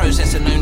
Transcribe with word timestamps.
process 0.00 0.32
and 0.32 0.46
no 0.46 0.59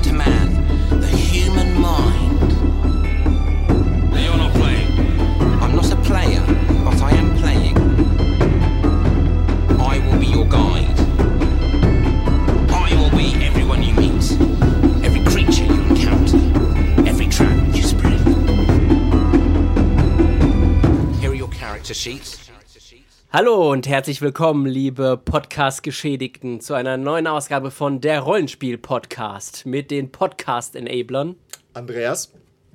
Hallo 23.40 23.70
und 23.70 23.86
herzlich 23.86 24.20
willkommen, 24.20 24.66
liebe 24.66 25.16
Podcast-Geschädigten, 25.16 26.60
zu 26.60 26.74
einer 26.74 26.96
neuen 26.96 27.28
Ausgabe 27.28 27.70
von 27.70 28.00
der 28.00 28.18
Rollenspiel-Podcast 28.18 29.64
mit 29.64 29.92
den 29.92 30.10
Podcast-Enablern 30.10 31.36
Andreas. 31.72 32.32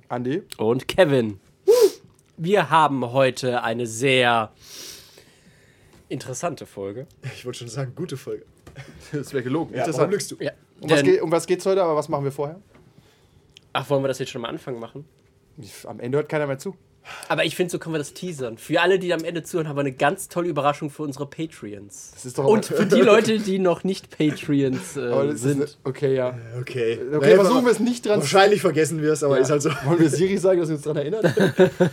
Andi? 0.08 0.42
und 0.56 0.88
Kevin. 0.88 1.42
Wir 2.38 2.70
haben 2.70 3.12
heute 3.12 3.62
eine 3.62 3.86
sehr 3.88 4.54
interessante 6.08 6.66
Folge. 6.66 7.08
Ich 7.36 7.44
wollte 7.44 7.60
schon 7.60 7.68
sagen, 7.68 7.92
gute 7.94 8.16
Folge. 8.16 8.46
Das 9.12 9.34
wäre 9.34 9.44
gelogen. 9.44 9.74
Ja, 9.74 9.80
warum 9.80 9.90
Interessant. 9.90 10.12
lügst 10.14 10.32
du? 10.32 10.38
Ja. 10.40 10.54
Um 10.80 10.90
was, 10.90 11.04
geht, 11.04 11.22
um 11.22 11.30
was 11.30 11.46
geht's 11.46 11.66
heute, 11.66 11.84
aber 11.84 11.98
was 11.98 12.08
machen 12.08 12.24
wir 12.24 12.32
vorher? 12.32 12.62
Ach, 13.74 13.90
wollen 13.90 14.02
wir 14.02 14.08
das 14.08 14.20
jetzt 14.20 14.32
schon 14.32 14.46
am 14.46 14.50
Anfang 14.50 14.80
machen? 14.80 15.04
Am 15.84 16.00
Ende 16.00 16.20
hört 16.20 16.30
keiner 16.30 16.48
mehr 16.48 16.58
zu. 16.58 16.78
Aber 17.28 17.46
ich 17.46 17.56
finde, 17.56 17.72
so 17.72 17.80
können 17.80 17.94
wir 17.94 18.00
das 18.00 18.14
teasern. 18.14 18.58
Für 18.58 18.82
alle, 18.82 19.00
die 19.00 19.14
am 19.14 19.24
Ende 19.24 19.44
zuhören, 19.44 19.68
haben 19.68 19.76
wir 19.76 19.82
eine 19.82 19.92
ganz 19.92 20.30
tolle 20.30 20.48
Überraschung 20.48 20.90
für 20.90 21.04
unsere 21.04 21.26
Patreons. 21.26 22.12
Das 22.14 22.26
ist 22.26 22.38
doch 22.38 22.46
Und 22.46 22.66
für 22.66 22.86
die 22.86 23.02
Leute, 23.02 23.40
die 23.40 23.60
noch 23.60 23.84
nicht 23.84 24.18
Patreons 24.18 24.98
äh, 24.98 25.36
sind. 25.36 25.64
Ist, 25.64 25.80
okay, 25.84 26.16
ja. 26.16 26.38
Okay. 26.60 27.00
Okay, 27.14 27.36
versuchen 27.36 27.66
wir 27.66 27.72
es 27.72 27.80
nicht 27.80 28.06
dran. 28.06 28.20
Wahrscheinlich 28.20 28.62
vergessen 28.62 29.02
wir 29.02 29.14
es, 29.14 29.24
aber 29.24 29.40
ist 29.40 29.50
halt 29.50 29.62
so. 29.62 29.70
Wollen 29.86 30.00
wir 30.00 30.10
Siri 30.10 30.38
sagen, 30.38 30.60
dass 30.60 30.70
wir 30.70 30.76
uns 30.76 30.84
daran 30.84 30.98
erinnern? 30.98 31.34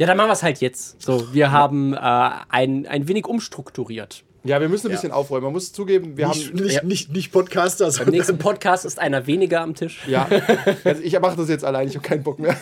Ja, 0.00 0.06
dann 0.06 0.16
machen 0.16 0.28
wir 0.28 0.32
es 0.32 0.42
halt 0.42 0.62
jetzt. 0.62 1.02
So, 1.02 1.34
wir 1.34 1.52
haben 1.52 1.92
äh, 1.92 1.98
ein, 1.98 2.86
ein 2.86 3.06
wenig 3.06 3.26
umstrukturiert. 3.26 4.24
Ja, 4.42 4.58
wir 4.60 4.68
müssen 4.70 4.86
ein 4.86 4.90
Ja. 4.90 4.96
bisschen 4.96 5.12
aufräumen. 5.12 5.44
Man 5.44 5.52
muss 5.52 5.70
zugeben, 5.72 6.16
wir 6.16 6.28
Nicht, 6.28 6.48
haben. 6.48 6.62
nicht, 6.62 6.74
Ja. 6.76 6.82
nicht, 6.82 7.12
nicht 7.12 7.30
Podcaster, 7.32 7.86
Im 7.86 7.90
sondern 7.90 8.14
nächsten 8.14 8.38
Podcast 8.38 8.84
ist 8.86 8.98
einer 8.98 9.26
weniger 9.26 9.60
am 9.60 9.74
Tisch. 9.74 10.00
Ja, 10.08 10.28
also 10.84 11.02
ich 11.02 11.18
mache 11.20 11.36
das 11.36 11.48
jetzt 11.50 11.64
allein, 11.64 11.88
ich 11.88 11.94
habe 11.96 12.06
keinen 12.06 12.22
Bock 12.22 12.38
mehr. 12.38 12.56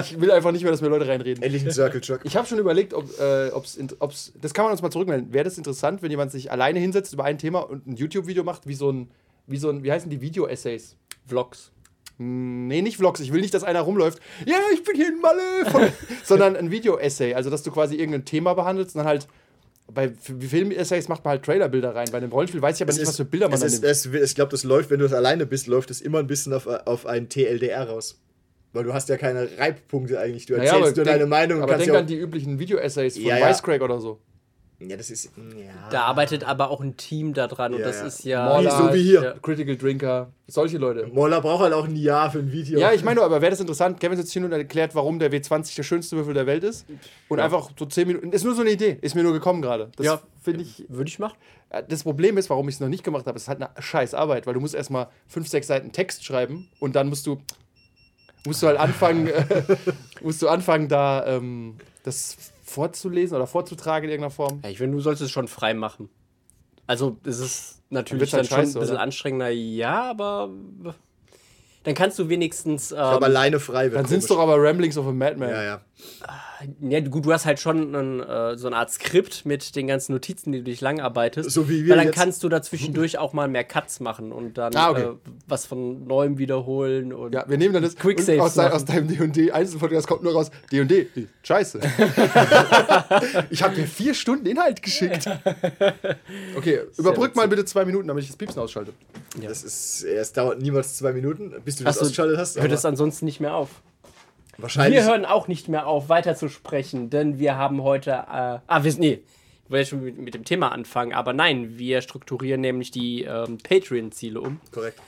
Ich 0.00 0.18
will 0.20 0.30
einfach 0.30 0.50
nicht 0.52 0.62
mehr, 0.62 0.70
dass 0.72 0.80
mir 0.80 0.88
Leute 0.88 1.06
reinreden. 1.06 1.42
endlich 1.42 1.62
ein 1.64 1.72
Circle 1.72 2.00
Jerk. 2.02 2.22
Ich 2.24 2.36
habe 2.36 2.46
schon 2.46 2.58
überlegt, 2.58 2.94
ob 2.94 3.04
äh, 3.20 3.50
ob's, 3.50 4.32
das 4.40 4.54
kann 4.54 4.64
man 4.64 4.72
uns 4.72 4.80
mal 4.80 4.90
zurückmelden. 4.90 5.32
Wäre 5.32 5.44
das 5.44 5.58
interessant, 5.58 6.00
wenn 6.02 6.10
jemand 6.10 6.32
sich 6.32 6.50
alleine 6.50 6.78
hinsetzt 6.78 7.12
über 7.12 7.24
ein 7.24 7.36
Thema 7.36 7.60
und 7.60 7.86
ein 7.86 7.96
YouTube-Video 7.96 8.42
macht, 8.42 8.66
wie 8.66 8.74
so 8.74 8.90
ein, 8.90 9.10
wie 9.46 9.58
so 9.58 9.68
ein, 9.68 9.82
wie 9.84 9.92
heißen 9.92 10.08
die 10.10 10.20
Video-Essays? 10.22 10.96
Vlogs. 11.26 11.70
Nee, 12.16 12.82
nicht 12.82 12.96
Vlogs. 12.98 13.20
Ich 13.20 13.32
will 13.32 13.40
nicht, 13.40 13.54
dass 13.54 13.64
einer 13.64 13.80
rumläuft. 13.80 14.20
Ja, 14.46 14.56
ich 14.74 14.84
bin 14.84 14.94
hier 14.96 15.08
in 15.08 15.20
Malle. 15.20 15.90
Sondern 16.24 16.54
ein 16.56 16.70
Video-Essay. 16.70 17.34
Also, 17.34 17.48
dass 17.50 17.62
du 17.62 17.70
quasi 17.70 17.96
irgendein 17.96 18.24
Thema 18.24 18.54
behandelst 18.54 18.94
und 18.94 19.00
dann 19.00 19.06
halt. 19.06 19.26
Bei 19.92 20.10
Film-Essays 20.10 21.08
macht 21.08 21.24
man 21.24 21.32
halt 21.32 21.44
Trailerbilder 21.44 21.94
rein. 21.94 22.08
Bei 22.10 22.18
einem 22.18 22.30
Rollenspiel 22.32 22.62
weiß 22.62 22.76
ich 22.76 22.82
aber 22.82 22.92
nicht, 22.92 23.06
was 23.06 23.16
für 23.16 23.24
Bilder 23.24 23.48
man 23.48 23.54
es 23.54 23.60
da 23.80 23.88
ist, 23.88 24.06
nimmt. 24.06 24.16
es, 24.22 24.30
Ich 24.30 24.34
glaube, 24.34 24.50
das 24.50 24.64
läuft, 24.64 24.90
wenn 24.90 24.98
du 25.00 25.06
es 25.06 25.12
alleine 25.12 25.46
bist, 25.46 25.66
läuft 25.66 25.90
es 25.90 26.00
immer 26.00 26.18
ein 26.18 26.26
bisschen 26.26 26.52
auf, 26.52 26.66
auf 26.66 27.06
ein 27.06 27.28
TLDR 27.28 27.88
raus. 27.88 28.20
Weil 28.72 28.84
du 28.84 28.92
hast 28.94 29.08
ja 29.08 29.16
keine 29.16 29.48
Reibpunkte 29.58 30.18
eigentlich. 30.20 30.46
Du 30.46 30.54
Naja, 30.56 30.74
erzählst 30.76 30.96
nur 30.96 31.04
denk- 31.04 31.16
deine 31.18 31.26
Meinung 31.28 31.56
und 31.58 31.62
Aber 31.64 31.72
kannst 31.72 31.86
denk 31.86 31.94
ja 31.94 32.00
an 32.00 32.06
die 32.06 32.16
üblichen 32.16 32.58
Video-Essays 32.58 33.14
von 33.16 33.24
Ja, 33.24 33.38
ja. 33.38 33.48
Wisecrack 33.50 33.82
oder 33.82 34.00
so. 34.00 34.20
Ja, 34.82 34.96
das 34.96 35.10
ist. 35.10 35.30
Ja. 35.36 35.88
Da 35.90 36.02
arbeitet 36.04 36.42
aber 36.44 36.70
auch 36.70 36.80
ein 36.80 36.96
Team 36.96 37.34
da 37.34 37.46
dran 37.48 37.74
und 37.74 37.80
Ja, 37.80 37.86
das 37.86 38.00
ja. 38.00 38.06
ist 38.06 38.24
ja. 38.24 38.48
Moller, 38.54 38.70
so 38.70 38.94
wie 38.94 39.02
hier. 39.02 39.22
Ja. 39.22 39.32
Critical 39.42 39.76
Drinker, 39.76 40.32
solche 40.46 40.78
Leute. 40.78 41.06
Moller 41.08 41.42
braucht 41.42 41.62
halt 41.64 41.74
auch 41.74 41.84
ein 41.84 41.96
Jahr 41.96 42.30
für 42.30 42.38
ein 42.38 42.50
Video. 42.50 42.80
Ja, 42.80 42.92
ich 42.92 43.04
meine 43.04 43.16
nur, 43.16 43.24
aber 43.26 43.42
wäre 43.42 43.50
das 43.50 43.60
interessant, 43.60 44.00
Kevin 44.00 44.16
sitzt 44.16 44.32
hier 44.32 44.42
und 44.42 44.52
erklärt, 44.52 44.94
warum 44.94 45.18
der 45.18 45.30
W20 45.30 45.76
der 45.76 45.82
schönste 45.82 46.16
Würfel 46.16 46.32
der 46.32 46.46
Welt 46.46 46.64
ist. 46.64 46.86
Und 47.28 47.40
einfach 47.40 47.70
so 47.78 47.84
10 47.84 48.06
Minuten. 48.08 48.32
Ist 48.32 48.44
nur 48.44 48.54
so 48.54 48.62
eine 48.62 48.70
Idee, 48.70 48.96
ist 49.02 49.14
mir 49.14 49.22
nur 49.22 49.34
gekommen 49.34 49.60
gerade. 49.60 49.90
Das 49.96 50.06
Ja. 50.06 50.20
finde 50.42 50.62
ich. 50.62 50.86
Würde 50.88 51.08
ich 51.08 51.18
machen. 51.18 51.36
Das 51.88 52.02
Problem 52.02 52.38
ist, 52.38 52.48
warum 52.48 52.68
ich 52.68 52.76
es 52.76 52.80
noch 52.80 52.88
nicht 52.88 53.04
gemacht 53.04 53.26
habe, 53.26 53.36
es 53.36 53.42
ist 53.42 53.48
halt 53.48 53.60
eine 53.62 53.70
scheiß 53.78 54.14
Arbeit, 54.14 54.46
weil 54.46 54.54
du 54.54 54.60
musst 54.60 54.74
erstmal 54.74 55.08
fünf, 55.28 55.46
sechs 55.46 55.66
Seiten 55.66 55.92
Text 55.92 56.24
schreiben 56.24 56.68
und 56.80 56.96
dann 56.96 57.08
musst 57.08 57.26
du 57.26 57.38
musst 58.46 58.62
du 58.62 58.66
halt 58.68 58.78
anfangen, 58.78 59.26
äh, 59.28 59.76
musst 60.22 60.40
du 60.40 60.48
anfangen, 60.48 60.88
da 60.88 61.26
ähm, 61.26 61.76
das 62.02 62.36
vorzulesen 62.70 63.36
oder 63.36 63.46
vorzutragen 63.46 64.04
in 64.04 64.10
irgendeiner 64.10 64.30
Form. 64.30 64.60
Ja, 64.62 64.70
ich 64.70 64.78
finde, 64.78 64.96
du 64.96 65.02
solltest 65.02 65.24
es 65.24 65.30
schon 65.30 65.48
frei 65.48 65.74
machen. 65.74 66.08
Also, 66.86 67.18
es 67.24 67.38
ist 67.38 67.82
natürlich 67.90 68.32
halt 68.32 68.44
dann 68.44 68.48
schon 68.48 68.58
scheiße, 68.58 68.78
ein 68.78 68.80
bisschen 68.80 68.96
oder? 68.96 69.02
anstrengender, 69.02 69.48
ja, 69.50 70.10
aber 70.10 70.50
dann 71.84 71.94
kannst 71.94 72.18
du 72.18 72.28
wenigstens. 72.28 72.92
Ähm, 72.92 72.98
alleine 72.98 73.60
frei 73.60 73.90
wird. 73.90 73.96
Dann 73.96 74.06
sind 74.06 74.18
es 74.18 74.26
doch 74.26 74.38
aber 74.38 74.56
Ramblings 74.56 74.98
of 74.98 75.06
a 75.06 75.12
Madman. 75.12 75.50
Ja, 75.50 75.62
ja. 75.62 75.80
Ja, 76.80 77.00
gut, 77.00 77.24
du 77.24 77.32
hast 77.32 77.46
halt 77.46 77.58
schon 77.60 77.94
einen, 77.94 78.20
äh, 78.20 78.56
so 78.58 78.66
eine 78.66 78.76
Art 78.76 78.90
Skript 78.90 79.46
mit 79.46 79.74
den 79.76 79.86
ganzen 79.86 80.12
Notizen, 80.12 80.52
die 80.52 80.58
du 80.58 80.64
dich 80.64 80.80
lang 80.80 81.00
arbeitest. 81.00 81.50
So 81.50 81.68
wie 81.68 81.84
wir 81.84 81.90
Weil 81.90 81.96
dann 81.98 82.06
jetzt. 82.08 82.16
kannst 82.16 82.42
du 82.44 82.48
dazwischendurch 82.48 83.16
auch 83.18 83.32
mal 83.32 83.48
mehr 83.48 83.64
Cuts 83.64 84.00
machen 84.00 84.30
und 84.32 84.58
dann 84.58 84.74
Ah, 84.76 84.90
okay. 84.90 85.02
äh, 85.02 85.14
was 85.46 85.66
von 85.66 86.06
neuem 86.06 86.38
wiederholen. 86.38 87.12
Und 87.12 87.34
Ja, 87.34 87.48
wir 87.48 87.56
nehmen 87.58 87.72
dann 87.74 87.82
das 87.82 87.96
Quick 87.96 88.18
und 88.18 88.40
aus, 88.40 88.58
aus 88.58 88.84
deinem 88.84 89.08
D&D 89.08 89.50
Einzelpodcast 89.52 90.06
kommt 90.06 90.22
nur 90.22 90.32
raus 90.34 90.50
D&D. 90.70 91.08
Scheiße. 91.42 91.80
ich 93.50 93.62
habe 93.62 93.74
dir 93.74 93.86
vier 93.86 94.14
Stunden 94.14 94.46
Inhalt 94.46 94.82
geschickt. 94.82 95.28
Okay, 96.56 96.80
überbrück 96.96 97.34
mal 97.36 97.48
bitte 97.48 97.64
zwei 97.64 97.84
Minuten, 97.84 98.08
damit 98.08 98.24
ich 98.24 98.30
das 98.30 98.36
Piepsen 98.36 98.60
ausschalte. 98.60 98.92
Das 99.42 99.62
ist, 99.62 100.04
es 100.04 100.32
dauert 100.32 100.60
niemals 100.60 100.96
zwei 100.96 101.12
Minuten, 101.12 101.54
bis 101.64 101.76
du 101.76 101.84
das 101.84 101.96
Achso, 101.96 102.04
ausgeschaltet 102.06 102.38
hast. 102.38 102.60
hört 102.60 102.72
es 102.72 102.84
ansonsten 102.84 103.24
nicht 103.24 103.40
mehr 103.40 103.54
auf. 103.54 103.68
Wahrscheinlich. 104.62 104.98
Wir 105.00 105.04
hören 105.08 105.24
auch 105.24 105.48
nicht 105.48 105.68
mehr 105.68 105.86
auf, 105.86 106.08
weiter 106.08 106.34
zu 106.36 106.48
sprechen, 106.48 107.10
denn 107.10 107.38
wir 107.38 107.56
haben 107.56 107.82
heute. 107.82 108.10
Äh, 108.10 108.58
ah, 108.66 108.84
wir, 108.84 108.94
nee, 108.98 109.20
ich 109.64 109.70
wollte 109.70 109.90
schon 109.90 110.02
mit, 110.04 110.18
mit 110.18 110.34
dem 110.34 110.44
Thema 110.44 110.72
anfangen, 110.72 111.12
aber 111.12 111.32
nein, 111.32 111.78
wir 111.78 112.02
strukturieren 112.02 112.60
nämlich 112.60 112.90
die 112.90 113.22
ähm, 113.24 113.58
Patreon-Ziele 113.58 114.40
um. 114.40 114.60
Korrekt. 114.72 115.00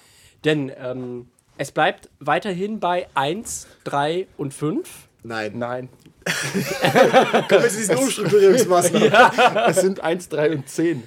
Denn 0.44 0.72
ähm, 0.78 1.28
es 1.58 1.72
bleibt 1.72 2.08
weiterhin 2.20 2.80
bei 2.80 3.06
1, 3.14 3.66
3 3.84 4.26
und 4.36 4.54
5. 4.54 5.08
Nein. 5.24 5.52
Nein, 5.56 5.88
Kommen 7.48 7.62
zu 7.68 7.76
diesen 7.76 7.96
Umstrukturierungsmaßnahmen. 7.96 9.12
es 9.68 9.80
sind 9.80 10.00
1, 10.00 10.28
3 10.28 10.50
und 10.52 10.68
10. 10.68 11.02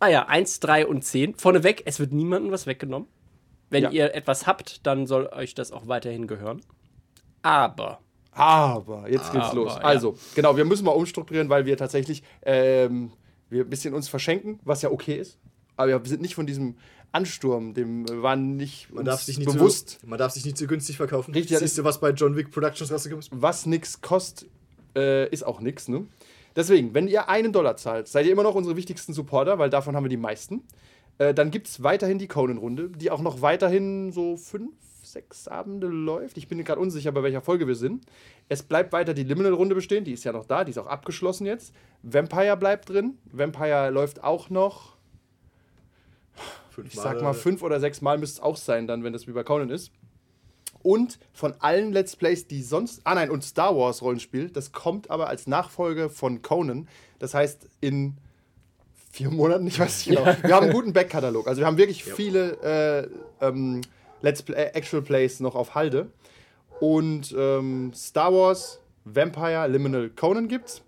Ah 0.00 0.08
ja, 0.08 0.26
1, 0.26 0.60
3 0.60 0.86
und 0.86 1.04
10. 1.04 1.34
Vorneweg, 1.36 1.82
es 1.84 2.00
wird 2.00 2.12
niemandem 2.12 2.52
was 2.52 2.66
weggenommen. 2.66 3.08
Wenn 3.68 3.84
Ja. 3.84 3.90
ihr 3.90 4.14
etwas 4.14 4.46
habt, 4.46 4.84
dann 4.86 5.06
soll 5.06 5.26
euch 5.28 5.54
das 5.54 5.70
auch 5.72 5.86
weiterhin 5.86 6.26
gehören. 6.26 6.60
Aber. 7.42 8.00
Aber, 8.32 9.10
jetzt 9.10 9.32
geht's 9.32 9.46
Aber, 9.46 9.56
los. 9.56 9.72
ja. 9.74 9.80
Also, 9.80 10.16
genau, 10.34 10.56
wir 10.56 10.64
müssen 10.64 10.84
mal 10.84 10.92
umstrukturieren, 10.92 11.48
weil 11.48 11.66
wir 11.66 11.76
tatsächlich 11.76 12.22
ähm, 12.42 13.12
wir 13.48 13.64
ein 13.64 13.70
bisschen 13.70 13.92
uns 13.94 14.08
verschenken, 14.08 14.60
was 14.64 14.82
ja 14.82 14.90
okay 14.90 15.16
ist. 15.16 15.38
Aber 15.76 15.88
wir 15.90 16.08
sind 16.08 16.22
nicht 16.22 16.34
von 16.34 16.46
diesem 16.46 16.76
Ansturm, 17.12 17.74
dem 17.74 18.06
waren 18.22 18.56
nicht 18.56 18.92
Man 18.92 19.04
darf, 19.04 19.22
sich 19.22 19.38
nicht 19.38 19.52
bewusst, 19.52 19.98
Zu, 20.00 20.06
man 20.06 20.18
darf 20.18 20.32
sich 20.32 20.44
nicht 20.44 20.56
zu 20.56 20.66
günstig 20.66 20.96
verkaufen. 20.96 21.34
Richtig, 21.34 21.58
Siehst 21.58 21.76
du, 21.76 21.84
was 21.84 21.98
bei 21.98 22.10
John 22.10 22.36
Wick 22.36 22.52
Productions 22.52 22.92
rausgekommen 22.92 23.20
ist? 23.20 23.30
was 23.32 23.66
nix 23.66 24.00
kostet, 24.00 24.48
äh, 24.94 25.28
ist 25.30 25.44
auch 25.44 25.60
nix, 25.60 25.88
ne? 25.88 26.06
Deswegen, 26.54 26.94
wenn 26.94 27.08
ihr 27.08 27.28
einen 27.28 27.52
Dollar 27.52 27.76
zahlt, 27.76 28.08
seid 28.08 28.26
ihr 28.26 28.32
immer 28.32 28.42
noch 28.42 28.54
unsere 28.54 28.76
wichtigsten 28.76 29.12
Supporter, 29.12 29.58
weil 29.58 29.70
davon 29.70 29.96
haben 29.96 30.04
wir 30.04 30.08
die 30.08 30.16
meisten. 30.16 30.62
Äh, 31.18 31.34
dann 31.34 31.50
gibt 31.50 31.68
es 31.68 31.82
weiterhin 31.82 32.18
die 32.18 32.28
Conan-Runde, 32.28 32.90
die 32.90 33.10
auch 33.10 33.20
noch 33.20 33.40
weiterhin 33.40 34.12
so 34.12 34.36
fünf, 34.36 34.72
sechs 35.12 35.48
Abende 35.48 35.86
läuft. 35.86 36.36
Ich 36.36 36.48
bin 36.48 36.62
gerade 36.64 36.80
unsicher, 36.80 37.12
bei 37.12 37.22
welcher 37.22 37.40
Folge 37.40 37.66
wir 37.66 37.74
sind. 37.74 38.04
Es 38.48 38.62
bleibt 38.62 38.92
weiter 38.92 39.14
die 39.14 39.24
Liminal-Runde 39.24 39.74
bestehen, 39.74 40.04
die 40.04 40.12
ist 40.12 40.24
ja 40.24 40.32
noch 40.32 40.44
da, 40.44 40.64
die 40.64 40.70
ist 40.70 40.78
auch 40.78 40.86
abgeschlossen 40.86 41.46
jetzt. 41.46 41.74
Vampire 42.02 42.56
bleibt 42.56 42.88
drin. 42.88 43.18
Vampire 43.30 43.90
läuft 43.90 44.22
auch 44.24 44.50
noch, 44.50 44.96
ich 46.84 46.94
sag 46.94 47.22
mal, 47.22 47.34
fünf 47.34 47.62
oder 47.62 47.80
sechs 47.80 48.00
Mal 48.00 48.18
müsste 48.18 48.38
es 48.38 48.42
auch 48.42 48.56
sein, 48.56 48.86
dann, 48.86 49.04
wenn 49.04 49.12
das 49.12 49.26
wie 49.26 49.32
bei 49.32 49.44
Conan 49.44 49.70
ist. 49.70 49.92
Und 50.82 51.18
von 51.32 51.54
allen 51.58 51.92
Let's 51.92 52.16
Plays, 52.16 52.46
die 52.46 52.62
sonst. 52.62 53.02
Ah 53.04 53.14
nein, 53.14 53.30
und 53.30 53.44
Star 53.44 53.76
Wars 53.76 54.00
Rollenspiel, 54.00 54.50
das 54.50 54.72
kommt 54.72 55.10
aber 55.10 55.28
als 55.28 55.46
Nachfolge 55.46 56.08
von 56.08 56.40
Conan. 56.40 56.88
Das 57.18 57.34
heißt, 57.34 57.68
in 57.80 58.16
vier 59.10 59.30
Monaten, 59.30 59.66
ich 59.66 59.78
weiß 59.78 60.06
nicht 60.06 60.16
genau. 60.24 60.36
Wir 60.42 60.54
haben 60.54 60.64
einen 60.64 60.72
guten 60.72 60.92
Backkatalog. 60.92 61.46
Also 61.46 61.60
wir 61.60 61.66
haben 61.66 61.76
wirklich 61.76 62.04
viele 62.04 63.10
äh, 63.40 63.46
ähm, 63.46 63.82
Let's 64.22 64.42
Play, 64.42 64.56
äh, 64.56 64.70
Actual 64.74 65.02
Plays 65.02 65.40
noch 65.40 65.54
auf 65.54 65.74
Halde. 65.74 66.10
Und 66.80 67.34
ähm, 67.36 67.92
Star 67.94 68.32
Wars, 68.32 68.80
Vampire, 69.04 69.66
Liminal, 69.68 70.10
Conan 70.10 70.48
gibt's. 70.48 70.82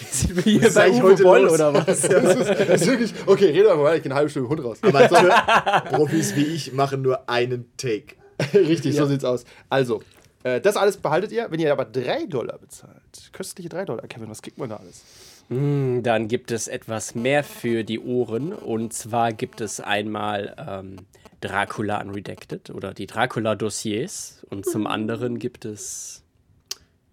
Sind 0.10 0.36
wir 0.36 0.42
hier 0.42 0.62
ist 0.66 0.74
bei 0.74 0.90
Uwe 0.90 1.02
heute 1.02 1.22
Boll 1.22 1.42
los? 1.42 1.52
oder 1.54 1.74
was? 1.86 1.86
Das 1.86 2.04
ist, 2.04 2.48
das 2.48 2.80
ist 2.82 2.86
wirklich. 2.86 3.14
Okay, 3.26 3.46
rede 3.46 3.74
mal, 3.74 3.96
ich 3.96 4.02
gehe 4.02 4.10
eine 4.10 4.14
halbe 4.16 4.30
Stunde 4.30 4.48
Hund 4.48 4.64
raus. 4.64 4.78
Aber 4.82 5.80
Profis 5.90 6.34
wie 6.36 6.44
ich 6.44 6.72
machen 6.72 7.02
nur 7.02 7.28
einen 7.28 7.70
Take. 7.76 8.16
Richtig, 8.54 8.96
so 8.96 9.06
sieht's 9.06 9.24
aus. 9.24 9.44
Also, 9.68 10.02
Äh, 10.42 10.60
das 10.62 10.76
alles 10.78 10.96
behaltet 10.96 11.32
ihr, 11.32 11.50
wenn 11.50 11.60
ihr 11.60 11.70
aber 11.70 11.84
3 11.84 12.24
Dollar 12.24 12.56
bezahlt. 12.58 13.30
Köstliche 13.32 13.68
3 13.68 13.84
Dollar. 13.84 14.06
Kevin, 14.06 14.30
was 14.30 14.40
kriegt 14.40 14.56
man 14.56 14.70
da 14.70 14.76
alles? 14.76 15.02
Hm, 15.50 16.02
Dann 16.02 16.28
gibt 16.28 16.50
es 16.52 16.68
etwas 16.68 17.14
mehr 17.14 17.42
für 17.44 17.84
die 17.84 18.00
Ohren. 18.00 18.52
Und 18.52 18.92
zwar 18.92 19.32
gibt 19.32 19.60
es 19.60 19.80
einmal 19.80 20.54
ähm, 20.58 20.96
Dracula 21.40 22.00
Unredacted 22.00 22.70
oder 22.70 22.94
die 22.94 23.06
Dracula-Dossiers. 23.06 24.46
Und 24.48 24.64
zum 24.66 24.86
anderen 24.86 25.38
gibt 25.38 25.64
es. 25.64 26.24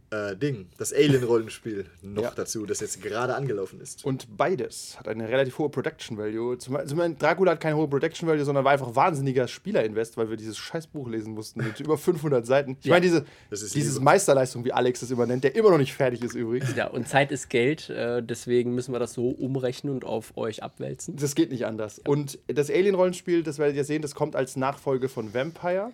Äh, 0.10 0.38
Ding, 0.38 0.68
das 0.78 0.94
Alien-Rollenspiel 0.94 1.86
noch 2.02 2.24
Ja. 2.24 2.32
dazu, 2.34 2.66
das 2.66 2.80
jetzt 2.80 3.02
gerade 3.02 3.36
angelaufen 3.36 3.82
ist. 3.82 4.06
Und 4.06 4.38
beides 4.38 4.98
hat 4.98 5.08
eine 5.10 5.28
relativ 5.28 5.58
hohe 5.58 5.70
Production 5.70 6.18
Value. 6.18 6.58
Zum, 6.58 6.78
zum 6.88 6.98
Beispiel 6.98 7.16
Dracula 7.20 7.52
hat 7.52 7.60
keine 7.60 7.76
hohe 7.76 7.90
Production 7.90 8.28
Value, 8.30 8.46
sondern 8.46 8.64
war 8.64 8.72
einfach 8.72 8.96
wahnsinniger 8.96 9.50
Spielerinvest, 9.50 10.16
weil 10.16 10.30
wir 10.30 10.38
dieses 10.38 10.58
scheiß 10.58 10.88
Buch 10.88 11.10
lesen 11.10 11.34
mussten 11.34 11.62
mit 11.62 11.80
über 11.82 11.98
500 11.98 12.46
Seiten. 12.46 12.78
Ich 12.82 12.90
meine, 12.90 13.02
diese 13.02 13.26
Das 13.50 13.62
ist 13.62 13.76
dieses. 13.76 14.00
Meisterleistung, 14.00 14.64
wie 14.64 14.72
Alex 14.72 15.02
das 15.02 15.12
immer 15.12 15.26
nennt, 15.26 15.44
der 15.44 15.56
immer 15.56 15.72
noch 15.72 15.78
nicht 15.78 15.94
fertig 15.94 16.24
ist 16.24 16.36
übrigens. 16.36 16.74
Ja, 16.76 16.88
und 16.88 17.08
Zeit 17.10 17.32
ist 17.34 17.50
Geld. 17.50 17.90
Äh, 17.90 18.24
deswegen 18.24 18.74
müssen 18.76 18.94
wir 18.94 19.00
das 19.00 19.12
so 19.14 19.28
umrechnen 19.30 19.92
und 19.94 20.06
auf 20.06 20.38
euch 20.38 20.64
abwälzen. 20.64 21.18
Das 21.18 21.36
geht 21.36 21.52
nicht 21.52 21.66
anders. 21.66 22.00
Und 22.08 22.40
das 22.48 22.70
Alien-Rollenspiel, 22.70 23.44
das 23.44 23.58
werdet 23.60 23.76
ihr 23.76 23.84
sehen, 23.84 24.02
das 24.02 24.16
kommt 24.16 24.38
als 24.38 24.56
Nachfolge 24.56 25.10
von 25.10 25.34
Vampire 25.34 25.92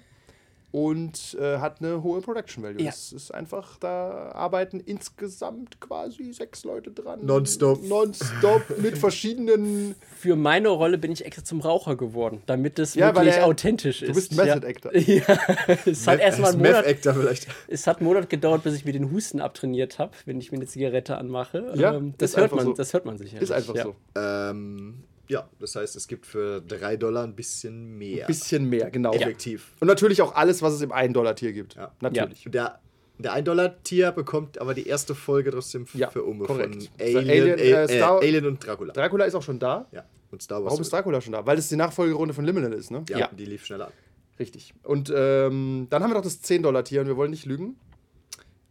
und 0.73 1.37
äh, 1.39 1.59
hat 1.59 1.81
eine 1.81 2.01
hohe 2.01 2.19
Production 2.21 2.63
Value. 2.63 2.79
Ja. 2.81 2.89
Das 2.89 3.13
ist 3.13 3.31
einfach, 3.31 3.77
da 3.77 4.31
arbeiten 4.31 4.79
insgesamt 4.79 5.79
quasi 5.79 6.33
sechs 6.33 6.63
Leute 6.63 6.89
dran. 6.89 7.23
Nonstop. 7.23 7.83
Nonstop 7.83 8.63
mit 8.79 8.97
verschiedenen. 8.97 9.93
Für 10.17 10.35
meine 10.35 10.69
Rolle 10.69 10.97
bin 10.97 11.11
ich 11.11 11.23
extra 11.25 11.43
zum 11.43 11.61
Raucher 11.61 11.95
geworden, 11.95 12.41
damit 12.47 12.79
es 12.79 12.95
Ja, 12.95 13.13
wirklich 13.15 13.35
er- 13.35 13.45
authentisch 13.45 14.01
ist. 14.01 14.09
Du 14.09 14.13
bist 14.15 14.31
ein 14.31 14.47
ja. 14.47 14.55
Method 14.55 14.67
Actor. 14.67 14.91
Ja, 14.97 15.37
es 15.85 16.07
hat 16.07 16.19
erst 16.19 16.39
mal 16.39 16.49
einen 16.53 16.57
Monat, 16.63 16.87
Actor 16.87 17.13
vielleicht. 17.13 17.47
es 17.67 17.85
hat 17.85 17.97
einen 17.99 18.07
Monat 18.07 18.29
gedauert, 18.31 18.63
bis 18.63 18.73
ich 18.73 18.83
mir 18.83 18.93
den 18.93 19.11
Husten 19.11 19.41
abtrainiert 19.41 19.99
habe, 19.99 20.11
wenn 20.25 20.39
ich 20.39 20.51
mir 20.51 20.57
eine 20.57 20.65
Zigarette 20.65 21.17
anmache. 21.17 21.71
Ja, 21.75 21.93
Ähm, 21.93 22.15
das 22.17 22.35
hört 22.35 22.51
man, 22.55 22.65
so. 22.65 22.73
das 22.73 22.93
hört 22.93 23.05
man 23.05 23.19
sicher. 23.19 23.39
Ist 23.39 23.51
einfach 23.51 23.75
so. 23.75 23.95
Ähm, 24.15 25.03
ja, 25.29 25.49
das 25.59 25.75
heißt, 25.75 25.95
es 25.95 26.07
gibt 26.07 26.25
für 26.25 26.61
3 26.61 26.97
Dollar 26.97 27.23
ein 27.23 27.35
bisschen 27.35 27.97
mehr. 27.97 28.27
Bisschen 28.27 28.69
mehr, 28.69 28.91
genau. 28.91 29.13
Effektiv. 29.13 29.71
Und 29.79 29.87
natürlich 29.87 30.21
auch 30.21 30.35
alles, 30.35 30.61
was 30.61 30.73
es 30.73 30.81
im 30.81 30.91
1-Dollar-Tier 30.91 31.53
gibt. 31.53 31.75
Ja. 31.75 31.91
Natürlich. 32.01 32.43
Der, 32.49 32.79
der 33.17 33.33
1-Dollar-Tier 33.37 34.11
bekommt 34.11 34.59
aber 34.59 34.73
die 34.73 34.85
erste 34.87 35.15
Folge 35.15 35.51
trotzdem 35.51 35.85
Ja, 35.93 36.09
für 36.09 36.23
Umme 36.23 36.45
korrekt. 36.45 36.75
von 36.75 36.87
Alien, 36.99 37.29
Alien, 37.29 37.59
äh, 37.59 37.97
äh, 37.99 38.01
Alien 38.01 38.45
und 38.47 38.65
Dracula. 38.65 38.93
Dracula 38.93 39.25
ist 39.25 39.35
auch 39.35 39.43
schon 39.43 39.59
da. 39.59 39.87
ja, 39.91 40.03
und 40.31 40.41
Star 40.41 40.59
Wars. 40.61 40.71
Warum 40.71 40.81
ist 40.81 40.91
Dracula 40.91 41.21
schon 41.21 41.33
da? 41.33 41.45
Weil 41.45 41.57
es 41.57 41.69
die 41.69 41.75
Nachfolgerunde 41.75 42.33
von 42.33 42.43
Liminal 42.43 42.73
ist, 42.73 42.91
ne? 42.91 43.03
Ja, 43.07 43.29
die 43.31 43.45
lief 43.45 43.65
schneller 43.65 43.87
an. 43.87 43.93
Richtig. 44.39 44.73
Und 44.83 45.13
ähm, 45.15 45.87
dann 45.89 46.01
haben 46.03 46.09
wir 46.09 46.15
noch 46.15 46.23
das 46.23 46.43
10-Dollar-Tier 46.43 47.01
und 47.01 47.07
wir 47.07 47.15
wollen 47.15 47.31
nicht 47.31 47.45
lügen. 47.45 47.77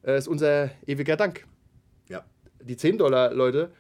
Äh, 0.05 0.19
ist 0.19 0.27
unser 0.29 0.71
ewiger 0.87 1.17
Dank. 1.17 1.47
Ja. 2.09 2.25
Die 2.61 2.77
10 2.77 2.99
Dollar, 2.99 3.33
Leute, 3.33 3.71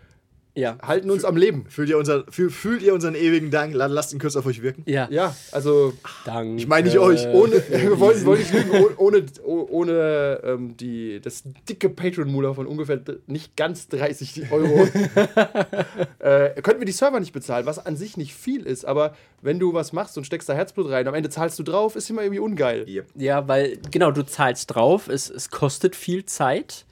Ja. 0.55 0.77
halten 0.83 1.11
uns 1.11 1.25
am 1.25 1.37
Leben. 1.37 1.65
Fühlt 1.69 1.89
ihr, 1.89 1.97
unser, 1.97 2.25
fühl, 2.31 2.51
fühlt 2.51 2.83
ihr 2.83 2.93
unseren 2.93 3.15
ewigen 3.15 3.51
Dank? 3.51 3.75
La- 3.75 3.87
Lasst 3.87 4.13
ihn 4.13 4.19
kurz 4.19 4.37
auf 4.37 4.45
euch 4.45 4.61
wirken. 4.63 4.83
Ja. 4.87 5.09
Ja, 5.11 5.35
also 5.51 5.95
Danke. 6.27 6.57
Ich 6.57 6.67
meine 6.67 6.89
nicht 6.89 6.99
euch, 6.99 7.27
ohne, 7.29 7.63
wir 7.71 7.99
wollen, 7.99 8.25
wollen 8.27 8.39
nicht 8.41 8.53
lügen, 8.53 8.71
ohne, 8.71 8.95
ohne, 8.99 9.25
oh- 9.45 9.67
ohne 9.71 10.41
ähm, 10.45 10.77
die, 10.77 11.21
das 11.23 11.43
dicke 11.69 11.89
Patreon-Moolah 11.89 12.53
von 12.55 12.67
ungefähr 12.67 13.01
nicht 13.27 13.57
ganz 13.57 13.89
30 13.89 14.53
Euro. 14.53 14.87
äh, 16.19 16.61
könnten 16.63 16.81
wir 16.81 16.87
die 16.87 16.93
Server 16.93 17.21
nicht 17.21 17.33
bezahlen, 17.33 17.67
was 17.67 17.85
an 17.85 17.97
sich 17.97 18.17
nicht 18.17 18.35
viel 18.35 18.67
ist, 18.67 18.85
aber 18.85 19.15
wenn 19.41 19.59
du 19.59 19.73
was 19.73 19.93
machst 19.93 20.17
und 20.19 20.25
steckst 20.25 20.49
da 20.49 20.53
Herzblut 20.55 20.91
rein, 20.91 21.07
am 21.09 21.15
Ende 21.15 21.31
zahlst 21.31 21.59
du 21.59 21.63
drauf, 21.63 21.97
ist 21.97 22.11
immer 22.11 22.23
irgendwie 22.23 22.41
ungeil. 22.41 22.87
Yep. 22.89 23.07
Ja, 23.17 23.49
weil, 23.49 23.79
genau, 23.91 24.11
du 24.11 24.23
zahlst 24.25 24.75
drauf, 24.75 25.09
es, 25.09 25.31
es 25.31 25.51
kostet 25.51 25.97
viel 25.97 26.25
Zeit. 26.27 26.85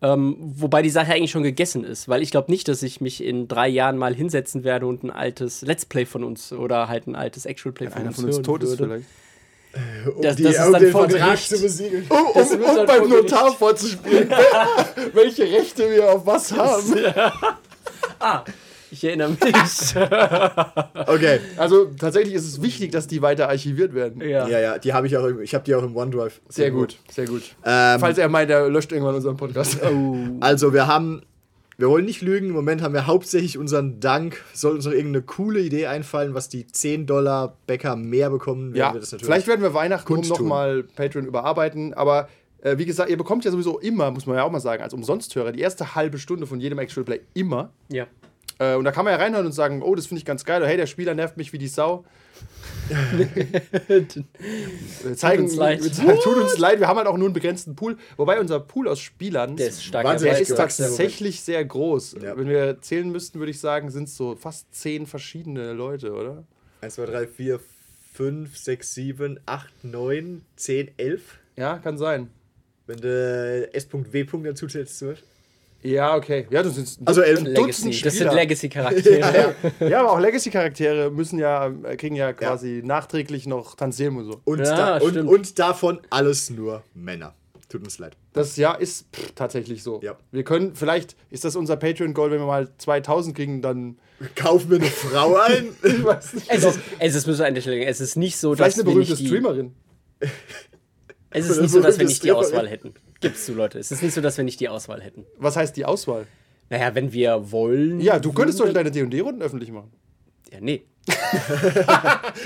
Ähm, 0.00 0.36
wobei 0.38 0.82
die 0.82 0.90
Sache 0.90 1.12
eigentlich 1.12 1.32
schon 1.32 1.42
gegessen 1.42 1.82
ist, 1.82 2.08
weil 2.08 2.22
ich 2.22 2.30
glaube 2.30 2.50
nicht, 2.52 2.68
dass 2.68 2.82
ich 2.84 3.00
mich 3.00 3.22
in 3.22 3.48
drei 3.48 3.66
Jahren 3.68 3.96
mal 3.96 4.14
hinsetzen 4.14 4.62
werde 4.62 4.86
und 4.86 5.02
ein 5.02 5.10
altes 5.10 5.62
Let's 5.62 5.84
Play 5.86 6.06
von 6.06 6.22
uns 6.22 6.52
oder 6.52 6.88
halt 6.88 7.08
ein 7.08 7.16
altes 7.16 7.46
Actual 7.46 7.72
Play 7.72 7.88
von 7.88 7.98
Einer 7.98 8.08
uns, 8.08 8.16
von 8.16 8.24
uns 8.26 8.36
hören 8.36 8.44
tot 8.44 8.62
ist 8.62 8.76
vielleicht. 8.76 9.04
Um, 10.16 10.22
Das- 10.22 10.36
die, 10.36 10.42
das 10.44 10.54
ist 10.54 10.60
um 10.66 10.72
dann 10.72 10.82
den 10.82 10.92
Vertrag 10.92 11.38
zu 11.38 11.60
besiegeln. 11.60 12.06
Um, 12.08 12.26
um, 12.42 12.62
um 12.78 12.86
beim. 12.86 13.08
Notar 13.08 13.52
vorzuspielen, 13.52 14.30
welche 15.14 15.42
Rechte 15.42 15.90
wir 15.90 16.10
auf 16.12 16.24
was 16.26 16.52
haben. 16.52 16.94
Ah, 18.20 18.42
ich 18.90 19.04
erinnere 19.04 19.30
mich. 19.30 19.38
Okay. 21.06 21.40
Also 21.56 21.86
tatsächlich 21.98 22.34
ist 22.34 22.44
es 22.46 22.60
wichtig, 22.62 22.92
dass 22.92 23.06
die 23.06 23.22
weiter 23.22 23.48
archiviert 23.48 23.94
werden. 23.94 24.20
ja. 24.20 24.46
Ja, 24.48 24.58
ja, 24.60 24.78
die 24.78 24.92
habe 24.92 25.06
ich 25.06 25.16
auch 25.16 25.24
im, 25.26 25.40
ich 25.40 25.54
habe 25.54 25.64
die 25.64 25.74
auch 25.74 25.82
im 25.82 25.96
OneDrive. 25.96 26.40
Sehr 26.48 26.70
gut, 26.70 26.98
sehr 27.10 27.26
gut. 27.26 27.42
Ähm, 27.64 28.00
Falls 28.00 28.18
er 28.18 28.28
meint, 28.28 28.50
er 28.50 28.68
löscht 28.68 28.92
irgendwann 28.92 29.14
unseren 29.14 29.36
Podcast. 29.36 29.78
Also 30.40 30.72
wir 30.72 30.86
haben, 30.86 31.22
wir 31.76 31.88
wollen 31.88 32.04
nicht 32.04 32.22
lügen, 32.22 32.48
im 32.48 32.52
Moment 32.54 32.82
haben 32.82 32.92
wir 32.94 33.06
hauptsächlich 33.06 33.56
unseren 33.58 34.00
Dank. 34.00 34.42
Soll 34.52 34.74
uns 34.74 34.84
noch 34.84 34.92
irgendeine 34.92 35.22
coole 35.24 35.60
Idee 35.60 35.86
einfallen, 35.86 36.34
was 36.34 36.48
die 36.48 36.66
10 36.66 37.06
Dollar 37.06 37.56
Bäcker 37.66 37.96
mehr 37.96 38.30
bekommen, 38.30 38.74
werden 38.74 38.76
Ja, 38.76 38.92
wir 38.94 39.00
das 39.00 39.12
natürlich. 39.12 39.26
vielleicht 39.26 39.46
werden 39.46 39.62
wir 39.62 39.74
Weihnachten 39.74 40.06
kundtun. 40.06 40.36
nochmal 40.36 40.82
Patreon 40.82 41.26
überarbeiten, 41.26 41.94
aber 41.94 42.28
äh, 42.62 42.76
wie 42.78 42.84
gesagt, 42.86 43.08
ihr 43.10 43.16
bekommt 43.16 43.44
ja 43.44 43.50
sowieso 43.50 43.78
immer, 43.78 44.10
muss 44.10 44.26
man 44.26 44.36
ja 44.36 44.42
auch 44.44 44.50
mal 44.50 44.60
sagen, 44.60 44.82
als 44.82 44.92
Umsonsthörer, 44.92 45.52
die 45.52 45.60
erste 45.60 45.94
halbe 45.94 46.18
Stunde 46.18 46.46
von 46.46 46.60
jedem 46.60 46.78
Actual 46.78 47.04
Play 47.04 47.20
immer. 47.34 47.70
ja. 47.88 48.06
Äh, 48.58 48.74
und 48.74 48.84
da 48.84 48.92
kann 48.92 49.04
man 49.04 49.12
ja 49.12 49.18
reinhören 49.18 49.46
und 49.46 49.52
sagen, 49.52 49.82
oh, 49.82 49.94
das 49.94 50.06
finde 50.06 50.18
ich 50.18 50.24
ganz 50.24 50.44
geil, 50.44 50.60
oder 50.60 50.68
hey, 50.68 50.76
der 50.76 50.86
Spieler 50.86 51.14
nervt 51.14 51.36
mich 51.36 51.52
wie 51.52 51.58
die 51.58 51.68
Sau. 51.68 52.04
Wir 55.02 55.14
zeigen, 55.14 55.44
uns 55.44 55.56
leid. 55.56 55.82
Wir 55.82 55.92
zeigen, 55.92 56.20
tut 56.20 56.36
uns 56.36 56.58
leid, 56.58 56.80
wir 56.80 56.88
haben 56.88 56.96
halt 56.96 57.06
auch 57.06 57.16
nur 57.16 57.26
einen 57.26 57.34
begrenzten 57.34 57.76
Pool. 57.76 57.96
Wobei 58.16 58.40
unser 58.40 58.60
Pool 58.60 58.88
aus 58.88 58.98
Spielern, 59.00 59.56
Der 59.56 59.68
ist 59.68 59.84
stark 59.84 60.18
der 60.18 60.40
ist 60.40 60.54
tatsächlich 60.54 61.42
sehr 61.42 61.64
groß. 61.64 62.16
Ja. 62.22 62.36
Wenn 62.36 62.48
wir 62.48 62.80
zählen 62.80 63.10
müssten, 63.10 63.38
würde 63.38 63.50
ich 63.50 63.60
sagen, 63.60 63.90
sind 63.90 64.04
es 64.04 64.16
so 64.16 64.36
fast 64.36 64.74
zehn 64.74 65.06
verschiedene 65.06 65.72
Leute, 65.72 66.12
oder? 66.12 66.44
1, 66.80 66.94
2, 66.94 67.06
3, 67.06 67.26
4, 67.26 67.60
5, 68.14 68.56
6, 68.56 68.94
7, 68.94 69.40
8, 69.46 69.84
9, 69.84 70.42
10, 70.56 70.90
11. 70.96 71.22
Ja, 71.56 71.78
kann 71.78 71.98
sein. 71.98 72.30
Wenn 72.86 72.98
du 72.98 73.68
S.W. 73.72 74.24
dazu 74.44 74.66
zählst, 74.66 74.98
zum 74.98 75.08
Beispiel. 75.08 75.28
Ja, 75.82 76.16
okay. 76.16 76.46
Ja, 76.50 76.62
das 76.62 76.74
sind 76.74 76.98
Also 77.04 77.20
elf 77.20 77.38
ein 77.38 77.46
Legacy. 77.46 77.62
Dutzend 77.66 78.06
Das 78.06 78.14
sind 78.14 78.26
Spieler. 78.26 78.34
Legacy-Charaktere. 78.34 79.54
Ja, 79.88 80.00
aber 80.00 80.12
auch 80.12 80.20
Legacy-Charaktere 80.20 81.10
müssen 81.10 81.38
ja, 81.38 81.68
äh, 81.68 81.96
kriegen 81.96 82.16
ja 82.16 82.32
quasi 82.32 82.82
nachträglich 82.84 83.46
noch 83.46 83.76
Tantiem 83.76 84.16
und 84.16 84.24
so. 84.24 84.40
Und, 84.44 84.58
Ja, 84.58 84.98
da, 84.98 85.04
und, 85.04 85.16
und 85.16 85.58
davon 85.58 86.00
alles 86.10 86.50
nur 86.50 86.82
Männer. 86.94 87.34
Tut 87.68 87.84
uns 87.84 87.98
leid. 87.98 88.16
Das 88.32 88.56
ja 88.56 88.72
ist 88.72 89.06
pff, 89.14 89.32
tatsächlich 89.34 89.82
so. 89.82 90.00
Ja. 90.02 90.16
Wir 90.32 90.42
können, 90.42 90.74
vielleicht 90.74 91.16
ist 91.30 91.44
das 91.44 91.54
unser 91.54 91.76
Patreon-Goal, 91.76 92.30
wenn 92.30 92.38
wir 92.40 92.46
mal 92.46 92.68
2000 92.78 93.36
kriegen, 93.36 93.60
dann 93.62 93.98
Kaufen 94.34 94.70
wir 94.70 94.78
eine 94.78 94.86
Frau 94.86 95.36
ein? 95.36 95.68
ich 95.82 96.02
weiß 96.04 96.34
nicht. 96.34 96.46
Es 96.50 96.64
ist, 96.64 96.80
es 96.98 97.14
ist, 97.14 97.26
müssen 97.26 97.38
wir 97.40 97.46
eigentlich 97.46 97.64
sagen, 97.64 97.82
es 97.82 98.00
ist 98.00 98.16
nicht 98.16 98.36
so, 98.36 98.54
Vielleicht 98.54 98.78
dass 98.78 98.84
eine 98.84 98.94
wir 98.94 98.98
nicht 98.98 99.08
berühmte 99.08 99.22
die, 99.22 99.28
Streamerin. 99.28 99.74
Es 101.30 101.44
ist 101.46 101.52
Eine 101.52 101.62
nicht 101.62 101.70
so, 101.72 101.80
dass 101.80 101.98
wir 101.98 102.06
nicht 102.06 102.24
die. 102.24 102.32
Auswahl 102.32 102.68
hätten. 102.68 102.94
Gibt's 103.20 103.46
zu, 103.46 103.54
Leute. 103.54 103.78
Es 103.78 103.90
ist 103.90 104.02
nicht 104.02 104.14
so, 104.14 104.20
dass 104.20 104.36
wir 104.36 104.44
nicht 104.44 104.60
die 104.60 104.68
Auswahl 104.68 105.02
hätten. 105.02 105.26
Was 105.38 105.56
heißt 105.56 105.76
die 105.76 105.84
Auswahl? 105.84 106.26
Naja, 106.70 106.94
wenn 106.94 107.12
wir 107.12 107.50
wollen. 107.50 108.00
Ja, 108.00 108.18
du 108.18 108.32
könntest 108.32 108.60
doch 108.60 108.72
deine 108.72 108.90
D&D-Runden 108.90 109.42
öffentlich 109.42 109.72
machen. 109.72 109.92
Ja, 110.52 110.58
nee. 110.60 110.84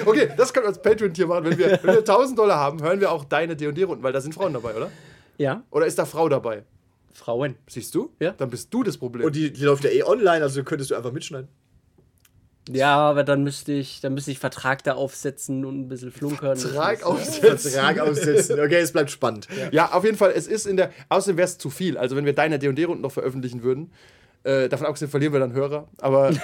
Okay, 0.07 0.31
das 0.37 0.53
können 0.53 0.65
wir 0.65 0.69
als 0.69 0.81
Patreon-Tier 0.81 1.27
machen. 1.27 1.45
Wenn 1.45 1.59
wir, 1.59 1.79
wenn 1.83 1.95
wir 1.95 1.99
1000 1.99 2.39
Dollar 2.39 2.59
haben, 2.59 2.83
hören 2.83 3.01
wir 3.01 3.11
auch 3.11 3.25
deine 3.25 3.57
D&D-Runden, 3.57 4.03
weil 4.03 4.13
da 4.13 4.21
sind 4.21 4.35
Frauen 4.35 4.53
dabei, 4.53 4.75
oder? 4.75 4.91
Ja, 5.39 5.65
Oder 5.71 5.87
ist 5.87 5.99
da 5.99 6.05
Frau 6.07 6.29
dabei? 6.29 6.63
Frauen. 7.13 7.57
Siehst 7.69 7.95
du? 7.95 8.11
Ja. 8.21 8.33
Dann 8.33 8.51
bist 8.51 8.73
du 8.73 8.83
das 8.83 8.97
Problem. 8.97 9.27
Und 9.27 9.35
die, 9.37 9.53
die 9.53 9.65
läuft 9.65 9.85
ja 9.85 9.91
eh 9.91 10.03
online, 10.03 10.43
also 10.43 10.63
könntest 10.65 10.91
du 10.91 10.95
einfach 10.95 11.13
mitschneiden. 11.13 11.49
Ja, 12.71 12.97
aber 12.97 13.25
dann 13.25 13.43
müsste 13.43 13.73
ich, 13.73 14.01
dann 14.01 14.15
müsste 14.15 14.31
ich 14.31 14.39
Vertrag 14.39 14.85
da 14.85 14.93
aufsetzen 14.95 15.65
und 15.65 15.81
ein 15.81 15.89
bisschen 15.89 16.13
flunkern. 16.13 16.57
Vertrag 16.57 17.03
aufsetzen. 17.03 17.71
Vertrag 17.73 17.99
aussetzen. 17.99 18.61
Okay, 18.61 18.77
es 18.77 18.93
bleibt 18.93 19.11
spannend. 19.11 19.49
Ja, 19.73 19.93
auf 19.93 20.05
jeden 20.05 20.17
Fall, 20.17 20.33
es 20.35 20.47
ist 20.47 20.67
in 20.67 20.77
der. 20.77 20.93
Außerdem 21.09 21.37
wäre 21.39 21.47
es 21.47 21.59
zu 21.59 21.71
viel. 21.71 21.99
Also, 21.99 22.15
wenn 22.15 22.25
wir 22.25 22.35
deine 22.35 22.59
DD-Runden 22.61 23.03
noch 23.03 23.11
veröffentlichen 23.13 23.63
würden, 23.65 23.91
äh, 24.45 24.69
davon 24.69 24.87
abgesehen 24.87 25.11
verlieren 25.11 25.33
wir 25.33 25.41
dann 25.41 25.53
Hörer. 25.53 25.89
Aber. 25.99 26.31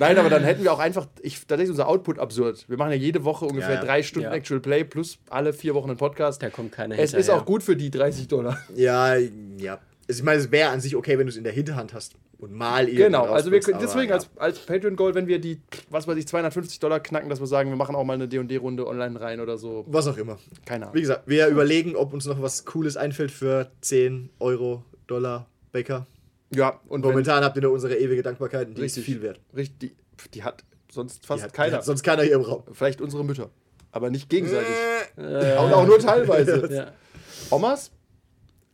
Nein, 0.00 0.18
aber 0.18 0.28
dann 0.28 0.42
hätten 0.42 0.64
wir 0.64 0.72
auch 0.72 0.80
einfach. 0.80 1.06
Ich, 1.20 1.34
tatsächlich 1.38 1.66
ist 1.66 1.70
unser 1.70 1.86
Output 1.86 2.18
absurd. 2.18 2.64
Wir 2.68 2.76
machen 2.76 2.90
ja 2.90 2.96
jede 2.96 3.22
Woche 3.22 3.44
ungefähr 3.44 3.74
Ja, 3.74 3.76
ja. 3.76 3.84
drei 3.84 4.02
Stunden 4.02 4.28
Ja. 4.30 4.34
Actual 4.34 4.58
Play 4.58 4.82
plus 4.82 5.18
alle 5.30 5.52
vier 5.52 5.74
Wochen 5.76 5.88
einen 5.90 5.98
Podcast. 5.98 6.42
Da 6.42 6.50
kommt 6.50 6.72
keiner 6.72 6.96
Es 6.98 7.10
ist 7.12 7.16
hinterher. 7.26 7.40
auch 7.40 7.44
gut 7.46 7.62
für 7.62 7.76
die 7.76 7.88
30 7.90 8.26
Dollar. 8.26 8.58
Ja, 8.74 9.14
ja. 9.16 9.78
Also 10.08 10.20
ich 10.20 10.24
meine, 10.24 10.40
es 10.40 10.50
wäre 10.50 10.70
an 10.70 10.80
sich 10.80 10.96
okay, 10.96 11.18
wenn 11.18 11.26
du 11.26 11.30
es 11.30 11.36
in 11.36 11.44
der 11.44 11.52
Hinterhand 11.52 11.94
hast 11.94 12.14
und 12.38 12.52
mal 12.52 12.84
irgendwie 12.84 13.04
Genau, 13.04 13.24
also 13.24 13.50
wir 13.52 13.60
deswegen 13.60 14.12
aber 14.12 14.14
als, 14.14 14.30
als 14.36 14.58
Patreon-Goal, 14.58 15.14
wenn 15.14 15.26
wir 15.28 15.38
die, 15.38 15.60
was 15.90 16.06
weiß 16.08 16.16
ich, 16.18 16.26
250 16.26 16.80
Dollar 16.80 17.00
knacken, 17.00 17.30
dass 17.30 17.40
wir 17.40 17.46
sagen, 17.46 17.70
wir 17.70 17.76
machen 17.76 17.94
auch 17.94 18.04
mal 18.04 18.14
eine 18.14 18.26
D&D-Runde 18.28 18.86
online 18.86 19.20
rein 19.20 19.40
oder 19.40 19.58
so. 19.58 19.84
ja, 19.86 19.92
was 19.92 20.06
auch 20.08 20.16
immer. 20.16 20.38
Keine 20.66 20.84
Wie 20.86 20.88
Ahnung. 20.88 21.00
gesagt, 21.00 21.22
wir 21.26 21.46
überlegen, 21.48 21.94
ob 21.96 22.12
uns 22.12 22.26
noch 22.26 22.42
was 22.42 22.64
Cooles 22.64 22.96
einfällt 22.96 23.30
für 23.30 23.70
10 23.80 24.30
Euro, 24.40 24.84
Dollar, 25.06 25.46
Bäcker. 25.70 26.06
Ja, 26.54 26.80
und 26.88 27.02
wenn, 27.02 27.10
Momentan 27.10 27.44
habt 27.44 27.56
ihr 27.56 27.62
nur 27.62 27.72
unsere 27.72 27.96
ewige 27.96 28.22
Dankbarkeit 28.22 28.68
und 28.68 28.76
die 28.76 28.82
Richtig. 28.82 29.02
ist 29.02 29.06
viel 29.06 29.22
wert. 29.22 29.40
richtig, 29.56 29.94
die, 30.26 30.30
die 30.34 30.42
hat 30.42 30.64
sonst 30.90 31.24
fast 31.24 31.44
hat, 31.44 31.54
keiner. 31.54 31.80
sonst 31.82 32.02
keiner 32.02 32.22
hier 32.24 32.34
im 32.34 32.42
Raum. 32.42 32.64
Vielleicht 32.72 33.00
unsere 33.00 33.24
Mütter. 33.24 33.50
aber 33.92 34.10
nicht 34.10 34.28
gegenseitig. 34.28 34.74
Und 35.16 35.24
auch 35.72 35.86
nur 35.86 35.98
teilweise. 35.98 36.68
Ja. 36.72 36.92
Omas? 37.50 37.90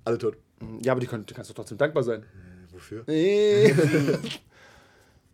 Alle 0.05 0.19
tot. 0.19 0.37
Ja, 0.83 0.93
aber 0.93 1.01
die 1.01 1.07
können, 1.07 1.27
du 1.27 1.35
kannst 1.35 1.51
doch 1.51 1.55
trotzdem 1.55 1.79
dankbar 1.79 2.03
sein. 2.03 2.25
Wofür? 2.71 3.03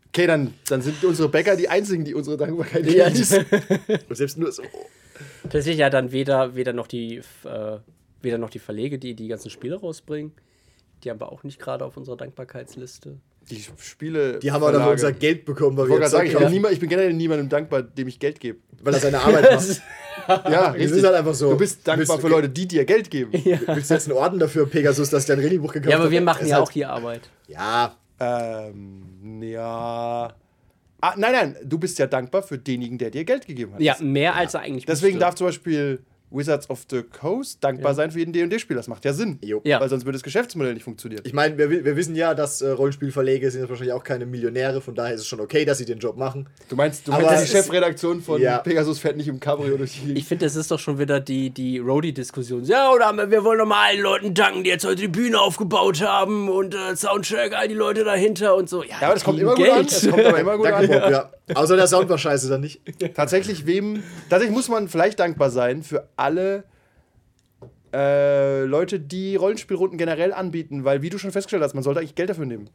okay, 0.09 0.27
dann, 0.27 0.55
dann 0.69 0.83
sind 0.83 1.03
unsere 1.05 1.29
Bäcker 1.29 1.57
die 1.57 1.69
einzigen, 1.69 2.05
die 2.05 2.15
unsere 2.15 2.37
Dankbarkeit 2.37 2.87
Ja, 2.91 3.09
genießen. 3.09 3.45
Und 4.09 4.17
selbst 4.17 4.39
nur 4.39 4.53
so. 4.53 4.63
Tatsächlich 5.43 5.79
ja 5.79 5.91
dann 5.91 6.13
weder, 6.13 6.55
weder, 6.55 6.73
noch 6.73 6.87
die, 6.87 7.17
äh, 7.45 7.79
weder 8.23 8.39
noch 8.39 8.51
die 8.51 8.59
Verlege, 8.59 8.99
die 8.99 9.15
die 9.15 9.29
ganzen 9.29 9.51
Spiele 9.51 9.77
rausbringen. 9.77 10.33
Die 11.03 11.11
haben 11.11 11.21
wir 11.21 11.31
auch 11.31 11.43
nicht 11.43 11.59
gerade 11.59 11.85
auf 11.85 11.97
unserer 11.97 12.17
Dankbarkeitsliste. 12.17 13.19
Die 13.51 13.63
Spiele. 13.79 14.39
Die 14.39 14.51
haben 14.53 14.63
auch 14.63 14.73
dann 14.73 14.89
unser 14.89 15.13
Geld 15.13 15.45
bekommen, 15.45 15.77
weil 15.77 15.87
Ich 15.91 15.99
wir 16.01 16.09
sagen, 16.09 16.27
ich 16.29 16.37
bin, 16.37 16.51
niemand, 16.51 16.73
ich 16.75 16.81
bin 16.81 16.89
generell 16.89 17.13
niemandem 17.13 17.49
dankbar, 17.49 17.83
dem 17.83 18.09
ich 18.09 18.19
Geld 18.19 18.41
gebe. 18.41 18.59
weil 18.83 18.95
er 18.95 19.01
seine 19.01 19.21
Arbeit 19.21 19.53
macht. 19.55 19.83
Ja, 20.27 20.73
Das 20.73 20.91
ist 20.91 21.05
halt 21.05 21.17
einfach 21.17 21.35
so. 21.35 21.51
Du 21.51 21.59
bist 21.59 21.87
dankbar 21.87 22.17
Bist- 22.17 22.21
für 22.27 22.29
Leute, 22.33 22.49
die 22.49 22.67
dir 22.67 22.85
Geld 22.87 23.11
geben. 23.11 23.31
Willst 23.67 23.91
du 23.91 23.95
jetzt 23.95 24.09
einen 24.09 24.17
Orden 24.17 24.39
dafür, 24.39 24.67
Pegasus, 24.67 25.11
dass 25.11 25.25
ich 25.25 25.27
dein 25.29 25.39
Regelbuch 25.41 25.73
gekauft 25.73 25.91
Ja, 25.91 25.99
aber 25.99 26.11
wir 26.11 26.23
machen 26.23 26.47
ja 26.47 26.55
halt- 26.57 26.63
auch 26.69 26.73
die 26.73 26.85
Arbeit. 26.87 27.29
Ja, 27.49 27.95
Ähm, 28.21 29.43
ja. 29.43 30.33
Ah, 31.01 31.15
nein, 31.19 31.33
nein, 31.33 31.57
du 31.65 31.79
bist 31.79 31.99
ja 31.99 32.07
dankbar 32.07 32.43
für 32.43 32.57
denjenigen, 32.57 32.97
der 32.97 33.11
dir 33.11 33.25
Geld 33.25 33.47
gegeben 33.47 33.75
hat. 33.75 33.81
Ja, 33.83 33.97
mehr 34.01 34.35
als 34.35 34.55
er 34.55 34.61
eigentlich 34.61 34.87
Deswegen 34.87 35.19
darf 35.19 35.35
zum 35.35 35.49
Beispiel 35.49 36.01
Wizards 36.35 36.69
of 36.69 36.85
the 36.91 37.03
Coast 37.03 37.63
dankbar 37.63 37.95
sein 37.95 38.11
für 38.11 38.19
jeden 38.19 38.33
D&D-Spieler. 38.33 38.79
Das 38.79 38.89
macht 38.89 39.05
ja 39.05 39.13
Sinn. 39.13 39.39
Jo. 39.43 39.61
Ja. 39.65 39.81
Weil 39.81 39.89
sonst 39.89 40.05
würde 40.05 40.17
das 40.17 40.23
Geschäftsmodell 40.23 40.75
nicht 40.75 40.83
funktionieren. 40.85 41.23
ich 41.25 41.33
meine, 41.33 41.57
wir, 41.57 41.71
wir 41.71 41.97
wissen 41.97 42.15
ja, 42.17 42.35
dass 42.35 42.61
äh, 42.61 42.71
Rollenspielverlege 42.71 43.51
sind 43.51 43.61
jetzt 43.63 43.71
wahrscheinlich 43.71 43.93
auch 43.95 44.05
keine 44.05 44.27
Millionäre, 44.27 44.81
von 44.81 44.95
daher 44.95 45.15
ist 45.15 45.21
es 45.23 45.27
schon 45.27 45.41
okay, 45.41 45.65
dass 45.65 45.79
sie 45.79 45.85
den 45.85 45.99
Job 45.99 46.17
machen. 46.17 46.49
Du 46.69 46.77
meinst, 46.77 47.07
du 47.09 47.13
Aber 47.13 47.23
meinst 47.25 47.45
die 47.47 47.57
Chefredaktion 47.57 48.21
von 48.21 48.41
Ja. 48.41 48.59
Pegasus 48.59 48.99
fährt 48.99 49.17
nicht 49.17 49.29
im 49.29 49.41
Cabrio 49.41 49.77
durch 49.77 50.01
die 50.05 50.13
Ich 50.15 50.25
finde, 50.27 50.45
das 50.47 50.57
ist 50.57 50.71
doch 50.71 50.79
schon 50.79 50.99
wieder 50.99 51.21
die, 51.21 51.51
die 51.51 51.79
Roadie-Diskussion. 51.79 52.65
Ja, 52.65 52.91
oder 52.91 53.31
wir 53.31 53.45
wollen 53.45 53.59
doch 53.59 53.67
mal 53.67 53.87
allen 53.89 54.01
Leuten 54.03 54.35
danken, 54.35 54.65
die 54.65 54.71
jetzt 54.71 54.85
heute 54.85 54.97
die 55.03 55.09
Bühne 55.09 55.41
aufgebaut 55.41 56.01
haben 56.03 56.49
und 56.49 56.75
äh, 56.75 56.97
Soundcheck, 56.97 57.53
all 57.55 57.69
die 57.69 57.75
Leute 57.75 58.05
dahinter 58.05 58.57
und 58.57 58.69
so. 58.69 58.83
Ja, 58.83 58.91
Ja, 59.01 59.07
aber 59.07 59.15
das 59.15 59.25
kommt 59.25 59.39
immer 59.39 59.55
gut 59.55 59.65
Geld. 59.65 59.77
an. 59.79 59.85
Das 59.87 60.09
kommt 60.11 60.25
aber 60.25 60.39
immer 60.39 60.57
gut 60.57 60.67
Danke, 60.67 61.03
an. 61.05 61.11
Bob, 61.11 61.11
ja. 61.11 61.31
Außer 61.55 61.77
der 61.77 61.87
Sound 61.87 62.09
war 62.09 62.17
scheiße, 62.17 62.49
dann 62.49 62.63
nicht. 62.63 62.81
Tatsächlich, 63.15 63.67
wem. 63.67 64.03
Tatsächlich 64.31 64.55
muss 64.57 64.69
man 64.71 64.89
vielleicht 64.89 65.21
dankbar 65.21 65.51
sein 65.51 65.83
für 65.83 66.09
alle 66.25 66.65
äh, 67.95 68.65
Leute, 68.65 68.99
die 68.99 69.37
Rollenspielrunden 69.37 69.99
generell 69.99 70.33
anbieten, 70.33 70.85
weil, 70.85 71.03
wie 71.03 71.11
du 71.11 71.19
schon 71.19 71.31
festgestellt 71.31 71.63
hast, 71.63 71.75
man 71.75 71.85
sollte 71.85 72.01
eigentlich 72.01 72.15
Geld 72.15 72.31
dafür 72.31 72.47
nehmen. 72.47 72.69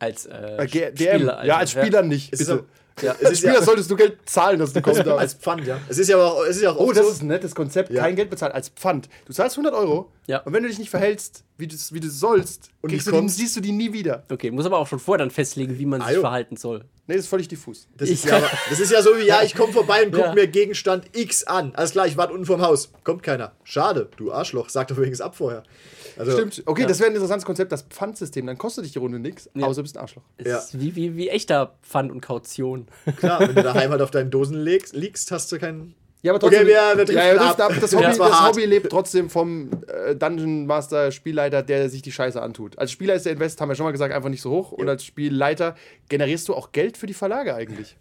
Als 0.00 0.26
äh, 0.26 0.56
Äh. 0.64 0.96
Spieler, 0.96 1.44
ja, 1.44 1.56
als 1.56 1.70
Spieler 1.72 2.02
nicht. 2.02 2.32
Es 2.32 2.40
ist 2.40 2.48
Bitte. 2.48 2.64
Ja. 3.02 3.12
Als 3.12 3.30
ist 3.30 3.38
Spieler 3.38 3.54
ja, 3.54 3.62
solltest 3.62 3.90
du 3.90 3.96
Geld 3.96 4.18
zahlen, 4.26 4.58
dass 4.58 4.72
du 4.72 4.80
kommen 4.82 4.96
darfst. 4.96 5.10
als 5.20 5.34
Pfand, 5.34 5.66
ja. 5.66 5.78
Es 5.88 5.98
ist 5.98 6.08
ja 6.08 6.16
aber 6.16 6.32
auch, 6.34 6.44
es 6.44 6.56
ist 6.56 6.62
ja 6.62 6.70
auch 6.72 6.76
Oh, 6.78 6.92
das 6.92 7.06
so, 7.06 7.12
ist 7.12 7.22
ein 7.22 7.28
nettes 7.28 7.54
Konzept. 7.54 7.90
Ja. 7.90 8.02
Kein 8.02 8.16
Geld 8.16 8.30
bezahlt 8.30 8.52
als 8.54 8.68
Pfand. 8.70 9.08
Du 9.26 9.32
zahlst 9.32 9.56
100 9.56 9.74
Euro 9.74 10.10
Ja. 10.26 10.38
und 10.40 10.52
wenn 10.52 10.62
du 10.62 10.68
dich 10.68 10.78
nicht 10.78 10.90
verhältst, 10.90 11.44
wie 11.56 11.66
du 11.66 11.76
wie 11.90 12.00
du 12.00 12.08
sollst, 12.10 12.70
Und 12.82 12.90
kriegst 12.90 13.06
du 13.06 13.12
die, 13.12 13.28
siehst 13.28 13.56
du 13.56 13.60
die 13.60 13.72
nie 13.72 13.92
wieder. 13.92 14.24
Okay, 14.30 14.50
muss 14.50 14.66
aber 14.66 14.78
auch 14.78 14.86
schon 14.86 14.98
vorher 14.98 15.18
dann 15.18 15.30
festlegen, 15.30 15.78
wie 15.78 15.86
man 15.86 16.00
sich 16.00 16.10
Ah, 16.10 16.12
jo. 16.14 16.20
verhalten 16.20 16.56
soll. 16.56 16.84
Nee, 17.06 17.14
das 17.14 17.24
ist 17.24 17.30
völlig 17.30 17.48
diffus. 17.48 17.88
Das 17.96 18.08
ist, 18.08 18.24
ja, 18.26 18.36
aber- 18.36 18.50
das 18.70 18.78
ist 18.80 18.92
ja 18.92 19.02
so 19.02 19.16
wie, 19.16 19.26
ja, 19.26 19.42
ich 19.42 19.54
komme 19.54 19.72
vorbei 19.72 20.04
und 20.04 20.12
guck 20.12 20.20
Ja. 20.24 20.34
mir 20.34 20.46
Gegenstand 20.46 21.06
X 21.16 21.44
an. 21.44 21.72
Alles 21.74 21.92
klar, 21.92 22.06
ich 22.06 22.16
warte 22.16 22.32
unten 22.34 22.44
vorm 22.46 22.60
Haus. 22.62 22.90
Kommt 23.04 23.22
keiner. 23.22 23.52
Schade, 23.64 24.08
du 24.16 24.30
Arschloch. 24.32 24.68
Sag 24.68 24.88
doch 24.88 24.96
wenigstens 24.96 25.20
ab 25.24 25.36
vorher. 25.36 25.62
Also, 26.18 26.32
Stimmt. 26.32 26.62
Okay, 26.66 26.84
das 26.86 26.98
wäre 26.98 27.10
ein 27.10 27.14
interessantes 27.14 27.44
Konzept, 27.46 27.70
das 27.72 27.82
Pfandsystem. 27.82 28.46
Dann 28.46 28.58
kostet 28.58 28.84
dich 28.84 28.92
die 28.92 28.98
Runde 28.98 29.18
nichts, 29.18 29.48
außer 29.60 29.76
du 29.76 29.82
bist 29.82 29.96
ein 29.96 30.00
Arschloch. 30.02 30.22
Ja. 30.44 30.58
ist 30.58 30.78
wie, 30.80 30.94
wie, 30.96 31.16
wie 31.16 31.28
echter 31.28 31.74
Pfand 31.82 32.10
und 32.10 32.20
Kaution. 32.20 32.86
Klar, 33.18 33.40
wenn 33.40 33.54
du 33.54 33.62
daheim 33.62 33.90
halt 33.90 34.02
auf 34.02 34.10
deinen 34.10 34.30
Dosen 34.30 34.56
legst, 34.56 34.94
liegst, 34.94 35.30
hast 35.30 35.50
du 35.52 35.58
keinen. 35.58 35.94
Ja, 36.22 36.34
aber 36.34 36.44
Okay, 36.44 36.60
wir- 36.60 36.66
wir 36.66 36.72
ja, 36.74 36.92
ja, 36.92 37.34
wir 37.34 37.40
ab. 37.64 37.72
Das, 37.80 37.92
Ja. 37.92 37.98
Hobby, 37.98 38.06
Das 38.08 38.18
das. 38.18 38.48
Hobby 38.48 38.64
lebt 38.64 38.90
trotzdem 38.90 39.30
vom 39.30 39.70
äh, 39.86 40.16
Dungeon 40.16 40.66
Master 40.66 41.12
Spielleiter, 41.12 41.62
der 41.62 41.88
sich 41.88 42.02
die 42.02 42.10
Scheiße 42.10 42.42
antut. 42.42 42.76
Als 42.76 42.90
Spieler 42.90 43.14
ist 43.14 43.24
der 43.24 43.32
Invest, 43.34 43.60
haben 43.60 43.68
wir 43.68 43.76
schon 43.76 43.84
mal 43.86 43.92
gesagt, 43.92 44.12
einfach 44.12 44.28
nicht 44.28 44.42
so 44.42 44.50
hoch. 44.50 44.72
Und 44.72 44.88
als 44.88 45.04
Spielleiter 45.04 45.76
generierst 46.08 46.48
du 46.48 46.54
auch 46.54 46.72
Geld 46.72 46.96
für 46.96 47.06
die 47.06 47.14
Verlage 47.14 47.54
eigentlich. 47.54 47.96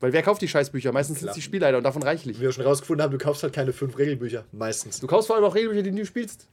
Weil 0.00 0.12
wer 0.12 0.22
kauft 0.22 0.42
die 0.42 0.48
Scheißbücher? 0.48 0.90
Meistens 0.92 1.20
sind 1.20 1.28
es 1.28 1.34
die 1.34 1.42
Spielleiter 1.42 1.76
und 1.78 1.84
davon 1.84 2.02
reichlich. 2.02 2.38
Wie 2.38 2.42
wir 2.42 2.52
schon 2.52 2.64
rausgefunden 2.64 3.02
haben, 3.04 3.12
du 3.12 3.18
kaufst 3.18 3.42
halt 3.44 3.52
keine 3.52 3.72
fünf 3.72 3.98
Regelbücher. 3.98 4.44
Meistens. 4.52 4.98
Du 5.00 5.06
kaufst 5.06 5.28
vor 5.28 5.36
allem 5.36 5.44
auch 5.44 5.54
Regelbücher, 5.54 5.82
die 5.82 5.90
du 5.90 5.96
nie 5.96 6.06
spielst. 6.06 6.48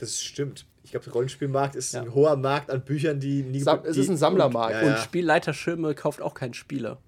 Das 0.00 0.20
stimmt. 0.22 0.66
Ich 0.82 0.90
glaube, 0.92 1.04
der 1.04 1.12
Rollenspielmarkt 1.12 1.76
ist 1.76 1.92
Ja. 1.92 2.02
ein 2.02 2.14
hoher 2.14 2.36
Markt 2.36 2.70
an 2.70 2.82
Büchern, 2.84 3.20
die 3.20 3.42
nie. 3.42 3.60
Sam 3.60 3.80
es 3.84 3.94
die, 3.94 4.00
ist 4.00 4.08
ein 4.08 4.16
Sammlermarkt. 4.16 4.72
Ja, 4.74 4.80
Und 4.80 4.86
ja. 4.88 4.96
Spielleiterschirme 4.96 5.94
kauft 5.94 6.20
auch 6.22 6.34
kein 6.34 6.54
Spieler. 6.54 6.98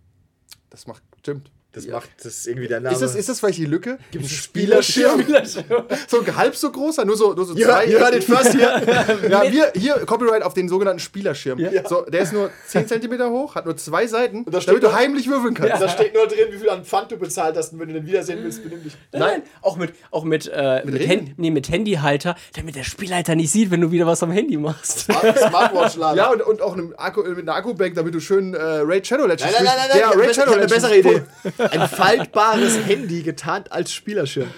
Das 0.70 0.86
macht, 0.86 1.02
stimmt. 1.18 1.50
Das 1.74 1.86
macht 1.86 2.10
das 2.18 2.26
ist 2.26 2.46
irgendwie 2.46 2.68
der 2.68 2.80
Name. 2.80 2.94
Ist 2.94 3.00
das, 3.00 3.14
ist 3.14 3.30
das 3.30 3.40
vielleicht 3.40 3.58
die 3.58 3.64
Lücke? 3.64 3.98
Gibt 4.10 4.24
einen 4.24 4.28
Spielerschirm? 4.28 5.24
so 6.06 6.20
ein 6.20 6.36
halb 6.36 6.54
so 6.54 6.70
großer, 6.70 7.06
nur 7.06 7.16
so, 7.16 7.32
nur 7.32 7.46
so 7.46 7.54
Ja, 7.56 7.80
it 7.82 8.24
first 8.24 8.52
hier. 8.52 8.82
Ja, 9.30 9.50
wir, 9.50 9.72
hier 9.74 9.94
Copyright 10.06 10.42
auf 10.42 10.52
den 10.52 10.68
sogenannten 10.68 11.00
Spielerschirm. 11.00 11.58
So, 11.88 12.02
der 12.02 12.20
ist 12.22 12.32
nur 12.34 12.50
10 12.66 12.88
cm 12.88 13.22
hoch, 13.30 13.54
hat 13.54 13.64
nur 13.64 13.76
zwei 13.76 14.06
Seiten, 14.06 14.44
da 14.44 14.60
steht 14.60 14.68
damit 14.68 14.82
du 14.82 14.88
noch- 14.88 14.94
heimlich 14.94 15.28
würfeln 15.28 15.54
kannst. 15.54 15.80
Da 15.82 15.88
steht 15.88 16.14
nur 16.14 16.26
drin, 16.26 16.48
wie 16.50 16.58
viel 16.58 16.68
an 16.68 16.84
Pfand 16.84 17.10
du 17.10 17.16
bezahlt 17.16 17.56
hast. 17.56 17.72
Und 17.72 17.80
wenn 17.80 17.88
du 17.88 17.94
den 17.94 18.06
wiedersehen 18.06 18.40
willst, 18.42 18.62
benimm 18.62 18.82
dich. 18.82 18.92
Nein, 19.12 19.42
auch 19.62 19.76
mit, 19.76 19.94
auch 20.10 20.24
mit, 20.24 20.50
äh, 20.52 20.82
mit, 20.84 20.94
Ringen? 20.96 21.08
Hand, 21.08 21.38
nee, 21.38 21.50
mit 21.50 21.70
Handyhalter, 21.70 22.36
damit 22.54 22.76
der 22.76 22.84
Spielleiter 22.84 23.34
nicht 23.34 23.50
sieht, 23.50 23.70
wenn 23.70 23.80
du 23.80 23.90
wieder 23.90 24.06
was 24.06 24.22
am 24.22 24.30
Handy 24.30 24.58
machst. 24.58 25.06
Smartwatch-Laden. 25.10 26.18
Ja, 26.18 26.30
und, 26.30 26.42
und 26.42 26.60
auch 26.60 26.74
einem 26.74 26.92
Akku, 26.98 27.22
mit 27.22 27.38
einer 27.48 27.54
Akkubank, 27.54 27.94
damit 27.94 28.14
du 28.14 28.20
schön 28.20 28.52
äh, 28.54 28.58
Raid 28.60 29.06
Shadow 29.06 29.26
Legends 29.26 29.44
Nein, 29.44 29.64
nein, 29.64 29.64
nein, 29.64 29.88
nein, 29.88 29.98
Der 29.98 30.10
ich 30.10 30.28
Raid 30.28 30.34
Shadow 30.34 30.52
eine 30.52 30.62
Legends 30.62 30.74
bessere 30.74 30.98
Idee. 30.98 31.22
Ein 31.70 31.88
faltbares 31.88 32.78
Handy 32.86 33.22
getarnt 33.22 33.70
als 33.72 33.92
Spielerschirm. 33.92 34.48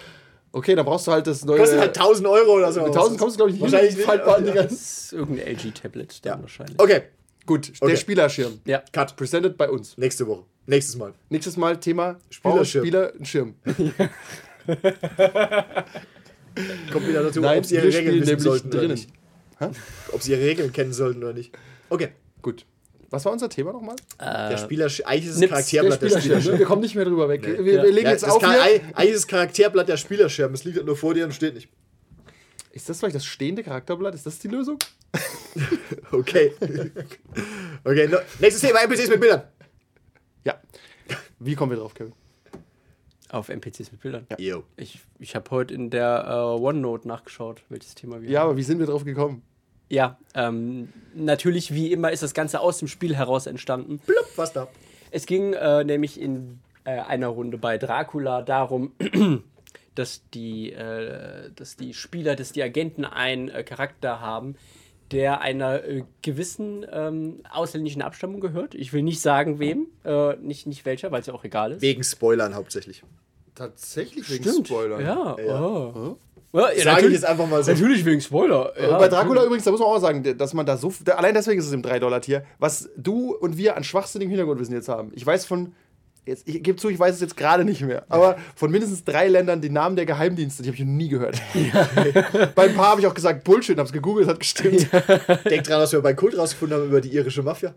Okay, 0.52 0.74
dann 0.76 0.84
brauchst 0.86 1.06
du 1.06 1.12
halt 1.12 1.26
das 1.26 1.44
neue. 1.44 1.58
Kostet 1.58 1.80
halt 1.80 1.96
1000 1.98 2.28
Euro 2.28 2.52
oder 2.52 2.72
so. 2.72 2.80
mit 2.82 2.90
1000 2.90 3.18
kommst 3.18 3.34
du, 3.34 3.38
glaube 3.38 3.50
ich, 3.50 3.54
nicht 3.60 3.62
Wahrscheinlich 3.72 3.96
nicht, 3.96 4.06
faltbaren. 4.06 4.44
Das 4.54 4.72
ist 4.72 5.12
irgendein 5.12 5.48
LG-Tablet 5.48 6.20
Ja. 6.24 6.40
wahrscheinlich. 6.40 6.78
Okay, 6.80 7.02
Gut, 7.46 7.72
Okay. 7.80 7.90
der 7.92 7.96
Spielerschirm. 7.98 8.60
Ja. 8.64 8.82
Cut. 8.92 9.16
Presented 9.16 9.56
bei 9.58 9.68
uns. 9.68 9.98
Nächste 9.98 10.26
Woche. 10.26 10.44
Nächstes 10.66 10.96
Mal. 10.96 11.12
Nächstes 11.28 11.56
Mal 11.58 11.78
Thema 11.78 12.16
Spielerschirm. 12.30 12.84
Spieler, 12.84 13.12
ein 13.18 13.24
Schirm. 13.26 13.54
Kommt 16.92 17.08
wieder 17.08 17.22
dazu, 17.24 17.40
Nein, 17.40 17.58
ob 17.58 17.66
sie 17.66 17.74
ihre 17.74 17.84
Regeln 17.88 18.14
wissen 18.20 18.24
nämlich 18.26 18.42
sollten 18.44 18.68
oder 18.68 18.78
drinnen. 18.78 18.92
nicht. 18.94 19.10
Ob 20.12 20.22
sie 20.22 20.32
ihre 20.32 20.40
Regeln 20.42 20.72
kennen 20.72 20.92
sollten 20.92 21.22
oder 21.22 21.32
nicht. 21.34 21.54
Okay. 21.90 22.08
Gut. 22.42 22.64
Was 23.14 23.24
war 23.24 23.32
unser 23.32 23.48
Thema 23.48 23.72
nochmal? 23.72 23.96
Der 24.20 24.58
Spieler, 24.58 24.86
eigentlich 25.04 25.24
ist 25.26 25.34
es 25.34 25.38
Nips, 25.38 25.52
Charakterblatt 25.52 26.02
der, 26.02 26.20
Spielerschirm. 26.20 26.52
ne? 26.54 26.58
Wir 26.58 26.66
kommen 26.66 26.82
nicht 26.82 26.94
mehr 26.94 27.04
drüber 27.04 27.28
weg. 27.28 27.42
Wir, 27.46 27.74
Ja. 27.74 27.82
wir 27.82 27.92
legen 27.92 28.06
Ja, 28.06 28.12
jetzt 28.12 28.22
das 28.24 28.30
auf 28.30 28.42
kann, 28.42 28.52
hier. 28.54 28.62
eigentlich 28.94 29.10
ist 29.10 29.16
es 29.18 29.26
Charakterblatt 29.26 29.88
der 29.88 29.96
Spielerschirm. 29.96 30.52
Es 30.54 30.64
liegt 30.64 30.76
halt 30.76 30.86
nur 30.86 30.96
vor 30.96 31.14
dir 31.14 31.24
und 31.24 31.32
steht 31.34 31.54
nicht. 31.54 31.68
Ist 32.72 32.88
das 32.88 32.98
vielleicht 32.98 33.14
das 33.14 33.24
stehende 33.24 33.62
Charakterblatt? 33.62 34.14
Ist 34.14 34.26
das 34.26 34.38
die 34.38 34.48
Lösung? 34.48 34.78
Okay. 36.10 36.52
okay, 37.84 38.08
no, 38.08 38.18
nächstes 38.40 38.60
Thema: 38.60 38.80
NPCs 38.82 39.08
mit 39.08 39.20
Bildern. 39.20 39.42
Ja. 40.44 40.60
Wie 41.38 41.54
kommen 41.54 41.70
wir 41.72 41.78
drauf, 41.78 41.94
Kevin? 41.94 42.12
Auf 43.30 43.48
NPCs 43.48 43.92
mit 43.92 44.00
Bildern. 44.00 44.26
Jo. 44.38 44.64
Ich, 44.76 45.00
ich 45.18 45.34
habe 45.34 45.50
heute 45.50 45.74
in 45.74 45.90
der 45.90 46.24
äh, 46.28 46.32
OneNote 46.60 47.06
nachgeschaut, 47.08 47.62
welches 47.68 47.94
Thema 47.94 48.20
wir 48.22 48.28
Ja, 48.30 48.42
aber 48.42 48.56
wie 48.56 48.62
sind 48.62 48.78
wir 48.78 48.86
drauf 48.86 49.04
gekommen? 49.04 49.42
Ja, 49.94 50.18
ähm, 50.34 50.92
natürlich, 51.14 51.72
wie 51.72 51.92
immer, 51.92 52.10
ist 52.10 52.24
das 52.24 52.34
Ganze 52.34 52.58
aus 52.58 52.78
dem 52.78 52.88
Spiel 52.88 53.14
heraus 53.14 53.46
entstanden. 53.46 54.00
Blub, 54.04 54.26
was 54.34 54.52
da? 54.52 54.66
Es 55.12 55.24
ging 55.24 55.52
äh, 55.52 55.84
nämlich 55.84 56.20
in 56.20 56.58
äh, 56.82 56.98
einer 56.98 57.28
Runde 57.28 57.58
bei 57.58 57.78
Dracula 57.78 58.42
darum, 58.42 58.92
dass 59.94 60.28
die, 60.34 60.72
äh, 60.72 61.50
dass 61.54 61.76
die 61.76 61.94
Spieler, 61.94 62.34
dass 62.34 62.50
die 62.50 62.62
Agenten 62.64 63.04
einen 63.04 63.48
äh, 63.48 63.62
Charakter 63.62 64.20
haben, 64.20 64.56
der 65.12 65.42
einer 65.42 65.84
äh, 65.84 66.02
gewissen 66.22 66.84
ähm, 66.90 67.42
ausländischen 67.48 68.02
Abstammung 68.02 68.40
gehört. 68.40 68.74
Ich 68.74 68.92
will 68.92 69.02
nicht 69.02 69.20
sagen, 69.20 69.60
wem, 69.60 69.86
äh, 70.04 70.34
nicht, 70.38 70.66
nicht 70.66 70.84
welcher, 70.84 71.12
weil 71.12 71.20
es 71.20 71.28
ja 71.28 71.34
auch 71.34 71.44
egal 71.44 71.70
ist. 71.70 71.82
Wegen 71.82 72.02
Spoilern 72.02 72.56
hauptsächlich. 72.56 73.04
Tatsächlich 73.54 74.26
Stimmt. 74.26 74.66
Spoilern. 74.66 75.00
Ja, 75.00 75.36
Ja. 75.38 75.62
oh. 75.62 76.18
Ja, 76.54 76.60
ja, 76.60 76.66
Sage 76.66 76.78
ich 76.78 76.84
natürlich, 76.84 77.12
jetzt 77.14 77.24
einfach 77.24 77.48
mal 77.48 77.64
so. 77.64 77.72
natürlich 77.72 78.04
wegen 78.04 78.20
Spoiler. 78.20 78.72
Ja, 78.80 78.96
Bei 78.96 79.08
Dracula 79.08 79.44
übrigens, 79.44 79.64
da 79.64 79.72
muss 79.72 79.80
man 79.80 79.88
auch 79.88 79.98
sagen, 79.98 80.38
dass 80.38 80.54
man 80.54 80.64
da 80.64 80.76
so. 80.76 80.92
Allein 81.16 81.34
deswegen 81.34 81.58
ist 81.58 81.66
es 81.66 81.72
im 81.72 81.82
3-Dollar-Tier, 81.82 82.44
was 82.60 82.88
du 82.96 83.34
und 83.34 83.58
wir 83.58 83.76
an 83.76 83.82
schwachsinnigem 83.82 84.30
Hintergrundwissen 84.30 84.72
jetzt 84.74 84.88
haben. 84.88 85.10
Ich 85.14 85.26
weiß 85.26 85.46
von. 85.46 85.74
Jetzt, 86.26 86.48
ich 86.48 86.62
gebe 86.62 86.78
zu, 86.78 86.88
ich 86.88 86.98
weiß 86.98 87.16
es 87.16 87.20
jetzt 87.20 87.36
gerade 87.36 87.66
nicht 87.66 87.82
mehr. 87.82 88.06
Aber 88.08 88.36
von 88.56 88.70
mindestens 88.70 89.04
drei 89.04 89.28
Ländern 89.28 89.60
die 89.60 89.68
Namen 89.68 89.94
der 89.94 90.06
Geheimdienste, 90.06 90.62
die 90.62 90.70
habe 90.70 90.76
ich 90.76 90.82
noch 90.82 90.90
nie 90.90 91.08
gehört. 91.08 91.38
Bei 92.54 92.62
ein 92.62 92.74
paar 92.74 92.92
habe 92.92 93.00
ich 93.02 93.06
auch 93.06 93.12
gesagt 93.12 93.44
Bullshit, 93.44 93.76
habe 93.76 93.86
es 93.86 93.92
gegoogelt, 93.92 94.26
hat 94.26 94.40
gestimmt. 94.40 94.88
Denk 95.50 95.64
dran, 95.64 95.82
was 95.82 95.92
wir 95.92 96.00
bei 96.00 96.14
Kult 96.14 96.38
rausgefunden 96.38 96.78
haben 96.78 96.86
über 96.86 97.02
die 97.02 97.10
irische 97.10 97.42
Mafia. 97.42 97.74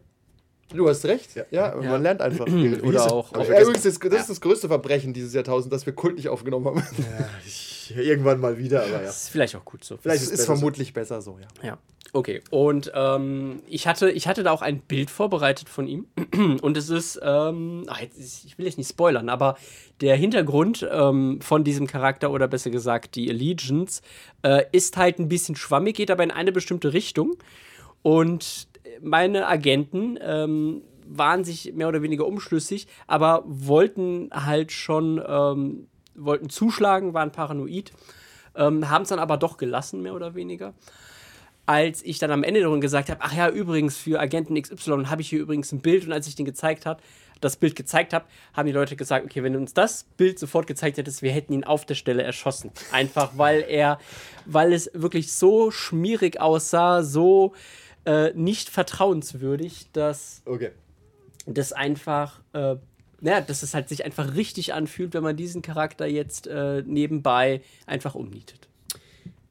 Du 0.73 0.87
hast 0.89 1.05
recht. 1.05 1.35
Ja, 1.35 1.45
Ja. 1.51 1.75
man 1.75 2.03
lernt 2.03 2.21
einfach. 2.21 2.45
Oder 2.83 3.11
auch. 3.11 3.31
Ja, 3.33 3.43
vergessen. 3.43 3.61
übrigens, 3.63 3.83
das, 3.83 3.99
das 3.99 4.21
ist 4.21 4.29
das 4.29 4.41
größte 4.41 4.67
Verbrechen 4.67 5.13
dieses 5.13 5.33
Jahrtausends, 5.33 5.71
dass 5.71 5.85
wir 5.85 5.93
Kult 5.93 6.15
nicht 6.15 6.29
aufgenommen 6.29 6.65
haben. 6.65 6.83
Ich, 7.45 7.95
irgendwann 7.95 8.41
mal 8.41 8.57
wieder, 8.57 8.81
aber 8.81 8.91
ja. 8.91 8.99
Das 9.03 9.23
ist 9.23 9.29
vielleicht 9.29 9.55
auch 9.55 9.63
gut 9.63 9.81
so. 9.81 9.95
Vielleicht 9.95 10.17
Das 10.17 10.23
ist 10.23 10.31
ist 10.31 10.37
besser 10.39 10.43
so. 10.55 10.57
vermutlich 10.57 10.93
besser 10.93 11.21
so, 11.21 11.37
ja. 11.39 11.67
Ja. 11.69 11.77
Okay, 12.11 12.41
und 12.49 12.91
ähm, 12.95 13.59
ich, 13.67 13.87
hatte, 13.87 14.09
ich 14.11 14.27
hatte 14.27 14.43
da 14.43 14.51
auch 14.51 14.61
ein 14.61 14.79
Bild 14.81 15.09
vorbereitet 15.09 15.69
von 15.69 15.87
ihm. 15.87 16.05
Und 16.61 16.75
es 16.77 16.89
ist, 16.89 17.19
ähm, 17.23 17.83
ach, 17.87 17.99
jetzt, 18.01 18.17
ist- 18.17 18.43
ich 18.45 18.57
will 18.57 18.65
jetzt 18.65 18.77
nicht 18.77 18.89
spoilern, 18.89 19.29
aber 19.29 19.57
der 20.01 20.15
Hintergrund 20.17 20.85
ähm, 20.91 21.39
von 21.41 21.63
diesem 21.63 21.85
Charakter 21.87 22.31
oder 22.31 22.47
besser 22.49 22.69
gesagt 22.71 23.15
die 23.15 23.29
Allegiance 23.29 24.01
äh, 24.41 24.63
ist 24.73 24.97
halt 24.97 25.19
ein 25.19 25.29
bisschen 25.29 25.55
schwammig, 25.55 25.95
geht 25.97 26.11
aber 26.11 26.23
in 26.23 26.31
eine 26.31 26.51
bestimmte 26.51 26.91
Richtung. 26.93 27.37
Und 28.01 28.67
meine 29.01 29.47
Agenten 29.47 30.17
ähm, 30.21 30.81
waren 31.05 31.43
sich 31.43 31.73
mehr 31.73 31.87
oder 31.87 32.01
weniger 32.01 32.27
umschlüssig, 32.27 32.87
aber 33.07 33.43
wollten 33.45 34.29
halt 34.33 34.71
schon, 34.71 35.21
ähm, 35.25 35.87
wollten 36.15 36.49
zuschlagen, 36.49 37.13
waren 37.13 37.31
paranoid, 37.31 37.93
ähm, 38.55 38.89
haben 38.89 39.03
es 39.03 39.09
dann 39.09 39.19
aber 39.19 39.37
doch 39.37 39.57
gelassen, 39.57 40.01
mehr 40.01 40.13
oder 40.13 40.35
weniger 40.35 40.73
als 41.67 42.01
ich 42.01 42.17
dann 42.17 42.31
am 42.31 42.43
Ende 42.43 42.61
darum 42.61 42.79
gesagt 42.79 43.09
habe, 43.09 43.19
ach 43.21 43.33
ja, 43.33 43.49
übrigens, 43.49 43.97
für 43.97 44.21
Agenten 44.21 44.59
XY 44.59 45.07
habe 45.07 45.21
ich 45.21 45.29
hier 45.29 45.41
übrigens 45.41 45.71
ein 45.73 45.81
Bild 45.81 46.05
und 46.05 46.13
als 46.13 46.25
ich 46.25 46.35
den 46.35 46.45
gezeigt 46.45 46.85
habe, 46.85 47.01
das 47.41 47.57
Bild 47.57 47.75
gezeigt 47.75 48.13
habe, 48.13 48.25
haben 48.53 48.65
die 48.65 48.71
Leute 48.71 48.95
gesagt, 48.95 49.25
okay, 49.25 49.43
wenn 49.43 49.53
du 49.53 49.59
uns 49.59 49.73
das 49.73 50.05
Bild 50.15 50.39
sofort 50.39 50.65
gezeigt 50.65 50.97
hättest, 50.97 51.21
wir 51.21 51.31
hätten 51.31 51.53
ihn 51.53 51.65
auf 51.65 51.85
der 51.85 51.95
Stelle 51.95 52.23
erschossen. 52.23 52.71
Einfach 52.91 53.31
weil 53.35 53.65
er, 53.67 53.99
weil 54.45 54.73
es 54.73 54.89
wirklich 54.93 55.33
so 55.33 55.69
schmierig 55.69 56.39
aussah, 56.39 57.03
so 57.03 57.53
äh, 58.07 58.31
nicht 58.33 58.69
vertrauenswürdig, 58.69 59.87
dass 59.93 60.41
Okay. 60.45 60.71
das 61.45 61.73
einfach, 61.73 62.41
äh, 62.53 62.75
naja, 63.21 63.41
dass 63.41 63.63
es 63.63 63.73
halt 63.73 63.89
sich 63.89 64.05
einfach 64.05 64.35
richtig 64.35 64.73
anfühlt, 64.73 65.13
wenn 65.13 65.23
man 65.23 65.35
diesen 65.35 65.61
Charakter 65.61 66.05
jetzt 66.07 66.47
äh, 66.47 66.83
nebenbei 66.85 67.61
einfach 67.85 68.15
umnietet. 68.15 68.67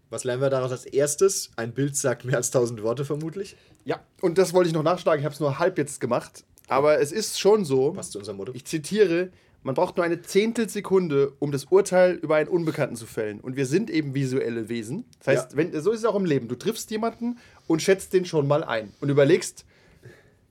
Was 0.08 0.22
lernen 0.24 0.40
wir 0.42 0.50
daraus 0.50 0.70
als 0.70 0.86
erstes? 0.86 1.50
Ein 1.56 1.72
Bild 1.74 1.96
sagt 1.96 2.24
mehr 2.24 2.36
als 2.36 2.48
1000 2.48 2.82
Worte 2.82 3.04
vermutlich. 3.04 3.56
Ja, 3.84 4.00
und 4.20 4.38
das 4.38 4.54
wollte 4.54 4.68
ich 4.68 4.74
noch 4.74 4.84
nachschlagen. 4.84 5.20
Ich 5.20 5.24
habe 5.24 5.34
es 5.34 5.40
nur 5.40 5.58
halb 5.58 5.78
jetzt 5.78 6.00
gemacht. 6.00 6.44
Aber 6.68 7.00
es 7.00 7.12
ist 7.12 7.38
schon 7.40 7.64
so, 7.64 7.92
Passt 7.92 8.12
zu 8.12 8.18
unserem 8.18 8.36
Motto. 8.38 8.52
ich 8.54 8.64
zitiere, 8.64 9.30
man 9.62 9.74
braucht 9.74 9.96
nur 9.96 10.04
eine 10.06 10.22
Zehntelsekunde, 10.22 11.32
um 11.40 11.50
das 11.52 11.64
Urteil 11.66 12.14
über 12.14 12.36
einen 12.36 12.48
Unbekannten 12.48 12.94
zu 12.96 13.06
fällen. 13.06 13.40
Und 13.40 13.56
wir 13.56 13.66
sind 13.66 13.90
eben 13.90 14.14
visuelle 14.14 14.68
Wesen. 14.68 15.04
Das 15.18 15.26
heißt, 15.28 15.52
Ja. 15.52 15.56
wenn, 15.58 15.80
so 15.82 15.90
ist 15.90 16.00
es 16.00 16.04
auch 16.04 16.14
im 16.14 16.24
Leben. 16.24 16.46
Du 16.48 16.54
triffst 16.54 16.90
jemanden 16.92 17.38
und 17.66 17.82
schätzt 17.82 18.12
den 18.12 18.24
schon 18.24 18.46
mal 18.46 18.64
ein. 18.64 18.92
Und 19.00 19.08
überlegst, 19.08 19.64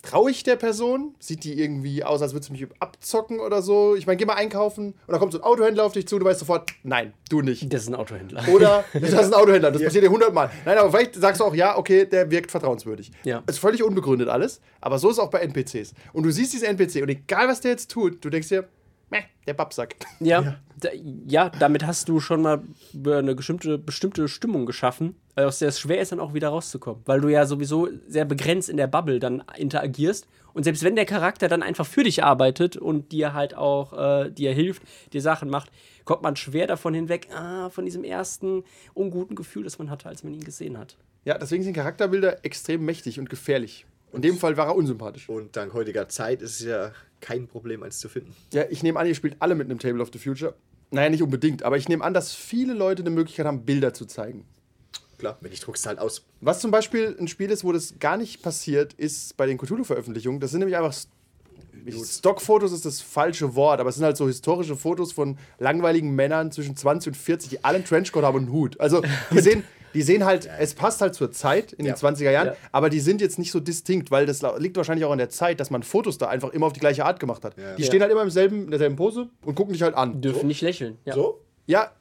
traue 0.06 0.32
ich 0.32 0.44
der 0.44 0.56
Person? 0.56 1.16
Sieht 1.20 1.44
die 1.44 1.60
irgendwie 1.60 2.04
aus, 2.04 2.22
als 2.22 2.34
würde 2.34 2.46
sie 2.46 2.52
mich 2.52 2.68
abzocken 2.80 3.40
oder 3.40 3.62
so? 3.62 3.96
Ich 3.96 4.08
meine, 4.08 4.18
geh 4.18 4.26
mal 4.26 4.36
einkaufen 4.36 4.94
und 5.08 5.12
da 5.12 5.18
kommt 5.18 5.34
so 5.34 5.40
ein 5.40 5.44
Autohändler 5.44 5.84
auf 5.84 5.94
dich 5.94 6.08
zu 6.08 6.16
und 6.16 6.22
du 6.22 6.26
weißt 6.26 6.40
sofort, 6.40 6.72
nein, 6.84 7.14
du 7.30 7.42
nicht. 7.42 7.72
Das 7.74 7.82
ist 7.84 7.90
ein 7.90 7.96
Autohändler. 7.96 8.48
Oder 8.48 8.86
das 8.94 9.12
ist 9.12 9.20
ein 9.20 9.34
Autohändler, 9.34 9.72
das 9.72 9.82
passiert 9.84 10.04
dir 10.04 10.12
hundertmal. 10.12 10.50
Nein, 10.66 10.78
aber 10.78 10.92
vielleicht 10.92 11.16
sagst 11.16 11.42
du 11.42 11.46
auch, 11.46 11.56
ja, 11.56 11.78
okay, 11.78 12.06
der 12.06 12.30
wirkt 12.30 12.52
vertrauenswürdig. 12.52 13.12
Ja. 13.24 13.44
Ist 13.48 13.60
völlig 13.60 13.84
unbegründet 13.84 14.30
alles, 14.30 14.62
aber 14.82 15.00
so 15.00 15.10
ist 15.10 15.18
es 15.18 15.20
auch 15.20 15.30
bei 15.30 15.40
NPCs. 15.40 15.94
Und 16.14 16.24
du 16.24 16.32
siehst 16.32 16.54
diesen 16.54 16.68
NPC 16.68 17.02
und 17.02 17.10
egal, 17.10 17.48
was 17.48 17.62
der 17.62 17.72
jetzt 17.72 17.92
tut, 17.92 18.24
du 18.24 18.30
denkst 18.30 18.50
dir, 18.50 18.68
der 19.48 19.54
Babsack. 19.54 19.96
Ja, 20.20 20.56
da, 20.80 20.90
ja, 21.28 21.50
damit 21.50 21.86
hast 21.86 22.10
du 22.10 22.20
schon 22.20 22.42
mal 22.42 22.64
eine 22.94 23.36
bestimmte, 23.36 23.78
bestimmte 23.78 24.28
Stimmung 24.28 24.66
geschaffen, 24.66 25.16
aus 25.36 25.60
der 25.60 25.70
es 25.70 25.80
schwer 25.80 26.00
ist, 26.00 26.12
dann 26.12 26.20
auch 26.20 26.34
wieder 26.34 26.50
rauszukommen. 26.50 27.02
Weil 27.06 27.22
du 27.22 27.30
ja 27.30 27.46
sowieso 27.46 27.90
sehr 28.08 28.26
begrenzt 28.26 28.70
in 28.70 28.78
der 28.78 28.88
Bubble 28.88 29.20
dann 29.20 29.44
interagierst. 29.58 30.28
Und 30.54 30.64
selbst 30.64 30.84
wenn 30.84 30.96
der 30.96 31.06
Charakter 31.06 31.48
dann 31.48 31.64
einfach 31.64 31.86
für 31.86 32.04
dich 32.04 32.24
arbeitet 32.24 32.78
und 32.78 33.12
dir 33.12 33.34
halt 33.34 33.56
auch 33.56 33.94
äh, 33.94 34.32
dir 34.32 34.54
hilft, 34.54 34.84
dir 35.14 35.22
Sachen 35.22 35.50
macht, 35.50 35.70
kommt 36.06 36.22
man 36.22 36.36
schwer 36.36 36.68
davon 36.68 36.94
hinweg, 36.94 37.28
ah, 37.34 37.70
von 37.70 37.86
diesem 37.86 38.04
ersten 38.04 38.64
unguten 38.94 39.36
Gefühl, 39.36 39.64
das 39.64 39.78
man 39.80 39.90
hatte, 39.90 40.08
als 40.08 40.24
man 40.24 40.34
ihn 40.34 40.44
gesehen 40.44 40.78
hat. 40.78 40.98
Ja, 41.26 41.38
deswegen 41.38 41.64
sind 41.64 41.74
Charakterbilder 41.74 42.46
extrem 42.46 42.86
mächtig 42.86 43.20
und 43.20 43.30
gefährlich. 43.30 43.86
In 44.16 44.22
dem 44.22 44.38
Fall 44.38 44.58
war 44.58 44.68
er 44.68 44.76
unsympathisch. 44.76 45.30
Und 45.30 45.56
dank 45.56 45.74
heutiger 45.74 46.08
Zeit 46.08 46.42
ist 46.42 46.60
es 46.60 46.66
ja 46.66 46.92
kein 47.22 47.48
Problem, 47.48 47.84
eins 47.84 48.00
zu 48.00 48.10
finden. 48.10 48.36
Ja, 48.54 48.64
ich 48.70 48.84
nehme 48.84 49.00
an, 49.00 49.08
ihr 49.08 49.16
spielt 49.16 49.36
alle 49.40 49.56
mit 49.56 49.70
einem 49.70 49.80
Table 49.80 50.02
of 50.02 50.10
the 50.14 50.20
Future. 50.20 50.54
Naja, 50.92 51.10
nicht 51.10 51.24
unbedingt, 51.24 51.64
aber 51.64 51.78
ich 51.78 51.90
nehme 51.90 52.04
an, 52.04 52.14
dass 52.14 52.34
viele 52.34 52.74
Leute 52.74 53.02
eine 53.02 53.10
Möglichkeit 53.10 53.46
haben, 53.46 53.66
Bilder 53.66 53.94
zu 53.94 54.06
zeigen. 54.06 54.46
Klar, 55.18 55.38
wenn 55.42 55.52
ich 55.52 55.60
druck's 55.60 55.86
halt 55.86 56.00
aus. 56.00 56.26
Was 56.42 56.60
zum 56.60 56.72
Beispiel 56.72 57.16
ein 57.20 57.28
Spiel 57.28 57.50
ist, 57.50 57.64
wo 57.64 57.72
das 57.72 57.96
gar 58.00 58.18
nicht 58.18 58.42
passiert, 58.42 58.94
ist 58.94 59.38
bei 59.38 59.46
den 59.46 59.58
Cthulhu-Veröffentlichungen. 59.58 60.40
Das 60.40 60.52
sind 60.52 60.60
nämlich 60.60 60.78
einfach. 60.78 60.94
Stockfotos 61.88 62.72
ist 62.72 62.86
das 62.86 63.02
falsche 63.02 63.54
Wort, 63.54 63.80
aber 63.80 63.90
es 63.90 63.96
sind 63.96 64.06
halt 64.06 64.18
so 64.18 64.28
historische 64.28 64.76
Fotos 64.76 65.12
von 65.12 65.38
langweiligen 65.60 66.16
Männern 66.16 66.52
zwischen 66.52 66.76
20 66.76 67.10
und 67.10 67.16
40, 67.16 67.50
die 67.50 67.64
alle 67.64 67.76
einen 67.76 67.86
Trenchcoat 67.86 68.24
haben 68.24 68.36
und 68.38 68.44
einen 68.44 68.52
Hut. 68.52 68.80
Also, 68.80 69.04
die 69.32 69.40
sehen, 69.42 69.64
die 69.96 70.04
sehen 70.04 70.26
halt, 70.26 70.48
es 70.60 70.76
passt 70.76 71.02
halt 71.02 71.16
zur 71.16 71.32
Zeit 71.32 71.74
in 71.74 71.86
Ja. 71.86 71.94
den 71.94 71.98
20er 71.98 72.30
Jahren, 72.32 72.48
Ja. 72.50 72.56
aber 72.72 72.90
die 72.92 73.00
sind 73.00 73.22
jetzt 73.22 73.40
nicht 73.40 73.52
so 73.52 73.60
distinkt, 73.60 74.12
weil 74.12 74.28
das 74.28 74.44
liegt 74.60 74.78
wahrscheinlich 74.78 75.06
auch 75.06 75.12
an 75.12 75.18
der 75.18 75.30
Zeit, 75.30 75.60
dass 75.60 75.72
man 75.72 75.82
Fotos 75.82 76.18
da 76.20 76.28
einfach 76.28 76.50
immer 76.50 76.68
auf 76.68 76.74
die 76.74 76.80
gleiche 76.82 77.04
Art 77.06 77.20
gemacht 77.20 77.44
hat. 77.44 77.56
Die 77.58 77.82
Ja. 77.82 77.88
stehen 77.88 78.02
halt 78.02 78.12
immer 78.12 78.22
im 78.22 78.30
selben, 78.30 78.66
in 78.66 78.70
derselben 78.70 78.96
Pose 78.98 79.30
und 79.44 79.56
gucken 79.56 79.74
dich 79.74 79.82
halt 79.82 79.96
an. 79.96 80.22
Dürfen 80.22 80.48
nicht 80.48 80.62
lächeln. 80.62 80.98
Ja. 81.06 81.16
So? 81.16 81.42
Ja. 81.66 81.92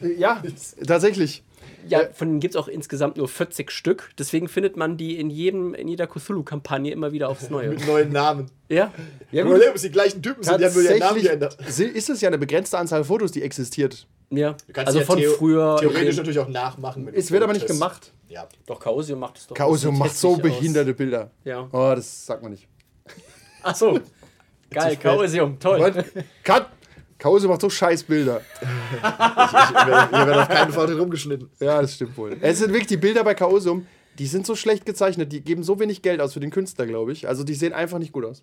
Ja, 0.18 0.42
tatsächlich. 0.86 1.42
Ja, 1.88 2.00
von 2.12 2.28
denen 2.28 2.40
gibt 2.40 2.54
es 2.54 2.60
auch 2.60 2.68
insgesamt 2.68 3.16
nur 3.16 3.28
40 3.28 3.70
Stück. 3.70 4.10
Deswegen 4.18 4.46
findet 4.48 4.76
man 4.76 4.96
die 4.96 5.18
in, 5.18 5.30
jedem, 5.30 5.74
in 5.74 5.88
jeder 5.88 6.06
Cthulhu-Kampagne 6.06 6.92
immer 6.92 7.12
wieder 7.12 7.28
aufs 7.28 7.50
Neue. 7.50 7.68
Mit 7.70 7.86
neuen 7.86 8.12
Namen. 8.12 8.46
ja? 8.68 8.92
Ja, 9.32 9.42
Gut. 9.42 9.52
Überleg, 9.52 9.70
ob 9.70 9.76
es 9.76 9.82
die 9.82 9.90
gleichen 9.90 10.22
Typen 10.22 10.42
sind, 10.42 10.60
die 10.60 10.64
haben 10.66 10.74
nur 10.74 10.82
ihren 10.84 10.98
Namen 10.98 11.22
geändert. 11.22 11.58
ist 11.78 12.10
es 12.10 12.20
ja 12.20 12.28
eine 12.28 12.38
begrenzte 12.38 12.78
Anzahl 12.78 13.04
Fotos, 13.04 13.32
die 13.32 13.42
existiert. 13.42 14.06
Ja. 14.30 14.52
Du 14.66 14.72
kannst 14.72 14.88
Also 14.88 14.98
ja 15.00 15.04
von 15.06 15.18
theo 15.18 15.32
früher. 15.32 15.76
theoretisch 15.80 16.16
natürlich 16.16 16.38
auch 16.38 16.48
nachmachen. 16.48 17.04
mit 17.04 17.14
Es 17.14 17.30
wird 17.30 17.42
aber 17.42 17.52
nicht 17.54 17.66
gemacht. 17.66 18.12
Ja. 18.28 18.46
Doch, 18.66 18.78
Chaosio 18.78 19.16
macht 19.16 19.38
es 19.38 19.46
doch. 19.46 19.56
Chaosio 19.56 19.90
Das 19.90 19.98
macht 19.98 20.14
so 20.16 20.34
aus. 20.34 20.42
behinderte 20.42 20.92
Bilder. 20.94 21.30
Ja. 21.44 21.66
Oh, 21.72 21.92
das 21.94 22.26
sagt 22.26 22.42
man 22.42 22.52
nicht. 22.52 22.68
Ach 23.62 23.74
so. 23.74 23.98
Geil, 24.70 24.96
Chaosium, 25.02 25.58
toll. 25.58 25.80
Und 25.80 26.04
Cut! 26.44 26.66
Chaosio 27.18 27.48
macht 27.48 27.62
so 27.62 27.70
scheiß 27.70 28.02
Bilder. 28.04 28.42
Ich, 29.00 29.00
hier 29.00 29.86
wird 29.86 30.10
hier 30.10 30.26
wird 30.26 30.36
auf 30.36 30.48
keinen 30.48 30.72
Fall 30.72 30.86
drin 30.86 30.98
rumgeschnitten. 30.98 31.50
Ja, 31.60 31.80
das 31.80 31.94
stimmt 31.94 32.16
wohl. 32.16 32.36
Es 32.40 32.58
sind 32.58 32.68
wirklich 32.70 32.86
die 32.88 32.96
Bilder 32.96 33.24
bei 33.24 33.34
Chaosium, 33.34 33.86
die 34.18 34.26
sind 34.26 34.46
so 34.46 34.54
schlecht 34.54 34.84
gezeichnet, 34.86 35.32
die 35.32 35.40
geben 35.40 35.62
so 35.62 35.80
wenig 35.80 36.02
Geld 36.02 36.20
aus 36.20 36.34
für 36.34 36.40
den 36.40 36.50
Künstler, 36.50 36.86
glaube 36.86 37.12
ich. 37.12 37.26
Also 37.28 37.44
die 37.44 37.54
sehen 37.54 37.72
einfach 37.72 37.98
nicht 37.98 38.12
gut 38.12 38.24
aus. 38.24 38.42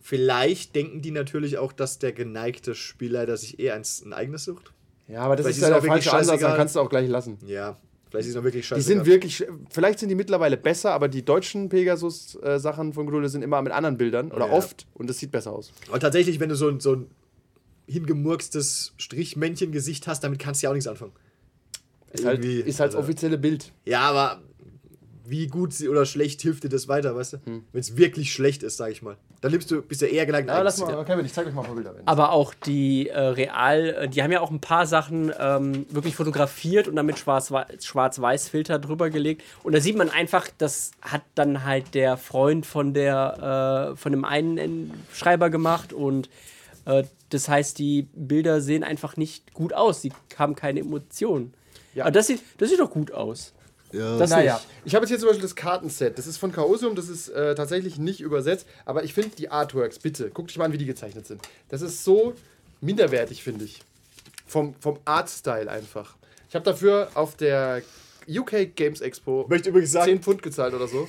Vielleicht 0.00 0.74
denken 0.74 1.02
die 1.02 1.10
natürlich 1.10 1.58
auch, 1.58 1.72
dass 1.72 1.98
der 1.98 2.12
geneigte 2.12 2.74
Spielleiter 2.74 3.36
sich 3.36 3.60
eher 3.60 3.74
eins, 3.74 4.02
ein 4.04 4.12
eigenes 4.12 4.44
sucht. 4.44 4.72
Ja, 5.10 5.22
aber 5.22 5.36
das 5.36 5.44
Vielleicht 5.46 5.58
ist 5.58 5.62
ja 5.68 5.70
der 5.70 5.82
falsche 5.82 6.12
Ansatz, 6.12 6.40
dann 6.40 6.56
kannst 6.56 6.76
du 6.76 6.80
auch 6.80 6.88
gleich 6.88 7.08
lassen. 7.08 7.38
Ja, 7.46 7.76
vielleicht 8.10 8.26
ist 8.26 8.30
es 8.30 8.36
noch 8.36 8.44
wirklich 8.44 8.66
scheiße. 8.66 8.80
Die 8.80 8.86
sind 8.86 9.06
wirklich, 9.06 9.44
vielleicht 9.70 9.98
sind 9.98 10.08
die 10.08 10.14
mittlerweile 10.14 10.56
besser, 10.56 10.92
aber 10.92 11.08
die 11.08 11.24
deutschen 11.24 11.68
Pegasus-Sachen 11.68 12.92
von 12.92 13.06
Cthulhu 13.06 13.26
sind 13.28 13.42
immer 13.42 13.60
mit 13.62 13.72
anderen 13.72 13.96
Bildern 13.96 14.30
oder 14.30 14.46
Ja. 14.46 14.52
oft 14.52 14.86
und 14.94 15.08
das 15.10 15.18
sieht 15.18 15.30
besser 15.32 15.52
aus. 15.52 15.72
Aber 15.88 15.98
tatsächlich, 15.98 16.38
wenn 16.40 16.48
du 16.48 16.54
so 16.54 16.68
ein, 16.68 16.80
so 16.80 16.94
ein 16.94 17.06
hingemurkstes 17.86 18.94
Strichmännchen-Gesicht 18.98 20.06
hast, 20.06 20.22
damit 20.22 20.38
kannst 20.38 20.62
du 20.62 20.66
ja 20.66 20.70
auch 20.70 20.74
nichts 20.74 20.86
anfangen. 20.86 21.12
Ist 22.12 22.24
halt, 22.24 22.44
Irgendwie, 22.44 22.60
ist 22.60 22.80
halt 22.80 22.88
das 22.90 22.96
also- 22.96 22.98
offizielle 23.06 23.38
Bild. 23.38 23.72
Ja, 23.84 24.00
aber 24.02 24.42
wie 25.24 25.46
gut 25.46 25.72
sie 25.72 25.88
oder 25.88 26.06
schlecht 26.06 26.40
hilft 26.42 26.64
dir 26.64 26.68
das 26.68 26.88
weiter, 26.88 27.14
weißt 27.14 27.34
du? 27.34 27.36
Hm. 27.44 27.64
Wenn 27.72 27.80
es 27.80 27.96
wirklich 27.96 28.32
schlecht 28.32 28.62
ist, 28.62 28.76
sag 28.76 28.90
ich 28.90 29.02
mal. 29.02 29.16
Dann 29.40 29.52
nimmst 29.52 29.70
du, 29.70 29.80
bist 29.80 30.02
du 30.02 30.06
eher 30.06 30.26
zu 30.26 30.84
dir. 30.86 31.04
Kevin, 31.04 31.24
ich 31.24 31.32
zeig 31.32 31.46
euch 31.46 31.54
mal 31.54 31.62
ein 31.62 31.66
paar 31.66 31.74
Bilder. 31.74 31.94
Aber 32.04 32.32
auch 32.32 32.52
die 32.52 33.08
äh, 33.08 33.18
Real, 33.18 33.88
äh, 33.88 34.08
die 34.08 34.22
haben 34.22 34.32
ja 34.32 34.40
auch 34.40 34.50
ein 34.50 34.60
paar 34.60 34.86
Sachen 34.86 35.32
ähm, 35.38 35.86
wirklich 35.88 36.14
fotografiert 36.14 36.88
und 36.88 36.96
dann 36.96 37.06
mit 37.06 37.18
Schwarz- 37.18 37.50
Schwarz-Weiß-Filter 37.82 38.78
drüber 38.78 39.08
gelegt. 39.08 39.42
Und 39.62 39.74
da 39.74 39.80
sieht 39.80 39.96
man 39.96 40.10
einfach, 40.10 40.48
das 40.58 40.90
hat 41.00 41.22
dann 41.34 41.64
halt 41.64 41.94
der 41.94 42.18
Freund 42.18 42.66
von 42.66 42.92
der, 42.92 43.92
äh, 43.92 43.96
von 43.96 44.12
dem 44.12 44.26
einen 44.26 44.92
Schreiber 45.12 45.48
gemacht 45.48 45.94
und 45.94 46.28
äh, 46.84 47.04
das 47.30 47.48
heißt, 47.48 47.78
die 47.78 48.08
Bilder 48.12 48.60
sehen 48.60 48.84
einfach 48.84 49.16
nicht 49.16 49.54
gut 49.54 49.72
aus. 49.72 50.02
Sie 50.02 50.12
haben 50.36 50.54
keine 50.54 50.80
Emotionen. 50.80 51.54
Ja. 51.94 52.04
Aber 52.04 52.10
das 52.10 52.26
sieht, 52.26 52.42
das 52.58 52.68
sieht 52.70 52.80
doch 52.80 52.90
gut 52.90 53.12
aus. 53.12 53.52
Das 53.92 54.30
Naja, 54.30 54.54
nicht. 54.54 54.66
ich 54.84 54.94
habe 54.94 55.04
jetzt 55.04 55.10
hier 55.10 55.18
zum 55.18 55.28
Beispiel 55.28 55.42
das 55.42 55.56
Kartenset. 55.56 56.16
Das 56.18 56.26
ist 56.26 56.36
von 56.38 56.52
Chaosium, 56.52 56.94
das 56.94 57.08
ist 57.08 57.28
äh, 57.28 57.54
tatsächlich 57.54 57.98
nicht 57.98 58.20
übersetzt. 58.20 58.66
Aber 58.84 59.04
ich 59.04 59.14
finde 59.14 59.30
die 59.36 59.50
Artworks, 59.50 59.98
bitte, 59.98 60.30
guck 60.32 60.48
dich 60.48 60.58
mal 60.58 60.66
an, 60.66 60.72
wie 60.72 60.78
die 60.78 60.86
gezeichnet 60.86 61.26
sind. 61.26 61.40
Das 61.68 61.82
ist 61.82 62.04
so 62.04 62.34
minderwertig, 62.80 63.42
finde 63.42 63.64
ich. 63.64 63.80
Vom, 64.46 64.74
vom 64.80 64.98
Artstyle 65.04 65.70
einfach. 65.70 66.16
Ich 66.48 66.54
habe 66.54 66.64
dafür 66.64 67.10
auf 67.14 67.36
der 67.36 67.82
UK 68.28 68.74
Games 68.76 69.00
Expo 69.00 69.46
möchte 69.48 69.70
übrigens 69.70 69.92
sagen, 69.92 70.06
10 70.12 70.22
Pfund 70.22 70.42
gezahlt 70.42 70.74
oder 70.74 70.86
so. 70.88 71.08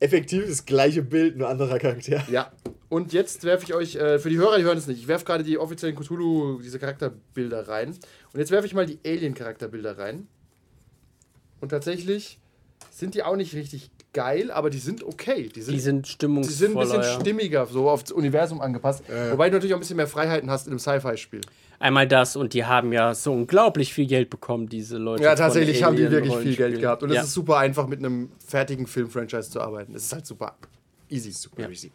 effektiv 0.00 0.46
das 0.48 0.64
gleiche 0.64 1.02
Bild, 1.02 1.36
nur 1.36 1.48
anderer 1.48 1.78
Charakter. 1.78 2.24
Ja. 2.30 2.52
Und 2.88 3.12
jetzt 3.12 3.44
werfe 3.44 3.64
ich 3.64 3.74
euch, 3.74 3.94
äh, 3.96 4.18
für 4.18 4.30
die 4.30 4.36
Hörer, 4.38 4.58
die 4.58 4.64
hören 4.64 4.76
es 4.78 4.88
nicht, 4.88 4.98
ich 4.98 5.06
werfe 5.08 5.24
gerade 5.24 5.44
die 5.44 5.58
offiziellen 5.58 5.94
Cthulhu, 5.96 6.60
diese 6.60 6.78
Charakterbilder 6.80 7.68
rein. 7.68 7.90
Und 8.32 8.40
jetzt 8.40 8.50
werfe 8.50 8.66
ich 8.66 8.74
mal 8.74 8.86
die 8.86 8.98
Alien-Charakterbilder 9.06 9.96
rein. 9.98 10.26
Und 11.60 11.68
tatsächlich 11.70 12.38
sind 12.90 13.14
die 13.14 13.22
auch 13.22 13.36
nicht 13.36 13.54
richtig 13.54 13.90
geil, 14.12 14.50
aber 14.50 14.70
die 14.70 14.78
sind 14.78 15.02
okay. 15.04 15.48
Die 15.54 15.62
sind, 15.62 15.74
Die 15.74 15.80
sind 15.80 16.06
die 16.06 16.10
stimmungsvoller. 16.10 16.56
sind 16.56 16.76
ein 16.76 16.80
bisschen 16.80 17.02
ja. 17.02 17.20
stimmiger, 17.20 17.66
so 17.66 17.88
aufs 17.88 18.10
Universum 18.10 18.60
angepasst. 18.60 19.04
Wobei 19.30 19.48
du 19.48 19.56
natürlich 19.56 19.74
auch 19.74 19.78
ein 19.78 19.80
bisschen 19.80 19.96
mehr 19.96 20.06
Freiheiten 20.06 20.50
hast 20.50 20.66
in 20.66 20.72
einem 20.72 20.78
Sci-Fi-Spiel. 20.78 21.42
Einmal 21.78 22.06
das 22.06 22.36
und 22.36 22.52
die 22.52 22.66
haben 22.66 22.92
ja 22.92 23.14
so 23.14 23.32
unglaublich 23.32 23.94
viel 23.94 24.06
Geld 24.06 24.28
bekommen, 24.28 24.68
diese 24.68 24.98
Leute. 24.98 25.22
Ja, 25.22 25.34
tatsächlich 25.34 25.82
haben 25.82 25.96
die 25.96 26.10
wirklich 26.10 26.36
viel 26.36 26.56
Geld 26.56 26.78
gehabt. 26.78 27.02
Und 27.02 27.10
es 27.10 27.16
ja. 27.16 27.22
ist 27.22 27.32
super 27.32 27.56
einfach, 27.56 27.86
mit 27.86 28.00
einem 28.00 28.30
fertigen 28.46 28.86
Film-Franchise 28.86 29.50
zu 29.50 29.60
arbeiten. 29.60 29.94
Es 29.94 30.04
ist 30.04 30.12
halt 30.12 30.26
super 30.26 30.56
easy. 31.08 31.30
Super 31.30 31.70
easy. 31.70 31.90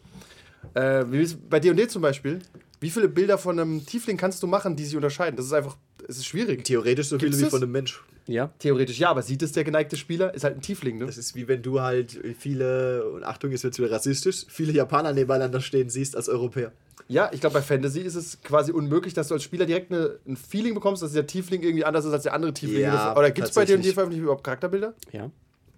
Äh, 0.74 1.04
bei 1.48 1.60
D&D 1.60 1.86
zum 1.86 2.02
Beispiel? 2.02 2.40
Wie 2.80 2.90
viele 2.90 3.08
Bilder 3.08 3.38
von 3.38 3.58
einem 3.58 3.86
Tiefling 3.86 4.16
kannst 4.16 4.42
du 4.42 4.46
machen, 4.46 4.74
die 4.74 4.84
sich 4.84 4.96
unterscheiden? 4.96 5.36
Das 5.36 5.46
ist 5.46 5.52
einfach, 5.52 5.76
es 6.08 6.18
ist 6.18 6.26
schwierig. 6.26 6.64
Theoretisch 6.64 7.08
so 7.08 7.18
viele 7.18 7.30
Gibt's 7.30 7.38
wie 7.40 7.44
das? 7.44 7.50
von 7.50 7.62
einem 7.62 7.72
Mensch. 7.72 8.02
ja. 8.26 8.50
Theoretisch 8.58 8.98
ja, 8.98 9.10
aber 9.10 9.22
sieht 9.22 9.42
es 9.42 9.52
der 9.52 9.64
geneigte 9.64 9.96
Spieler? 9.96 10.34
Ist 10.34 10.44
halt 10.44 10.56
ein 10.56 10.60
Tiefling, 10.62 10.98
ne? 10.98 11.06
Das 11.06 11.18
ist 11.18 11.34
wie 11.34 11.48
wenn 11.48 11.62
du 11.62 11.80
halt 11.80 12.18
viele, 12.38 13.04
und 13.10 13.24
Achtung, 13.24 13.50
ist 13.52 13.62
jetzt 13.64 13.78
wieder 13.78 13.90
rassistisch, 13.90 14.46
viele 14.48 14.72
Japaner 14.72 15.12
nebeneinander 15.12 15.60
stehen 15.60 15.88
siehst 15.90 16.16
als 16.16 16.28
Europäer. 16.28 16.72
Ja, 17.08 17.30
ich 17.32 17.40
glaube, 17.40 17.54
bei 17.54 17.62
Fantasy 17.62 18.00
ist 18.00 18.16
es 18.16 18.40
quasi 18.42 18.72
unmöglich, 18.72 19.14
dass 19.14 19.28
du 19.28 19.34
als 19.34 19.44
Spieler 19.44 19.64
direkt 19.64 19.92
eine, 19.92 20.18
ein 20.26 20.36
Feeling 20.36 20.74
bekommst, 20.74 21.02
dass 21.02 21.12
der 21.12 21.26
Tiefling 21.26 21.62
irgendwie 21.62 21.84
anders 21.84 22.04
ist 22.04 22.12
als 22.12 22.24
der 22.24 22.32
andere 22.32 22.52
Tiefling. 22.52 22.80
Ja, 22.80 23.16
Oder 23.16 23.30
gibt 23.30 23.46
es 23.48 23.54
bei 23.54 23.64
dir 23.64 23.78
veröffentlicht 23.80 24.22
überhaupt 24.22 24.42
Charakterbilder? 24.44 24.94
ja. 25.12 25.30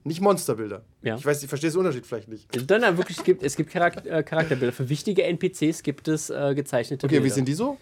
Nicht 0.05 0.23
Monsterbilder. 0.23 0.85
Ja. 1.03 1.17
Ich 1.17 1.27
weiß, 1.27 1.43
ich 1.43 1.49
verstehe 1.49 1.71
den 1.71 1.79
Unterschied 1.81 2.07
vielleicht 2.07 2.29
nicht. 2.29 2.49
Dann 2.71 2.81
dann 2.81 2.97
wirklich, 2.97 3.19
es 3.19 3.25
gibt, 3.25 3.43
es 3.43 3.57
gibt 3.57 3.75
äh, 3.75 4.23
Charakterbilder. 4.23 4.73
Für 4.73 4.89
wichtige 4.89 5.25
NPCs 5.25 5.83
gibt 5.83 6.09
es 6.09 6.31
äh, 6.31 6.55
gezeichnete 6.55 7.05
Okay, 7.05 7.17
Bilder. 7.17 7.27
wie 7.27 7.31
sind 7.31 7.47
die 7.47 7.53
so? 7.53 7.77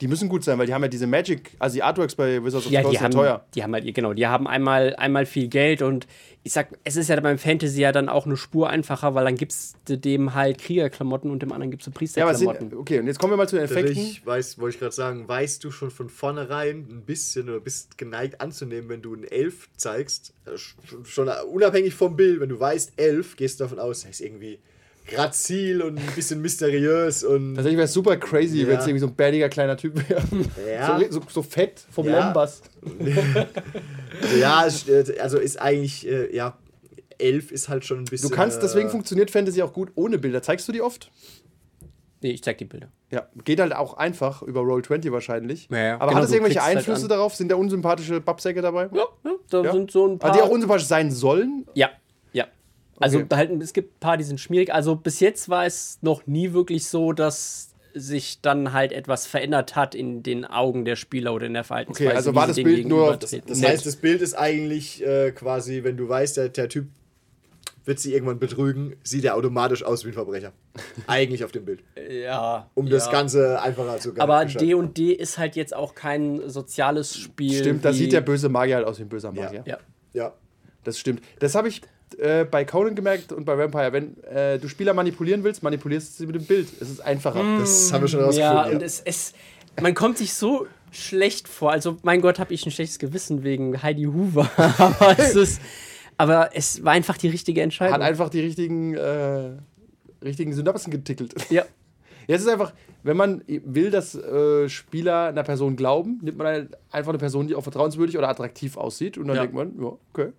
Die 0.00 0.08
müssen 0.08 0.28
gut 0.28 0.44
sein, 0.44 0.58
weil 0.58 0.66
die 0.66 0.74
haben 0.74 0.82
ja 0.82 0.88
diese 0.88 1.06
Magic, 1.06 1.50
also 1.58 1.74
die 1.74 1.82
Artworks 1.82 2.14
bei 2.14 2.42
Wizards 2.44 2.66
of 2.66 2.70
the 2.70 2.74
Ja, 2.74 2.82
Coast 2.82 2.92
die 2.92 2.96
sind 2.98 3.04
haben, 3.04 3.12
teuer. 3.12 3.44
die 3.54 3.62
haben 3.62 3.72
halt, 3.74 3.94
genau, 3.94 4.12
die 4.14 4.26
haben 4.26 4.46
einmal, 4.46 4.94
einmal 4.96 5.26
viel 5.26 5.48
Geld 5.48 5.82
und 5.82 6.06
ich 6.44 6.52
sag, 6.52 6.68
es 6.84 6.96
ist 6.96 7.08
ja 7.08 7.18
beim 7.20 7.36
Fantasy 7.36 7.80
ja 7.80 7.92
dann 7.92 8.08
auch 8.08 8.24
eine 8.24 8.36
Spur 8.36 8.70
einfacher, 8.70 9.14
weil 9.14 9.24
dann 9.24 9.34
gibst 9.34 9.76
du 9.86 9.98
dem 9.98 10.34
halt 10.34 10.58
Kriegerklamotten 10.58 11.30
und 11.30 11.42
dem 11.42 11.52
anderen 11.52 11.70
gibst 11.70 11.86
du 11.86 11.90
Ja, 11.90 11.94
aber 11.94 11.98
Priesterklamotten. 11.98 12.70
sind, 12.70 12.78
okay, 12.78 13.00
und 13.00 13.06
jetzt 13.06 13.18
kommen 13.18 13.32
wir 13.32 13.36
mal 13.36 13.48
zu 13.48 13.56
den 13.56 13.64
Effekten. 13.64 13.86
Tatsächlich, 13.94 14.24
weiß, 14.26 14.58
wollte 14.58 14.74
ich 14.76 14.80
gerade 14.80 14.94
sagen, 14.94 15.26
weißt 15.28 15.64
du 15.64 15.70
schon 15.70 15.90
von 15.90 16.08
vornherein 16.08 16.86
ein 16.90 17.02
bisschen 17.04 17.48
oder 17.50 17.60
bist 17.60 17.98
geneigt 17.98 18.40
anzunehmen, 18.40 18.88
wenn 18.88 19.02
du 19.02 19.14
einen 19.14 19.24
Elf 19.24 19.68
zeigst, 19.76 20.32
äh, 20.46 20.50
sch- 20.50 21.04
schon 21.04 21.28
unabhängig 21.50 21.94
vom 21.94 22.16
Bild, 22.16 22.40
wenn 22.40 22.48
du 22.48 22.58
weißt 22.58 22.92
Elf, 22.96 23.36
gehst 23.36 23.58
du 23.60 23.64
davon 23.64 23.78
aus, 23.78 24.04
er 24.04 24.10
ist 24.10 24.20
irgendwie 24.20 24.58
grazil 25.08 25.82
und 25.82 25.98
ein 25.98 26.06
bisschen 26.14 26.40
mysteriös 26.40 27.24
und 27.24 27.54
Tatsächlich 27.56 27.78
wäre 27.78 27.86
es 27.86 27.92
super 27.92 28.16
crazy, 28.16 28.62
Ja. 28.62 28.68
wenn 28.68 28.76
es 28.78 28.84
irgendwie 28.86 29.00
so 29.00 29.06
ein 29.06 29.14
bärtiger 29.14 29.48
kleiner 29.48 29.76
Typ 29.76 30.08
wäre. 30.08 30.22
Ja. 30.70 30.98
So, 31.10 31.20
so, 31.20 31.22
so 31.28 31.42
fett 31.42 31.80
vom 31.90 32.06
Ja. 32.06 32.26
Lembas. 32.26 32.62
ja, 34.38 34.66
es, 34.66 34.88
äh, 34.88 35.18
also 35.20 35.38
ist 35.38 35.60
eigentlich, 35.60 36.06
äh, 36.08 36.34
ja, 36.34 36.56
Elf 37.18 37.50
ist 37.50 37.68
halt 37.68 37.84
schon 37.84 37.98
ein 37.98 38.04
bisschen. 38.04 38.28
Du 38.30 38.34
kannst, 38.36 38.62
deswegen 38.62 38.88
äh, 38.88 38.90
funktioniert 38.90 39.30
Fantasy 39.30 39.62
auch 39.62 39.72
gut 39.72 39.90
ohne 39.96 40.18
Bilder. 40.18 40.42
Zeigst 40.42 40.68
du 40.68 40.72
die 40.72 40.82
oft? 40.82 41.10
nee, 42.20 42.30
ich 42.32 42.42
zeig 42.42 42.58
die 42.58 42.64
Bilder. 42.64 42.88
Ja, 43.10 43.28
geht 43.44 43.60
halt 43.60 43.72
auch 43.74 43.94
einfach 43.96 44.42
über 44.42 44.60
Roll20 44.62 45.12
wahrscheinlich. 45.12 45.68
Ja, 45.70 45.78
ja. 45.78 45.94
Aber 45.96 46.06
Genau, 46.08 46.16
hat 46.16 46.24
es 46.24 46.30
du 46.30 46.36
irgendwelche 46.36 46.62
halt 46.64 46.76
Einflüsse 46.78 47.04
an. 47.04 47.08
darauf? 47.10 47.34
Sind 47.36 47.48
da 47.50 47.54
unsympathische 47.56 48.20
Babsäcke 48.20 48.60
dabei? 48.60 48.88
Ja, 48.92 49.04
ja 49.24 49.30
da 49.50 49.62
Ja. 49.62 49.72
sind 49.72 49.90
so 49.92 50.06
ein 50.08 50.18
paar. 50.18 50.30
Ah, 50.30 50.34
die 50.34 50.42
auch 50.42 50.48
unsympathisch 50.50 50.86
sein 50.86 51.10
sollen? 51.12 51.64
Ja, 51.74 51.86
ja. 51.86 51.90
Also 53.00 53.18
Okay. 53.20 53.34
halt, 53.36 53.62
es 53.62 53.72
gibt 53.72 53.96
ein 53.96 54.00
paar, 54.00 54.16
die 54.16 54.24
sind 54.24 54.40
schmierig. 54.40 54.72
Also 54.72 54.96
bis 54.96 55.20
jetzt 55.20 55.48
war 55.48 55.66
es 55.66 55.98
noch 56.02 56.26
nie 56.26 56.52
wirklich 56.52 56.86
so, 56.86 57.12
dass 57.12 57.74
sich 57.94 58.40
dann 58.40 58.72
halt 58.72 58.92
etwas 58.92 59.26
verändert 59.26 59.74
hat 59.74 59.94
in 59.94 60.22
den 60.22 60.44
Augen 60.44 60.84
der 60.84 60.96
Spieler 60.96 61.32
oder 61.34 61.46
in 61.46 61.54
der 61.54 61.64
Verhaltensweise. 61.64 62.08
Okay, 62.10 62.16
also 62.16 62.34
war 62.34 62.46
das 62.46 62.56
Bild 62.56 62.86
nur-. 62.86 63.16
Das 63.16 63.32
Nett. 63.32 63.48
heißt, 63.50 63.86
das 63.86 63.96
Bild 63.96 64.20
ist 64.22 64.34
eigentlich 64.34 65.04
äh, 65.04 65.32
quasi, 65.32 65.82
wenn 65.84 65.96
du 65.96 66.08
weißt, 66.08 66.36
der, 66.36 66.48
der 66.50 66.68
Typ 66.68 66.86
wird 67.84 67.98
sie 67.98 68.12
irgendwann 68.12 68.38
betrügen, 68.38 68.96
sieht 69.02 69.24
er 69.24 69.34
automatisch 69.34 69.82
aus 69.82 70.04
wie 70.04 70.08
ein 70.10 70.12
Verbrecher. 70.12 70.52
eigentlich 71.06 71.42
auf 71.42 71.52
dem 71.52 71.64
Bild. 71.64 71.82
ja. 72.10 72.68
Um 72.74 72.86
ja. 72.86 72.92
das 72.92 73.10
Ganze 73.10 73.60
einfacher 73.62 73.98
zu 73.98 74.12
Aber. 74.18 74.44
D&D 74.44 75.12
ist 75.12 75.38
halt 75.38 75.56
jetzt 75.56 75.74
auch 75.74 75.94
kein 75.94 76.48
soziales 76.50 77.16
Spiel. 77.16 77.54
Stimmt, 77.58 77.84
da 77.84 77.92
sieht 77.94 78.12
der 78.12 78.20
böse 78.20 78.50
Magier 78.50 78.76
halt 78.76 78.86
aus 78.86 78.98
wie 78.98 79.02
ein 79.04 79.08
böser 79.08 79.32
Ja. 79.34 79.42
Magier. 79.44 79.62
Ja. 79.66 79.78
Ja. 80.12 80.32
Das 80.84 80.98
stimmt. 80.98 81.22
Das 81.38 81.54
habe 81.54 81.68
ich 81.68 81.80
äh, 82.18 82.44
bei 82.44 82.64
Conan 82.64 82.94
gemerkt 82.94 83.32
und 83.32 83.44
bei 83.44 83.56
Vampire. 83.58 83.92
Wenn 83.92 84.22
äh, 84.24 84.58
du 84.58 84.68
Spieler 84.68 84.94
manipulieren 84.94 85.44
willst, 85.44 85.62
manipulierst 85.62 86.14
du 86.14 86.18
sie 86.22 86.26
mit 86.26 86.34
dem 86.36 86.44
Bild. 86.44 86.68
Es 86.80 86.88
ist 86.90 87.00
einfacher. 87.00 87.42
Das 87.58 87.92
haben 87.92 88.02
wir 88.02 88.08
schon 88.08 88.20
Ja, 88.20 88.26
rausgefunden. 88.26 88.74
und 88.74 88.82
es, 88.82 89.00
es, 89.04 89.32
man 89.80 89.94
kommt 89.94 90.18
sich 90.18 90.32
so 90.34 90.66
schlecht 90.90 91.48
vor. 91.48 91.70
Also, 91.72 91.96
mein 92.02 92.20
Gott, 92.20 92.38
habe 92.38 92.54
ich 92.54 92.64
ein 92.66 92.70
schlechtes 92.70 92.98
Gewissen 92.98 93.42
wegen 93.44 93.82
Heidi 93.82 94.04
Hoover. 94.04 94.50
aber, 94.56 95.18
es 95.18 95.34
ist, 95.34 95.60
aber 96.16 96.50
es 96.54 96.84
war 96.84 96.92
einfach 96.92 97.16
die 97.18 97.28
richtige 97.28 97.60
Entscheidung. 97.62 97.94
Hat 97.94 98.02
einfach 98.02 98.28
die 98.30 98.40
richtigen, 98.40 98.94
äh, 98.94 99.50
richtigen 100.24 100.52
Synapsen 100.52 100.90
getickelt. 100.90 101.34
ja. 101.50 101.64
Ja, 102.26 102.34
es 102.34 102.42
ist 102.42 102.48
einfach, 102.48 102.74
wenn 103.04 103.16
man 103.16 103.42
will, 103.46 103.90
dass 103.90 104.14
äh, 104.14 104.68
Spieler 104.68 105.28
einer 105.28 105.42
Person 105.44 105.76
glauben, 105.76 106.18
nimmt 106.22 106.36
man 106.36 106.46
halt 106.46 106.76
einfach 106.90 107.08
eine 107.08 107.16
Person, 107.16 107.46
die 107.48 107.54
auch 107.54 107.62
vertrauenswürdig 107.62 108.18
oder 108.18 108.28
attraktiv 108.28 108.76
aussieht. 108.76 109.16
Und 109.16 109.28
dann 109.28 109.36
Ja. 109.36 109.42
denkt 109.44 109.54
man, 109.56 109.72
ja, 109.80 109.92
okay. 110.12 110.32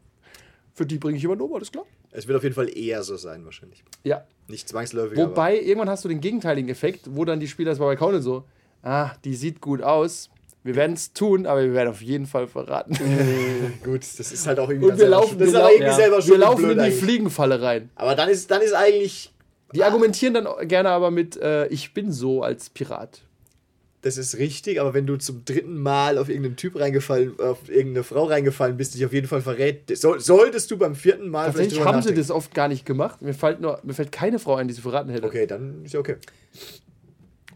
Für 0.80 0.86
die 0.86 0.98
bringe 0.98 1.18
ich 1.18 1.24
jemanden 1.24 1.44
um, 1.44 1.54
alles 1.54 1.74
klar. 1.74 1.84
Es 2.10 2.26
wird 2.26 2.38
auf 2.38 2.44
jeden 2.44 2.56
Fall 2.56 2.70
eher 2.70 3.04
so 3.04 3.18
sein, 3.18 3.44
wahrscheinlich. 3.44 3.84
Ja. 4.06 4.24
Nicht 4.48 4.70
zwangsläufig. 4.70 5.18
Wobei, 5.18 5.60
irgendwann 5.60 5.90
hast 5.90 6.06
du 6.06 6.08
den 6.08 6.22
gegenteiligen 6.22 6.70
Effekt, 6.70 7.02
wo 7.10 7.26
dann 7.26 7.42
die 7.42 7.50
Spieler, 7.50 7.72
das 7.72 7.80
war 7.80 7.88
bei 7.88 7.98
Conan 7.98 8.22
so, 8.22 8.46
ah, 8.82 9.12
die 9.26 9.36
sieht 9.36 9.60
gut 9.60 9.82
aus. 9.82 10.30
Wir 10.64 10.76
werden 10.76 10.94
es 10.94 11.12
tun, 11.12 11.46
aber 11.46 11.64
wir 11.64 11.74
werden 11.74 11.90
auf 11.90 12.02
jeden 12.02 12.28
Fall 12.28 12.48
verraten. 12.48 12.96
aber 12.96 13.92
gut, 13.92 14.04
das 14.04 14.32
ist 14.32 14.48
halt 14.48 14.58
auch 14.58 14.70
irgendwie. 14.70 14.90
Und 14.90 15.00
wir 15.00 15.10
laufen, 15.10 15.38
das 15.38 15.52
wir, 15.52 15.60
aber 15.60 15.68
lau 15.68 15.74
irgendwie 15.76 15.96
selber 15.96 16.16
wir 16.16 16.22
schuld. 16.22 16.40
laufen 16.40 16.64
in 16.64 16.78
die 16.78 16.84
eigentlich. 16.86 17.04
Fliegenfalle 17.04 17.62
rein. 17.62 17.90
Aber 17.96 18.16
dann 18.16 18.30
ist, 18.30 18.50
dann 18.50 18.62
ist 18.62 18.72
eigentlich. 18.74 19.34
Die 19.76 19.84
argumentieren 19.84 20.34
dann 20.34 20.48
gerne 20.66 20.92
aber 20.92 21.12
mit, 21.12 21.36
äh, 21.36 21.68
ich 21.68 21.94
bin 21.94 22.14
so 22.14 22.42
als 22.42 22.70
Pirat. 22.70 23.24
Das 24.02 24.18
ist 24.18 24.38
richtig, 24.38 24.80
aber 24.80 24.94
wenn 24.94 25.06
du 25.06 25.18
zum 25.18 25.44
dritten 25.44 25.78
Mal 25.78 26.18
auf 26.18 26.30
irgendeinen 26.30 26.56
Typ 26.56 26.80
reingefallen, 26.80 27.38
auf 27.40 27.68
irgendeine 27.68 28.04
Frau 28.04 28.24
reingefallen 28.26 28.78
bist, 28.78 28.94
die 28.94 29.00
dich 29.00 29.06
auf 29.06 29.12
jeden 29.12 29.28
Fall 29.28 29.42
verrät, 29.42 29.98
soll, 29.98 30.22
solltest 30.22 30.72
du 30.72 30.78
beim 30.78 30.96
vierten 30.96 31.30
Mal 31.30 31.48
Tatsächlich 31.48 31.74
drüber 31.74 31.86
haben 31.86 31.96
sie 32.02 32.10
nachdenken. 32.10 32.22
das 32.22 32.32
oft 32.32 32.54
gar 32.54 32.70
nicht 32.70 32.86
gemacht. 32.86 33.22
Mir 33.22 33.34
fällt, 33.34 33.60
nur, 33.60 33.80
mir 33.84 33.94
fällt 33.94 34.14
keine 34.14 34.40
Frau 34.40 34.56
ein, 34.56 34.70
die 34.70 34.74
sie 34.74 34.82
verraten 34.82 35.10
hätte. 35.10 35.28
Okay, 35.28 35.46
dann 35.46 35.84
ist 35.84 35.94
ja 35.94 36.00
okay. 36.00 36.16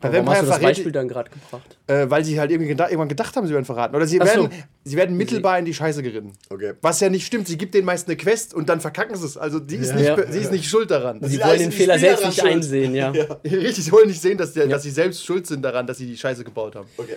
Bei 0.04 0.12
Warum 0.14 0.30
hast 0.30 0.42
du 0.44 0.46
das 0.48 0.60
Beispiel 0.60 0.92
dann 0.92 1.08
gerade 1.08 1.30
gebracht? 1.32 1.78
Äh, 1.88 2.10
weil 2.10 2.24
sie 2.24 2.40
halt 2.40 2.52
irgendwie 2.52 2.68
geda 2.70 2.86
irgendwann 2.88 3.08
gedacht 3.10 3.36
haben, 3.36 3.48
sie 3.48 3.54
werden 3.54 3.66
verraten. 3.66 3.96
Oder 3.96 4.06
sie, 4.06 4.20
Ach 4.22 4.28
so. 4.28 4.44
werden, 4.44 4.50
sie 4.84 4.96
werden 4.98 5.18
mittelbar 5.18 5.58
in 5.58 5.66
die 5.66 5.74
Scheiße 5.74 6.04
geritten. 6.04 6.34
Okay. 6.50 6.74
Was 6.82 7.00
ja 7.00 7.10
nicht 7.10 7.26
stimmt. 7.26 7.48
Sie 7.48 7.58
gibt 7.58 7.74
denen 7.74 7.86
meist 7.86 8.08
eine 8.08 8.18
Quest 8.18 8.54
und 8.54 8.70
dann 8.70 8.82
verkacken 8.82 9.16
sie 9.16 9.26
es. 9.26 9.38
Also 9.38 9.60
die 9.60 9.78
ist, 9.78 9.90
Ja. 9.90 9.96
nicht, 9.96 10.08
Ja. 10.08 10.32
sie 10.32 10.40
ist 10.40 10.52
nicht 10.52 10.70
schuld 10.70 10.92
daran. 10.92 11.20
Sie 11.24 11.40
wollen 11.40 11.60
den 11.60 11.72
Fehler 11.72 11.96
Spieler 11.98 12.00
selbst 12.00 12.26
nicht 12.26 12.40
schuld. 12.40 12.52
einsehen, 12.54 12.96
ja. 12.96 13.14
Ja. 13.14 13.26
Richtig, 13.44 13.86
sie 13.86 13.92
wollen 13.92 14.08
nicht 14.08 14.22
sehen, 14.22 14.38
dass, 14.38 14.54
der, 14.54 14.68
dass 14.68 14.84
sie 14.84 14.92
selbst 14.92 15.26
schuld 15.26 15.48
sind 15.48 15.62
daran, 15.64 15.88
dass 15.88 15.98
sie 15.98 16.06
die 16.08 16.18
Scheiße 16.18 16.44
gebaut 16.44 16.76
haben. 16.76 16.88
Okay. 16.98 17.16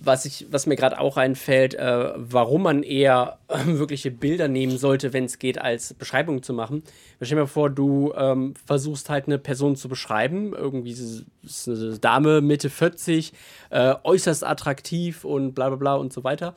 Was, 0.00 0.24
ich, 0.24 0.46
was 0.50 0.66
mir 0.66 0.76
gerade 0.76 1.00
auch 1.00 1.16
einfällt, 1.16 1.74
äh, 1.74 2.12
warum 2.16 2.62
man 2.62 2.82
eher 2.82 3.38
äh, 3.48 3.58
wirkliche 3.66 4.10
Bilder 4.10 4.48
nehmen 4.48 4.78
sollte, 4.78 5.12
wenn 5.12 5.24
es 5.24 5.38
geht, 5.38 5.60
als 5.60 5.94
Beschreibung 5.94 6.42
zu 6.42 6.52
machen. 6.52 6.82
Stell 7.16 7.36
dir 7.36 7.42
mal 7.42 7.46
vor, 7.46 7.70
du 7.70 8.12
ähm, 8.16 8.54
versuchst 8.66 9.10
halt 9.10 9.26
eine 9.26 9.38
Person 9.38 9.76
zu 9.76 9.88
beschreiben. 9.88 10.54
Irgendwie 10.54 10.92
ist 10.92 11.68
eine 11.68 11.98
Dame, 11.98 12.40
Mitte 12.40 12.70
40, 12.70 13.32
äh, 13.70 13.94
äußerst 14.02 14.44
attraktiv 14.44 15.24
und 15.24 15.54
bla 15.54 15.68
bla 15.68 15.76
bla 15.76 15.94
und 15.94 16.12
so 16.12 16.24
weiter. 16.24 16.54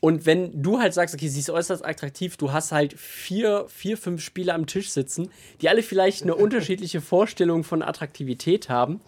Und 0.00 0.26
wenn 0.26 0.62
du 0.62 0.78
halt 0.78 0.92
sagst, 0.92 1.14
okay, 1.14 1.28
sie 1.28 1.40
ist 1.40 1.50
äußerst 1.50 1.84
attraktiv, 1.84 2.36
du 2.36 2.52
hast 2.52 2.72
halt 2.72 2.92
vier, 2.98 3.64
vier, 3.68 3.96
fünf 3.96 4.22
Spieler 4.22 4.54
am 4.54 4.66
Tisch 4.66 4.90
sitzen, 4.90 5.30
die 5.60 5.68
alle 5.68 5.82
vielleicht 5.82 6.22
eine 6.22 6.34
unterschiedliche 6.36 7.00
Vorstellung 7.00 7.64
von 7.64 7.82
Attraktivität 7.82 8.68
haben. 8.68 9.00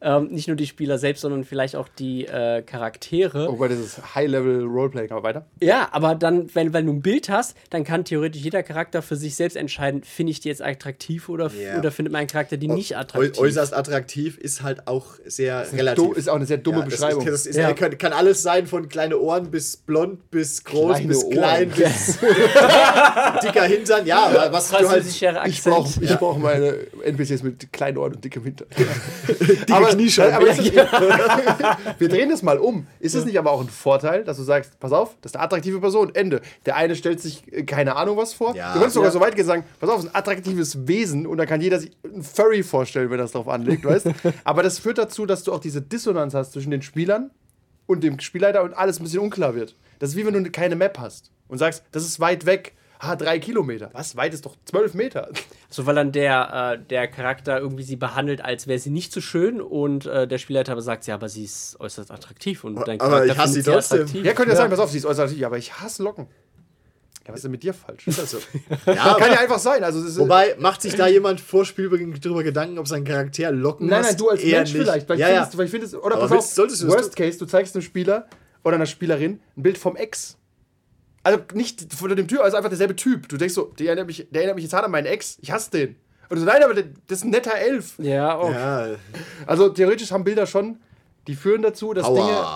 Ähm, 0.00 0.28
nicht 0.28 0.46
nur 0.46 0.56
die 0.56 0.66
Spieler 0.68 0.96
selbst, 0.96 1.22
sondern 1.22 1.42
vielleicht 1.44 1.74
auch 1.74 1.88
die 1.88 2.24
äh, 2.24 2.62
Charaktere. 2.62 3.48
Wobei 3.48 3.66
das 3.66 3.78
ist 3.80 4.14
High-Level-Roleplaying. 4.14 5.10
Aber 5.10 5.24
weiter. 5.24 5.46
Ja, 5.60 5.88
aber 5.90 6.14
dann, 6.14 6.48
wenn, 6.54 6.72
wenn 6.72 6.86
du 6.86 6.92
ein 6.92 7.02
Bild 7.02 7.28
hast, 7.28 7.56
dann 7.70 7.82
kann 7.82 8.04
theoretisch 8.04 8.40
jeder 8.42 8.62
Charakter 8.62 9.02
für 9.02 9.16
sich 9.16 9.34
selbst 9.34 9.56
entscheiden, 9.56 10.04
finde 10.04 10.30
ich 10.30 10.38
die 10.38 10.48
jetzt 10.50 10.62
attraktiv 10.62 11.28
oder, 11.28 11.50
Ja. 11.50 11.78
oder 11.78 11.90
findet 11.90 12.12
man 12.12 12.20
einen 12.20 12.28
Charakter 12.28 12.56
die 12.56 12.68
nicht 12.68 12.94
Äu 12.94 12.98
attraktiv. 13.00 13.38
äußerst 13.40 13.74
attraktiv 13.74 14.38
ist 14.38 14.62
halt 14.62 14.86
auch 14.86 15.14
sehr 15.26 15.64
Du, 15.64 15.76
relativ. 15.76 16.16
ist 16.16 16.28
auch 16.28 16.36
eine 16.36 16.46
sehr 16.46 16.58
dumme 16.58 16.78
Ja, 16.78 16.84
das 16.84 16.94
Beschreibung. 16.94 17.26
Ist, 17.26 17.32
das 17.32 17.46
ist, 17.46 17.56
Ja. 17.56 17.72
kann, 17.72 17.98
kann 17.98 18.12
alles 18.12 18.42
sein, 18.42 18.68
von 18.68 18.88
kleine 18.88 19.18
Ohren 19.18 19.50
bis 19.50 19.76
blond, 19.76 20.30
bis 20.30 20.62
groß, 20.62 20.92
Kleine 20.98 21.08
bis 21.08 21.24
Ohren. 21.24 21.32
klein, 21.32 21.70
bis 21.70 22.18
dicker 23.42 23.64
Hintern. 23.64 24.06
Ja, 24.06 24.26
aber 24.26 24.52
was 24.52 24.68
du 24.70 24.88
halt. 24.88 25.04
Ich 25.48 25.62
brauche 25.64 26.04
ich 26.04 26.14
brauch 26.16 26.38
meine 26.38 26.74
NPCs 27.04 27.42
mit 27.42 27.72
kleinen 27.72 27.98
Ohren 27.98 28.14
und 28.14 28.24
dickem 28.24 28.44
Hintern. 28.44 28.68
Dicke 29.28 29.87
aber, 29.88 29.96
Kniescheiben. 29.96 30.34
aber 30.34 30.46
das 30.46 30.58
ist, 30.58 30.72
wir 31.98 32.08
drehen 32.08 32.30
das 32.30 32.42
mal 32.42 32.58
um. 32.58 32.86
Ist 33.00 33.14
es 33.14 33.24
nicht 33.24 33.38
aber 33.38 33.50
auch 33.52 33.60
ein 33.60 33.68
Vorteil, 33.68 34.24
dass 34.24 34.36
du 34.36 34.42
sagst, 34.42 34.78
pass 34.80 34.92
auf, 34.92 35.16
das 35.20 35.32
ist 35.32 35.36
eine 35.36 35.44
attraktive 35.44 35.80
Person, 35.80 36.14
Ende. 36.14 36.40
Der 36.66 36.76
eine 36.76 36.94
stellt 36.96 37.20
sich 37.20 37.50
äh, 37.52 37.62
keine 37.64 37.96
Ahnung 37.96 38.16
was 38.16 38.32
vor. 38.34 38.54
Ja. 38.54 38.68
du 38.72 38.78
könntest 38.78 38.94
sogar 38.94 39.08
Ja. 39.08 39.12
so 39.12 39.20
weit 39.20 39.36
gehen 39.36 39.46
sagen, 39.46 39.64
pass 39.80 39.90
auf, 39.90 39.98
es 39.98 40.04
ist 40.06 40.10
ein 40.10 40.16
attraktives 40.16 40.86
Wesen 40.88 41.26
und 41.26 41.38
dann 41.38 41.46
kann 41.46 41.60
jeder 41.60 41.78
sich 41.80 41.92
ein 42.04 42.22
Furry 42.22 42.62
vorstellen, 42.62 43.10
wenn 43.10 43.18
er 43.18 43.24
es 43.26 43.32
drauf 43.32 43.48
anlegt, 43.48 43.84
weißt 43.84 44.06
Aber 44.44 44.62
das 44.62 44.78
führt 44.78 44.98
dazu, 44.98 45.26
dass 45.26 45.42
du 45.44 45.52
auch 45.52 45.60
diese 45.60 45.82
Dissonanz 45.82 46.34
hast 46.34 46.52
zwischen 46.52 46.70
den 46.70 46.82
Spielern 46.82 47.30
und 47.86 48.02
dem 48.04 48.20
Spielleiter 48.20 48.62
und 48.62 48.74
alles 48.74 49.00
ein 49.00 49.04
bisschen 49.04 49.20
unklar 49.20 49.54
wird. 49.54 49.74
Das 49.98 50.10
ist 50.10 50.16
wie 50.16 50.26
wenn 50.26 50.34
du 50.44 50.50
keine 50.50 50.76
Map 50.76 50.98
hast 50.98 51.30
und 51.48 51.58
sagst, 51.58 51.82
das 51.92 52.04
ist 52.04 52.20
weit 52.20 52.46
weg. 52.46 52.74
Ah, 52.98 53.16
drei 53.16 53.38
Kilometer. 53.38 53.90
Was? 53.92 54.16
Weit 54.16 54.34
ist 54.34 54.44
doch 54.46 54.56
zwölf 54.64 54.94
Meter. 54.94 55.30
So, 55.70 55.86
weil 55.86 55.94
dann 55.94 56.12
der, 56.12 56.78
äh, 56.80 56.86
der 56.86 57.08
Charakter 57.08 57.58
irgendwie 57.58 57.82
sie 57.82 57.96
behandelt, 57.96 58.44
als 58.44 58.66
wäre 58.66 58.78
sie 58.78 58.90
nicht 58.90 59.12
so 59.12 59.20
schön 59.20 59.60
und 59.60 60.06
äh, 60.06 60.26
der 60.26 60.38
Spielleiter 60.38 60.72
aber 60.72 60.82
sagt, 60.82 61.06
ja, 61.06 61.14
aber 61.14 61.28
sie 61.28 61.44
ist 61.44 61.76
äußerst 61.80 62.10
attraktiv 62.10 62.64
und 62.64 62.76
dein 62.86 63.00
aber 63.00 63.10
Charakter 63.10 63.32
ich 63.32 63.38
hasse 63.38 63.52
sie 63.54 63.62
trotzdem. 63.62 64.00
attraktiv. 64.00 64.24
Ja, 64.24 64.32
könnt 64.34 64.48
ihr 64.50 64.56
sagen, 64.56 64.70
pass 64.70 64.80
auf, 64.80 64.90
sie 64.90 64.98
ist 64.98 65.06
äußerst, 65.06 65.36
ja, 65.36 65.46
aber 65.46 65.58
ich 65.58 65.72
hasse 65.80 66.02
Locken. 66.02 66.26
Ja, 67.26 67.34
was 67.34 67.40
ist 67.40 67.42
denn 67.44 67.50
mit 67.50 67.62
dir 67.62 67.74
falsch? 67.74 68.08
Also, 68.08 68.38
ja, 68.86 69.14
Kann 69.18 69.30
ja 69.30 69.40
einfach 69.40 69.58
sein. 69.58 69.84
Also, 69.84 70.02
ist, 70.02 70.18
Wobei, 70.18 70.56
macht 70.58 70.80
sich 70.80 70.94
da 70.94 71.06
jemand 71.06 71.42
vor 71.42 71.66
Spielbeginn 71.66 72.14
drüber 72.14 72.42
Gedanken, 72.42 72.78
ob 72.78 72.88
sein 72.88 73.04
Charakter 73.04 73.52
locken 73.52 73.86
Nein, 73.86 74.00
nein, 74.00 74.16
du 74.16 74.30
als 74.30 74.42
Mensch 74.42 74.72
nicht. 74.72 74.82
vielleicht. 74.82 75.06
Vielleicht 75.06 75.20
ja, 75.20 75.28
ja. 75.28 75.34
findest 75.34 75.52
du, 75.52 75.56
vielleicht 75.58 75.70
findest 75.72 75.92
du, 75.92 75.98
oder 75.98 76.16
Aber 76.16 76.22
pass 76.22 76.30
willst- 76.30 76.48
auf, 76.48 76.54
solltest 76.54 76.82
du 76.82 76.88
Worst 76.88 77.16
Case, 77.16 77.38
du 77.38 77.44
zeigst 77.44 77.74
einem 77.74 77.82
Spieler 77.82 78.26
oder 78.64 78.76
einer 78.76 78.86
Spielerin 78.86 79.40
ein 79.58 79.62
Bild 79.62 79.76
vom 79.76 79.94
Ex. 79.96 80.38
Also 81.28 81.42
nicht 81.52 81.92
von 81.92 82.08
dem 82.16 82.26
Typ, 82.26 82.40
also 82.40 82.56
einfach 82.56 82.70
derselbe 82.70 82.96
Typ. 82.96 83.28
Du 83.28 83.36
denkst 83.36 83.52
so, 83.52 83.64
der 83.78 83.88
erinnert 83.88 84.06
mich, 84.06 84.26
der 84.30 84.40
erinnert 84.40 84.56
mich 84.56 84.64
jetzt 84.64 84.72
hart 84.72 84.86
an 84.86 84.90
meinen 84.90 85.04
Ex. 85.04 85.36
Ich 85.42 85.50
hasse 85.50 85.70
den. 85.70 85.96
Und 86.30 86.36
du 86.36 86.40
so, 86.40 86.46
nein, 86.46 86.62
aber 86.62 86.72
der, 86.72 86.84
das 87.06 87.18
ist 87.18 87.24
ein 87.24 87.30
netter 87.30 87.54
Elf. 87.54 87.98
Ja, 87.98 88.40
oh. 88.40 88.50
Ja, 88.50 88.88
Also 89.46 89.68
theoretisch 89.68 90.10
haben 90.10 90.24
Bilder 90.24 90.46
schon, 90.46 90.78
die 91.26 91.34
führen 91.34 91.60
dazu, 91.60 91.92
dass 91.92 92.06
Dinge, 92.06 92.46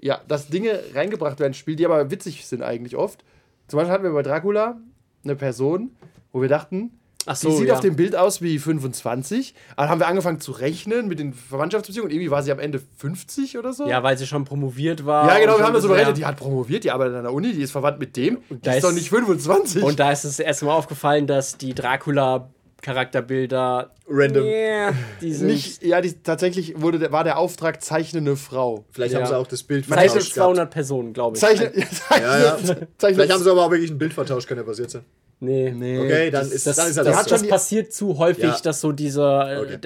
ja, 0.00 0.20
dass 0.26 0.48
Dinge 0.48 0.80
reingebracht 0.92 1.38
werden 1.38 1.50
ins 1.50 1.58
Spiel, 1.58 1.76
die 1.76 1.84
aber 1.84 2.10
witzig 2.10 2.46
sind 2.46 2.62
eigentlich 2.62 2.96
oft. 2.96 3.22
Zum 3.68 3.76
Beispiel 3.78 3.92
hatten 3.92 4.02
wir 4.02 4.10
bei 4.10 4.22
Dracula 4.22 4.80
eine 5.22 5.36
Person, 5.36 5.94
wo 6.32 6.42
wir 6.42 6.48
dachten, 6.48 6.98
Ach 7.32 7.38
die 7.38 7.46
so, 7.46 7.52
sieht 7.56 7.68
ja. 7.68 7.74
auf 7.74 7.80
dem 7.80 7.94
Bild 7.96 8.16
aus 8.16 8.42
wie 8.42 8.58
25. 8.58 9.54
Aber 9.76 9.82
dann 9.84 9.90
haben 9.90 10.00
wir 10.00 10.08
angefangen 10.08 10.40
zu 10.40 10.50
rechnen 10.52 11.06
mit 11.06 11.20
den 11.20 11.32
Verwandtschaftsbeziehungen. 11.32 12.10
Irgendwie 12.10 12.30
war 12.30 12.42
sie 12.42 12.50
am 12.50 12.58
Ende 12.58 12.80
50 12.98 13.56
oder 13.56 13.72
so. 13.72 13.86
ja, 13.88 14.02
weil 14.02 14.18
sie 14.18 14.26
schon 14.26 14.44
promoviert 14.44 15.06
war. 15.06 15.28
Ja, 15.28 15.38
genau, 15.38 15.52
und 15.54 15.60
wir 15.60 15.66
haben 15.66 15.74
das 15.74 15.82
so 15.82 15.88
berechnet. 15.88 16.16
Die 16.16 16.26
hat 16.26 16.36
promoviert, 16.36 16.82
die 16.84 16.90
arbeitet 16.90 17.14
an 17.16 17.22
der 17.22 17.32
Uni, 17.32 17.52
die 17.52 17.62
ist 17.62 17.70
verwandt 17.70 18.00
mit 18.00 18.16
dem. 18.16 18.38
Die 18.50 18.60
da 18.62 18.72
ist 18.74 18.82
doch 18.84 18.88
ist- 18.88 18.96
nicht 18.96 19.10
25. 19.10 19.82
Und 19.82 20.00
da 20.00 20.10
ist 20.10 20.24
es 20.24 20.40
erst 20.40 20.62
mal 20.64 20.72
aufgefallen, 20.74 21.26
dass 21.28 21.56
die 21.56 21.72
Dracula-Charakterbilder. 21.74 23.90
Random. 24.12 24.44
Yeah, 24.44 24.92
die 25.20 25.32
sind 25.32 25.46
nicht, 25.46 25.84
ja, 25.84 26.00
die, 26.00 26.12
tatsächlich 26.14 26.80
wurde, 26.80 26.98
der- 26.98 27.12
war 27.12 27.22
der 27.22 27.38
Auftrag 27.38 27.80
zeichnende 27.82 28.34
Frau. 28.36 28.84
Vielleicht 28.90 29.12
Ja. 29.14 29.20
haben 29.20 29.28
sie 29.28 29.36
auch 29.38 29.46
das 29.46 29.62
Bild 29.62 29.86
Zeichnet 29.86 30.10
vertauscht 30.10 30.34
gehabt. 30.34 30.54
200 30.56 30.70
Personen, 30.70 31.12
glaube 31.12 31.36
ich. 31.36 31.40
Zeichne, 31.40 31.70
ja, 31.76 31.86
zeichne, 32.08 32.26
Ja, 32.26 32.38
ja. 32.38 32.56
zeichne, 32.98 33.14
Vielleicht 33.14 33.32
haben 33.32 33.42
sie 33.44 33.50
aber 33.50 33.66
auch 33.66 33.70
wirklich 33.70 33.90
ein 33.90 33.98
Bild 33.98 34.12
vertauscht, 34.12 34.48
kann 34.48 34.58
ja 34.58 34.64
passiert 34.64 34.90
sein. 34.90 35.02
Nee. 35.40 35.72
Nee, 35.74 35.98
Okay, 35.98 36.30
dann 36.30 36.42
das- 36.44 36.52
ist, 36.52 36.66
Das, 36.66 36.76
dann 36.76 36.90
ist 36.90 36.96
halt 36.98 37.06
das, 37.06 37.14
das 37.16 37.24
hat 37.24 37.32
das 37.32 37.48
passiert 37.48 37.92
zu 37.92 38.18
häufig, 38.18 38.44
Ja. 38.44 38.58
dass 38.62 38.80
so 38.80 38.92
dieser 38.92 39.52
äh, 39.52 39.60
Okay. 39.76 39.78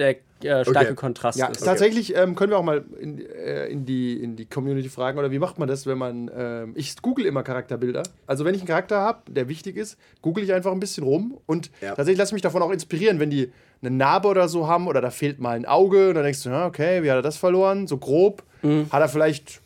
der 0.43 0.59
äh, 0.59 0.65
starke 0.65 0.87
Okay. 0.89 0.95
Kontrast 0.95 1.39
Ja, 1.39 1.47
ist. 1.47 1.63
tatsächlich 1.63 2.13
ähm, 2.15 2.35
können 2.35 2.51
wir 2.51 2.57
auch 2.57 2.63
mal 2.63 2.83
in, 2.99 3.25
äh, 3.25 3.67
in, 3.67 3.85
die, 3.85 4.21
in 4.21 4.35
die 4.35 4.45
Community 4.45 4.89
fragen, 4.89 5.17
oder 5.17 5.31
wie 5.31 5.39
macht 5.39 5.57
man 5.57 5.67
das, 5.69 5.87
wenn 5.87 5.97
man. 5.97 6.29
Ähm, 6.37 6.73
ich 6.75 7.01
google 7.01 7.25
immer 7.25 7.41
Charakterbilder. 7.41 8.03
Also, 8.27 8.43
wenn 8.43 8.53
ich 8.53 8.61
einen 8.61 8.67
Charakter 8.67 8.99
habe, 8.99 9.31
der 9.31 9.47
wichtig 9.47 9.77
ist, 9.77 9.97
google 10.21 10.43
ich 10.43 10.53
einfach 10.53 10.73
ein 10.73 10.79
bisschen 10.81 11.03
rum 11.05 11.37
und 11.45 11.71
Ja. 11.81 11.89
tatsächlich 11.95 12.17
lasse 12.19 12.33
mich 12.35 12.41
davon 12.41 12.61
auch 12.61 12.71
inspirieren, 12.71 13.19
wenn 13.21 13.29
die 13.29 13.51
eine 13.81 13.91
Narbe 13.95 14.27
oder 14.27 14.47
so 14.49 14.67
haben 14.67 14.87
oder 14.87 14.99
da 14.99 15.09
fehlt 15.09 15.39
mal 15.39 15.55
ein 15.55 15.65
Auge 15.65 16.09
und 16.09 16.15
dann 16.15 16.23
denkst 16.25 16.43
du, 16.43 16.49
ja, 16.49 16.65
okay, 16.67 17.01
wie 17.01 17.09
hat 17.09 17.17
er 17.17 17.21
das 17.21 17.37
verloren? 17.37 17.87
So 17.87 17.97
grob. 17.97 18.43
Mhm. 18.61 18.87
Hat 18.91 19.01
er 19.01 19.07
vielleicht 19.09 19.61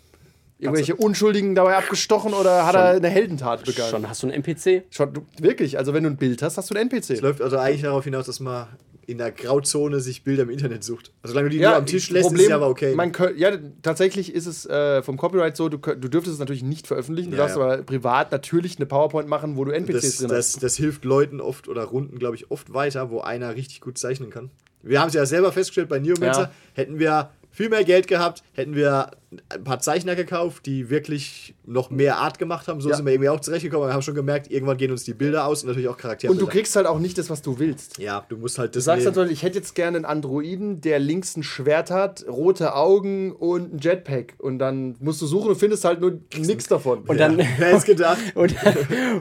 irgendwelche 0.59 0.95
Unschuldigen 0.95 1.55
dabei 1.55 1.77
abgestochen 1.77 2.33
oder 2.33 2.65
hat 2.65 2.75
er 2.75 2.89
eine 2.91 3.07
Heldentat 3.09 3.65
begangen? 3.65 3.89
Schon 3.89 4.09
hast 4.09 4.23
du 4.23 4.27
einen 4.27 4.43
NPC? 4.43 4.83
Schon, 4.91 5.13
du, 5.13 5.25
wirklich, 5.39 5.77
also 5.77 5.93
wenn 5.93 6.03
du 6.03 6.09
ein 6.09 6.17
Bild 6.17 6.41
hast, 6.41 6.57
hast 6.57 6.69
du 6.69 6.75
einen 6.75 6.89
NPC. 6.89 7.09
Es 7.11 7.21
läuft 7.21 7.41
also 7.41 7.57
eigentlich 7.57 7.81
darauf 7.83 8.03
hinaus, 8.03 8.25
dass 8.25 8.39
man 8.39 8.67
in 9.07 9.17
der 9.17 9.31
Grauzone 9.31 10.01
sich 10.01 10.23
Bilder 10.23 10.43
im 10.43 10.51
Internet 10.51 10.83
sucht. 10.83 11.11
Also 11.23 11.33
solange 11.33 11.49
du 11.49 11.55
die 11.55 11.61
Ja, 11.63 11.69
nur 11.69 11.77
am 11.79 11.85
Tisch 11.87 12.11
lässt, 12.11 12.27
Problem, 12.27 12.41
ist 12.41 12.45
es 12.45 12.49
ja 12.49 12.55
aber 12.57 12.67
okay. 12.69 12.93
Man 12.93 13.11
könnt, 13.11 13.39
ja, 13.39 13.57
tatsächlich 13.81 14.35
ist 14.35 14.45
es 14.45 14.67
äh, 14.67 15.01
vom 15.01 15.17
Copyright 15.17 15.57
so, 15.57 15.67
du, 15.67 15.77
du 15.79 16.09
dürftest 16.09 16.35
es 16.35 16.39
natürlich 16.39 16.61
nicht 16.61 16.85
veröffentlichen, 16.85 17.31
du 17.31 17.37
Ja, 17.37 17.43
darfst 17.43 17.57
ja. 17.57 17.63
aber 17.63 17.77
privat 17.81 18.31
natürlich 18.31 18.75
eine 18.77 18.85
PowerPoint 18.85 19.27
machen, 19.27 19.57
wo 19.57 19.65
du 19.65 19.71
NPCs 19.71 20.01
das, 20.01 20.17
drin 20.17 20.27
das, 20.27 20.53
hast. 20.53 20.63
das 20.63 20.75
hilft 20.75 21.05
Leuten 21.05 21.41
oft 21.41 21.67
oder 21.67 21.85
Runden, 21.85 22.19
glaube 22.19 22.35
ich, 22.35 22.51
oft 22.51 22.71
weiter, 22.73 23.09
wo 23.09 23.21
einer 23.21 23.55
richtig 23.55 23.81
gut 23.81 23.97
zeichnen 23.97 24.29
kann. 24.29 24.51
Wir 24.83 25.01
haben 25.01 25.07
es 25.07 25.15
ja 25.15 25.25
selber 25.25 25.51
festgestellt 25.51 25.89
bei 25.89 25.97
Neomancer, 25.99 26.41
Ja. 26.43 26.51
hätten 26.73 26.99
wir 26.99 27.31
viel 27.51 27.69
mehr 27.69 27.83
Geld 27.83 28.07
gehabt, 28.07 28.43
hätten 28.53 28.75
wir 28.75 29.09
ein 29.49 29.63
paar 29.63 29.79
Zeichner 29.79 30.15
gekauft, 30.15 30.65
die 30.65 30.89
wirklich 30.89 31.53
noch 31.65 31.91
mehr 31.91 32.17
Art 32.17 32.39
gemacht 32.39 32.67
haben. 32.67 32.81
So 32.81 32.89
Ja. 32.89 32.95
sind 32.95 33.05
wir 33.05 33.13
irgendwie 33.13 33.29
auch 33.29 33.39
zurechtgekommen. 33.39 33.87
Wir 33.87 33.93
haben 33.93 34.01
schon 34.01 34.15
gemerkt, 34.15 34.49
irgendwann 34.51 34.77
gehen 34.77 34.89
uns 34.91 35.03
die 35.03 35.13
Bilder 35.13 35.45
aus 35.45 35.61
und 35.63 35.67
natürlich 35.69 35.87
auch 35.87 35.97
Charaktere. 35.97 36.31
Und 36.31 36.41
du 36.41 36.47
kriegst 36.47 36.75
halt 36.75 36.87
auch 36.87 36.97
nicht 36.99 37.17
das, 37.17 37.29
was 37.29 37.41
du 37.43 37.59
willst. 37.59 37.99
Ja, 37.99 38.25
du 38.29 38.37
musst 38.37 38.57
halt 38.57 38.73
Du 38.73 38.79
das. 38.79 38.85
sagst 38.85 39.05
nehmen. 39.05 39.15
halt, 39.17 39.31
ich 39.31 39.43
hätte 39.43 39.57
jetzt 39.59 39.75
gerne 39.75 39.97
einen 39.97 40.05
Androiden, 40.05 40.81
der 40.81 40.97
links 40.99 41.37
ein 41.37 41.43
Schwert 41.43 41.91
hat, 41.91 42.25
rote 42.27 42.73
Augen 42.75 43.31
und 43.31 43.73
ein 43.75 43.77
Jetpack. 43.79 44.33
Und 44.39 44.57
dann 44.57 44.95
musst 44.99 45.21
du 45.21 45.27
suchen 45.27 45.49
und 45.49 45.55
findest 45.57 45.85
halt 45.85 46.01
nur 46.01 46.19
nichts 46.35 46.67
davon. 46.67 46.99
Und 47.03 47.19
dann, 47.19 47.37
Wer 47.57 47.73
hätte 47.73 47.85
gedacht? 47.85 48.17
und, 48.35 48.55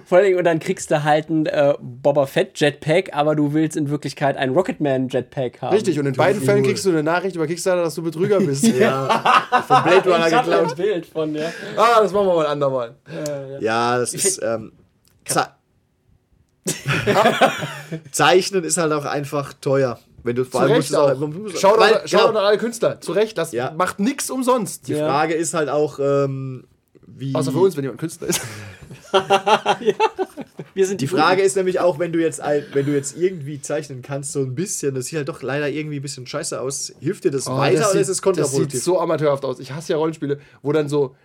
vor 0.07 0.17
allen 0.19 0.27
Dingen, 0.27 0.39
und 0.39 0.45
dann 0.45 0.59
kriegst 0.59 0.91
du 0.91 1.05
halt 1.05 1.29
ein 1.29 1.45
äh, 1.47 1.75
Boba 1.81 2.25
Fett 2.27 2.59
Jetpack, 2.59 3.11
aber 3.15 3.37
du 3.37 3.53
willst 3.53 3.77
in 3.77 3.91
Wirklichkeit 3.91 4.37
ein 4.39 4.51
Rocketman 4.51 5.09
Jetpack 5.09 5.61
haben. 5.61 5.75
Richtig, 5.75 5.99
und 5.99 6.07
in 6.07 6.15
beiden 6.15 6.41
cool. 6.41 6.47
Fällen 6.47 6.65
kriegst 6.65 6.87
du 6.87 6.91
eine 6.91 7.03
Nachricht 7.03 7.37
über 7.37 7.47
Kickstarter, 7.47 7.83
dass 7.83 7.95
du 7.95 8.03
Betrüger 8.03 8.41
bist. 8.41 8.67
Ja, 8.79 9.63
von 9.67 9.83
Blade 9.83 9.98
Runner 10.07 10.29
ich 10.29 10.35
ein 10.35 10.45
geklaut. 10.45 10.77
Bild 10.77 11.07
von 11.07 11.33
der. 11.35 11.53
Ah, 11.77 12.01
das 12.03 12.13
machen 12.13 12.27
wir 12.27 12.35
mal 12.35 12.47
ein 12.47 12.53
andermal. 12.53 12.95
Ja, 13.61 13.99
das 13.99 14.15
ist. 14.15 14.41
Ähm, 14.43 14.73
Ze 15.25 15.47
Zeichnen 18.13 18.65
ist 18.65 18.77
halt 18.77 18.93
auch 18.93 19.05
einfach 19.05 19.53
teuer. 19.55 19.99
Wenn 20.25 20.37
du 20.37 20.45
vor 20.45 20.61
Zu 20.61 20.65
allem 20.65 20.73
Recht 20.77 20.91
musst 20.91 20.97
auch. 21.01 21.19
man 21.19 21.43
muss- 21.43 21.61
Schaut 21.61 21.79
weil, 21.79 21.95
an, 21.95 22.09
schaut 22.09 22.27
genau, 22.29 22.41
an 22.41 22.47
alle 22.47 22.59
Künstler. 22.59 23.01
Zu 23.01 23.13
Recht, 23.13 23.39
das 23.39 23.53
Ja. 23.53 23.71
macht 23.77 24.01
nichts 24.01 24.31
umsonst. 24.31 24.89
Die 24.89 24.95
Frage 24.95 25.35
ist 25.35 25.55
halt 25.55 25.69
auch, 25.69 25.99
ähm, 26.01 26.67
wie. 27.17 27.35
Außer 27.35 27.53
für 27.53 27.59
uns, 27.59 27.77
wenn 27.77 27.85
jemand 27.85 28.01
Künstler 28.01 28.29
ist. 28.29 28.41
Wir 30.75 30.87
sind 30.87 31.01
Die 31.01 31.07
Frage 31.07 31.43
ist 31.43 31.57
nämlich 31.57 31.81
auch, 31.81 31.99
wenn 31.99 32.13
du 32.13 32.21
jetzt 32.21 32.41
ein, 32.41 32.63
wenn 32.73 32.87
du 32.87 32.93
jetzt 32.93 33.17
irgendwie 33.17 33.61
zeichnen 33.61 34.03
kannst, 34.03 34.33
so 34.33 34.41
ein 34.41 34.55
bisschen, 34.55 34.95
das 34.95 35.07
sieht 35.07 35.17
halt 35.19 35.29
doch 35.29 35.43
leider 35.43 35.69
irgendwie 35.69 35.97
ein 35.99 36.03
bisschen 36.03 36.27
scheiße 36.27 36.61
aus. 36.61 36.93
Hilft 37.01 37.25
dir 37.25 37.31
das 37.31 37.47
Oh, 37.49 37.57
weiter 37.57 37.79
das 37.79 37.87
oder 37.87 37.93
sieht- 37.93 38.01
ist 38.03 38.09
es 38.09 38.17
Das 38.19 38.23
kontraproduktiv? 38.23 38.73
sieht 38.73 38.83
so 38.83 39.01
amateurhaft 39.01 39.45
aus. 39.45 39.59
Ich 39.61 39.73
hasse 39.73 39.93
ja 39.93 39.99
Rollenspiele, 39.99 40.39
wo 40.63 40.73
dann 40.73 40.89
so, 40.89 41.17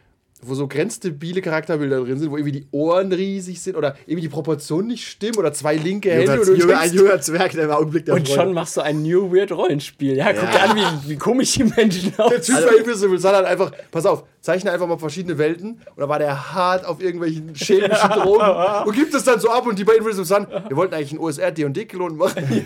wo 0.46 0.56
so 0.56 0.68
grenzdebile 0.68 1.42
Charakterbilder 1.42 2.02
drin 2.04 2.18
sind, 2.20 2.32
wo 2.32 2.38
irgendwie 2.38 2.62
die 2.62 2.68
Ohren 2.72 3.12
riesig 3.12 3.62
sind 3.62 3.76
oder 3.76 3.96
irgendwie 4.06 4.22
die 4.28 4.30
Proportionen 4.30 4.88
nicht 4.88 5.08
stimmen 5.08 5.38
oder 5.38 5.54
zwei 5.54 5.76
linke 5.76 6.12
Hände. 6.12 6.40
Und 6.40 6.48
du 6.48 6.56
junger, 6.56 6.80
ein 6.80 6.94
junger 6.94 7.20
Zwerg, 7.22 7.52
der 7.54 7.66
im 7.66 7.72
Augenblick 7.72 8.06
der 8.06 8.16
und 8.16 8.28
Freude- 8.28 8.42
schon 8.42 8.54
machst 8.54 8.78
du 8.78 8.82
ein 8.82 9.02
New 9.04 9.32
Weird 9.34 9.52
Rollenspiel. 9.52 10.16
Ja, 10.18 10.34
guck 10.34 10.44
Ja. 10.44 10.52
dir 10.52 10.62
an, 10.64 10.78
wie, 11.06 11.10
wie 11.12 11.16
komisch 11.18 11.54
die 11.54 11.64
Menschen 11.64 12.14
der 12.18 12.26
aussehen. 12.26 12.42
Typ 12.58 12.68
bei 12.70 12.76
Invisible 12.78 13.18
Sun 13.20 13.32
hat 13.32 13.46
einfach, 13.46 13.72
pass 13.92 14.06
auf, 14.06 14.24
zeichne 14.42 14.72
einfach 14.72 14.88
mal 14.88 14.98
verschiedene 14.98 15.38
Welten 15.38 15.72
und 15.96 16.00
da 16.00 16.10
war 16.10 16.20
der 16.20 16.54
hart 16.54 16.86
auf 16.86 17.02
irgendwelchen 17.02 17.54
chemischen 17.56 18.10
Drogen 18.14 18.86
und 18.88 18.94
gibt 18.96 19.14
es 19.14 19.24
dann 19.24 19.40
so 19.40 19.50
ab 19.50 19.66
und 19.66 19.80
die 19.80 19.84
bei 19.86 19.96
Invisible 19.96 20.26
Sun, 20.26 20.48
wir 20.68 20.76
wollten 20.78 20.94
eigentlich 20.94 21.12
einen 21.12 21.20
OSR 21.20 21.52
D&D-Klon 21.52 22.18
machen. 22.18 22.44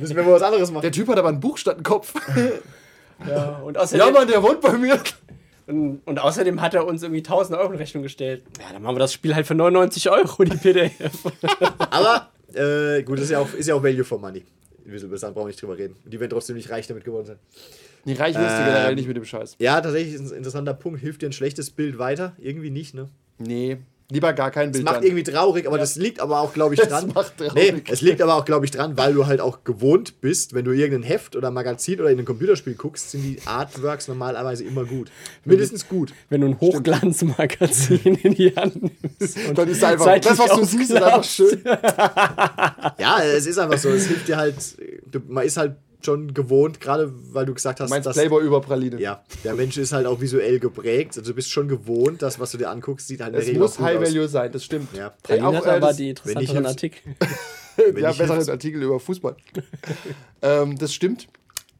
Müssen 0.00 0.16
wir 0.16 0.22
mal 0.22 0.32
was 0.32 0.42
anderes 0.42 0.70
machen. 0.70 0.82
Der 0.82 0.92
Typ 0.92 1.08
hat 1.08 1.18
aber 1.18 1.28
ein 1.28 1.40
Buch 1.40 1.56
statt 1.58 1.74
einen 1.76 1.84
Kopf. 1.84 2.12
Ja, 3.28 3.60
und 3.64 3.74
Ja, 3.76 3.80
außerdem, 3.82 4.12
Mann, 4.12 4.28
der 4.28 4.42
wohnt 4.42 4.60
bei 4.60 4.72
mir. 4.72 4.98
Und, 5.66 6.00
und 6.04 6.18
außerdem 6.18 6.60
hat 6.60 6.74
er 6.74 6.86
uns 6.86 7.02
irgendwie 7.02 7.20
1000 7.20 7.58
Euro 7.58 7.72
in 7.72 7.78
Rechnung 7.78 8.02
gestellt. 8.02 8.42
Ja, 8.60 8.72
dann 8.72 8.82
machen 8.82 8.94
wir 8.94 9.00
das 9.00 9.12
Spiel 9.12 9.34
halt 9.34 9.46
für 9.46 9.54
99 9.54 10.10
Euro, 10.10 10.44
die 10.44 10.56
PDF. 10.56 10.92
Aber, 11.90 12.30
äh, 12.54 13.02
gut, 13.02 13.18
das 13.18 13.24
ist 13.26 13.30
ja 13.30 13.38
auch, 13.40 13.52
ist 13.52 13.66
ja 13.66 13.74
auch 13.74 13.82
Value 13.82 14.04
for 14.04 14.18
Money. 14.18 14.44
Invisible 14.84 15.18
Sun, 15.18 15.34
brauchen 15.34 15.44
wir 15.44 15.48
nicht 15.48 15.60
drüber 15.60 15.76
reden. 15.76 15.96
Die 16.04 16.20
werden 16.20 16.30
trotzdem 16.30 16.56
nicht 16.56 16.70
reich 16.70 16.86
damit 16.86 17.04
geworden 17.04 17.26
sein. 17.26 17.38
Die 18.04 18.12
reich 18.12 18.36
wirst 18.36 18.56
du 18.56 18.60
Ähm, 18.60 18.66
generell 18.66 18.94
nicht 18.94 19.08
mit 19.08 19.16
dem 19.16 19.24
Scheiß. 19.24 19.56
Ja, 19.58 19.80
tatsächlich 19.80 20.14
ist 20.14 20.30
ein 20.30 20.36
interessanter 20.36 20.74
Punkt. 20.74 21.00
Hilft 21.00 21.22
dir 21.22 21.28
ein 21.28 21.32
schlechtes 21.32 21.70
Bild 21.70 21.98
weiter? 21.98 22.36
Irgendwie 22.38 22.70
nicht, 22.70 22.94
ne? 22.94 23.08
Nee, 23.38 23.78
lieber 24.10 24.32
gar 24.32 24.50
kein 24.50 24.68
Das 24.68 24.78
Bild. 24.78 24.84
macht 24.84 24.96
dann. 24.96 25.02
irgendwie 25.04 25.22
traurig, 25.24 25.66
aber 25.66 25.78
das 25.78 25.96
liegt 25.96 26.20
aber 26.20 26.40
auch, 26.40 26.52
glaube 26.52 26.74
ich, 26.74 26.80
Das 26.86 26.88
dran. 26.88 27.12
macht 27.14 27.36
traurig. 27.38 27.54
Nee, 27.54 27.82
es 27.90 28.00
liegt 28.00 28.22
aber 28.22 28.34
auch, 28.34 28.44
glaube 28.44 28.64
ich, 28.64 28.70
dran, 28.70 28.96
weil 28.96 29.14
du 29.14 29.26
halt 29.26 29.40
auch 29.40 29.64
gewohnt 29.64 30.20
bist, 30.20 30.54
wenn 30.54 30.64
du 30.64 30.72
irgendein 30.72 31.02
Heft 31.08 31.34
oder 31.36 31.50
Magazin 31.50 32.00
oder 32.00 32.10
in 32.10 32.18
ein 32.18 32.24
Computerspiel 32.24 32.74
guckst, 32.74 33.10
sind 33.10 33.22
die 33.22 33.38
Artworks 33.46 34.08
normalerweise 34.08 34.64
immer 34.64 34.84
gut. 34.84 35.10
Mindestens 35.44 35.88
gut. 35.88 36.12
Wenn 36.28 36.40
du 36.42 36.46
ein 36.48 36.60
Hochglanzmagazin 36.60 38.14
in 38.22 38.34
die 38.34 38.54
Hand 38.54 38.82
nimmst. 38.82 39.38
Und 39.48 39.58
Dann 39.58 39.68
ist 39.68 39.82
einfach, 39.82 40.18
das, 40.20 40.38
was 40.38 40.50
du 40.50 40.64
siehst, 40.64 40.90
ist 40.90 41.02
einfach 41.02 41.24
schön. 41.24 41.62
Ja, 42.98 43.22
es 43.22 43.46
ist 43.46 43.58
einfach 43.58 43.78
so. 43.78 43.90
Es 43.90 44.06
hilft 44.06 44.28
dir 44.28 44.36
halt, 44.36 44.54
du, 45.10 45.20
man 45.28 45.44
ist 45.44 45.56
halt 45.56 45.76
schon 46.04 46.34
gewohnt, 46.34 46.80
gerade 46.80 47.12
weil 47.32 47.46
du 47.46 47.54
gesagt 47.54 47.80
hast, 47.80 47.88
Du 47.88 47.94
meinst 47.94 48.06
dass, 48.06 48.16
Playboy 48.16 48.44
über 48.44 48.60
Praline. 48.60 49.00
ja, 49.00 49.24
der 49.44 49.54
Mensch 49.54 49.76
ist 49.76 49.92
halt 49.92 50.06
auch 50.06 50.20
visuell 50.20 50.58
geprägt. 50.60 51.16
Also 51.16 51.30
du 51.30 51.34
bist 51.34 51.50
schon 51.50 51.68
gewohnt, 51.68 52.22
das, 52.22 52.38
was 52.38 52.52
du 52.52 52.58
dir 52.58 52.70
anguckst, 52.70 53.08
sieht 53.08 53.20
halt 53.20 53.28
in 53.30 53.32
der 53.34 53.42
Es 53.42 53.48
Regel 53.48 53.60
muss 53.60 53.72
auch 53.72 53.76
gut 53.78 53.86
High 53.86 53.98
aus. 53.98 54.08
Value 54.08 54.28
sein, 54.28 54.52
das 54.52 54.64
stimmt. 54.64 54.88
Ja. 54.96 55.14
Ey, 55.28 55.40
Auch, 55.40 55.52
äh, 55.54 55.56
aber 55.56 55.80
das- 55.80 55.96
die 55.96 56.10
interessanteren 56.10 56.56
jetzt- 56.64 56.66
Artikel. 56.66 56.98
ja, 58.00 58.12
besseren 58.12 58.48
Artikel 58.50 58.82
über 58.82 59.00
Fußball. 59.00 59.36
ähm, 60.42 60.78
das 60.78 60.94
stimmt. 60.94 61.28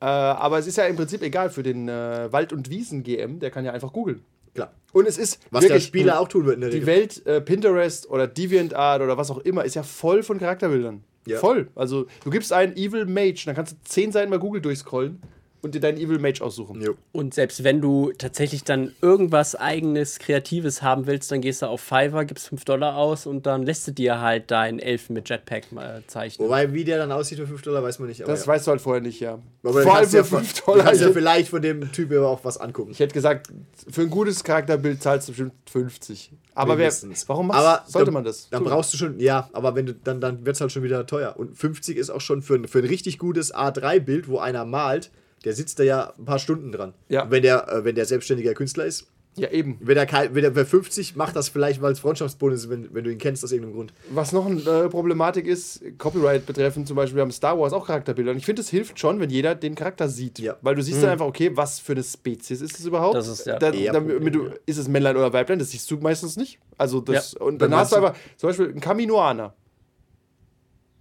Äh, 0.01 0.05
aber 0.05 0.59
es 0.59 0.67
ist 0.67 0.77
ja 0.77 0.85
im 0.85 0.97
Prinzip 0.97 1.23
egal 1.23 1.51
für 1.51 1.63
den 1.63 1.89
äh, 1.89 2.31
Wald- 2.31 2.53
und 2.53 2.69
Wiesen-GM, 2.71 3.39
der 3.41 3.51
kann 3.51 3.65
ja 3.65 3.73
einfach 3.73 3.93
googeln. 3.93 4.23
Klar. 4.55 4.73
Und 4.93 5.07
es 5.07 5.19
ist 5.19 5.41
Was 5.51 5.61
der 5.63 5.71
wirklich, 5.71 5.85
Spieler 5.87 6.21
auch 6.21 6.29
tun 6.29 6.45
wird 6.47 6.57
in 6.57 6.61
der 6.63 6.71
die 6.71 6.77
Regel. 6.79 6.87
Welt 6.87 7.27
äh, 7.27 7.41
Pinterest 7.41 8.09
oder 8.11 8.27
DeviantArt 8.27 9.03
oder 9.03 9.17
was 9.19 9.31
auch 9.31 9.39
immer 9.39 9.65
ist 9.65 9.75
ja 9.75 9.83
voll 9.83 10.23
von 10.23 10.39
Charakterbildern. 10.39 11.05
Ja. 11.27 11.39
Voll. 11.39 11.69
Also 11.75 12.07
du 12.25 12.31
gibst 12.31 12.53
einen 12.53 12.77
Evil 12.77 13.05
Mage, 13.07 13.43
dann 13.47 13.55
kannst 13.55 13.73
du 13.73 13.77
zehn 13.85 14.13
Seiten 14.13 14.31
bei 14.31 14.39
Google 14.39 14.63
durchscrollen 14.63 15.21
und 15.63 15.75
dir 15.75 15.81
deinen 15.81 15.99
Evil 15.99 16.19
Mage 16.19 16.41
aussuchen. 16.43 16.81
Jo. 16.81 16.95
Und 17.13 17.35
selbst 17.35 17.65
wenn 17.65 17.81
du 17.81 18.13
tatsächlich 18.17 18.63
dann 18.65 18.93
irgendwas 19.03 19.55
eigenes, 19.57 20.19
Kreatives 20.19 20.83
haben 20.83 21.07
willst, 21.07 21.33
dann 21.33 21.41
gehst 21.41 21.63
du 21.63 21.67
auf 21.67 21.81
Fiverr, 21.81 22.25
gibst 22.25 22.49
5 22.49 22.65
Dollar 22.65 22.97
aus 22.97 23.27
und 23.27 23.47
dann 23.47 23.65
lässt 23.65 23.87
du 23.89 23.93
dir 23.93 24.21
halt 24.21 24.51
deinen 24.51 24.79
Elfen 24.79 25.15
mit 25.15 25.29
Jetpack 25.29 25.73
mal 25.73 26.03
zeichnen. 26.07 26.47
Wobei, 26.47 26.73
wie 26.73 26.85
der 26.85 26.99
dann 26.99 27.11
aussieht 27.13 27.39
für 27.39 27.47
5 27.47 27.63
Dollar, 27.63 27.83
weiß 27.83 27.99
man 27.99 28.09
nicht. 28.09 28.23
Aber 28.23 28.33
Das 28.33 28.43
ja. 28.43 28.53
weißt 28.53 28.67
du 28.67 28.71
halt 28.73 28.81
vorher 28.81 29.03
nicht, 29.03 29.19
ja. 29.21 29.39
Aber 29.63 29.73
Vor 29.73 29.83
du 29.83 29.91
allem 29.91 30.09
für 30.09 30.17
ja, 30.19 30.25
5 30.25 30.53
Du 30.61 30.67
Dollar. 30.67 30.85
kannst 30.85 31.01
ja 31.01 31.09
Ich, 31.09 31.13
vielleicht 31.15 31.49
von 31.49 31.63
dem 31.63 31.91
Typ 31.93 32.13
aber 32.13 32.29
auch 32.29 32.45
was 32.45 32.59
angucken. 32.59 32.93
ich 32.93 33.01
hätte 33.01 33.15
gesagt, 33.15 33.49
für 33.89 34.03
ein 34.03 34.11
gutes 34.11 34.45
Charakterbild 34.45 35.03
zahlst 35.03 35.29
du 35.29 35.33
bestimmt 35.33 35.53
50. 35.71 36.33
Aber 36.55 36.79
wer, 36.79 36.91
warum 37.27 37.49
machst, 37.49 37.61
aber 37.61 37.85
sollte 37.87 38.07
dann- 38.07 38.15
man 38.15 38.25
das? 38.25 38.49
Dann 38.49 38.61
tun? 38.63 38.69
brauchst 38.71 38.93
du 38.95 38.97
schon, 38.97 39.19
ja, 39.21 39.51
aber 39.53 39.75
wenn 39.75 39.87
du, 39.87 39.95
dann, 39.95 40.21
dann 40.21 40.47
wird 40.47 40.57
es 40.57 40.61
halt 40.61 40.73
schon 40.73 40.83
wieder 40.83 41.07
teuer. 41.07 41.35
Und 41.37 41.57
50 41.57 41.97
ist 41.99 42.09
auch 42.11 42.21
schon 42.23 42.41
für, 42.41 42.55
ein- 42.55 42.67
für 42.69 42.79
ein 42.79 42.87
richtig 42.87 43.19
gutes 43.19 43.55
A3-Bild, 43.55 44.29
wo 44.29 44.39
einer 44.39 44.65
malt, 44.65 45.11
der 45.47 45.55
sitzt 45.55 45.79
da 45.79 45.85
ja 45.85 46.13
ein 46.19 46.25
paar 46.25 46.41
Stunden 46.41 46.73
dran. 46.73 46.93
Ja. 47.09 47.23
Und 47.23 47.31
wenn 47.31 47.43
der, 47.43 47.73
äh, 47.73 47.85
wenn 47.85 47.95
der 47.95 48.05
selbstständiger 48.05 48.53
Künstler 48.53 48.85
ist, 48.85 49.07
Ja, 49.37 49.49
eben. 49.51 49.79
wenn 49.81 49.97
er, 49.97 50.35
wenn 50.35 50.43
er 50.43 50.51
bei 50.51 50.65
50 50.65 51.15
macht 51.15 51.37
das 51.37 51.49
vielleicht, 51.49 51.81
weil 51.81 51.93
es 51.93 52.01
Freundschaftsbonus 52.01 52.65
ist, 52.65 52.71
wenn, 52.71 52.93
wenn 52.93 53.05
du 53.05 53.13
ihn 53.13 53.19
kennst 53.19 53.45
aus 53.45 53.53
irgendeinem 53.53 53.77
Grund. 53.77 53.93
Was 54.11 54.33
noch 54.33 54.45
eine 54.47 54.61
äh, 54.61 54.89
Problematik 54.89 55.47
ist, 55.47 55.85
Copyright 55.99 56.47
betreffend, 56.47 56.89
zum 56.89 56.97
Beispiel, 56.97 57.17
wir 57.17 57.23
haben 57.23 57.31
Star 57.31 57.57
Wars 57.57 57.73
auch 57.73 57.87
Charakterbilder. 57.87 58.33
Und 58.33 58.39
ich 58.39 58.45
finde, 58.45 58.61
es 58.63 58.71
hilft 58.71 58.99
schon, 58.99 59.21
wenn 59.21 59.31
jeder 59.31 59.55
den 59.55 59.77
Charakter 59.77 60.09
sieht. 60.09 60.41
Ja. 60.41 60.57
Weil 60.63 60.75
du 60.75 60.83
siehst 60.83 61.01
dann 61.01 61.11
einfach, 61.11 61.27
okay, 61.27 61.53
was 61.55 61.79
für 61.79 61.93
eine 61.93 62.03
Spezies 62.03 62.61
ist 62.61 62.81
es 62.81 62.85
überhaupt? 62.85 63.15
Das 63.15 63.29
ist 63.29 63.47
ja 63.47 63.57
da, 63.59 63.71
eher 63.71 63.93
damit 63.93 64.15
Problem, 64.17 64.33
du, 64.33 64.45
ja. 64.47 64.55
ist 64.67 64.79
es 64.79 64.89
Männlein 64.89 65.17
oder 65.17 65.33
Weiblein? 65.33 65.61
Das 65.61 65.71
siehst 65.71 65.89
du 65.91 65.97
meistens 65.99 66.37
nicht. 66.37 66.59
Also 66.77 67.01
das, 67.01 67.37
Ja. 67.39 67.47
Und 67.47 67.63
dann 67.63 67.73
hast 67.73 67.93
du 67.93 67.97
einfach, 67.97 68.15
zum 68.37 68.49
Beispiel, 68.49 68.71
ein 68.71 68.81
Kaminoaner. 68.81 69.55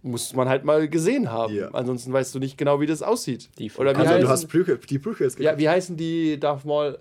Muss 0.07 0.35
man 0.35 0.47
halt 0.47 0.63
mal 0.63 0.87
gesehen 0.87 1.31
haben. 1.31 1.51
Ja. 1.55 1.69
Ansonsten 1.69 2.13
weißt 2.13 2.35
du 2.35 2.37
nicht 2.39 2.59
genau, 2.59 2.79
wie 2.79 2.85
das 2.85 3.01
aussieht. 3.01 3.49
Die 3.57 3.71
oder 3.71 3.91
wie 3.95 3.95
Also 4.01 4.11
heißen, 4.11 4.21
du 4.21 4.29
hast 4.29 4.47
Prequel, 4.47 4.77
die 4.87 4.99
Prequels 4.99 5.35
ja, 5.39 5.57
wie 5.57 5.67
heißen 5.67 5.97
die 5.97 6.39
Darth 6.39 6.63
Maul? 6.63 6.95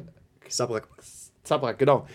Sabrak. 0.49 0.89
Zabrak, 1.43 1.79
genau. 1.79 2.07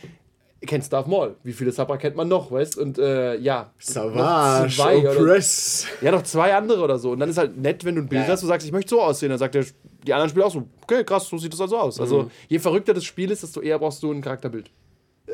Ihr 0.61 0.67
kennt 0.67 0.91
Darth 0.91 1.07
Maul. 1.07 1.35
Wie 1.43 1.53
viele 1.53 1.71
Zabrak 1.71 1.99
kennt 1.99 2.15
man 2.15 2.27
noch, 2.27 2.51
weißt 2.51 2.77
Und 2.79 2.97
äh, 2.97 3.35
ja. 3.37 3.71
Savage, 3.77 4.63
noch 4.67 4.75
zwei 4.75 4.97
oder- 4.97 5.11
Oppress. 5.11 5.85
Ja, 6.01 6.09
noch 6.11 6.23
zwei 6.23 6.55
andere 6.55 6.81
oder 6.81 6.97
so. 6.97 7.11
Und 7.11 7.19
dann 7.19 7.29
ist 7.29 7.37
halt 7.37 7.55
nett, 7.55 7.85
wenn 7.85 7.93
du 7.93 8.01
ein 8.01 8.09
Bild 8.09 8.27
hast, 8.27 8.41
wo 8.41 8.45
du 8.45 8.49
sagst, 8.49 8.65
ich 8.65 8.73
möchte 8.73 8.89
so 8.89 9.01
aussehen. 9.01 9.29
Dann 9.29 9.37
sagt 9.37 9.53
der, 9.53 9.65
die 10.07 10.11
anderen 10.11 10.31
Spieler 10.31 10.47
auch 10.47 10.51
so, 10.51 10.67
okay, 10.81 11.03
krass, 11.03 11.27
so 11.29 11.37
sieht 11.37 11.53
das 11.53 11.61
also 11.61 11.77
aus. 11.77 11.99
Also 11.99 12.31
je 12.47 12.57
verrückter 12.57 12.95
das 12.95 13.03
Spiel 13.05 13.29
ist, 13.29 13.43
desto 13.43 13.61
eher 13.61 13.77
brauchst 13.77 14.01
du 14.01 14.11
ein 14.11 14.21
Charakterbild. 14.21 14.71
Äh, 15.27 15.31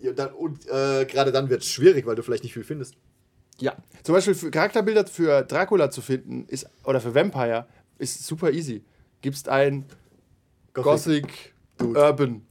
ja, 0.00 0.12
dann, 0.16 0.32
und 0.32 0.66
äh, 0.68 1.04
gerade 1.04 1.32
dann 1.32 1.50
wird 1.50 1.60
es 1.60 1.68
schwierig, 1.68 2.06
weil 2.06 2.16
du 2.16 2.22
vielleicht 2.22 2.44
nicht 2.44 2.54
viel 2.54 2.64
findest. 2.64 2.94
Ja. 3.60 3.74
Zum 4.02 4.14
Beispiel 4.14 4.34
für 4.34 4.50
Charakterbilder 4.50 5.06
für 5.06 5.42
Dracula 5.42 5.90
zu 5.90 6.02
finden, 6.02 6.44
ist, 6.48 6.66
oder 6.84 7.00
für 7.00 7.14
Vampire, 7.14 7.66
ist 7.98 8.26
super 8.26 8.50
easy. 8.52 8.82
Gibst 9.22 9.48
ein 9.48 9.84
Gothic, 10.72 11.54
Urban. 11.80 12.42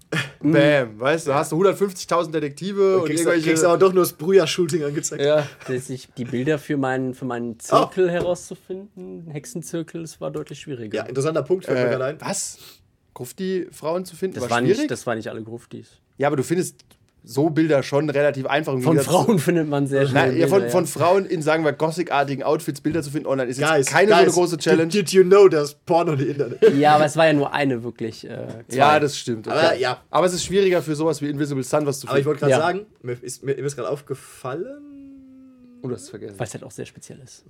Bam, 0.41 0.99
weißt 0.99 1.27
du, 1.27 1.33
hast 1.33 1.51
du 1.51 1.55
150.000 1.63 2.31
Detektive 2.31 2.95
Und 2.95 3.01
und 3.01 3.07
kriegst, 3.07 3.23
irgendwelche. 3.23 3.49
kriegst 3.49 3.63
aber 3.63 3.77
doch 3.79 3.93
nur 3.93 4.03
das 4.03 4.13
Brüher-Shooting 4.13 4.83
angezeigt. 4.83 5.23
ja. 5.23 5.47
Dass 5.67 5.89
ich 5.89 6.07
die 6.15 6.25
Bilder 6.25 6.59
für 6.59 6.77
meinen, 6.77 7.15
für 7.15 7.25
meinen 7.25 7.59
Zirkel 7.59 8.11
herauszufinden, 8.11 9.27
Hexenzirkel, 9.31 10.01
das 10.01 10.21
war 10.21 10.29
deutlich 10.29 10.59
schwieriger. 10.59 10.95
Ja, 10.97 11.03
interessanter 11.05 11.41
Punkt, 11.41 11.65
fällt 11.65 11.79
mir 11.79 11.85
Äh, 11.85 11.89
gerade 11.89 12.05
ein. 12.05 12.21
was? 12.21 12.59
Grufti-Frauen 13.15 14.05
zu 14.05 14.15
finden? 14.15 14.35
das, 14.35 14.43
war 14.43 14.49
war 14.51 14.59
schwierig? 14.59 14.77
nicht, 14.79 14.91
das 14.91 15.05
war 15.07 15.15
nicht 15.15 15.27
alle 15.29 15.41
Gruftis. 15.43 15.87
ja, 16.17 16.27
aber 16.27 16.35
du 16.37 16.43
findest 16.43 16.83
so 17.25 17.49
Bilder 17.49 17.83
schon 17.83 18.09
relativ 18.09 18.45
einfach. 18.45 18.77
Von 18.81 18.99
Frauen 18.99 19.39
findet 19.39 19.69
man 19.69 19.87
sehr 19.87 20.05
schnell. 20.07 20.29
Nein, 20.31 20.37
ja, 20.37 20.47
von, 20.47 20.59
Bilder, 20.59 20.71
von 20.71 20.85
Frauen 20.85 21.25
in, 21.25 21.41
sagen 21.41 21.63
wir, 21.63 21.71
gothic-artigen 21.71 22.43
Outfits 22.43 22.81
Bilder 22.81 23.01
zu 23.01 23.11
finden 23.11 23.27
online 23.27 23.49
ist 23.49 23.59
jetzt 23.59 23.69
Guys, 23.69 23.85
keine 23.85 24.07
guys, 24.09 24.17
so 24.17 24.23
eine 24.23 24.31
große 24.31 24.57
Challenge. 24.57 24.87
Did, 24.89 24.93
did 25.07 25.11
you 25.11 25.23
know, 25.23 25.47
dass 25.47 25.73
Porno 25.73 26.15
die 26.15 26.25
Internet? 26.25 26.59
Ja, 26.77 26.95
aber 26.95 27.05
es 27.05 27.15
war 27.15 27.27
ja 27.27 27.33
nur 27.33 27.53
eine 27.53 27.83
wirklich. 27.83 28.25
Äh, 28.29 28.47
zwei. 28.67 28.75
ja, 28.77 28.99
das 28.99 29.17
stimmt. 29.17 29.47
okay. 29.47 29.57
Aber 29.57 29.75
ja. 29.75 30.01
Aber 30.09 30.25
es 30.25 30.33
ist 30.33 30.43
schwieriger 30.43 30.81
für 30.81 30.95
sowas 30.95 31.21
wie 31.21 31.29
Invisible 31.29 31.63
Sun 31.63 31.85
was 31.85 31.99
zu 32.01 32.07
Aber 32.07 32.17
ich 32.19 32.25
finden. 32.25 32.27
wollte 32.27 32.39
gerade 32.41 32.51
Ja. 32.51 32.59
sagen, 32.59 32.85
mir 33.01 33.17
ist, 33.21 33.43
mir, 33.43 33.53
ist 33.53 33.75
gerade 33.75 33.89
aufgefallen. 33.89 34.65
oh, 35.81 35.87
du 35.87 35.93
hast 35.95 36.03
es 36.03 36.09
vergessen. 36.09 36.37
Weil 36.37 36.47
es 36.47 36.53
halt 36.53 36.63
auch 36.65 36.71
sehr 36.71 36.85
speziell 36.85 37.19
ist. 37.23 37.45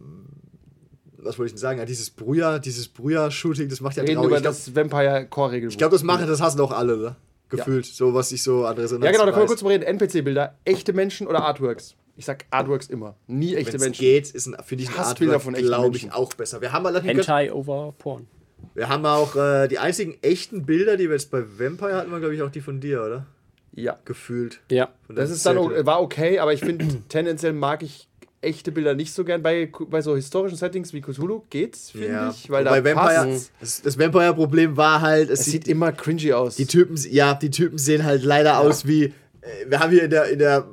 Was 1.18 1.40
wollte 1.40 1.48
ich 1.48 1.54
denn 1.54 1.60
sagen? 1.62 1.80
Ja, 1.80 1.86
dieses 1.86 2.10
Brüher, 2.10 2.60
dieses 2.60 2.90
Brüher-Shooting, 2.90 3.70
das 3.70 3.80
macht 3.82 3.96
ja 3.96 4.04
reden 4.04 4.16
traurig. 4.16 4.28
über 4.28 4.38
Ich 4.38 4.44
glaube, 4.44 4.58
das 4.58 4.76
Vampire-Core-Regelbuch. 4.76 5.78
glaub, 5.78 5.92
das 5.92 6.04
machen, 6.04 6.28
das 6.28 6.42
hassen 6.42 6.60
auch 6.60 6.72
alle, 6.72 6.98
oder? 6.98 7.16
Gefühlt. 7.58 7.86
So, 7.86 8.14
was 8.14 8.32
ich 8.32 8.42
so 8.44 8.66
an 8.66 8.76
Resonanz 8.78 9.06
ja, 9.06 9.12
genau, 9.12 9.26
da 9.26 9.32
können 9.32 9.44
wir 9.44 9.48
kurz 9.48 9.62
mal 9.62 9.70
reden. 9.70 9.84
NPC-Bilder, 9.84 10.56
echte 10.66 10.94
Menschen 10.94 11.28
oder 11.28 11.44
Artworks? 11.44 11.96
Ich 12.16 12.26
sag 12.26 12.46
Artworks 12.52 12.88
immer. 12.88 13.16
Nie 13.28 13.56
echte 13.56 13.74
Wenn's 13.74 13.84
Menschen. 13.84 14.02
geht, 14.02 14.30
ist 14.32 14.46
ein, 14.46 14.56
finde 14.64 14.84
ich 14.84 14.90
ein 14.90 14.98
Hassbilder 14.98 15.36
Artwork, 15.36 15.56
glaube 15.58 15.98
ich, 15.98 16.12
auch 16.12 16.34
besser. 16.34 16.62
Wir 16.62 16.72
haben, 16.72 16.86
allerdings- 16.86 17.28
Hentai 17.28 17.52
over 17.52 17.94
Porn. 17.98 18.28
wir 18.76 18.88
haben 18.88 19.06
auch 19.06 19.36
äh, 19.36 19.68
die 19.68 19.80
einzigen 19.80 20.18
echten 20.22 20.66
Bilder, 20.66 20.96
die 20.98 21.06
wir 21.06 21.14
jetzt 21.16 21.32
bei 21.32 21.44
Vampire 21.44 21.96
hatten, 21.96 22.12
waren, 22.12 22.20
glaube 22.20 22.36
ich, 22.36 22.42
auch 22.42 22.52
die 22.52 22.62
von 22.62 22.80
dir, 22.80 23.04
oder? 23.04 23.26
Ja. 23.76 23.98
Gefühlt. 24.06 24.62
Ja. 24.70 24.90
Das 25.10 25.32
ist 25.32 25.46
dann, 25.46 25.58
war 25.58 26.02
okay, 26.02 26.40
aber 26.40 26.54
ich 26.54 26.60
finde, 26.60 26.86
tendenziell 27.10 27.54
mag 27.54 27.82
ich 27.82 28.08
echte 28.44 28.72
Bilder 28.72 28.94
nicht 28.94 29.14
so 29.14 29.24
gern. 29.24 29.42
Bei, 29.42 29.70
bei 29.90 30.02
so 30.02 30.16
historischen 30.16 30.58
Settings 30.58 30.94
wie 30.94 31.02
Cthulhu 31.02 31.44
geht's, 31.50 31.92
finde 31.92 32.08
Ja. 32.08 32.30
ich. 32.30 32.50
Weil 32.50 32.64
Bei 32.66 32.82
da 32.82 32.96
Vampire, 32.96 33.40
das, 33.60 33.82
das 33.82 33.98
Vampire-Problem 34.00 34.78
war 34.78 35.02
halt, 35.02 35.30
es, 35.30 35.40
Es 35.42 35.46
sieht, 35.46 35.64
sieht 35.66 35.68
immer 35.68 35.92
cringy 35.92 36.34
aus. 36.34 36.56
die 36.56 36.66
Typen, 36.66 36.98
ja, 37.10 37.34
die 37.34 37.50
Typen 37.50 37.78
sehen 37.78 38.04
halt 38.04 38.24
leider 38.24 38.60
aus 38.60 38.86
wie, 38.88 39.06
äh, 39.06 39.12
wir 39.68 39.80
haben 39.80 39.92
hier 39.92 40.04
in 40.04 40.10
der, 40.10 40.26
in 40.30 40.40
der 40.40 40.66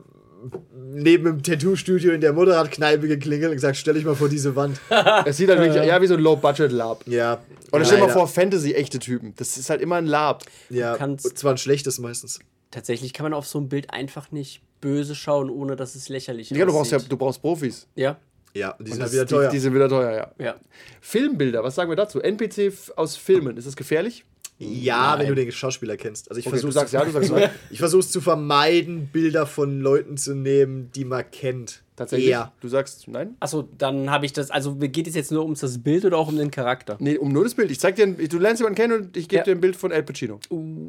neben 0.92 1.24
dem 1.24 1.42
Tattoo-Studio 1.42 2.12
in 2.12 2.20
der 2.20 2.32
Motorradkneipe 2.32 3.06
geklingelt 3.06 3.50
und 3.50 3.56
gesagt, 3.56 3.76
stell 3.76 3.94
dich 3.94 4.04
mal 4.04 4.14
vor 4.14 4.28
diese 4.28 4.56
Wand. 4.56 4.80
es 5.24 5.36
sieht 5.36 5.48
halt 5.48 5.60
wirklich, 5.60 5.84
ja, 5.86 6.00
wie 6.00 6.06
so 6.06 6.14
ein 6.14 6.20
Low-Budget-Lab. 6.20 7.06
Ja. 7.06 7.40
Oder 7.72 7.84
stell 7.84 7.98
dir 8.00 8.06
mal 8.06 8.12
vor, 8.12 8.26
Fantasy-echte 8.26 8.98
Typen. 8.98 9.34
Das 9.36 9.56
ist 9.56 9.70
halt 9.70 9.80
immer 9.80 9.96
ein 9.96 10.06
Lab. 10.06 10.44
Ja, 10.70 10.96
kannst- 10.96 11.26
und 11.26 11.38
zwar 11.38 11.52
ein 11.52 11.58
schlechtes 11.58 11.98
meistens. 11.98 12.40
Tatsächlich 12.70 13.12
kann 13.12 13.24
man 13.24 13.34
auf 13.34 13.46
so 13.46 13.58
ein 13.58 13.68
Bild 13.68 13.92
einfach 13.92 14.30
nicht 14.30 14.62
böse 14.80 15.14
schauen, 15.14 15.50
ohne 15.50 15.76
dass 15.76 15.94
es 15.94 16.08
lächerlich 16.08 16.50
Ja, 16.50 16.64
du 16.64 16.72
brauchst 16.72 16.92
ja, 16.92 16.98
du 16.98 17.16
brauchst 17.16 17.40
Profis. 17.42 17.86
Ja. 17.96 18.18
Ja, 18.54 18.70
und 18.72 18.86
die 18.88 18.92
sind 18.92 19.00
Das- 19.00 19.10
halt 19.10 19.12
wieder 19.12 19.24
die, 19.26 19.34
teuer. 19.34 19.50
Die 19.50 19.58
sind 19.58 19.74
wieder 19.74 19.88
teuer, 19.88 20.12
ja. 20.38 20.44
Ja. 20.44 20.54
Filmbilder, 21.00 21.62
was 21.62 21.74
sagen 21.74 21.90
wir 21.90 21.96
dazu? 21.96 22.20
NPC 22.20 22.72
aus 22.96 23.16
Filmen, 23.16 23.56
ist 23.56 23.66
das 23.66 23.76
gefährlich? 23.76 24.24
ja, 24.62 25.18
wenn 25.18 25.26
du 25.28 25.34
den 25.34 25.50
Schauspieler 25.50 25.96
kennst. 25.96 26.28
Also 26.30 26.38
ich 26.38 26.46
Okay, 26.46 26.58
versuche 26.58 26.86
ja, 26.92 27.04
nein. 27.30 27.50
Ich 27.70 27.78
versuche 27.78 28.00
es 28.00 28.10
zu 28.10 28.20
vermeiden, 28.20 29.06
Bilder 29.10 29.46
von 29.46 29.80
Leuten 29.80 30.18
zu 30.18 30.34
nehmen, 30.34 30.90
die 30.94 31.06
man 31.06 31.24
kennt. 31.30 31.82
Tatsächlich? 32.00 32.30
Eher. 32.30 32.50
Du 32.62 32.68
sagst 32.68 33.08
nein? 33.08 33.36
Achso, 33.40 33.68
dann 33.76 34.10
habe 34.10 34.24
ich 34.24 34.32
das. 34.32 34.50
Also 34.50 34.74
geht 34.74 35.06
es 35.06 35.14
jetzt 35.14 35.30
nur 35.30 35.44
um 35.44 35.52
das 35.54 35.82
Bild 35.82 36.06
oder 36.06 36.16
auch 36.16 36.28
um 36.28 36.36
den 36.38 36.50
Charakter? 36.50 36.96
Nee, 36.98 37.18
um 37.18 37.30
nur 37.30 37.44
das 37.44 37.54
Bild. 37.54 37.70
Ich 37.70 37.78
zeig 37.78 37.96
dir, 37.96 38.04
ein, 38.06 38.16
du 38.16 38.38
lernst 38.38 38.60
jemanden 38.60 38.76
kennen 38.76 38.92
und 39.02 39.16
ich 39.18 39.28
gebe 39.28 39.40
Ja. 39.40 39.44
dir 39.44 39.50
ein 39.50 39.60
Bild 39.60 39.76
von 39.76 39.92
Al 39.92 40.02
Pacino. 40.02 40.40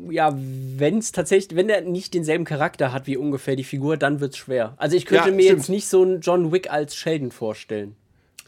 Ja, 0.10 0.34
wenn 0.78 1.00
es 1.00 1.12
tatsächlich, 1.12 1.58
wenn 1.58 1.68
der 1.68 1.82
nicht 1.82 2.14
denselben 2.14 2.46
Charakter 2.46 2.94
hat 2.94 3.08
wie 3.08 3.18
ungefähr 3.18 3.58
die 3.58 3.66
Figur, 3.66 3.98
dann 3.98 4.22
wird 4.22 4.32
es 4.32 4.38
schwer. 4.38 4.74
Also 4.78 4.96
ich 4.96 5.06
könnte 5.06 5.32
Ja, 5.32 5.36
mir 5.36 5.44
stimmt. 5.44 5.60
jetzt 5.60 5.68
nicht 5.70 5.88
so 5.90 6.02
einen 6.02 6.22
John 6.22 6.54
Wick 6.54 6.72
als 6.72 6.96
Sheldon 6.96 7.32
vorstellen. 7.32 7.98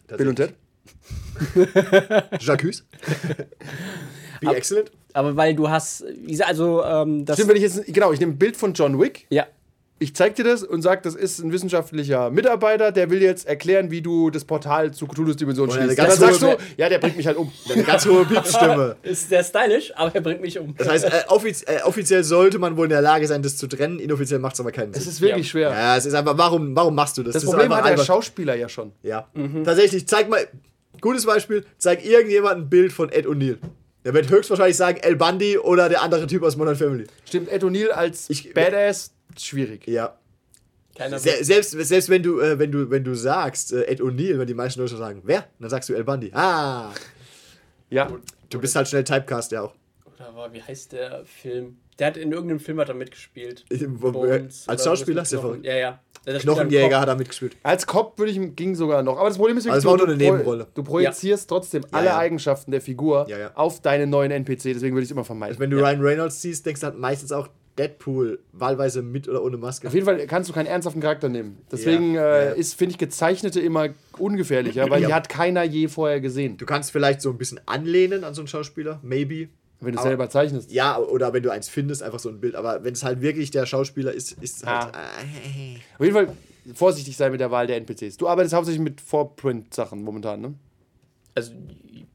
Bill 0.07 0.29
und 0.29 0.37
Ted? 0.37 0.53
Jacques. 2.39 2.85
Wie 4.39 4.47
Ab- 4.47 4.55
excellent. 4.55 4.89
Aber 5.13 5.35
weil 5.35 5.53
du 5.53 5.69
hast, 5.69 6.03
also 6.39 6.81
ähm, 6.83 7.25
das. 7.25 7.35
Stimmt, 7.35 7.49
wenn 7.49 7.57
ich 7.57 7.63
jetzt, 7.63 7.85
genau, 7.93 8.13
ich 8.13 8.19
nehme 8.21 8.31
ein 8.31 8.37
Bild 8.37 8.55
von 8.57 8.73
John 8.73 8.99
Wick, 8.99 9.25
ja, 9.29 9.45
ich 10.03 10.15
zeig 10.15 10.35
dir 10.35 10.43
das 10.43 10.61
und 10.63 10.81
sag, 10.81 11.01
das 11.03 11.15
ist 11.15 11.39
ein 11.39 11.51
wissenschaftlicher 11.51 12.29
Mitarbeiter, 12.29 12.91
der 12.91 13.09
will 13.09 13.21
jetzt 13.21 13.47
erklären, 13.47 13.89
wie 13.89 14.01
du 14.01 14.29
das 14.29 14.45
Portal 14.45 14.93
zu 14.93 15.07
Cthulhu's 15.07 15.35
Dimension 15.37 15.69
Oh 15.69 15.73
ja, 15.73 15.81
schließt. 15.83 15.99
Und 15.99 16.07
dann 16.09 16.17
sagst 16.17 16.41
du, 16.41 16.57
ja, 16.77 16.89
der 16.89 16.99
bringt 16.99 17.17
mich 17.17 17.25
halt 17.25 17.37
um. 17.37 17.51
Eine 17.73 17.83
ganz 17.83 18.05
hohe 18.05 18.25
Piepsstimme. 18.25 18.97
ist 19.03 19.29
sehr 19.29 19.43
stylisch, 19.43 19.91
aber 19.95 20.13
er 20.13 20.21
bringt 20.21 20.41
mich 20.41 20.59
um. 20.59 20.75
Das 20.77 20.87
heißt, 20.89 21.05
äh, 21.05 21.09
offiz 21.29 21.63
äh, 21.63 21.81
offiziell 21.83 22.23
sollte 22.23 22.59
man 22.59 22.77
wohl 22.77 22.85
in 22.85 22.91
der 22.91 23.01
Lage 23.01 23.25
sein, 23.27 23.41
das 23.41 23.57
zu 23.57 23.67
trennen. 23.67 23.99
Inoffiziell 23.99 24.39
macht 24.39 24.53
es 24.53 24.59
aber 24.59 24.71
keinen 24.71 24.91
Es 24.93 25.03
Sinn. 25.03 25.11
ist 25.11 25.21
wirklich 25.21 25.45
Ja. 25.47 25.51
schwer. 25.51 25.69
Ja, 25.71 25.97
es 25.97 26.05
ist 26.05 26.13
einfach, 26.13 26.37
warum, 26.37 26.75
warum 26.75 26.93
machst 26.93 27.17
du 27.17 27.23
das? 27.23 27.33
Das 27.33 27.43
ist 27.43 27.49
Problem 27.49 27.65
einfach 27.71 27.77
hat 27.77 27.85
der 27.85 27.91
albern. 27.93 28.05
Schauspieler 28.05 28.55
ja 28.55 28.69
schon. 28.69 28.91
Ja. 29.01 29.27
Tatsächlich, 29.63 30.07
zeig 30.07 30.29
mal, 30.29 30.45
gutes 31.01 31.25
Beispiel, 31.25 31.65
zeig 31.77 32.05
irgendjemand 32.05 32.57
ein 32.57 32.69
Bild 32.69 32.91
von 32.91 33.09
Ed 33.09 33.25
O'Neill. 33.25 33.57
Der 34.05 34.13
wird 34.13 34.29
höchstwahrscheinlich 34.29 34.75
sagen 34.75 34.97
El 35.01 35.15
Bundy 35.15 35.57
oder 35.57 35.87
der 35.87 36.01
andere 36.01 36.27
Typ 36.27 36.43
aus 36.43 36.57
Modern 36.57 36.75
Family. 36.75 37.05
Stimmt, 37.25 37.49
Ed 37.49 37.63
O'Neill 37.63 37.87
als 37.87 38.29
Ich- 38.29 38.53
Badass, 38.53 39.12
schwierig. 39.41 39.87
Ja. 39.87 40.17
Keiner 40.95 41.17
Se 41.17 41.43
selbst, 41.43 41.71
selbst 41.71 42.09
wenn 42.09 42.21
du, 42.21 42.39
äh, 42.39 42.59
wenn 42.59 42.71
du, 42.71 42.89
wenn 42.89 43.03
du 43.03 43.15
sagst, 43.15 43.73
äh, 43.73 43.83
Ed 43.83 43.99
O'Neill, 44.01 44.37
wenn 44.37 44.47
die 44.47 44.53
meisten 44.53 44.79
Leute 44.79 44.95
sagen, 44.95 45.21
wer? 45.25 45.47
Dann 45.59 45.69
sagst 45.69 45.89
du 45.89 45.93
El 45.95 46.03
Bundy. 46.03 46.31
Ah. 46.33 46.91
Ja. 47.89 48.11
Du 48.49 48.59
bist 48.59 48.75
halt 48.75 48.87
schnell 48.87 49.03
Typecast, 49.03 49.51
ja 49.51 49.63
auch. 49.63 49.73
Oder 50.05 50.27
aber 50.27 50.53
wie 50.53 50.61
heißt 50.61 50.91
der 50.91 51.25
Film? 51.25 51.77
Der 51.99 52.07
hat 52.07 52.17
in 52.17 52.31
irgendeinem 52.31 52.59
Film 52.59 52.79
hat 52.79 52.89
er 52.89 52.95
mitgespielt. 52.95 53.65
Bones 53.99 54.67
als 54.67 54.83
Schauspieler? 54.83 55.23
Knochen. 55.23 55.63
Ja, 55.63 55.75
ja. 55.75 55.99
Der 56.25 56.39
Knochenjäger 56.39 57.01
hat 57.01 57.09
er 57.09 57.15
mitgespielt. 57.15 57.57
Als 57.63 57.85
Cop 57.85 58.17
würde 58.17 58.31
ich 58.31 58.55
ging 58.55 58.75
sogar 58.75 59.03
noch. 59.03 59.17
Aber 59.17 59.27
das 59.27 59.37
Problem 59.37 59.57
ist 59.57 59.67
Aber 59.67 59.77
es 59.77 59.83
war 59.83 59.97
du, 59.97 60.05
nur 60.05 60.15
eine 60.15 60.17
Nebenrolle. 60.17 60.67
Du 60.73 60.83
projizierst 60.83 61.49
trotzdem 61.49 61.83
alle 61.91 62.07
ja. 62.07 62.17
Eigenschaften 62.17 62.71
der 62.71 62.79
Figur 62.81 63.25
Ja, 63.27 63.37
ja. 63.37 63.51
auf 63.55 63.81
deine 63.81 64.07
neuen 64.07 64.31
NPC, 64.31 64.73
deswegen 64.73 64.95
würde 64.95 65.03
ich 65.03 65.09
es 65.09 65.11
immer 65.11 65.25
vermeiden. 65.25 65.59
Wenn 65.59 65.69
du 65.69 65.77
Ryan 65.77 66.01
Reynolds 66.01 66.41
siehst, 66.41 66.65
denkst 66.65 66.79
du 66.81 66.87
halt 66.87 66.97
meistens 66.97 67.33
auch, 67.33 67.49
Deadpool 67.77 68.39
wahlweise 68.51 69.01
mit 69.01 69.27
oder 69.27 69.43
ohne 69.43 69.57
Maske. 69.57 69.87
Auf 69.87 69.93
jeden 69.93 70.05
Fall 70.05 70.25
kannst 70.27 70.49
du 70.49 70.53
keinen 70.53 70.67
ernsthaften 70.67 71.01
Charakter 71.01 71.27
nehmen. 71.29 71.57
Deswegen 71.71 72.13
Ja, 72.13 72.21
äh, 72.37 72.45
ja. 72.47 72.51
ist, 72.51 72.75
finde 72.75 72.91
ich, 72.91 72.97
gezeichnete 72.97 73.59
immer 73.59 73.89
ungefährlicher, 74.19 74.89
weil 74.89 75.01
die 75.01 75.09
Ja. 75.09 75.15
hat 75.15 75.29
keiner 75.29 75.63
je 75.63 75.87
vorher 75.87 76.21
gesehen. 76.21 76.57
Du 76.57 76.65
kannst 76.65 76.91
vielleicht 76.91 77.21
so 77.21 77.29
ein 77.31 77.37
bisschen 77.37 77.59
anlehnen 77.65 78.23
an 78.23 78.33
so 78.33 78.41
einen 78.41 78.47
Schauspieler, 78.47 78.99
maybe. 79.01 79.49
Wenn 79.79 79.93
du 79.93 79.99
Aber- 79.99 80.07
selber 80.07 80.29
zeichnest. 80.29 80.71
Ja, 80.71 80.97
oder 80.97 81.33
wenn 81.33 81.43
du 81.43 81.51
eins 81.51 81.67
findest, 81.67 82.03
einfach 82.03 82.19
so 82.19 82.29
ein 82.29 82.39
Bild. 82.39 82.55
Aber 82.55 82.83
wenn 82.83 82.93
es 82.93 83.03
halt 83.03 83.21
wirklich 83.21 83.51
der 83.51 83.65
Schauspieler 83.65 84.13
ist, 84.13 84.31
ist 84.41 84.57
es 84.57 84.65
halt. 84.65 84.93
Ah. 84.95 84.99
Äh, 84.99 85.77
Auf 85.97 86.05
jeden 86.05 86.13
Fall 86.13 86.27
vorsichtig 86.73 87.17
sein 87.17 87.31
mit 87.33 87.41
der 87.41 87.51
Wahl 87.51 87.67
der 87.67 87.75
NPCs. 87.77 88.15
Du 88.17 88.27
arbeitest 88.29 88.53
hauptsächlich 88.55 88.81
mit 88.81 89.01
Vorprint-Sachen 89.01 90.01
momentan, 90.01 90.39
ne? 90.41 90.53
Also 91.35 91.51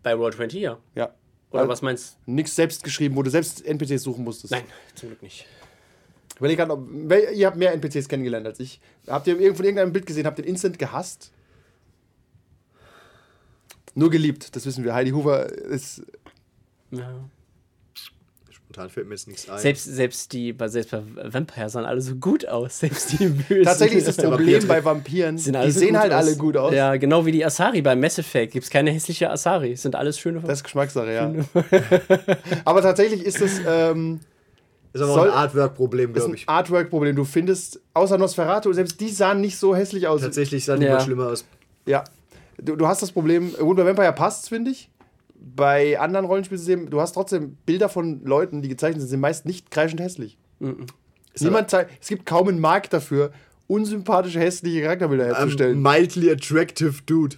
bei 0.03 0.15
Roll 0.15 0.33
20 0.33 0.61
ja. 0.63 0.79
Ja. 0.95 1.11
Oder 1.51 1.61
Also 1.61 1.71
was 1.73 1.83
meinst 1.83 2.17
Nichts 2.27 2.55
selbst 2.55 2.85
geschrieben, 2.85 3.17
wo 3.17 3.23
du 3.23 3.31
selbst 3.31 3.65
NPCs 3.65 4.03
suchen 4.03 4.25
musstest. 4.25 4.53
du? 4.53 4.57
Nein, 4.57 4.67
zum 4.95 5.09
Glück 5.09 5.23
nicht. 5.23 5.47
Ich 6.31 6.37
überlege 6.37 6.65
gerade, 6.65 7.33
ihr 7.33 7.47
habt 7.47 7.57
mehr 7.57 7.73
NPCs 7.73 8.09
kennengelernt 8.09 8.47
als 8.47 8.61
ich. 8.61 8.81
Habt 9.09 9.27
ihr 9.27 9.37
von 9.55 9.65
irgendeinem 9.65 9.93
Bild 9.93 10.07
gesehen, 10.07 10.27
habt 10.27 10.39
ihr 10.39 10.45
den 10.45 10.51
Instant 10.51 10.79
gehasst? 10.79 11.33
Nur 13.95 14.11
geliebt, 14.11 14.55
das 14.55 14.65
wissen 14.65 14.85
wir. 14.85 14.95
Heidi 14.95 15.11
Hoover 15.11 15.47
ist. 15.51 16.03
Ja. 16.93 17.29
Spontan 18.71 18.91
fällt 18.91 19.07
mir 19.09 19.15
jetzt 19.15 19.27
nichts 19.29 19.49
ein. 19.49 19.59
Selbst, 19.59 19.85
selbst 19.85 20.33
die, 20.33 20.53
bei- 20.53 20.69
selbst 20.69 20.91
bei 20.91 21.01
Vampire 21.33 21.71
sahen 21.71 21.87
alle 21.87 22.01
so 22.03 22.17
gut 22.17 22.47
aus. 22.47 22.79
Selbst 22.81 23.19
die 23.19 23.27
Bösen. 23.29 23.65
Tatsächlich 23.65 23.99
ist 24.01 24.09
das 24.09 24.17
Problem 24.19 24.67
bei 24.69 24.85
Vampiren. 24.85 25.39
Sehen 25.39 25.57
Die 25.65 25.71
so 25.71 25.81
sehen 25.81 25.99
halt 25.99 26.13
aus. 26.13 26.19
alle 26.27 26.37
gut 26.37 26.57
aus. 26.57 26.75
Ja, 26.75 26.97
genau 26.97 27.25
wie 27.25 27.33
die 27.33 27.45
Asari 27.45 27.81
bei 27.81 27.97
Mass 27.97 28.19
Effect. 28.19 28.53
Gibt 28.53 28.65
es 28.65 28.71
keine 28.71 28.91
hässliche 28.91 29.31
Asari. 29.31 29.75
Sind 29.77 29.95
alles 29.97 30.19
schöne 30.19 30.41
Das 30.41 30.59
ist 30.59 30.65
Geschmackssache, 30.65 31.13
ja. 31.15 31.33
Aber 32.65 32.83
tatsächlich 32.83 33.25
ist 33.25 33.41
es 33.41 33.61
ähm, 33.67 34.21
ist 34.93 35.01
aber 35.03 35.13
auch 35.13 35.17
soll- 35.17 35.31
ein 35.31 35.35
Artwork-Problem, 35.37 36.11
ist 36.11 36.15
glaube 36.17 36.31
ein 36.33 36.35
ich. 36.35 36.49
Artwork-Problem. 36.49 37.17
Du 37.17 37.25
findest, 37.25 37.81
außer 37.95 38.19
Nosferatu, 38.19 38.73
selbst 38.73 39.01
die 39.01 39.09
sahen 39.11 39.41
nicht 39.41 39.57
so 39.59 39.75
hässlich 39.75 40.07
aus. 40.07 40.21
Tatsächlich 40.21 40.65
sah 40.65 40.77
die 40.77 40.85
Ja. 40.87 40.95
mal 40.95 41.01
schlimmer 41.01 41.29
aus. 41.29 41.45
Ja. 41.87 42.05
Du, 42.61 42.75
du 42.77 42.87
hast 42.87 43.01
das 43.03 43.13
Problem, 43.13 43.55
gut, 43.59 43.77
bei 43.77 43.87
Vampire 43.87 44.13
passt 44.13 44.49
finde 44.49 44.73
ich. 44.73 44.91
Bei 45.41 45.99
anderen 46.01 46.27
Rollenspielsystemen, 46.27 46.91
du 46.91 47.01
hast 47.01 47.13
trotzdem 47.13 47.57
Bilder 47.65 47.89
von 47.89 48.25
Leuten, 48.25 48.61
die 48.63 48.69
gezeichnet 48.69 49.01
sind, 49.03 49.09
sind 49.11 49.21
meist 49.21 49.47
nicht 49.47 49.71
kreischend 49.71 50.01
hässlich. 50.01 50.37
Niemand 51.41 51.71
zeigt, 51.71 51.93
es 52.01 52.09
gibt 52.09 52.27
kaum 52.27 52.49
einen 52.49 52.61
Markt 52.61 52.93
dafür, 52.93 53.31
unsympathische, 53.69 54.41
hässliche 54.41 54.83
Charakterbilder 54.83 55.29
Ähm, 55.29 55.35
herzustellen. 55.37 55.81
mildly 55.83 56.31
attractive 56.31 57.03
Dude. 57.07 57.37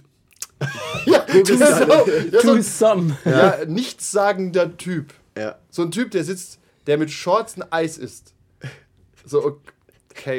ja, 1.05 1.25
Google 1.31 1.57
das 1.57 1.69
ist 1.69 1.77
so, 1.79 1.85
ja, 2.31 2.41
so, 2.41 2.55
To 2.55 2.61
some. 2.61 3.17
ja, 3.25 3.57
nichtssagender 3.67 4.77
Typ. 4.77 5.13
Ja. 5.37 5.55
So 5.69 5.81
ein 5.83 5.91
Typ, 5.91 6.11
der 6.11 6.23
sitzt, 6.23 6.59
der 6.87 6.97
mit 6.97 7.11
Shorts 7.11 7.57
ein 7.57 7.71
Eis 7.71 7.97
isst. 7.97 8.33
So, 9.25 9.43
okay. 9.45 9.71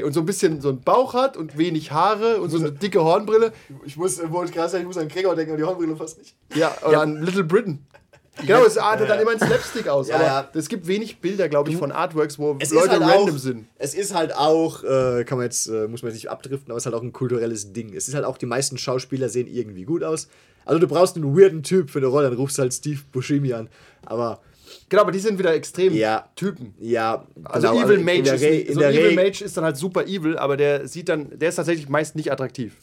Und 0.05 0.13
so 0.13 0.21
ein 0.21 0.27
bisschen 0.27 0.61
so 0.61 0.69
einen 0.69 0.81
Bauch 0.81 1.15
hat 1.15 1.37
und 1.37 1.59
wenig 1.59 1.93
Haare 1.93 2.41
und 2.41 2.51
so 2.51 2.59
eine 2.59 2.73
dicke 2.73 3.03
Hornbrille. 3.03 3.53
Ich 3.85 3.97
muss, 3.97 4.21
wollte 4.31 4.53
gerade 4.53 4.69
sagen, 4.69 4.83
ich 4.83 4.87
muss 4.87 4.99
an 4.99 5.09
Gregor 5.09 5.35
denken, 5.35 5.53
aber 5.53 5.59
die 5.59 5.67
Hornbrille 5.67 5.97
fast 5.97 6.19
nicht. 6.19 6.35
Ja, 6.55 6.77
oder 6.87 7.03
an 7.03 7.23
Little 7.23 7.45
Britain. 7.45 7.87
Genau, 8.41 8.65
es 8.65 8.79
artet 8.79 9.11
dann 9.11 9.21
immer 9.21 9.33
ein 9.33 9.39
Slapstick 9.39 9.89
aus. 9.89 10.09
Ja, 10.09 10.15
aber 10.17 10.25
ja. 10.25 10.49
es 10.55 10.69
gibt 10.69 10.87
wenig 10.87 11.19
Bilder, 11.19 11.49
glaube 11.49 11.71
ich, 11.71 11.77
von 11.77 11.93
Artworks, 11.93 12.39
wo 12.39 12.57
Es 12.61 12.71
Leute 12.71 12.93
halt 12.93 13.03
random 13.03 13.35
auch, 13.35 13.39
sind. 13.39 13.67
Es 13.79 13.95
ist 13.95 14.15
halt 14.15 14.35
auch, 14.35 14.83
äh, 14.85 15.25
kann 15.25 15.37
man 15.37 15.45
jetzt, 15.45 15.67
äh, 15.67 15.87
muss 15.87 16.03
man 16.03 16.11
jetzt 16.11 16.23
nicht 16.23 16.31
abdriften, 16.31 16.71
aber 16.71 16.79
es 16.79 16.83
ist 16.83 16.87
halt 16.87 16.95
auch 16.95 17.03
ein 17.03 17.13
kulturelles 17.13 17.73
Ding. 17.73 17.95
Es 17.95 18.09
ist 18.09 18.15
halt 18.15 18.25
auch, 18.25 18.39
die 18.39 18.47
meisten 18.47 18.79
Schauspieler 18.79 19.29
sehen 19.29 19.49
irgendwie 19.49 19.85
gut 19.85 20.03
aus. 20.03 20.29
Also 20.65 20.79
du 20.79 20.87
brauchst 20.87 21.17
einen 21.17 21.37
weirden 21.37 21.63
Typ 21.63 21.91
für 21.91 21.99
eine 21.99 22.07
Rolle, 22.07 22.31
dann 22.31 22.39
rufst 22.39 22.57
du 22.57 22.63
halt 22.63 22.73
Steve 22.73 23.01
Buscemi 23.13 23.53
an. 23.53 23.69
Aber 24.07 24.41
Genau, 24.89 25.03
aber 25.03 25.13
die 25.13 25.19
sind 25.19 25.39
wieder 25.39 25.55
extrem 25.55 25.95
Ja. 25.95 26.29
Typen. 26.37 26.75
ja, 26.81 27.27
Also 27.45 27.69
genau, 27.73 27.85
Evil 27.85 27.99
in 27.99 28.05
Mage 28.05 28.23
der 28.23 28.35
ist, 28.35 28.43
nicht- 28.43 28.69
in 28.69 28.75
so 28.75 28.81
Evil 28.83 29.15
Mage 29.15 29.45
ist 29.45 29.57
dann 29.57 29.65
halt 29.65 29.77
super 29.77 30.07
evil, 30.07 30.37
aber 30.39 30.57
der 30.57 30.87
sieht 30.89 31.09
dann, 31.09 31.39
der 31.39 31.49
ist 31.49 31.57
tatsächlich 31.57 31.89
meist 31.89 32.17
nicht 32.17 32.31
attraktiv. 32.33 32.75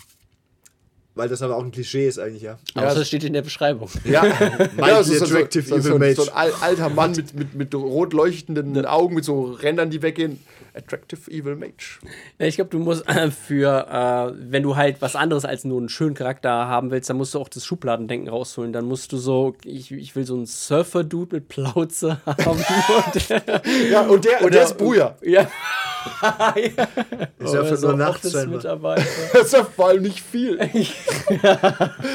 Weil 1.16 1.28
das 1.28 1.42
aber 1.42 1.58
auch 1.58 1.64
ein 1.64 1.72
Klischee 1.72 2.08
ist 2.08 2.18
eigentlich, 2.18 2.44
ja. 2.44 2.58
Aber 2.76 2.88
Ja, 2.88 2.96
das 2.96 3.08
steht 3.08 3.24
in 3.26 3.34
der 3.34 3.42
Beschreibung. 3.42 3.90
Ja, 4.06 4.24
ja 4.78 5.04
so, 5.04 5.14
so, 5.14 5.26
so, 5.26 5.36
attractive 5.36 5.64
so, 5.68 5.80
so, 5.80 5.90
Evil 5.90 6.00
Mage. 6.00 6.16
so 6.16 6.22
ein 6.24 6.30
al- 6.30 6.54
alter 6.62 6.90
Mann 6.90 7.12
mit, 7.12 7.34
mit, 7.34 7.56
mit 7.56 7.76
rot 7.76 8.14
leuchtenden 8.14 8.86
Augen, 8.86 9.16
mit 9.16 9.26
so 9.26 9.44
Rändern, 9.52 9.90
die 9.90 10.02
weggehen. 10.02 10.40
Attractive 10.80 11.30
Evil 11.30 11.56
Mage. 11.56 12.00
Ja, 12.40 12.48
ich 12.48 12.56
glaube, 12.56 12.72
du 12.72 12.80
musst 12.80 13.08
äh, 13.08 13.32
für, 13.32 13.88
äh, 13.88 14.34
wenn 14.52 14.64
du 14.64 14.76
halt 14.76 15.02
was 15.02 15.16
anderes 15.16 15.46
als 15.46 15.66
nur 15.66 15.78
einen 15.80 15.90
schönen 15.90 16.16
Charakter 16.16 16.50
haben 16.50 16.92
willst, 16.92 17.10
dann 17.10 17.18
musst 17.18 17.34
du 17.34 17.40
auch 17.40 17.50
das 17.50 17.66
Schubladendenken 17.66 18.30
rausholen. 18.30 18.74
Dann 18.74 18.86
musst 18.86 19.12
du 19.12 19.18
so, 19.18 19.56
ich, 19.64 19.92
ich 19.92 20.16
will 20.16 20.26
so 20.26 20.36
einen 20.36 20.46
Surfer-Dude 20.46 21.38
mit 21.38 21.50
Plauze 21.50 22.22
haben. 22.26 22.48
Und, 22.50 23.30
Ja, 23.92 24.02
und 24.02 24.26
der, 24.26 24.44
und 24.44 24.54
der 24.54 24.64
ist 24.64 24.78
Bruja. 24.78 25.16
ja. 25.22 25.50
Ist 27.40 27.54
ja 27.54 27.64
für 27.64 27.78
so 27.78 27.88
nur 27.90 27.98
nachts 27.98 28.26
ist 28.26 29.54
ja 29.54 29.64
vor 29.64 29.90
allem 29.90 30.04
nicht 30.04 30.22
viel. 30.22 30.58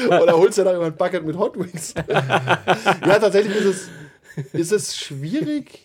Oder 0.07 0.33
holst 0.33 0.57
du 0.57 0.63
dann 0.63 0.75
immer 0.75 0.85
ein 0.85 0.95
Bucket 0.95 1.25
mit 1.25 1.37
Hot 1.37 1.57
Wings? 1.57 1.93
ja, 1.95 3.19
tatsächlich 3.19 3.55
ist 3.57 3.65
es, 3.65 3.89
ist 4.53 4.71
es 4.71 4.97
schwierig. 4.97 5.84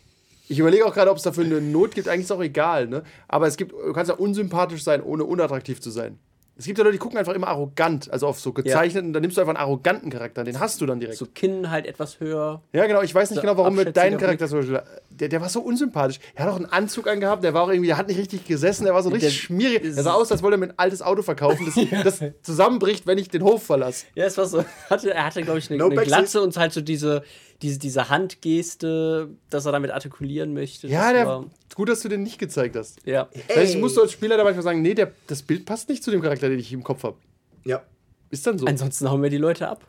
Ich 0.51 0.59
überlege 0.59 0.85
auch 0.85 0.93
gerade, 0.93 1.13
ob 1.13 1.17
es 1.17 1.23
dafür 1.23 1.45
eine 1.45 1.61
Not 1.61 1.95
gibt. 1.95 2.09
Eigentlich 2.09 2.25
ist 2.25 2.33
auch 2.33 2.43
egal, 2.43 2.89
ne? 2.89 3.05
Aber 3.29 3.47
es 3.47 3.57
gibt, 3.57 3.71
du 3.71 3.93
kannst 3.93 4.09
ja 4.09 4.17
unsympathisch 4.17 4.83
sein, 4.83 5.01
ohne 5.01 5.23
unattraktiv 5.23 5.81
zu 5.81 5.91
sein. 5.91 6.19
Es 6.57 6.67
gibt 6.67 6.77
ja 6.77 6.85
Leute, 6.85 6.95
die 6.95 6.99
gucken 6.99 7.17
einfach 7.19 7.33
immer 7.33 7.47
arrogant, 7.49 8.13
also 8.13 8.27
auf 8.27 8.39
so 8.39 8.53
gezeichneten, 8.53 9.15
dann 9.15 9.23
nimmst 9.23 9.37
du 9.39 9.41
einfach 9.41 9.55
einen 9.55 9.63
arroganten 9.65 10.11
Charakter, 10.11 10.45
den 10.45 10.61
hast 10.61 10.81
du 10.81 10.87
dann 10.87 11.01
direkt. 11.01 11.17
So 11.17 11.25
Kinn 11.25 11.71
halt 11.71 11.87
etwas 11.87 12.21
höher. 12.21 12.63
Ja, 12.73 12.87
genau, 12.87 13.01
ich 13.01 13.15
weiß 13.15 13.31
nicht 13.31 13.37
So 13.37 13.41
genau, 13.41 13.57
warum 13.57 13.77
mit 13.77 13.97
deinem 13.97 14.19
Charakter 14.19 14.47
zum 14.47 14.59
Beispiel. 14.59 14.83
Der, 15.09 15.29
der 15.29 15.41
war 15.41 15.49
so 15.49 15.61
unsympathisch. 15.61 16.19
Er 16.35 16.45
hat 16.45 16.53
auch 16.53 16.57
einen 16.57 16.67
Anzug 16.67 17.09
angehabt, 17.09 17.45
der 17.45 17.55
war 17.55 17.63
auch 17.63 17.71
irgendwie, 17.71 17.87
der 17.87 17.97
hat 17.97 18.09
nicht 18.09 18.19
richtig 18.19 18.45
gesessen, 18.45 18.85
der 18.85 18.93
war 18.93 19.03
so 19.03 19.09
richtig 19.09 19.41
schmierig. 19.41 19.85
Er 19.85 20.03
sah 20.03 20.13
aus, 20.13 20.31
als 20.33 20.43
wollte 20.43 20.57
er 20.57 20.59
mir 20.59 20.67
ein 20.67 20.79
altes 20.79 21.01
Auto 21.01 21.23
verkaufen, 21.23 21.65
das, 21.65 22.21
das 22.21 22.33
zusammenbricht, 22.43 23.07
wenn 23.07 23.17
ich 23.17 23.29
den 23.31 23.43
Hof 23.43 23.63
verlasse. 23.63 24.05
Ja, 24.15 24.27
es 24.27 24.37
war 24.37 24.47
so. 24.47 24.63
Hatte, 24.91 25.15
er 25.15 25.25
hatte, 25.25 25.43
glaube 25.43 25.61
ich, 25.61 25.71
eine, 25.71 25.79
No 25.79 25.89
eine. 25.89 26.03
Glatze 26.03 26.43
und 26.43 26.55
halt 26.57 26.73
so 26.73 26.81
diese, 26.81 27.23
diese, 27.63 27.79
diese 27.79 28.09
Handgeste, 28.09 29.29
dass 29.51 29.67
er 29.67 29.73
damit 29.73 29.91
artikulieren 29.91 30.55
möchte. 30.55 30.87
Ja, 30.89 31.13
der, 31.13 31.27
war- 31.27 31.45
gut, 31.75 31.89
dass 31.89 32.01
du 32.01 32.09
den 32.09 32.23
nicht 32.23 32.39
gezeigt 32.39 32.77
hast. 32.77 33.07
ja. 33.07 33.29
Heißt, 33.55 33.75
ich 33.75 33.81
musste 33.81 34.01
als 34.01 34.13
Spieler 34.13 34.37
da 34.37 34.45
manchmal 34.45 34.63
sagen, 34.65 34.83
nee, 34.83 34.95
der, 34.95 35.13
das 35.27 35.43
Bild 35.43 35.67
passt 35.67 35.89
nicht 35.89 36.03
zu 36.03 36.11
dem 36.11 36.23
Charakter, 36.23 36.49
den 36.49 36.59
ich 36.59 36.73
im 36.73 36.83
Kopf 36.83 37.03
habe. 37.03 37.17
Ja. 37.65 37.83
Ist 38.31 38.47
dann 38.47 38.59
so. 38.59 38.67
Ansonsten 38.67 39.11
hauen 39.11 39.23
wir 39.23 39.31
die 39.31 39.37
Leute 39.39 39.69
ab. 39.69 39.87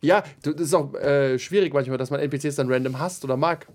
Ja, 0.00 0.22
das 0.42 0.54
ist 0.54 0.74
auch 0.74 0.94
äh, 0.94 1.38
schwierig 1.38 1.74
manchmal, 1.74 1.98
dass 1.98 2.10
man 2.10 2.20
NPCs 2.20 2.54
dann 2.56 2.70
random 2.72 2.98
hasst 2.98 3.24
oder 3.24 3.36
mag. 3.36 3.66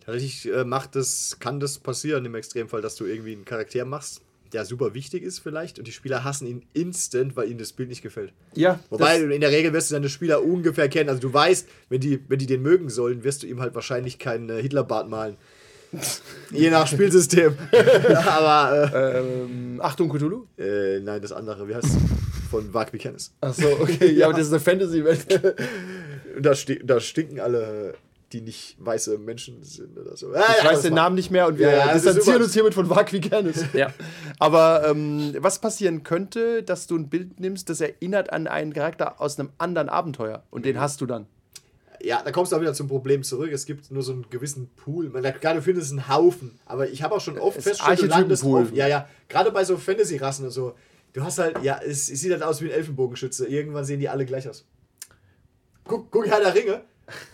Tatsächlich 0.00 0.52
äh, 0.52 0.64
macht 0.64 0.96
das, 0.96 1.36
kann 1.38 1.60
das 1.60 1.78
passieren 1.78 2.24
im 2.24 2.34
Extremfall, 2.34 2.80
dass 2.80 2.96
du 2.96 3.04
irgendwie 3.06 3.32
einen 3.32 3.44
Charakter 3.44 3.84
machst, 3.84 4.20
der 4.52 4.64
super 4.64 4.94
wichtig 4.94 5.22
ist 5.22 5.38
vielleicht 5.38 5.78
und 5.78 5.86
die 5.86 5.92
Spieler 5.92 6.24
hassen 6.24 6.46
ihn 6.46 6.66
instant, 6.72 7.36
weil 7.36 7.48
ihnen 7.48 7.58
das 7.58 7.72
Bild 7.72 7.88
nicht 7.88 8.02
gefällt. 8.02 8.32
Ja, 8.54 8.80
Wobei, 8.90 9.18
in 9.18 9.40
der 9.40 9.50
Regel 9.50 9.72
wirst 9.72 9.90
du 9.90 9.94
deine 9.94 10.08
Spieler 10.08 10.42
ungefähr 10.42 10.88
kennen. 10.88 11.08
Also 11.08 11.20
du 11.20 11.32
weißt, 11.32 11.68
wenn 11.88 12.00
die, 12.00 12.20
wenn 12.28 12.38
die 12.38 12.46
den 12.46 12.62
mögen 12.62 12.88
sollen, 12.88 13.24
wirst 13.24 13.42
du 13.42 13.46
ihm 13.46 13.60
halt 13.60 13.74
wahrscheinlich 13.74 14.18
keinen 14.18 14.48
äh, 14.50 14.62
Hitlerbart 14.62 15.08
malen. 15.08 15.36
Je 16.50 16.70
nach 16.70 16.86
Spielsystem. 16.86 17.56
Aber, 18.26 18.92
ähm, 18.94 19.80
Achtung, 19.82 20.08
Cthulhu. 20.08 20.46
äh, 20.58 20.96
äh, 20.96 21.00
nein, 21.00 21.22
das 21.22 21.32
andere, 21.32 21.68
wie 21.68 21.74
heißt 21.74 21.86
es? 21.86 21.96
Von 22.50 22.72
Vark 22.72 22.92
Vikernes. 22.92 23.32
Achso, 23.40 23.68
okay, 23.80 24.12
ja, 24.12 24.26
aber 24.26 24.38
das 24.38 24.46
ist 24.46 24.52
eine 24.52 24.60
Fantasy-Welt. 24.60 25.26
Da, 26.38 26.54
sti 26.54 26.80
da 26.84 27.00
stinken 27.00 27.40
alle, 27.40 27.94
die 28.36 28.42
nicht 28.42 28.76
weiße 28.78 29.18
Menschen 29.18 29.62
sind 29.62 29.96
oder 29.98 30.16
so. 30.16 30.32
Ah, 30.32 30.44
Ich 30.58 30.64
ja, 30.64 30.70
weiß 30.70 30.82
den 30.82 30.94
Namen 30.94 31.14
nicht 31.16 31.30
mehr 31.30 31.46
und 31.48 31.58
wir 31.58 31.70
Ja, 31.70 31.86
ja, 31.88 31.92
distanzieren 31.94 32.42
uns 32.42 32.52
hiermit 32.52 32.74
von 32.74 32.88
Vak 32.88 33.12
Vikernes. 33.12 33.64
Ja. 33.72 33.92
Aber 34.38 34.86
ähm, 34.88 35.34
was 35.38 35.58
passieren 35.60 36.02
könnte, 36.02 36.62
dass 36.62 36.86
du 36.86 36.96
ein 36.96 37.08
Bild 37.08 37.40
nimmst, 37.40 37.68
das 37.70 37.80
erinnert 37.80 38.32
an 38.32 38.46
einen 38.46 38.72
Charakter 38.72 39.20
aus 39.20 39.38
einem 39.38 39.50
anderen 39.58 39.88
Abenteuer 39.88 40.42
und 40.50 40.60
Mhm. 40.60 40.64
den 40.64 40.80
hast 40.80 41.00
du 41.00 41.06
dann? 41.06 41.26
Ja, 42.02 42.22
da 42.22 42.30
kommst 42.30 42.52
du 42.52 42.56
auch 42.56 42.60
wieder 42.60 42.74
zum 42.74 42.88
Problem 42.88 43.22
zurück. 43.22 43.50
Es 43.52 43.64
gibt 43.64 43.90
nur 43.90 44.02
so 44.02 44.12
einen 44.12 44.26
gewissen 44.28 44.68
Pool. 44.76 45.08
Man, 45.08 45.22
klar, 45.40 45.54
du 45.54 45.62
findest 45.62 45.92
einen 45.92 46.08
Haufen. 46.08 46.58
Aber 46.66 46.88
ich 46.88 47.02
habe 47.02 47.14
auch 47.14 47.20
schon 47.20 47.38
oft 47.38 47.56
Es 47.56 47.64
festgestellt, 47.64 47.98
auf. 48.70 48.72
Ja, 48.74 48.86
ja. 48.86 49.08
Gerade 49.28 49.50
bei 49.50 49.64
so 49.64 49.76
Fantasy-Rassen 49.78 50.44
und 50.44 50.50
so. 50.50 50.74
Du 51.14 51.24
hast 51.24 51.38
halt, 51.38 51.62
ja, 51.62 51.80
es, 51.82 52.10
es 52.10 52.20
sieht 52.20 52.30
halt 52.32 52.42
aus 52.42 52.60
wie 52.60 52.66
ein 52.66 52.72
Elfenbogenschütze. 52.72 53.46
Irgendwann 53.46 53.84
sehen 53.86 53.98
die 53.98 54.10
alle 54.10 54.26
gleich 54.26 54.46
aus. 54.46 54.66
Guck, 55.84 56.10
guck 56.10 56.26
Herr 56.26 56.40
der 56.40 56.54
Ringe. 56.54 56.82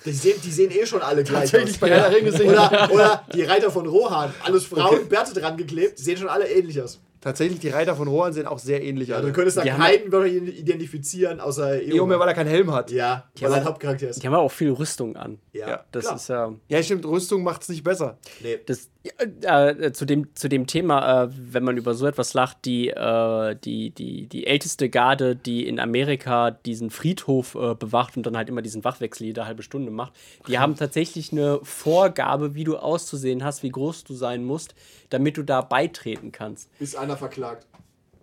Die 0.04 0.12
sehen, 0.12 0.40
die 0.44 0.50
sehen 0.50 0.70
eh 0.70 0.84
schon 0.86 1.00
alle 1.02 1.24
gleich 1.24 1.50
Tatsächlich 1.50 1.74
aus. 1.76 1.80
bei 1.80 1.88
der 1.88 2.14
Ringe 2.14 2.30
sehen- 2.32 2.50
oder, 2.50 2.90
oder 2.92 3.26
die 3.34 3.42
Reiter 3.42 3.70
von 3.70 3.86
Rohan. 3.86 4.32
Alles 4.44 4.66
Frauen, 4.66 5.08
Bärte 5.08 5.32
dran 5.38 5.56
geklebt. 5.56 5.98
Die 5.98 6.02
sehen 6.02 6.16
schon 6.18 6.28
alle 6.28 6.46
ähnlich 6.48 6.80
aus. 6.82 7.00
Tatsächlich, 7.20 7.60
die 7.60 7.68
Reiter 7.68 7.94
von 7.94 8.08
Rohan 8.08 8.32
sehen 8.32 8.46
auch 8.46 8.58
sehr 8.58 8.82
ähnlich 8.82 9.14
aus. 9.14 9.22
du 9.22 9.32
könntest 9.32 9.56
da 9.56 9.62
Die 9.62 9.72
haben 9.72 9.80
keinen 10.10 10.48
identifizieren, 10.48 11.38
außer 11.40 11.80
Eomer, 11.80 12.18
weil 12.18 12.26
er 12.28 12.34
keinen 12.34 12.48
Helm 12.48 12.72
hat. 12.72 12.90
Ja, 12.90 13.30
weil 13.40 13.50
er 13.52 13.56
ein 13.58 13.64
Hauptcharakter 13.64 14.08
ist. 14.08 14.22
Die 14.22 14.26
haben 14.26 14.34
auch 14.34 14.50
viel 14.50 14.72
Rüstung 14.72 15.14
an. 15.16 15.38
Ja, 15.52 15.68
Ja, 15.68 15.84
Das 15.92 16.04
klar. 16.04 16.16
ist 16.16 16.28
ja. 16.28 16.52
Ja, 16.68 16.82
stimmt, 16.82 17.06
Rüstung 17.06 17.44
macht 17.44 17.62
es 17.62 17.68
nicht 17.68 17.84
besser. 17.84 18.18
Nee. 18.40 18.58
Das, 18.66 18.88
Äh, 19.04 19.90
zu, 19.90 20.04
dem, 20.04 20.28
zu 20.36 20.48
dem 20.48 20.68
Thema, 20.68 21.24
äh, 21.24 21.28
wenn 21.32 21.64
man 21.64 21.76
über 21.76 21.94
so 21.94 22.06
etwas 22.06 22.34
lacht, 22.34 22.58
die, 22.64 22.88
äh, 22.88 23.56
die, 23.56 23.90
die, 23.90 24.26
die 24.28 24.46
älteste 24.46 24.88
Garde, 24.88 25.34
die 25.34 25.66
in 25.66 25.80
Amerika 25.80 26.52
diesen 26.52 26.90
Friedhof 26.90 27.56
äh, 27.56 27.74
bewacht 27.74 28.16
und 28.16 28.24
dann 28.24 28.36
halt 28.36 28.48
immer 28.48 28.62
diesen 28.62 28.84
Wachwechsel 28.84 29.26
jede 29.26 29.44
halbe 29.44 29.64
Stunde 29.64 29.90
macht, 29.90 30.12
die 30.46 30.60
haben 30.60 30.76
tatsächlich 30.76 31.32
eine 31.32 31.58
Vorgabe, 31.64 32.54
wie 32.54 32.62
du 32.62 32.76
auszusehen 32.76 33.42
hast, 33.42 33.64
wie 33.64 33.70
groß 33.70 34.04
du 34.04 34.14
sein 34.14 34.44
musst, 34.44 34.74
damit 35.10 35.36
du 35.36 35.42
da 35.42 35.62
beitreten 35.62 36.30
kannst. 36.30 36.70
Ist 36.78 36.96
einer 36.96 37.16
verklagt. 37.16 37.66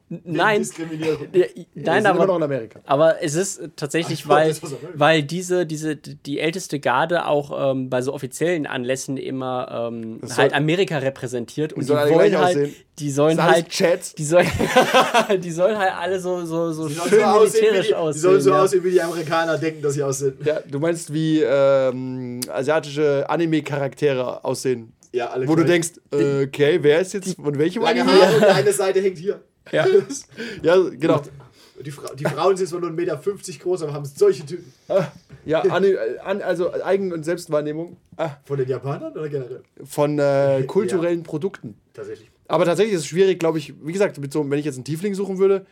Nein, 0.10 0.24
nein, 0.26 0.64
sind 0.64 0.92
immer 1.76 2.14
noch 2.14 2.22
aber, 2.24 2.36
in 2.38 2.44
Amerika. 2.44 2.80
aber 2.86 3.22
es 3.22 3.36
ist 3.36 3.60
äh, 3.60 3.70
tatsächlich, 3.76 4.24
Ach, 4.26 4.30
weil, 4.30 4.56
weil 4.96 5.24
diese, 5.24 5.68
diese, 5.68 5.96
die 5.96 6.40
älteste 6.40 6.80
Garde 6.80 7.28
auch 7.28 7.72
ähm, 7.72 7.92
bei 7.92 8.02
so 8.02 8.14
offiziellen 8.14 8.66
Anlässen 8.66 9.18
immer 9.18 9.90
ähm, 9.92 10.20
halt 10.36 10.54
Amerika 10.54 10.98
repräsentiert 10.98 11.74
und 11.74 11.84
die, 11.84 11.90
wollen 11.90 12.38
halt, 12.38 12.58
aussehen. 12.58 12.76
die 12.98 13.12
sollen 13.12 13.38
Das 13.38 13.46
halt, 13.46 13.70
Chats. 13.70 14.16
die 14.16 14.26
sollen, 14.26 14.48
die 15.44 15.52
sollen 15.52 15.78
halt 15.78 15.94
alle 15.94 16.20
so, 16.20 16.44
so, 16.44 16.72
so 16.72 16.88
Die 16.88 16.96
schön 16.96 17.20
so 17.20 17.26
aussehen, 17.26 17.54
wie 17.54 17.60
militärisch 17.62 17.88
die, 17.88 17.96
aussehen. 17.96 18.14
die 18.14 18.20
sollen 18.20 18.42
so 18.42 18.50
ja. 18.50 18.62
aussehen, 18.64 18.84
wie 18.84 18.92
die 18.92 19.02
Amerikaner 19.02 19.58
denken, 19.60 19.82
dass 19.84 19.94
sie 19.94 20.02
aussehen. 20.04 20.34
Ja, 20.44 20.60
du 20.68 20.80
meinst, 20.80 21.14
wie 21.14 21.42
ähm, 21.42 22.40
asiatische 22.50 23.30
Anime-Charaktere 23.30 24.44
aussehen. 24.44 24.92
Ja, 25.12 25.28
alle 25.30 25.48
Wo 25.48 25.56
du 25.56 25.66
denkst, 25.66 25.90
äh, 26.14 26.44
okay, 26.46 26.80
wer 26.82 27.00
ist 27.00 27.14
jetzt 27.14 27.36
von 27.36 27.58
welchem 27.58 27.82
Lange 27.84 28.02
Anime? 28.02 28.22
Haare 28.22 28.36
und 28.38 28.44
eine 28.56 28.74
Seite 28.74 29.02
hängt 29.02 29.18
hier. 29.18 29.40
Ja. 29.72 29.86
Ja, 30.64 30.76
genau. 30.90 31.22
Die, 31.86 31.92
Fra 31.92 32.14
die 32.14 32.26
Frauen 32.26 32.58
sind 32.58 32.68
zwar 32.68 32.82
nur 32.82 32.90
1,50 32.90 32.94
Meter 32.96 33.18
groß, 33.64 33.84
aber 33.84 33.94
haben 33.94 34.04
solche 34.06 34.46
Typen. 34.46 34.74
Ja, 35.46 35.62
Ani- 35.70 35.96
an, 36.24 36.42
also 36.42 36.74
Eigen- 36.84 37.14
und 37.14 37.24
Selbstwahrnehmung 37.24 37.96
ah, 38.18 38.32
Von 38.44 38.58
den 38.58 38.68
Japanern 38.68 39.14
oder 39.14 39.30
generell? 39.30 39.64
von 39.86 40.20
äh, 40.20 40.64
kulturellen 40.68 41.24
Produkten. 41.24 41.76
Tatsächlich. 41.94 42.30
Aber 42.50 42.66
tatsächlich 42.66 42.96
ist 42.96 43.02
es 43.02 43.08
schwierig, 43.08 43.40
glaube 43.40 43.60
ich, 43.60 43.74
wie 43.82 43.94
gesagt, 43.94 44.18
mit 44.20 44.34
so, 44.34 44.50
wenn 44.50 44.60
ich 44.60 44.66
jetzt 44.66 44.76
einen 44.76 44.84
Tiefling 44.84 45.14
suchen 45.14 45.38
würde, 45.38 45.66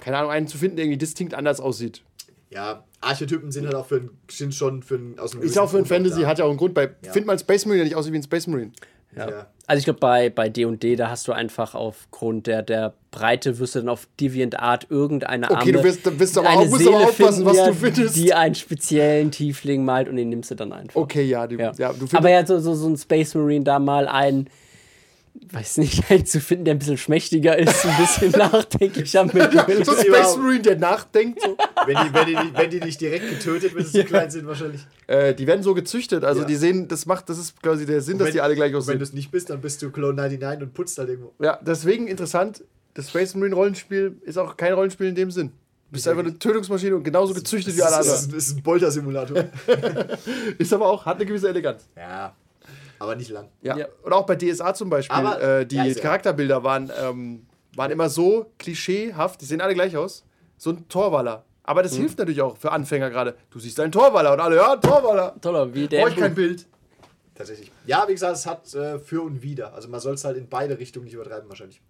keine 0.00 0.16
Ahnung, 0.18 0.30
einen 0.30 0.46
zu 0.48 0.56
finden, 0.56 0.76
der 0.76 0.86
irgendwie 0.86 0.98
distinkt 0.98 1.34
anders 1.34 1.60
aussieht. 1.60 2.02
Ja, 2.48 2.84
Archetypen 3.00 3.50
sind 3.50 3.66
halt 3.66 3.74
auch 3.74 3.86
für 3.86 3.96
ein, 3.96 4.10
sind 4.30 4.54
schon 4.54 4.82
für 4.82 4.94
ein, 4.94 5.18
aus 5.18 5.32
einem 5.34 5.42
Ist 5.42 5.56
ja 5.56 5.62
auch 5.62 5.70
für 5.70 5.78
ein 5.78 5.84
Fantasy, 5.86 6.22
da. 6.22 6.28
hat 6.28 6.38
ja 6.38 6.44
auch 6.44 6.50
einen 6.50 6.58
Grund. 6.58 6.72
Bei, 6.74 6.90
Ja. 7.04 7.12
Find 7.12 7.26
mal 7.26 7.32
einen 7.34 7.40
Space 7.40 7.66
Marine, 7.66 7.78
der 7.80 7.84
nicht 7.86 7.96
aussieht 7.96 8.12
wie 8.12 8.18
ein 8.18 8.22
Space 8.22 8.46
Marine. 8.46 8.72
Ja. 9.16 9.28
Ja. 9.28 9.46
Also 9.72 9.78
ich 9.78 9.84
glaube, 9.86 10.00
bei, 10.00 10.28
bei 10.28 10.50
D&D, 10.50 10.96
da 10.96 11.08
hast 11.08 11.26
du 11.28 11.32
einfach 11.32 11.74
aufgrund 11.74 12.46
der, 12.46 12.60
der 12.62 12.92
Breite, 13.10 13.58
wirst 13.58 13.74
du 13.74 13.78
dann 13.78 13.88
auf 13.88 14.06
DeviantArt 14.20 14.88
irgendeine 14.90 15.46
Okay, 15.46 15.54
arme, 15.60 15.72
du 15.72 15.82
wirst- 15.82 16.04
du 16.04 16.18
wirst 16.20 16.36
aber 16.36 16.46
eine 16.50 16.58
auch- 16.60 16.66
musst 16.68 16.86
aber 16.86 16.96
Seele 16.98 17.08
aufpassen, 17.08 17.44
finden, 17.46 17.58
was 17.58 17.66
du 17.68 17.74
findest. 17.74 18.16
Die 18.16 18.34
einen 18.34 18.54
speziellen 18.54 19.30
Tiefling 19.30 19.82
malt 19.86 20.10
und 20.10 20.16
den 20.16 20.28
nimmst 20.28 20.50
du 20.50 20.56
dann 20.56 20.74
einfach. 20.74 21.00
Okay, 21.00 21.22
ja, 21.24 21.46
du, 21.46 21.56
Ja. 21.56 21.72
ja. 21.78 21.94
Aber 22.12 22.28
ja, 22.28 22.44
so, 22.44 22.58
so, 22.60 22.74
so 22.74 22.86
ein 22.86 22.98
Space 22.98 23.34
Marine 23.34 23.64
da 23.64 23.78
mal 23.78 24.06
einen, 24.08 24.50
weiß 25.50 25.78
nicht, 25.78 26.04
einen 26.10 26.26
zu 26.26 26.40
finden, 26.40 26.64
der 26.66 26.74
ein 26.74 26.78
bisschen 26.78 26.98
schmächtiger 26.98 27.58
ist, 27.58 27.84
ein 27.86 27.96
bisschen 27.96 28.30
nachdenklicher 28.38 29.24
mit 29.24 29.84
so 29.86 29.92
ein 29.92 29.98
Space 30.04 30.36
Marine, 30.36 30.60
der 30.62 30.76
nachdenkt. 30.78 31.40
So. 31.42 31.56
Wenn 31.86 31.96
die, 31.96 32.14
wenn, 32.14 32.26
die, 32.26 32.34
nicht- 32.36 32.58
wenn 32.58 32.70
die 32.70 32.80
nicht 32.80 33.00
direkt 33.00 33.28
getötet, 33.28 33.74
wenn 33.74 33.84
sie 33.84 34.00
zu 34.00 34.04
klein 34.04 34.30
sind, 34.30 34.46
wahrscheinlich. 34.46 34.80
äh, 35.06 35.34
die 35.34 35.46
werden 35.46 35.62
so 35.62 35.74
gezüchtet, 35.74 36.22
also 36.24 36.42
Ja. 36.42 36.46
die 36.46 36.56
sehen, 36.56 36.88
das 36.88 37.06
macht, 37.06 37.28
das 37.28 37.38
ist 37.38 37.60
quasi 37.62 37.86
der 37.86 38.00
Sinn, 38.00 38.18
dass 38.18 38.26
Wenn- 38.28 38.32
die 38.34 38.40
alle 38.40 38.54
gleich 38.54 38.66
Wenn 38.68 38.72
du 38.72 38.78
aussehen. 38.78 39.00
es 39.00 39.12
nicht 39.12 39.30
bist, 39.30 39.50
dann 39.50 39.60
bist 39.60 39.80
du 39.82 39.90
Clone 39.90 40.14
99 40.14 40.62
und 40.62 40.74
putzt 40.74 40.98
halt 40.98 41.08
irgendwo. 41.08 41.32
Ja, 41.40 41.58
deswegen 41.64 42.06
interessant, 42.08 42.62
das 42.94 43.08
Space 43.08 43.34
Marine 43.34 43.54
Rollenspiel 43.54 44.16
ist 44.22 44.38
auch 44.38 44.56
kein 44.56 44.72
Rollenspiel 44.74 45.06
in 45.08 45.14
dem 45.14 45.30
Sinn. 45.30 45.48
Du 45.48 45.96
bist 45.96 46.08
einfach 46.08 46.22
eine 46.24 46.38
Tötungsmaschine 46.38 46.96
und 46.96 47.02
genauso 47.04 47.34
gezüchtet 47.34 47.76
wie 47.76 47.82
alle 47.82 47.96
Das 47.96 48.06
ist, 48.06 48.12
anderen. 48.14 48.34
das 48.34 48.46
ist 48.48 48.56
ein 48.56 48.62
Bolter-Simulator. 48.62 49.44
Ist 50.58 50.72
aber 50.72 50.86
auch, 50.88 51.04
hat 51.04 51.16
eine 51.16 51.26
gewisse 51.26 51.48
Eleganz. 51.50 51.86
ja, 51.96 52.34
aber 53.02 53.16
nicht 53.16 53.30
lang. 53.30 53.48
Ja. 53.62 53.76
Ja. 53.76 53.86
Und 54.02 54.12
auch 54.12 54.24
bei 54.26 54.36
DSA 54.36 54.74
zum 54.74 54.88
Beispiel, 54.90 55.16
Aber- 55.16 55.40
äh, 55.60 55.66
die 55.66 55.76
ja, 55.76 55.92
Charakterbilder 55.94 56.62
waren, 56.64 56.90
ähm, 57.02 57.46
waren 57.76 57.90
immer 57.90 58.08
so 58.08 58.52
klischeehaft, 58.58 59.40
die 59.40 59.44
sehen 59.46 59.60
alle 59.60 59.74
gleich 59.74 59.96
aus. 59.96 60.24
So 60.56 60.70
ein 60.70 60.88
Torwaller. 60.88 61.44
Aber 61.64 61.82
das 61.82 61.94
hilft 61.94 62.18
natürlich 62.18 62.42
auch 62.42 62.56
für 62.56 62.72
Anfänger 62.72 63.08
gerade. 63.10 63.34
Du 63.50 63.58
siehst 63.60 63.78
einen 63.80 63.92
Torwaller 63.92 64.32
und 64.32 64.40
alle, 64.40 64.56
ja, 64.56 64.76
Torwaller. 64.76 65.34
Toller, 65.40 65.72
wie 65.74 65.86
der. 65.86 66.00
Brauche 66.00 66.10
ich 66.10 66.16
kein 66.16 66.34
Bild. 66.34 66.66
Tatsächlich. 67.34 67.70
Ja, 67.86 68.04
wie 68.08 68.12
gesagt, 68.12 68.36
es 68.36 68.46
hat 68.46 68.74
äh, 68.74 68.98
für 68.98 69.22
und 69.22 69.42
wider. 69.42 69.72
Also 69.72 69.88
man 69.88 70.00
soll 70.00 70.14
es 70.14 70.24
halt 70.24 70.36
in 70.36 70.48
beide 70.48 70.78
Richtungen 70.78 71.04
nicht 71.04 71.14
übertreiben, 71.14 71.48
wahrscheinlich. 71.48 71.80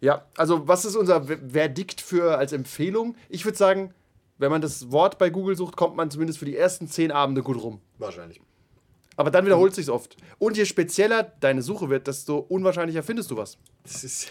Ja, 0.00 0.24
also 0.36 0.66
was 0.66 0.84
ist 0.84 0.96
unser 0.96 1.24
Ver- 1.24 1.38
Verdikt 1.50 2.00
für 2.00 2.36
als 2.38 2.52
Empfehlung? 2.52 3.16
Ich 3.28 3.44
würde 3.44 3.56
sagen, 3.58 3.94
wenn 4.38 4.50
man 4.50 4.60
das 4.60 4.90
Wort 4.92 5.18
bei 5.18 5.30
Google 5.30 5.56
sucht, 5.56 5.76
kommt 5.76 5.96
man 5.96 6.10
zumindest 6.10 6.38
für 6.38 6.44
die 6.44 6.56
ersten 6.56 6.88
zehn 6.88 7.10
Abende 7.12 7.42
gut 7.42 7.62
rum. 7.62 7.80
Wahrscheinlich. 7.98 8.40
Aber 9.18 9.30
dann 9.32 9.44
wiederholt 9.44 9.74
sich's 9.74 9.88
oft. 9.88 10.16
Und 10.38 10.56
je 10.56 10.64
spezieller 10.64 11.32
deine 11.40 11.60
Suche 11.60 11.90
wird, 11.90 12.06
desto 12.06 12.38
unwahrscheinlicher 12.38 13.02
findest 13.02 13.30
du 13.30 13.36
was. 13.36 13.58
Das 13.82 14.04
ist. 14.04 14.28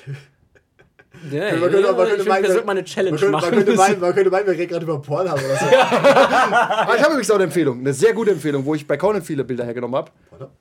Ja, 1.31 1.51
Man 1.55 1.71
könnte- 1.71 1.81
man 1.81 2.07
könnte 2.07 2.21
ich 2.21 2.27
meinen, 2.27 2.43
wir 2.43 2.51
sollten 2.51 2.65
mal 2.67 2.71
eine 2.73 2.83
Challenge 2.85 3.11
man 3.11 3.19
könnte, 3.19 3.31
machen. 3.31 3.49
Man 3.55 3.65
könnte 3.65 3.75
meinen, 3.75 3.99
man 3.99 4.13
könnte 4.15 4.29
meinen, 4.31 4.45
wir 4.45 4.53
reden 4.53 4.67
gerade 4.69 4.83
über 4.85 5.01
Porn 5.01 5.29
haben 5.29 5.43
oder 5.43 5.55
so. 5.57 5.65
Ah, 5.71 6.93
ich 6.95 7.01
habe 7.01 7.11
übrigens 7.13 7.31
auch 7.31 7.35
eine 7.35 7.43
Empfehlung, 7.45 7.79
eine 7.79 7.93
sehr 7.93 8.13
gute 8.13 8.31
Empfehlung, 8.31 8.63
wo 8.65 8.75
ich 8.75 8.85
bei 8.87 8.97
Conan 8.97 9.21
viele 9.23 9.43
Bilder 9.43 9.65
hergenommen 9.65 9.95
habe. 9.95 10.11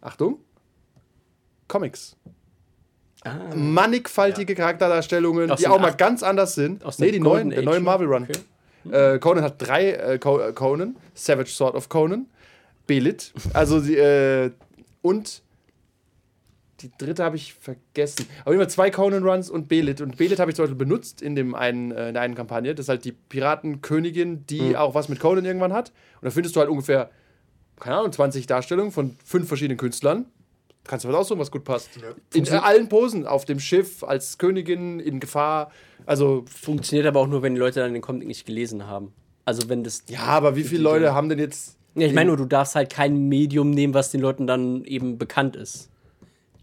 Achtung. 0.01 0.39
Comics. 1.69 2.17
Mannigfaltige 3.55 4.55
Charakterdarstellungen, 4.55 5.51
Aus 5.51 5.59
die 5.59 5.69
auch 5.69 5.79
mal 5.81 5.91
acht- 5.91 5.99
ganz 5.99 6.23
anders 6.23 6.55
sind. 6.55 6.85
aus 6.85 6.99
Nee, 6.99 7.13
die 7.13 7.21
neuen, 7.21 7.51
der 7.51 7.63
neue 7.63 7.79
noch? 7.81 7.85
Marvel 7.85 8.07
Run. 8.09 8.27
Äh, 8.91 9.19
Conan 9.19 9.43
hat 9.45 9.55
drei 9.59 9.91
äh, 9.93 10.19
Conan. 10.19 10.97
Savage 11.15 11.51
Sword 11.51 11.75
of 11.75 11.89
Conan. 11.89 12.27
Belit. 12.87 13.33
Also 13.53 13.81
die, 13.81 13.97
äh, 13.97 14.51
und 15.03 15.43
die 16.81 16.91
dritte 16.99 17.25
habe 17.25 17.37
ich 17.37 17.55
vergessen. 17.55 18.27
Jeden 18.47 18.59
Fall 18.59 18.69
zwei 18.69 18.91
Conan 18.91 19.23
Runs 19.27 19.49
und 19.49 19.67
Belit. 19.67 20.01
Und 20.03 20.19
Belit 20.19 20.39
habe 20.39 20.51
ich 20.51 20.57
zum 20.57 20.65
Beispiel 20.65 20.77
benutzt 20.77 21.23
in, 21.23 21.35
dem 21.35 21.55
einen, 21.55 21.91
äh, 21.91 22.09
in 22.09 22.15
der 22.15 22.23
einen 22.23 22.35
Kampagne. 22.35 22.75
Das 22.75 22.85
ist 22.85 22.89
halt 22.91 23.05
die 23.07 23.13
Piratenkönigin, 23.13 24.47
die 24.47 24.61
Mhm. 24.61 24.77
auch 24.77 24.95
was 24.95 25.09
mit 25.09 25.19
Conan 25.19 25.45
irgendwann 25.45 25.73
hat. 25.73 25.91
Und 26.21 26.25
da 26.27 26.31
findest 26.31 26.55
du 26.55 26.61
halt 26.61 26.69
ungefähr, 26.69 27.11
keine 27.81 27.97
Ahnung, 27.97 28.13
20 28.13 28.47
Darstellungen 28.47 28.93
von 28.93 29.17
fünf 29.25 29.49
verschiedenen 29.49 29.79
Künstlern. 29.79 30.27
Kannst 30.85 31.05
du 31.05 31.09
was 31.09 31.17
aussuchen, 31.17 31.41
was 31.41 31.51
gut 31.51 31.65
passt. 31.65 31.89
In 32.35 32.47
äh, 32.47 32.51
allen 32.51 32.89
Posen. 32.89 33.27
Auf 33.27 33.45
dem 33.47 33.59
Schiff, 33.59 34.05
als 34.05 34.39
Königin, 34.39 35.01
in 35.01 35.19
Gefahr. 35.19 35.73
Also, 36.05 36.45
Funktioniert 36.47 37.07
aber 37.07 37.21
auch 37.21 37.27
nur, 37.27 37.43
wenn 37.43 37.55
die 37.55 37.59
Leute 37.61 37.81
dann 37.81 37.93
den 37.95 38.03
Comic 38.03 38.29
nicht 38.29 38.47
gelesen 38.47 38.87
haben. 38.87 39.13
Also 39.47 39.69
wenn 39.69 39.83
das. 39.83 40.05
ja, 40.09 40.21
aber 40.25 40.57
wie 40.57 40.65
viele 40.65 40.83
Leute 40.83 41.15
haben 41.15 41.29
denn 41.29 41.39
jetzt. 41.39 41.77
Ja, 41.97 42.07
ich 42.07 42.13
meine 42.13 42.29
nur, 42.29 42.37
du 42.37 42.45
darfst 42.45 42.75
halt 42.75 42.91
kein 42.91 43.29
Medium 43.29 43.71
nehmen, 43.71 43.95
was 43.95 44.11
den 44.11 44.21
Leuten 44.21 44.47
dann 44.47 44.85
eben 44.85 45.19
bekannt 45.19 45.57
ist. 45.57 45.89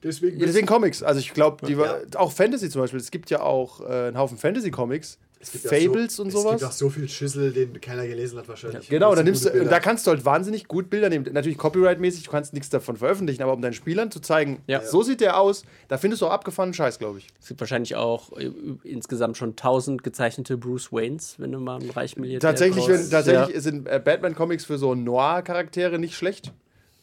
Deswegen, 0.04 0.38
deswegen 0.40 0.68
Comics. 0.68 1.02
Also 1.02 1.20
ich 1.20 1.34
glaube, 1.34 1.66
die 1.66 1.78
war, 1.78 2.02
Ja. 2.02 2.20
auch 2.20 2.32
Fantasy 2.32 2.70
zum 2.70 2.82
Beispiel. 2.82 3.00
Es 3.00 3.10
gibt 3.10 3.30
ja 3.30 3.42
auch 3.42 3.82
äh, 3.82 4.08
einen 4.08 4.18
Haufen 4.18 4.38
Fantasy-Comics. 4.38 5.18
Fables 5.50 6.16
so, 6.16 6.24
und 6.24 6.30
Es 6.30 6.34
sowas. 6.34 6.52
gibt 6.60 6.64
auch 6.64 6.72
so 6.72 6.90
viel 6.90 7.08
Schüssel, 7.10 7.52
den 7.52 7.80
keiner 7.82 8.08
gelesen 8.08 8.38
hat 8.40 8.48
wahrscheinlich. 8.48 8.88
Genau, 8.90 9.10
Das 9.16 9.24
dann 9.26 9.34
sind 9.36 9.54
nimmst 9.54 9.66
du, 9.66 9.70
da 9.70 9.80
kannst 9.80 10.06
du 10.08 10.12
halt 10.12 10.26
wahnsinnig 10.26 10.68
gut 10.68 10.90
Bilder 10.90 11.10
nehmen. 11.10 11.26
Natürlich 11.32 11.58
copyright-mäßig, 11.58 12.24
du 12.24 12.32
kannst 12.32 12.54
nichts 12.54 12.70
davon 12.70 12.98
veröffentlichen, 12.98 13.42
aber 13.44 13.54
um 13.54 13.62
deinen 13.62 13.74
Spielern 13.74 14.12
zu 14.12 14.20
zeigen, 14.20 14.62
Ja. 14.68 14.82
so 14.82 15.04
sieht 15.04 15.22
der 15.22 15.40
aus, 15.40 15.64
da 15.88 15.98
findest 15.98 16.22
du 16.22 16.28
auch 16.28 16.32
abgefahrenen 16.32 16.74
Scheiß, 16.74 17.00
glaube 17.00 17.20
ich. 17.20 17.28
Es 17.42 17.48
gibt 17.48 17.60
wahrscheinlich 17.60 17.96
auch 17.96 18.38
äh, 18.38 18.52
insgesamt 18.84 19.38
schon 19.38 19.50
1000 19.52 20.04
gezeichnete 20.04 20.58
Bruce 20.58 20.92
Waynes, 20.92 21.36
wenn 21.40 21.52
du 21.52 21.60
mal 21.60 21.80
einen 21.80 21.90
reichen 21.90 22.22
Milliardär 22.22 22.50
Tatsächlich, 22.52 22.88
wenn, 22.88 23.10
tatsächlich 23.10 23.62
sind 23.62 23.88
äh, 23.88 24.02
Batman-Comics 24.04 24.66
für 24.66 24.78
so 24.78 24.96
Noir-Charaktere 24.96 26.00
nicht 26.00 26.16
schlecht. 26.16 26.52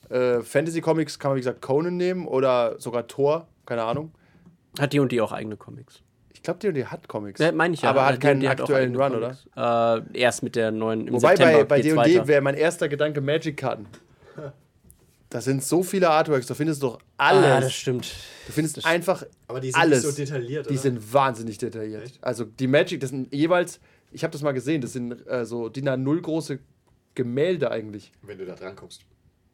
Äh, 0.08 0.40
Fantasy-Comics 0.40 1.18
kann 1.18 1.30
man, 1.30 1.36
wie 1.36 1.40
gesagt, 1.40 1.62
Conan 1.62 1.96
nehmen 1.96 2.26
oder 2.26 2.80
sogar 2.80 3.06
Thor, 3.06 3.46
keine 3.66 3.84
Ahnung. 3.84 4.12
Ja. 4.76 4.82
Hat 4.82 4.92
die 4.92 5.00
und 5.00 5.12
die 5.12 5.20
auch 5.20 5.32
eigene 5.32 5.56
Comics. 5.56 6.02
Ich 6.40 6.44
glaube, 6.44 6.58
die, 6.60 6.72
die 6.72 6.86
hat 6.86 7.06
Comics. 7.06 7.38
Ja, 7.38 7.52
meine 7.52 7.74
ich 7.74 7.82
ja. 7.82 7.90
Aber 7.90 8.06
hat 8.06 8.14
Die- 8.14 8.18
keinen 8.20 8.40
die 8.40 8.48
aktuellen 8.48 8.96
Run, 8.96 9.12
Comics. 9.12 9.46
Äh, 9.54 10.18
erst 10.18 10.42
mit 10.42 10.56
der 10.56 10.70
neuen 10.70 11.06
im 11.06 11.12
Wobei 11.14 11.36
September 11.36 11.64
bei, 11.66 11.82
bei 11.82 11.82
D&D 11.82 12.26
wäre 12.26 12.40
mein 12.40 12.54
erster 12.54 12.88
Gedanke 12.88 13.20
Magic-Karten. 13.20 13.86
Da 15.28 15.40
sind 15.40 15.62
so 15.62 15.82
viele 15.84 16.10
Artworks, 16.10 16.46
da 16.46 16.54
findest 16.54 16.82
du 16.82 16.88
doch 16.88 16.98
alles. 17.16 17.44
Ah, 17.44 17.60
das 17.60 17.72
stimmt. 17.72 18.10
du 18.46 18.52
findest 18.52 18.84
einfach 18.84 19.22
Aber 19.46 19.60
die 19.60 19.70
sind 19.70 19.80
alles. 19.80 20.02
nicht 20.02 20.16
so 20.16 20.22
detailliert, 20.24 20.66
Die 20.66 20.72
oder? 20.72 20.80
sind 20.80 21.12
wahnsinnig 21.12 21.58
detailliert. 21.58 22.02
Echt? 22.04 22.24
Also 22.24 22.44
die 22.44 22.66
Magic, 22.66 22.98
das 23.00 23.10
sind 23.10 23.32
jeweils, 23.32 23.78
ich 24.10 24.24
habe 24.24 24.32
das 24.32 24.42
mal 24.42 24.50
gesehen, 24.52 24.80
das 24.80 24.92
sind 24.94 25.24
äh, 25.28 25.44
so 25.44 25.68
DIN 25.68 25.88
A0 25.88 26.20
große 26.22 26.58
Gemälde 27.14 27.70
eigentlich. 27.70 28.10
Wenn 28.22 28.38
du 28.38 28.46
da 28.46 28.54
dran 28.56 28.74
kommst. 28.74 29.02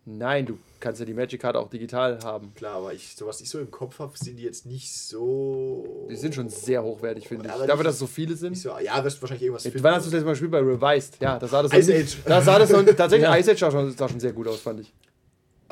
Nein, 0.09 0.47
du 0.47 0.57
kannst 0.79 1.01
ja 1.01 1.05
die 1.07 1.15
Magic-Karte 1.15 1.59
auch 1.59 1.69
digital 1.69 2.21
haben. 2.23 2.53
Klar, 2.55 2.77
aber 2.77 2.95
ich, 2.95 3.17
so 3.17 3.27
was 3.27 3.41
ich 3.41 3.51
so 3.51 3.59
im 3.59 3.73
Kopf 3.73 3.99
habe, 3.99 4.17
sind 4.17 4.37
die 4.37 4.45
jetzt 4.45 4.65
nicht 4.65 4.93
so. 4.97 6.07
Die 6.09 6.15
sind 6.15 6.33
schon 6.33 6.49
sehr 6.49 6.81
hochwertig, 6.85 7.27
finde 7.27 7.47
ich. 7.47 7.51
Aber 7.53 7.67
Dafür, 7.67 7.79
nicht- 7.79 7.87
dass 7.89 7.95
es 7.95 8.01
so 8.01 8.07
viele 8.07 8.37
sind. 8.37 8.57
So, 8.57 8.71
ja, 8.79 9.03
wirst 9.03 9.17
du 9.19 9.23
wahrscheinlich 9.23 9.43
irgendwas 9.43 9.65
finden. 9.65 9.83
Wann 9.83 9.95
hast 9.97 10.05
du 10.05 10.11
das 10.11 10.13
letzte 10.15 10.27
Mal 10.27 10.31
gespielt? 10.33 10.51
Bei 10.53 10.61
Revised. 10.61 11.17
Ja, 11.21 11.39
da 11.41 11.49
sah 11.49 11.63
das 11.65 11.73
Ice 11.73 11.93
Age. 11.93 12.17
Da 12.25 12.41
sah 12.41 12.59
das 12.59 12.69
tatsächlich, 12.97 13.29
Ice 13.29 13.51
Age 13.51 13.59
sah 13.59 13.71
schon, 13.73 13.91
sah 13.97 14.09
schon 14.09 14.21
sehr 14.21 14.33
gut 14.33 14.47
aus, 14.47 14.61
fand 14.61 14.81
ich. 14.81 14.93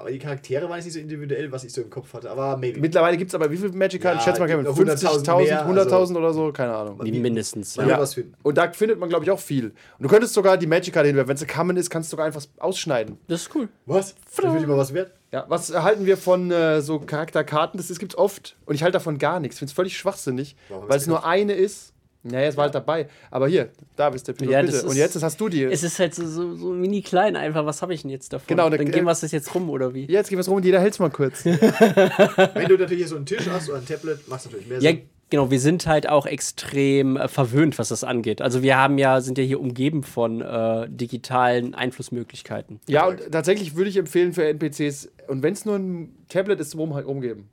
Aber 0.04 0.12
die 0.12 0.18
Charaktere 0.18 0.68
waren 0.68 0.76
jetzt 0.76 0.84
nicht 0.84 0.92
so 0.92 1.00
individuell, 1.00 1.50
was 1.50 1.64
ich 1.64 1.72
so 1.72 1.80
im 1.80 1.88
Kopf 1.88 2.12
hatte. 2.12 2.30
Aber 2.30 2.58
maybe. 2.58 2.78
Mittlerweile 2.78 3.16
gibt 3.16 3.30
es 3.30 3.34
aber 3.34 3.50
wie 3.50 3.56
viele 3.56 3.72
Magic-Karten? 3.72 4.18
Ja, 4.18 4.20
ich 4.20 4.24
schätze 4.26 4.38
mal, 4.38 4.46
Kevin, 4.48 4.66
noch 4.66 4.76
100.000 4.76 5.24
50.000, 5.24 5.44
mehr, 5.44 5.66
100.000 5.66 5.92
also- 5.94 6.18
oder 6.18 6.34
so, 6.34 6.52
keine 6.52 6.74
Ahnung. 6.76 7.02
Die 7.02 7.10
mindestens. 7.12 7.78
Man 7.78 7.88
Ja. 7.88 8.04
finden. 8.04 8.34
Und 8.42 8.58
da 8.58 8.70
findet 8.70 9.00
man, 9.00 9.08
glaube 9.08 9.24
ich, 9.24 9.30
auch 9.30 9.40
viel. 9.40 9.68
Und 9.68 9.74
du 10.00 10.08
könntest 10.10 10.34
sogar 10.34 10.58
die 10.58 10.66
Magic-Karte 10.66 11.06
hinwerfen. 11.06 11.30
Wenn 11.30 11.36
es 11.36 11.42
eine 11.42 11.50
Common 11.50 11.78
ist, 11.78 11.88
kannst 11.88 12.10
du 12.10 12.16
sogar 12.16 12.26
einfach 12.26 12.42
ausschneiden. 12.58 13.16
Das 13.28 13.40
ist 13.40 13.54
cool. 13.54 13.70
Was? 13.86 14.14
Das 14.36 14.52
wird 14.52 14.62
immer 14.62 14.76
was 14.76 14.92
wert. 14.92 15.12
Ja, 15.32 15.46
was 15.48 15.72
halten 15.74 16.04
wir 16.04 16.18
von 16.18 16.50
äh, 16.50 16.82
so 16.82 16.98
Charakterkarten? 16.98 17.78
Das, 17.78 17.88
das 17.88 17.98
gibt 17.98 18.12
es 18.12 18.18
oft. 18.18 18.56
Und 18.66 18.74
ich 18.74 18.82
halte 18.82 18.98
davon 18.98 19.16
gar 19.16 19.40
nichts. 19.40 19.54
Ich 19.56 19.60
finde 19.60 19.70
es 19.70 19.74
völlig 19.74 19.96
schwachsinnig, 19.96 20.54
Warum 20.68 20.86
weil 20.86 20.98
es 20.98 21.06
nur 21.06 21.24
eine 21.24 21.54
ist. 21.54 21.93
Naja, 22.26 22.48
es 22.48 22.56
war 22.56 22.64
halt 22.64 22.74
dabei. 22.74 23.06
Aber 23.30 23.48
hier, 23.48 23.68
da 23.96 24.08
bist 24.10 24.26
du, 24.26 24.32
Pilot, 24.32 24.52
Ja, 24.52 24.62
bitte. 24.62 24.76
ist- 24.78 24.84
Und 24.84 24.96
jetzt 24.96 25.14
das 25.14 25.22
hast 25.22 25.38
du 25.40 25.48
die. 25.50 25.64
Es 25.64 25.82
ist 25.82 25.98
halt 25.98 26.14
so, 26.14 26.26
so, 26.26 26.56
so 26.56 26.70
mini 26.72 27.02
klein 27.02 27.36
einfach. 27.36 27.66
Was 27.66 27.82
habe 27.82 27.92
ich 27.94 28.02
denn 28.02 28.10
jetzt 28.10 28.32
davon? 28.32 28.46
Genau, 28.48 28.70
Dann 28.70 28.82
ne- 28.82 28.90
gehen 28.90 29.04
wir 29.04 29.10
es 29.12 29.20
jetzt 29.30 29.54
rum, 29.54 29.68
oder 29.70 29.92
wie? 29.94 30.06
jetzt 30.10 30.28
gehen 30.30 30.38
wir 30.38 30.40
es 30.40 30.48
rum 30.48 30.56
und 30.56 30.64
jeder 30.64 30.80
hält 30.80 30.94
es 30.94 30.98
mal 30.98 31.10
kurz. 31.10 31.44
Wenn 31.44 32.68
du 32.68 32.76
natürlich 32.78 33.08
so 33.08 33.16
einen 33.16 33.26
Tisch 33.26 33.46
hast 33.50 33.68
oder 33.68 33.78
ein 33.78 33.86
Tablet, 33.86 34.26
machst 34.28 34.46
du 34.46 34.50
natürlich 34.50 34.68
mehr 34.68 34.80
Ja, 34.80 34.90
Sinn. 34.92 35.02
genau, 35.30 35.50
wir 35.50 35.60
sind 35.60 35.86
halt 35.86 36.08
auch 36.08 36.26
extrem 36.26 37.16
äh, 37.16 37.28
verwöhnt, 37.28 37.78
was 37.78 37.88
das 37.88 38.04
angeht. 38.04 38.40
Also 38.40 38.62
wir 38.62 38.76
haben 38.76 38.98
ja, 38.98 39.20
sind 39.20 39.38
ja 39.38 39.44
hier 39.44 39.60
umgeben 39.60 40.02
von 40.02 40.40
äh, 40.40 40.86
digitalen 40.88 41.74
Einflussmöglichkeiten. 41.74 42.80
ja, 42.88 43.06
und 43.06 43.20
tatsächlich 43.30 43.76
würde 43.76 43.90
ich 43.90 43.96
empfehlen 43.96 44.32
für 44.32 44.46
NPCs, 44.46 45.10
und 45.28 45.42
wenn 45.42 45.52
es 45.52 45.64
nur 45.64 45.76
ein 45.76 46.14
Tablet 46.28 46.60
ist, 46.60 46.76
rum, 46.76 46.92
umgeben. 46.92 47.48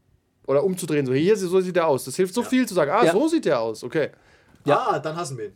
Oder 0.47 0.63
umzudrehen. 0.63 1.05
So, 1.05 1.13
hier, 1.13 1.37
so 1.37 1.61
sieht 1.61 1.75
der 1.75 1.87
aus. 1.87 2.03
Das 2.05 2.15
hilft 2.15 2.33
so 2.33 2.41
viel 2.43 2.67
zu 2.67 2.73
sagen, 2.73 2.91
ah, 2.91 3.05
Ja. 3.05 3.11
so 3.13 3.27
sieht 3.27 3.45
der 3.45 3.61
aus. 3.61 3.83
Okay. 3.83 4.09
Ah, 4.67 4.99
dann 4.99 5.15
hassen 5.15 5.37
wir 5.37 5.45
ihn. 5.45 5.53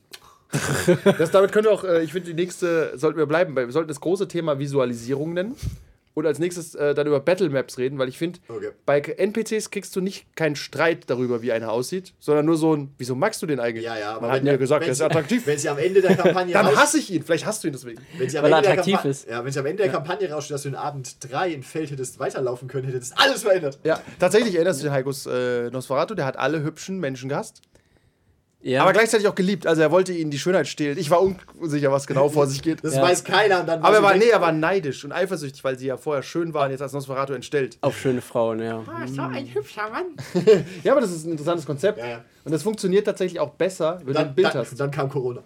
Das, 1.18 1.32
damit 1.32 1.52
können 1.52 1.66
wir 1.66 1.72
auch, 1.72 1.84
äh, 1.84 2.04
ich 2.04 2.14
finde, 2.14 2.28
die 2.34 2.34
nächste 2.42 2.98
sollten 2.98 3.18
wir 3.18 3.26
bleiben. 3.26 3.56
Wir 3.56 3.70
sollten 3.72 3.88
das 3.90 4.00
große 4.00 4.28
Thema 4.28 4.58
Visualisierung 4.60 5.34
nennen. 5.34 5.56
Und 6.14 6.26
als 6.26 6.40
nächstes 6.40 6.76
äh, 6.76 6.94
dann 6.94 7.08
über 7.08 7.20
Battle 7.20 7.50
Maps 7.50 7.78
reden, 7.78 7.98
weil 8.00 8.08
ich 8.08 8.18
finde, 8.18 8.40
Okay. 8.48 8.70
bei 8.86 9.02
NPCs 9.02 9.70
kriegst 9.70 9.94
du 9.98 10.00
nicht 10.00 10.34
keinen 10.38 10.56
Streit 10.56 11.10
darüber, 11.10 11.42
wie 11.42 11.52
einer 11.52 11.74
aussieht, 11.74 12.14
sondern 12.22 12.46
nur 12.46 12.56
so 12.56 12.74
ein, 12.74 12.94
wieso 12.98 13.16
magst 13.16 13.42
du 13.42 13.46
den 13.48 13.60
eigentlich? 13.60 13.84
Ja, 13.84 13.98
ja, 14.00 14.12
aber 14.16 14.28
Man 14.28 14.32
hat 14.38 14.44
mir 14.44 14.58
gesagt, 14.58 14.86
der 14.86 14.94
ist 14.94 15.02
attraktiv. 15.02 15.46
Wenn 15.46 15.58
sie 15.60 15.68
am 15.68 15.78
Ende 15.78 16.02
der 16.02 16.16
Kampagne 16.16 16.54
Dann 16.54 16.68
hasse 16.74 17.00
ich 17.00 17.12
ihn. 17.12 17.22
Vielleicht 17.22 17.46
hast 17.46 17.66
du 17.66 17.68
ihn 17.68 17.74
deswegen. 17.74 18.00
wenn 18.18 18.30
sie 18.30 18.38
am 18.38 18.46
Weil 18.46 18.54
er 18.54 18.58
Ende 18.60 18.68
der 18.70 18.72
attraktiv 18.80 18.96
Kampa- 18.96 19.10
ist. 19.10 19.28
Ja, 19.30 19.44
wenn 19.44 19.52
sie 19.52 19.60
am 19.60 19.66
Ende 19.66 19.84
der 19.84 19.92
Kampagne 19.92 20.32
raussteht, 20.32 20.54
dass 20.56 20.62
du 20.62 20.70
in 20.70 20.76
Abend 20.76 21.18
3 21.30 21.50
im 21.52 21.64
Feld 21.64 21.92
hättest 21.92 22.18
weiterlaufen 22.18 22.70
können, 22.70 22.86
hätte 22.86 23.00
das 23.00 23.12
alles 23.18 23.44
verändert. 23.44 23.80
Ja, 23.84 24.00
tatsächlich 24.18 24.56
erinnerst 24.56 24.80
du 24.80 24.84
dich 24.84 24.92
an 24.92 24.96
Heikos 24.96 25.26
äh, 25.26 25.70
Nosferatu, 25.70 26.16
der 26.16 26.26
hat 26.28 26.38
alle 26.38 26.64
hübschen 26.64 26.98
Menschen 27.02 27.28
gehasst. 27.28 27.62
Ja. 28.68 28.82
Aber 28.82 28.94
gleichzeitig 28.94 29.28
auch 29.28 29.36
geliebt. 29.36 29.68
Also 29.68 29.84
er 29.84 29.92
wollte 29.92 30.12
ihnen 30.12 30.32
die 30.32 30.40
Schönheit 30.40 30.68
stehlen. 30.68 30.98
Ich 30.98 31.12
war 31.12 31.22
unsicher, 31.60 31.92
was 31.92 32.08
genau 32.08 32.30
vor 32.30 32.48
sich 32.48 32.64
geht. 32.64 32.84
Das 32.84 32.96
Ja. 32.96 33.04
weiß 33.04 33.24
keiner. 33.24 33.60
Aber 33.60 33.96
er 33.98 34.02
war, 34.02 34.16
nee, 34.16 34.26
er 34.30 34.42
war 34.42 34.52
neidisch 34.52 35.06
und 35.06 35.12
eifersüchtig, 35.12 35.64
weil 35.64 35.78
sie 35.78 35.86
ja 35.86 35.98
vorher 35.98 36.24
schön 36.24 36.52
waren, 36.56 36.72
jetzt 36.72 36.82
als 36.82 36.92
Nosferatu 36.94 37.34
entstellt. 37.34 37.78
auf 37.82 37.96
schöne 37.96 38.22
Frauen, 38.22 38.60
ja. 38.60 38.84
Ja, 40.84 40.94
aber 40.94 41.02
das 41.02 41.12
ist 41.12 41.26
ein 41.26 41.32
interessantes 41.32 41.68
Konzept. 41.68 42.00
Ja, 42.00 42.08
ja. 42.08 42.22
Und 42.44 42.52
das 42.52 42.64
funktioniert 42.64 43.06
tatsächlich 43.06 43.40
auch 43.40 43.52
besser, 43.52 44.00
wenn 44.00 44.08
du 44.08 44.14
dann, 44.14 44.28
ein 44.30 44.36
Bild 44.36 44.48
dann, 44.48 44.62
hast. 44.62 44.80
dann 44.80 44.90
kam 44.90 45.10
Corona. 45.10 45.44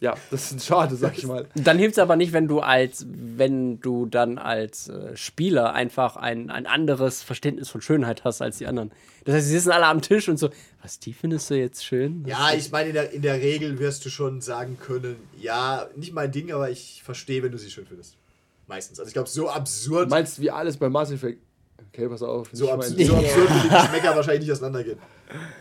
Ja, 0.00 0.14
das 0.30 0.52
ist 0.52 0.64
schade, 0.66 0.94
sag 0.96 1.18
ich 1.18 1.26
mal. 1.26 1.46
Dann 1.54 1.78
hilft 1.78 1.94
es 1.94 1.98
aber 1.98 2.16
nicht, 2.16 2.32
wenn 2.32 2.46
du 2.46 2.60
als, 2.60 3.04
wenn 3.08 3.80
du 3.80 4.06
dann 4.06 4.38
als 4.38 4.88
äh, 4.88 5.16
Spieler 5.16 5.72
einfach 5.74 6.16
ein, 6.16 6.50
ein 6.50 6.66
anderes 6.66 7.22
Verständnis 7.22 7.68
von 7.68 7.80
Schönheit 7.80 8.24
hast 8.24 8.40
als 8.40 8.58
die 8.58 8.66
anderen. 8.66 8.92
Das 9.24 9.34
heißt, 9.34 9.46
sie 9.48 9.54
sitzen 9.54 9.72
alle 9.72 9.86
am 9.86 10.00
Tisch 10.00 10.28
und 10.28 10.38
so, 10.38 10.50
was, 10.82 11.00
die 11.00 11.12
findest 11.12 11.50
du 11.50 11.54
jetzt 11.54 11.84
schön? 11.84 12.24
Ja, 12.26 12.52
ich 12.54 12.70
meine, 12.70 12.90
in 12.90 12.94
der, 12.94 13.12
in 13.12 13.22
der 13.22 13.34
Regel 13.40 13.78
wirst 13.80 14.04
du 14.04 14.10
schon 14.10 14.40
sagen 14.40 14.78
können, 14.80 15.16
ja, 15.40 15.88
nicht 15.96 16.12
mein 16.12 16.30
Ding, 16.30 16.52
aber 16.52 16.70
ich 16.70 17.02
verstehe, 17.04 17.42
wenn 17.42 17.50
du 17.52 17.58
sie 17.58 17.70
schön 17.70 17.86
findest. 17.86 18.16
Meistens. 18.68 19.00
Also 19.00 19.08
ich 19.08 19.14
glaube, 19.14 19.28
so 19.28 19.48
absurd, 19.48 20.06
Du 20.06 20.10
meinst, 20.10 20.40
wie 20.40 20.50
alles 20.50 20.76
bei 20.76 20.88
Mass 20.88 21.10
Effect. 21.10 21.42
Okay, 21.92 22.08
pass 22.08 22.22
auf. 22.22 22.48
so, 22.52 22.66
ich 22.66 22.72
abs 22.72 22.88
so 22.88 22.94
absurd 22.94 23.50
wie 23.50 23.62
die 23.62 23.68
Geschmäcker 23.68 24.14
wahrscheinlich 24.14 24.42
nicht 24.42 24.52
auseinandergehen. 24.52 24.98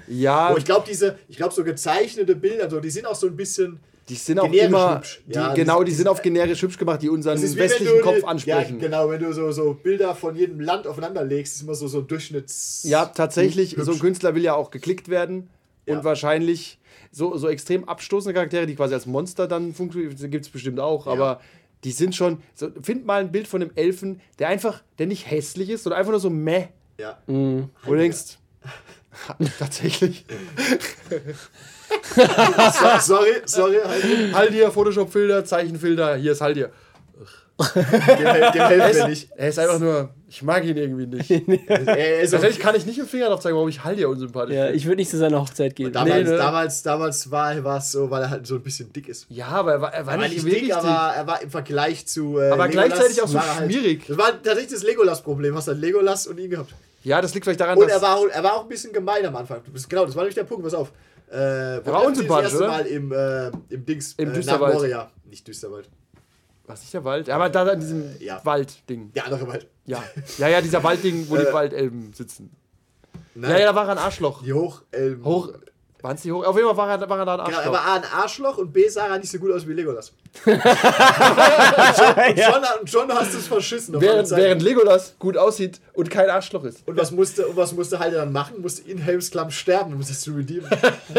ja, 0.07 0.49
Aber 0.49 0.57
ich 0.57 0.65
glaube, 0.65 0.85
diese, 0.87 1.17
ich 1.27 1.37
glaube, 1.37 1.53
so 1.53 1.63
gezeichnete 1.63 2.35
Bilder, 2.35 2.69
so, 2.69 2.79
die 2.79 2.89
sind 2.89 3.07
auch 3.07 3.15
so 3.15 3.27
ein 3.27 3.35
bisschen. 3.35 3.79
Die 4.09 4.15
sind 4.15 4.39
auch 4.39 4.49
generisch 4.49 4.67
immer. 4.69 4.95
hübsch. 4.97 5.21
Die, 5.25 5.33
Ja, 5.35 5.53
genau, 5.53 5.83
die 5.83 5.91
sind 5.91 6.07
auf 6.07 6.21
generisch 6.21 6.61
hübsch 6.61 6.77
gemacht, 6.77 7.01
die 7.01 7.09
unseren 7.09 7.41
wie 7.41 7.55
westlichen 7.57 7.97
du 7.97 8.01
Kopf 8.01 8.23
ansprechen. 8.23 8.79
Ja, 8.79 8.85
genau, 8.87 9.09
wenn 9.09 9.21
du 9.21 9.33
so, 9.33 9.51
so 9.51 9.73
Bilder 9.73 10.15
von 10.15 10.35
jedem 10.35 10.59
Land 10.61 10.87
aufeinander 10.87 11.23
legst, 11.25 11.55
ist 11.55 11.61
immer 11.63 11.75
so, 11.75 11.87
so 11.87 11.99
ein 11.99 12.07
Durchschnitts. 12.07 12.83
Ja, 12.85 13.05
tatsächlich, 13.07 13.73
Hübsch. 13.73 13.83
so 13.85 13.91
ein 13.91 13.99
Künstler 13.99 14.33
will 14.35 14.43
ja 14.43 14.53
auch 14.55 14.71
geklickt 14.71 15.09
werden 15.09 15.49
und 15.85 15.95
Ja. 15.97 16.03
wahrscheinlich 16.03 16.79
so, 17.11 17.35
so 17.37 17.49
extrem 17.49 17.83
abstoßende 17.87 18.33
Charaktere, 18.33 18.65
die 18.65 18.75
quasi 18.75 18.93
als 18.93 19.05
Monster 19.05 19.47
dann 19.47 19.73
funktionieren, 19.73 20.15
gibt 20.31 20.45
es 20.45 20.51
bestimmt 20.51 20.79
auch, 20.79 21.07
aber 21.07 21.41
die 21.83 21.91
sind 21.91 22.15
schon. 22.15 22.41
So, 22.55 22.69
find 22.81 23.05
mal 23.05 23.21
ein 23.21 23.31
Bild 23.31 23.47
von 23.47 23.61
einem 23.61 23.71
Elfen, 23.75 24.19
der 24.39 24.47
einfach, 24.49 24.81
der 24.99 25.07
nicht 25.07 25.29
hässlich 25.29 25.69
ist, 25.69 25.83
sondern 25.83 25.99
einfach 25.99 26.11
nur 26.11 26.19
so 26.19 26.29
meh. 26.29 26.65
Ja. 26.97 27.21
Wo 27.27 27.67
du 27.85 27.95
denkst, 27.97 28.37
tatsächlich, 29.59 30.25
So, 32.15 32.21
sorry, 33.15 33.31
sorry, 33.45 33.77
halt, 33.85 34.33
halt 34.33 34.51
hier 34.51 34.71
Photoshop-Filter, 34.71 35.45
Zeichenfilter, 35.45 36.15
hier 36.15 36.31
ist 36.31 36.41
halt 36.41 36.57
hier. 36.57 36.71
dem, 37.75 37.83
dem 38.53 38.67
helfen 38.67 38.95
wir 38.97 39.07
nicht. 39.07 39.29
Er 39.35 39.49
ist 39.49 39.57
einfach 39.57 39.79
nur, 39.79 40.09
ich 40.29 40.43
mag 40.43 40.63
ihn 40.63 40.77
irgendwie 40.77 41.07
nicht. 41.07 41.29
Er 41.67 42.19
Tatsächlich 42.29 42.59
kann 42.59 42.75
ich 42.75 42.85
nicht 42.85 42.97
mit 42.99 43.07
dem 43.07 43.09
Finger 43.09 43.29
drauf 43.29 43.39
zeigen, 43.39 43.55
warum 43.55 43.67
ich 43.69 43.83
Haldia 43.83 44.07
unsympathisch 44.07 44.53
Ja, 44.55 44.63
finde. 44.65 44.77
ich 44.77 44.85
würde 44.85 44.97
nicht 44.97 45.09
zu 45.09 45.17
seiner 45.17 45.41
Hochzeit 45.41 45.75
gehen. 45.75 45.91
damals, 45.91 46.25
nee, 46.25 46.31
ne? 46.31 46.37
damals, 46.37 46.83
damals 46.83 47.31
war, 47.31 47.77
es 47.77 47.91
so, 47.91 48.11
weil 48.11 48.21
er 48.21 48.29
halt 48.29 48.45
so 48.45 48.55
ein 48.55 48.61
bisschen 48.61 48.93
dick 48.93 49.07
ist. 49.07 49.25
Ja, 49.29 49.47
aber 49.47 49.71
er 49.73 49.81
war, 49.81 49.93
er 49.93 50.05
war 50.05 50.13
Er 50.13 50.19
war 50.21 50.27
nicht, 50.27 50.43
wirklich 50.45 50.63
dick, 50.65 50.75
aber 50.75 51.13
er 51.15 51.25
war 51.25 51.41
im 51.41 51.49
Vergleich 51.49 52.05
zu. 52.05 52.37
Äh, 52.39 52.51
Aber 52.51 52.67
Legolas 52.67 52.89
gleichzeitig 52.89 53.21
auch 53.23 53.27
so 53.27 53.37
er 53.39 53.55
halt- 53.59 53.71
schmierig. 53.71 54.05
Das 54.07 54.17
war 54.19 54.31
tatsächlich 54.43 54.73
das 54.73 54.83
Legolas-Problem. 54.83 55.55
Hast 55.55 55.67
halt 55.67 55.79
Legolas 55.79 56.27
und 56.27 56.37
ihn 56.39 56.51
gehabt. 56.51 56.75
Ja, 57.03 57.21
das 57.21 57.33
liegt 57.33 57.45
vielleicht 57.45 57.59
daran, 57.61 57.77
Und 57.77 57.87
dass. 57.89 57.95
er 57.97 58.01
war, 58.03 58.17
auch- 58.17 58.27
er 58.27 58.43
war 58.43 58.53
auch 58.57 58.63
ein 58.63 58.69
bisschen 58.69 58.93
gemein 58.93 59.25
am 59.25 59.35
Anfang. 59.35 59.61
Du 59.65 59.71
Genau, 59.89 60.05
das 60.05 60.15
war 60.15 60.21
nämlich 60.23 60.35
der 60.35 60.43
Punkt, 60.43 60.63
pass 60.63 60.75
auf. 60.75 60.91
Äh, 61.29 61.85
war 61.85 62.09
das 62.11 62.19
erste 62.19 62.57
oder? 62.57 62.67
Mal 62.67 62.85
im, 62.85 63.11
äh, 63.11 63.51
im 63.69 63.85
Dings. 63.85 64.13
Im 64.17 64.29
äh, 64.29 64.33
Düsterwald. 64.33 64.75
Moria. 64.75 65.11
Nicht 65.25 65.47
Düsterwald. 65.47 65.89
was 66.65 66.81
nicht 66.81 66.93
der 66.93 67.03
Wald? 67.03 67.29
Aber 67.29 67.49
da 67.49 67.67
in 67.71 67.79
diesem 67.79 68.05
Ja. 68.19 68.39
Waldding. 68.43 69.11
Der 69.13 69.25
andere 69.25 69.47
Wald. 69.47 69.67
Ja. 69.85 70.03
ja, 70.37 70.47
ja, 70.47 70.61
dieser 70.61 70.83
Waldding, 70.83 71.29
wo 71.29 71.35
die 71.37 71.43
Äh, 71.47 71.53
Waldelben 71.53 72.13
sitzen. 72.13 72.51
Nein, 73.35 73.51
Ja, 73.51 73.57
ja, 73.59 73.65
da 73.67 73.75
war 73.75 73.87
ein 73.89 73.97
Arschloch. 73.97 74.43
Die 74.43 74.53
Hoch. 74.53 74.83
Ähm, 74.93 75.23
Hoch. 75.23 75.49
Waren 76.01 76.15
es 76.15 76.21
die 76.21 76.31
hoch? 76.31 76.45
Auf 76.45 76.55
jeden 76.55 76.67
Fall 76.67 76.77
war 76.77 76.89
er, 76.89 77.09
war 77.09 77.17
er 77.19 77.25
da 77.25 77.35
ein 77.37 77.45
Genau, 77.45 77.57
Arschloch. 77.57 77.65
er 77.65 77.71
war 77.71 77.85
A 77.87 77.95
ein 77.95 78.03
Arschloch 78.13 78.57
und 78.59 78.71
B 78.71 78.87
sah 78.87 79.07
er 79.07 79.17
nicht 79.17 79.31
so 79.31 79.39
gut 79.39 79.51
aus 79.51 79.67
wie 79.67 79.73
Legolas. 79.73 80.11
und, 80.45 80.61
schon, 80.61 82.13
und, 82.15 82.39
schon, 82.39 82.63
und 82.81 82.89
schon 82.89 83.11
hast 83.11 83.33
es 83.33 83.47
verschissen. 83.47 83.99
während, 83.99 84.29
während 84.29 84.61
Legolas 84.61 85.15
gut 85.17 85.37
aussieht 85.37 85.79
und 85.93 86.09
kein 86.11 86.29
Arschloch 86.29 86.63
ist. 86.65 86.87
Und 86.87 86.97
was 86.97 87.09
musste, 87.11 87.47
und 87.47 87.57
was 87.57 87.73
musste 87.73 87.97
halt 87.97 88.13
dann 88.13 88.31
machen? 88.31 88.61
Musste 88.61 88.89
in 88.89 88.99
Helmsklamm 88.99 89.49
sterben, 89.49 89.93
um 89.93 89.99
das 89.99 90.21
zu 90.21 90.31
redeemen. 90.33 90.69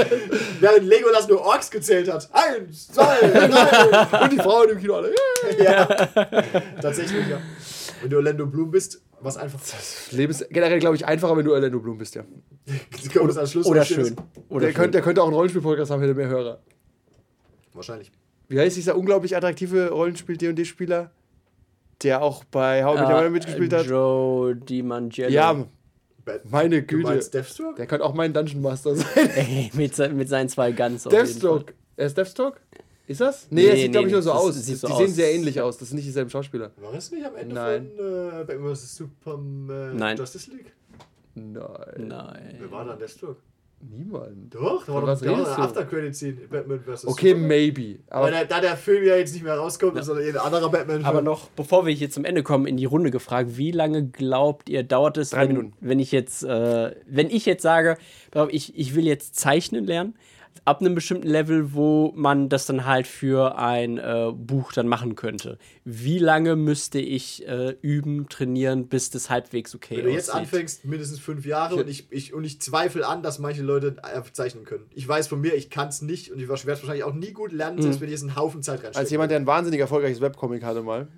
Während 0.61 0.85
Legolas 0.87 1.27
nur 1.29 1.41
Orks 1.45 1.71
gezählt 1.71 2.11
hat. 2.13 2.29
Eins, 2.33 2.89
zwei, 2.89 3.17
drei. 3.21 4.21
Und 4.23 4.33
die 4.33 4.39
Frauen 4.39 4.69
im 4.71 4.79
Kino 4.79 4.95
alle. 4.95 5.13
ja. 5.59 5.85
Tatsächlich, 6.81 7.27
ja. 7.29 7.39
Wenn 8.01 8.11
du 8.11 8.17
Orlando 8.17 8.47
Bloom 8.47 8.71
bist, 8.71 9.01
was 9.21 9.37
einfach. 9.37 9.59
Das 9.61 10.13
Leben 10.13 10.31
ist 10.31 10.49
generell, 10.51 10.79
glaube 10.79 10.97
ich, 10.97 11.07
einfacher, 11.07 11.37
wenn 11.37 11.45
du 11.45 11.53
Orlando 11.53 11.81
Bloom 11.81 11.99
bist, 11.99 12.15
ja. 12.15 12.25
Oder 13.21 13.35
noch 13.35 13.47
stehen 13.47 13.63
schön. 13.65 13.65
Oder 13.67 13.81
Der 13.81 13.87
schön. 13.87 14.75
könnte, 14.75 14.91
der 14.93 15.03
könnte 15.03 15.23
auch 15.23 15.27
einen 15.27 15.35
Rollenspiel-Podcast 15.35 15.91
haben, 15.91 16.01
hätte 16.01 16.15
mehr 16.15 16.29
Hörer. 16.29 16.61
Wahrscheinlich. 17.73 18.11
Wie 18.49 18.59
heißt 18.59 18.77
dieser 18.77 18.97
unglaublich 18.97 19.37
attraktive 19.37 19.91
Rollenspiel-D&D-Spieler? 19.91 21.11
Der 22.03 22.23
auch 22.23 22.45
bei 22.45 22.85
How 22.85 22.97
I 22.97 23.01
Met 23.01 23.09
Your 23.09 23.11
Ah, 23.11 23.17
Mother 23.19 23.31
mitgespielt 23.31 23.73
hat? 23.73 23.87
Joe 23.87 24.55
DiMangiello. 24.57 25.31
Ja, 25.31 25.65
meine 26.45 26.83
Du 26.83 26.97
meinst 26.99 27.33
Güte. 27.33 27.43
Deathstroke? 27.43 27.75
Der 27.77 27.87
könnte 27.87 28.05
auch 28.05 28.15
mein 28.15 28.33
Dungeon 28.33 28.63
Master 28.63 28.95
sein. 28.97 29.07
Ey, 29.35 29.71
mit, 29.75 29.99
mit 30.15 30.29
seinen 30.29 30.49
zwei 30.49 30.73
Guns. 30.73 31.07
auf 31.07 31.13
jeden 31.13 31.25
Fall. 31.27 31.33
Deathstroke. 31.35 31.75
Er 31.97 32.07
ist 32.07 32.17
Deathstroke? 32.17 32.59
Ist 33.09 33.21
das? 33.23 33.47
Nee, 33.51 33.63
Nee, 33.63 33.67
er 33.69 33.77
sieht, 33.77 33.83
nee, 33.87 33.89
glaube 33.93 34.07
ich, 34.09 34.13
nur 34.13 34.23
so 34.23 34.31
das 34.31 34.39
aus. 34.41 34.55
sieht 34.55 34.69
Die, 34.69 34.75
so 34.75 34.87
die 34.87 34.93
aus. 34.93 34.99
sehen 35.01 35.09
sehr 35.15 35.35
ähnlich 35.35 35.61
aus. 35.61 35.79
Das 35.79 35.89
sind 35.89 35.97
nicht 35.97 36.07
dieselben 36.07 36.31
Schauspieler. 36.31 36.71
War 36.77 36.95
es 36.95 37.11
nicht 37.11 37.25
am 37.27 37.35
Ende 37.37 37.55
Nein. 37.55 37.91
von 37.97 38.07
äh, 38.07 38.45
Batman 38.45 38.75
vs. 38.77 38.97
Superman 38.97 39.97
Nein. 39.97 40.17
Justice 40.17 40.51
League? 40.51 40.73
Nein. 41.35 41.55
Wer 41.97 42.05
Nein. 42.07 42.59
war 42.71 42.85
da 42.85 42.95
Deathstroke? 42.97 43.37
Niemand. 43.81 44.53
Doch, 44.53 44.85
da 44.87 44.93
war 44.93 45.03
doch 45.15 45.23
eine? 45.23 45.47
After-Credit-Scene 45.47 46.37
in 46.43 46.49
Batman 46.49 46.81
vs. 46.81 47.07
Okay, 47.07 47.29
Superman. 47.29 47.47
maybe. 47.49 47.99
Aber 48.11 48.23
Aber 48.27 48.31
da, 48.33 48.45
da 48.45 48.61
der 48.61 48.77
Film 48.77 49.05
ja 49.05 49.15
jetzt 49.17 49.33
nicht 49.33 49.45
mehr 49.45 49.55
rauskommt, 49.57 50.03
sondern 50.05 50.27
ein 50.27 50.37
anderer 50.37 50.69
Batman. 50.69 51.05
Aber 51.05 51.23
noch, 51.23 51.49
bevor 51.51 51.87
wir 51.87 51.95
hier 51.95 52.11
zum 52.11 52.25
Ende 52.25 52.43
kommen, 52.43 52.67
in 52.67 52.77
die 52.77 52.87
Runde 52.87 53.13
gefragt, 53.13 53.57
wie 53.57 53.71
lange 53.71 54.05
glaubt 54.09 54.69
ihr, 54.69 54.83
dauert 54.83 55.17
es, 55.17 55.31
Drei 55.31 55.43
wenn, 55.43 55.49
Minuten. 55.57 55.73
wenn 55.81 56.01
ich 56.01 56.11
jetzt, 56.11 56.43
äh, 56.43 56.95
wenn 57.07 57.31
ich 57.31 57.47
jetzt 57.47 57.63
sage, 57.63 57.97
ich, 58.51 58.77
ich 58.77 58.97
will 58.97 59.07
jetzt 59.07 59.37
zeichnen 59.37 59.85
lernen, 59.87 60.15
ab 60.65 60.81
einem 60.81 60.95
bestimmten 60.95 61.27
Level, 61.27 61.73
wo 61.73 62.13
man 62.15 62.49
das 62.51 62.67
dann 62.67 62.85
halt 62.85 63.07
für 63.07 63.59
ein 63.59 63.97
äh, 63.97 64.31
Buch 64.35 64.73
dann 64.73 64.87
machen 64.87 65.15
könnte. 65.15 65.59
Wie 65.85 66.19
lange 66.19 66.57
müsste 66.57 66.99
ich 66.99 67.47
äh, 67.49 67.75
üben, 67.81 68.29
trainieren, 68.29 68.87
bis 68.89 69.09
das 69.09 69.31
halbwegs 69.31 69.75
okay 69.75 69.97
Wenn 69.97 70.05
du 70.05 70.11
jetzt 70.11 70.29
aussieht? 70.29 70.43
anfängst, 70.43 70.85
mindestens 70.85 71.21
fünf 71.21 71.47
Jahre 71.47 71.77
und 71.77 71.89
ich, 71.89 72.13
ich, 72.13 72.35
und 72.35 72.45
ich 72.45 72.61
zweifle 72.61 73.07
an, 73.07 73.23
dass 73.23 73.39
manche 73.39 73.63
Leute 73.63 73.97
einfach 74.05 74.33
zeichnen 74.33 74.65
können. 74.65 74.85
Ich 74.95 75.09
weiß 75.09 75.27
von 75.29 75.41
mir, 75.41 75.55
ich 75.55 75.71
kann 75.71 75.89
es 75.89 76.03
nicht 76.03 76.31
und 76.31 76.39
ich 76.39 76.49
werde 76.49 76.61
es 76.61 76.67
wahrscheinlich 76.67 77.05
auch 77.05 77.15
nie 77.15 77.33
gut 77.33 77.53
lernen, 77.53 77.81
selbst 77.81 78.01
wenn 78.01 78.09
ich 78.09 78.13
jetzt 78.13 78.23
einen 78.23 78.37
Haufen 78.37 78.63
Zeit 78.63 78.81
reinstecke. 78.81 78.99
als 78.99 79.11
jemand, 79.11 79.31
der 79.31 79.39
ein 79.39 79.47
wahnsinnig 79.47 79.81
erfolgreiches 79.81 80.21
Webcomic 80.21 80.63
hatte 80.65 80.83
mal, 80.83 81.09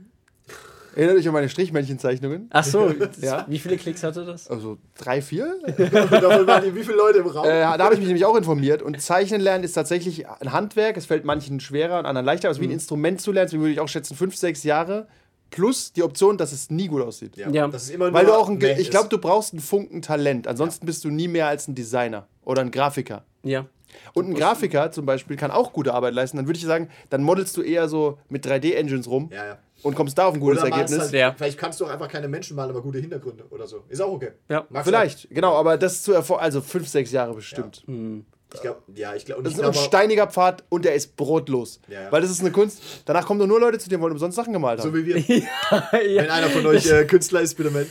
Erinnert 1.01 1.17
euch 1.19 1.27
an 1.29 1.33
meine 1.33 1.49
Strichmännchenzeichnungen? 1.49 2.49
Ach 2.51 2.63
so, 2.65 2.93
Ja. 3.23 3.47
wie 3.49 3.59
viele 3.59 3.77
Klicks 3.79 4.03
hatte 4.03 4.25
das? 4.27 4.49
Also 4.49 4.77
drei, 4.99 5.23
vier? 5.23 5.55
Davon 5.79 6.47
waren 6.47 6.63
die, 6.63 6.75
wie 6.75 6.83
viele 6.85 6.97
Leute 6.99 7.19
im 7.21 7.27
Raum? 7.27 7.47
Äh, 7.47 7.61
da 7.63 7.79
habe 7.79 7.95
ich 7.95 8.01
mich 8.01 8.09
nämlich 8.09 8.27
auch 8.27 8.37
informiert. 8.37 8.83
Und 8.83 9.01
Zeichnen 9.01 9.41
lernen 9.41 9.65
ist 9.65 9.73
tatsächlich 9.73 10.29
ein 10.29 10.53
Handwerk. 10.53 10.99
Es 10.99 11.07
fällt 11.07 11.25
manchen 11.25 11.59
schwerer 11.61 11.99
und 12.01 12.05
anderen 12.07 12.27
leichter. 12.27 12.49
Aber 12.49 12.53
ist 12.53 12.61
wie 12.61 12.65
Mhm. 12.67 12.71
ein 12.73 12.75
Instrument 12.75 13.21
zu 13.23 13.33
lernen. 13.33 13.47
Deswegen 13.47 13.63
würde 13.63 13.73
ich 13.73 13.81
auch 13.81 13.89
schätzen, 13.89 14.15
fünf, 14.15 14.37
sechs 14.37 14.63
Jahre. 14.63 15.07
Plus 15.51 15.93
die 15.93 16.03
Option, 16.03 16.37
dass 16.37 16.53
es 16.53 16.69
nie 16.71 16.87
gut 16.87 17.03
aussieht. 17.03 17.37
Ja. 17.37 17.67
Das 17.69 17.85
ist 17.85 17.91
immer 17.91 18.13
Weil 18.13 18.25
nur 18.27 18.35
du 18.35 18.39
auch 18.39 18.49
ein, 18.51 18.61
ich 18.79 18.91
glaube, 18.91 19.09
du 19.09 19.17
brauchst 19.19 19.53
einen 19.55 19.61
Funken 19.63 20.03
Talent. 20.03 20.47
Ansonsten 20.47 20.85
bist 20.87 21.03
du 21.05 21.09
nie 21.11 21.29
mehr 21.29 21.49
als 21.49 21.67
ein 21.67 21.75
Designer 21.75 22.27
oder 22.45 22.61
ein 22.61 22.71
Grafiker. 22.71 23.25
Ja. 23.43 23.65
Und 24.13 24.29
ein 24.29 24.35
Grafiker 24.35 24.93
zum 24.93 25.07
Beispiel 25.07 25.37
kann 25.37 25.51
auch 25.51 25.73
gute 25.73 25.95
Arbeit 25.95 26.15
leisten. 26.15 26.37
Dann 26.37 26.47
würde 26.47 26.59
ich 26.59 26.65
sagen, 26.65 26.89
dann 27.09 27.25
modelst 27.25 27.57
du 27.57 27.63
eher 27.63 27.89
so 27.89 28.19
mit 28.29 28.47
3D-Engines 28.47 29.09
rum 29.09 29.31
Ja, 29.33 29.45
ja. 29.45 29.59
Und 29.83 29.95
kommst 29.95 30.19
da 30.19 30.27
auf 30.27 30.35
ein 30.35 30.41
gutes 30.41 30.63
Ergebnis. 30.63 30.99
Halt, 30.99 31.13
Ja. 31.13 31.35
Vielleicht 31.37 31.59
kannst 31.59 31.81
du 31.81 31.87
auch 31.87 31.91
einfach 31.91 32.09
keine 32.09 32.29
Menschen 32.29 32.57
malen, 32.57 32.71
aber 32.71 32.83
gute 32.83 32.99
Hintergründe 32.99 33.45
oder 33.51 33.67
so. 33.67 33.85
Ist 33.89 34.01
auch 34.01 34.13
okay. 34.13 34.33
Ja. 34.49 34.67
Magst 34.69 34.89
Vielleicht, 34.89 35.31
genau, 35.31 35.55
aber 35.55 35.77
das 35.77 36.03
zu 36.03 36.13
erfolgen, 36.13 36.43
also 36.43 36.61
fünf, 36.61 36.89
sechs 36.89 37.13
Jahre 37.13 37.35
bestimmt. 37.35 37.83
Du? 37.87 38.25
Ich 38.53 38.61
glaube, 38.63 38.81
ja, 38.95 39.15
ich 39.15 39.25
glaube. 39.25 39.43
Das 39.43 39.53
ist 39.53 39.61
ich 39.61 39.65
ein 39.65 39.71
glaub, 39.71 39.85
steiniger 39.85 40.27
Pfad 40.27 40.65
und 40.71 40.85
der 40.85 40.95
ist 40.95 41.17
brotlos. 41.17 41.81
Ja, 41.89 42.03
ja. 42.03 42.13
Weil 42.13 42.21
das 42.21 42.31
ist 42.31 42.41
eine 42.41 42.51
Kunst. 42.51 42.83
Danach 43.05 43.25
kommen 43.25 43.39
doch 43.39 43.47
nur 43.47 43.61
Leute 43.61 43.79
zu 43.79 43.89
dir, 43.89 43.97
die 43.97 44.03
wollen 44.03 44.13
umsonst 44.13 44.37
Sachen 44.37 44.53
gemalt 44.53 44.81
haben. 44.81 44.91
so 44.91 44.97
wie 44.97 45.07
wir. 45.07 45.15
Wenn 45.93 46.31
einer 46.31 46.49
von 46.49 46.67
euch 46.67 46.91
äh, 46.91 47.05
Künstler 47.05 47.43
ist, 47.43 47.57
bitte 47.57 47.71
melden. 47.71 47.91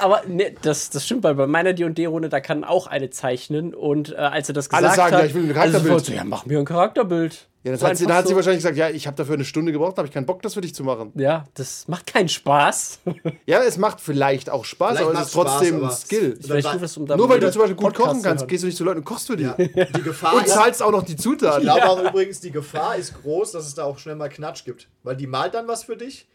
Aber 0.00 0.22
ne, 0.26 0.54
das, 0.60 0.90
das 0.90 1.06
stimmt, 1.06 1.24
weil 1.24 1.34
bei 1.34 1.46
meiner 1.46 1.72
D&D-Runde, 1.72 2.28
da 2.28 2.40
kann 2.40 2.64
auch 2.64 2.86
eine 2.86 3.10
zeichnen 3.10 3.74
und 3.74 4.12
äh, 4.12 4.16
als 4.16 4.48
er 4.48 4.54
das 4.54 4.68
gesagt 4.68 4.84
Alle 4.84 4.94
sagen, 4.94 5.14
hat, 5.14 5.20
ja, 5.22 5.26
ich 5.26 5.34
will 5.34 5.44
ein 5.44 5.48
also 5.48 5.54
Charakterbild. 5.78 5.84
sofort 5.84 6.06
so, 6.06 6.12
ja, 6.12 6.24
mach 6.24 6.46
mir 6.46 6.58
ein 6.58 6.64
Charakterbild. 6.66 7.48
Ja, 7.64 7.72
das 7.72 7.80
So 7.80 7.86
hat 7.88 7.96
sie, 7.96 8.06
dann 8.06 8.16
hat 8.16 8.24
sie 8.26 8.30
so. 8.30 8.36
wahrscheinlich 8.36 8.58
gesagt, 8.62 8.76
ja, 8.76 8.90
ich 8.90 9.06
habe 9.08 9.16
dafür 9.16 9.34
eine 9.34 9.44
Stunde 9.44 9.72
gebraucht, 9.72 9.96
habe 9.96 10.06
ich 10.06 10.14
keinen 10.14 10.26
Bock, 10.26 10.42
das 10.42 10.54
für 10.54 10.60
dich 10.60 10.74
zu 10.74 10.84
machen. 10.84 11.10
Ja, 11.16 11.44
das 11.54 11.88
macht 11.88 12.06
keinen 12.06 12.28
Spaß. 12.28 13.00
Ja, 13.46 13.62
es 13.62 13.76
macht 13.78 14.00
vielleicht 14.00 14.48
auch 14.50 14.64
Spaß, 14.64 14.96
Vielleicht 14.98 15.10
aber 15.10 15.20
es 15.20 15.26
ist 15.26 15.32
trotzdem 15.32 15.78
Spaß, 15.78 16.00
ein 16.00 16.06
Skill. 16.06 16.38
Tut 16.38 16.82
das, 16.82 16.96
um 16.96 17.04
Nur 17.04 17.28
weil 17.28 17.40
du 17.40 17.50
zum 17.50 17.60
Beispiel 17.60 17.76
gut 17.76 17.86
Podcast 17.86 18.08
kochen 18.08 18.22
kannst, 18.22 18.42
hören. 18.42 18.48
gehst 18.48 18.62
du 18.62 18.66
nicht 18.68 18.76
zu 18.76 18.84
Leuten 18.84 18.98
und 19.00 19.04
kochst 19.04 19.26
für 19.26 19.36
die. 19.36 19.50
Die 19.58 20.02
Gefahr 20.02 20.34
Und 20.36 20.44
ist, 20.46 20.54
zahlst 20.54 20.82
auch 20.82 20.92
noch 20.92 21.02
die 21.02 21.12
ich 21.12 21.18
Zutaten. 21.18 21.62
glaube 21.62 21.88
auch 21.88 22.02
übrigens, 22.04 22.40
die 22.40 22.50
Gefahr 22.50 22.96
ist 22.96 23.14
groß, 23.22 23.52
dass 23.52 23.66
es 23.66 23.74
da 23.74 23.84
auch 23.84 23.98
schnell 23.98 24.14
mal 24.16 24.28
Knatsch 24.28 24.64
gibt. 24.64 24.88
Weil 25.02 25.16
die 25.16 25.26
malt 25.26 25.54
dann 25.54 25.66
was 25.68 25.84
für 25.84 25.96
dich 25.96 26.26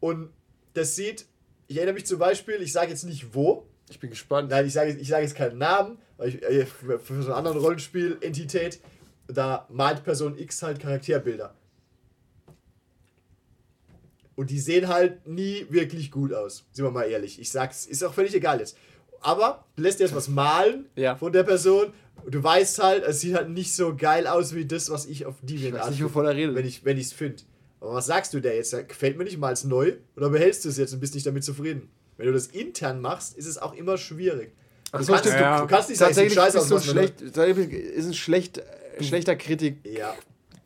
und 0.00 0.30
das 0.74 0.94
sieht, 0.96 1.26
ich 1.68 1.76
erinnere 1.76 1.94
mich 1.94 2.06
zum 2.06 2.18
Beispiel, 2.18 2.60
ich 2.62 2.72
sage 2.72 2.90
jetzt 2.90 3.04
nicht 3.04 3.34
wo, 3.34 3.66
Ich 3.88 3.98
bin 4.00 4.10
gespannt. 4.10 4.50
Nein, 4.50 4.66
ich 4.66 4.72
sage 4.72 4.92
ich 4.92 5.08
sage 5.08 5.22
jetzt 5.24 5.34
keinen 5.34 5.58
Namen, 5.58 5.98
weil 6.16 6.28
ich, 6.30 6.42
äh, 6.42 6.66
für, 6.66 6.98
für 6.98 7.22
so 7.22 7.28
einen 7.28 7.38
anderen 7.38 7.58
Rollenspiel-Entität, 7.58 8.80
da 9.28 9.66
malt 9.70 10.04
Person 10.04 10.36
X 10.38 10.62
halt 10.62 10.80
Charakterbilder. 10.80 11.54
Und 14.34 14.50
die 14.50 14.60
sehen 14.60 14.88
halt 14.88 15.26
nie 15.26 15.66
wirklich 15.70 16.10
gut 16.10 16.32
aus. 16.32 16.66
Sind 16.72 16.84
wir 16.84 16.90
mal 16.90 17.04
ehrlich. 17.04 17.40
Ich 17.40 17.50
sag's, 17.50 17.86
ist 17.86 18.04
auch 18.04 18.12
völlig 18.12 18.34
egal 18.34 18.60
jetzt. 18.60 18.76
Aber 19.22 19.64
du 19.76 19.82
lässt 19.82 19.98
dir 19.98 20.04
jetzt 20.04 20.14
was 20.14 20.28
malen 20.28 20.86
Ja. 20.96 21.16
von 21.16 21.32
der 21.32 21.42
Person 21.42 21.92
und 22.24 22.34
du 22.34 22.42
weißt 22.42 22.82
halt, 22.82 23.02
es 23.04 23.20
sieht 23.20 23.34
halt 23.34 23.48
nicht 23.48 23.74
so 23.74 23.96
geil 23.96 24.26
aus 24.26 24.54
wie 24.54 24.66
das, 24.66 24.90
was 24.90 25.06
ich 25.06 25.24
auf 25.26 25.36
die 25.42 25.72
weiß 25.72 25.90
nicht, 25.90 26.04
wovon 26.04 26.26
er 26.26 26.34
redet. 26.34 26.54
Wenn 26.84 26.98
ich 26.98 27.06
es 27.06 27.12
finde. 27.12 27.42
Aber 27.80 27.94
was 27.94 28.06
sagst 28.06 28.34
du 28.34 28.40
der 28.40 28.56
jetzt? 28.56 28.72
Gefällt 28.88 29.16
mir 29.16 29.24
nicht 29.24 29.38
mal 29.38 29.48
als 29.48 29.64
neu 29.64 29.94
oder 30.16 30.28
behältst 30.30 30.64
du 30.64 30.68
es 30.68 30.76
jetzt 30.76 30.92
und 30.92 31.00
bist 31.00 31.14
nicht 31.14 31.26
damit 31.26 31.44
zufrieden? 31.44 31.88
Wenn 32.18 32.26
du 32.26 32.32
das 32.32 32.46
intern 32.48 33.00
machst, 33.00 33.36
ist 33.36 33.46
es 33.46 33.58
auch 33.58 33.74
immer 33.74 33.96
schwierig. 33.98 34.52
Du, 34.92 35.02
so, 35.02 35.12
kannst, 35.12 35.26
du, 35.26 35.30
Ja. 35.30 35.60
du 35.60 35.66
kannst 35.66 35.88
nicht 35.90 35.98
sagen, 35.98 36.10
es 36.12 36.16
Tatsächlich 36.16 36.34
scheiße 36.34 36.58
ist 36.58 36.72
aus. 36.72 36.84
schlecht, 36.84 37.20
ist 37.20 38.06
ein 38.06 38.14
schlecht, 38.14 38.62
schlechter 39.00 39.36
Kritik. 39.36 39.78
Ja. 39.84 40.14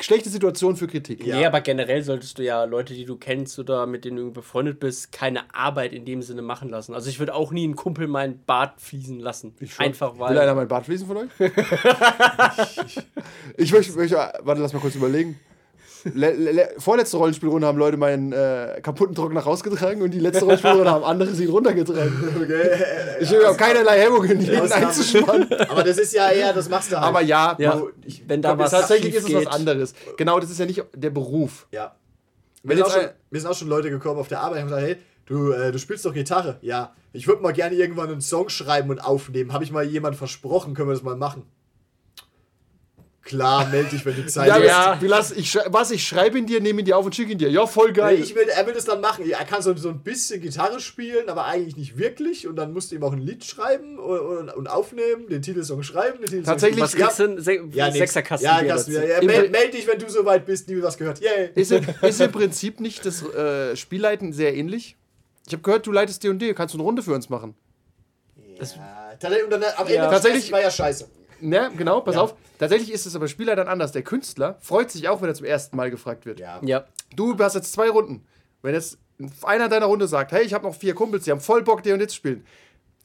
Schlechte 0.01 0.31
Situation 0.31 0.77
für 0.77 0.87
Kritik. 0.87 1.27
Ja. 1.27 1.37
Nee, 1.37 1.45
aber 1.45 1.61
generell 1.61 2.03
solltest 2.03 2.39
du 2.39 2.43
ja 2.43 2.65
Leute, 2.65 2.95
die 2.95 3.05
du 3.05 3.17
kennst 3.17 3.59
oder 3.59 3.87
mit 3.87 4.07
denen 4.07 4.17
du 4.17 4.33
befreundet 4.33 4.81
bist, 4.81 5.13
keine 5.13 5.55
Arbeit 5.55 5.93
in 5.93 6.07
dem 6.07 6.23
Sinne 6.23 6.41
machen 6.41 6.71
lassen. 6.71 6.95
Also 6.95 7.11
ich 7.11 7.19
würde 7.19 7.35
auch 7.35 7.53
nie 7.53 7.65
einen 7.65 7.77
Kumpel 7.77 8.09
meinen 8.09 8.43
Bart 8.47 8.81
fließen 8.81 9.21
lassen. 9.21 9.55
Einfach 9.77 10.19
weil. 10.19 10.31
Will 10.31 10.39
einer 10.39 10.55
mein 10.55 10.69
Bart 10.69 10.87
fließen 10.87 11.07
von 11.07 11.19
euch? 11.19 11.29
ich 13.59 13.73
möchte, 13.73 13.93
möchte, 13.93 14.17
warte, 14.17 14.63
lass 14.63 14.73
mal 14.73 14.81
kurz 14.81 14.95
überlegen. 14.95 15.39
Le, 16.05 16.33
le, 16.33 16.53
le, 16.53 16.69
vorletzte 16.79 17.17
Rollenspielrunde 17.17 17.67
haben 17.67 17.79
Leute 17.79 17.97
meinen 17.97 18.33
äh, 18.33 18.81
kaputten 18.83 19.15
Trockner 19.15 19.41
rausgetragen 19.41 20.03
und 20.03 20.13
die 20.13 20.19
letzte 20.21 20.45
Rollenspielrunde 20.45 20.91
haben 20.91 21.05
andere 21.05 21.31
sie 21.35 21.47
runtergetragen. 21.47 22.13
Ich 23.21 23.33
habe 23.35 23.57
keinerlei 23.57 24.01
Hemmungen, 24.01 24.41
jeden 24.41 24.61
Ausnahmen. 24.61 24.85
einzuspannen. 24.87 25.53
Aber 25.69 25.83
das 25.85 25.99
ist 25.99 26.13
ja 26.15 26.31
eher, 26.31 26.53
das 26.53 26.69
machst 26.69 26.91
du 26.93 26.97
halt. 26.97 27.07
Aber 27.07 27.21
ja, 27.21 27.55
ja, 27.59 27.83
ich- 28.05 28.23
wenn 28.27 28.43
da 28.43 28.57
was 28.59 28.71
tatsächlich 28.71 29.15
ist 29.15 29.29
es 29.29 29.35
was 29.35 29.47
anderes. 29.47 29.95
Genau, 30.17 30.41
das 30.41 30.51
ist 30.51 30.59
ja 30.59 30.67
nicht 30.67 30.83
der 30.95 31.11
Beruf. 31.11 31.67
Ja. 31.73 31.95
Wenn 32.63 32.77
Mir 32.79 32.85
sind, 32.85 32.87
jetzt 32.87 32.97
auch 32.97 33.01
schon, 33.03 33.11
mir 33.31 33.41
sind 33.41 33.51
auch 33.51 33.55
schon 33.57 33.69
Leute 33.69 33.91
gekommen 33.91 34.21
auf 34.21 34.29
der 34.29 34.41
Arbeit 34.41 34.57
und 34.65 34.71
haben 34.71 34.81
gesagt, 34.83 34.87
hey, 34.87 34.97
du, 35.27 35.53
äh, 35.53 35.73
du 35.73 35.79
spielst 35.79 36.05
doch 36.05 36.13
Gitarre. 36.13 36.59
Ja, 36.61 36.95
ich 37.13 37.27
würde 37.27 37.43
mal 37.43 37.53
gerne 37.53 37.75
irgendwann 37.75 38.11
einen 38.11 38.21
Song 38.21 38.49
schreiben 38.49 38.91
und 38.91 38.99
aufnehmen. 39.01 39.53
Habe 39.53 39.65
ich 39.65 39.73
mal 39.73 39.85
jemand 39.85 40.17
versprochen, 40.17 40.75
können 40.75 40.89
wir 40.89 40.95
das 40.95 41.03
mal 41.03 41.17
machen. 41.17 41.45
Klar, 43.31 43.69
melde 43.69 43.91
dich, 43.91 44.05
wenn 44.05 44.17
du 44.17 44.27
Zeit 44.27 44.49
Ja, 44.49 44.55
hast. 44.57 44.65
ja. 44.65 44.99
Wie 45.01 45.07
lass, 45.07 45.31
ich, 45.31 45.57
was, 45.67 45.93
ich 45.93 46.05
schreibe 46.07 46.37
ihn 46.37 46.47
dir, 46.47 46.61
nehme 46.61 46.81
ihn 46.81 46.85
dir 46.85 46.97
auf 46.99 47.05
und 47.07 47.15
schicke 47.15 47.31
ihn 47.33 47.39
dir. 47.39 47.49
Ja, 47.49 47.65
voll 47.65 47.93
geil. 47.93 48.19
Ich 48.21 48.35
will, 48.35 48.49
er 48.49 48.67
will 48.67 48.75
das 48.75 48.85
dann 48.87 49.01
machen. 49.01 49.29
Er 49.31 49.45
kann 49.45 49.63
so, 49.63 49.75
so 49.77 49.89
ein 49.91 50.01
bisschen 50.01 50.41
Gitarre 50.41 50.81
spielen, 50.81 51.29
aber 51.29 51.45
eigentlich 51.47 51.77
nicht 51.77 51.97
wirklich. 51.97 52.49
Und 52.49 52.57
dann 52.57 52.73
musst 52.73 52.91
du 52.91 52.97
ihm 52.97 53.05
auch 53.05 53.13
ein 53.13 53.21
Lied 53.21 53.45
schreiben 53.45 53.99
und, 54.01 54.19
und, 54.21 54.49
und 54.51 54.67
aufnehmen, 54.69 55.29
den 55.29 55.43
Titelsong 55.43 55.83
schreiben. 55.85 56.19
Den 56.19 56.27
Titelsong 56.27 56.45
Tatsächlich- 56.45 56.81
Was 56.83 56.93
ja, 56.95 57.07
kriegst 57.07 57.19
du 57.21 57.27
denn? 57.29 57.41
Se 57.41 57.61
ja. 57.73 57.91
Sechserkasten 57.93 58.45
Ja, 58.49 58.63
Kasten, 58.65 58.93
ja, 58.95 59.05
ja, 59.05 59.19
Im 59.19 59.27
meld, 59.27 59.47
Pri- 59.47 59.51
meld 59.53 59.75
dich, 59.75 59.87
wenn 59.87 59.99
du 60.01 60.09
soweit 60.11 60.45
bist, 60.45 60.69
nie 60.69 60.83
was 60.83 60.99
gehört. 60.99 61.21
Yay. 61.21 61.51
Ist 61.55 61.71
im, 61.71 61.87
ist 62.03 62.21
im 62.21 62.33
Prinzip 62.33 62.81
nicht 62.81 63.07
das 63.07 63.23
äh, 63.23 63.77
Spielleiten 63.77 64.33
sehr 64.33 64.55
ähnlich? 64.57 64.97
Ich 65.47 65.53
habe 65.53 65.63
gehört, 65.63 65.87
du 65.87 65.93
leitest 65.93 66.25
D&D. 66.25 66.53
Kannst 66.55 66.75
du 66.75 66.79
eine 66.79 66.83
Runde 66.85 67.03
für 67.03 67.15
uns 67.15 67.29
machen? 67.29 67.55
Ja, 68.59 68.67
tatsächlich, 69.19 69.45
und 69.45 69.51
dann, 69.51 69.63
am 69.77 69.87
Ende 69.87 69.95
Ja. 69.95 70.11
Tatsächlich- 70.11 70.51
war 70.53 70.61
ja 70.61 70.71
scheiße. 70.71 71.09
Ne, 71.41 71.71
genau, 71.77 72.01
pass 72.01 72.15
Ja. 72.15 72.23
auf. 72.23 72.35
Tatsächlich 72.59 72.93
ist 72.93 73.07
es 73.07 73.17
aber 73.17 73.29
Spielleitern 73.29 73.69
anders. 73.69 73.93
Der 73.93 74.03
Künstler 74.03 74.57
freut 74.61 74.91
sich 74.91 75.09
auch, 75.09 75.23
wenn 75.23 75.29
er 75.29 75.35
zum 75.35 75.47
ersten 75.47 75.77
Mal 75.77 75.91
gefragt 75.91 76.27
wird. 76.27 76.41
Ja. 76.41 76.59
Ja. 76.63 76.85
Du 77.17 77.37
hast 77.39 77.55
jetzt 77.55 77.73
zwei 77.73 77.89
Runden. 77.89 78.25
Wenn 78.63 78.75
jetzt 78.75 78.99
einer 79.43 79.69
deiner 79.69 79.87
Runde 79.87 80.07
sagt, 80.09 80.33
hey, 80.33 80.43
ich 80.45 80.55
habe 80.55 80.67
noch 80.67 80.75
vier 80.75 80.95
Kumpels, 80.95 81.25
die 81.25 81.31
haben 81.31 81.41
voll 81.41 81.63
Bock, 81.63 81.83
D&D 81.83 82.07
zu 82.09 82.17
spielen. 82.17 82.45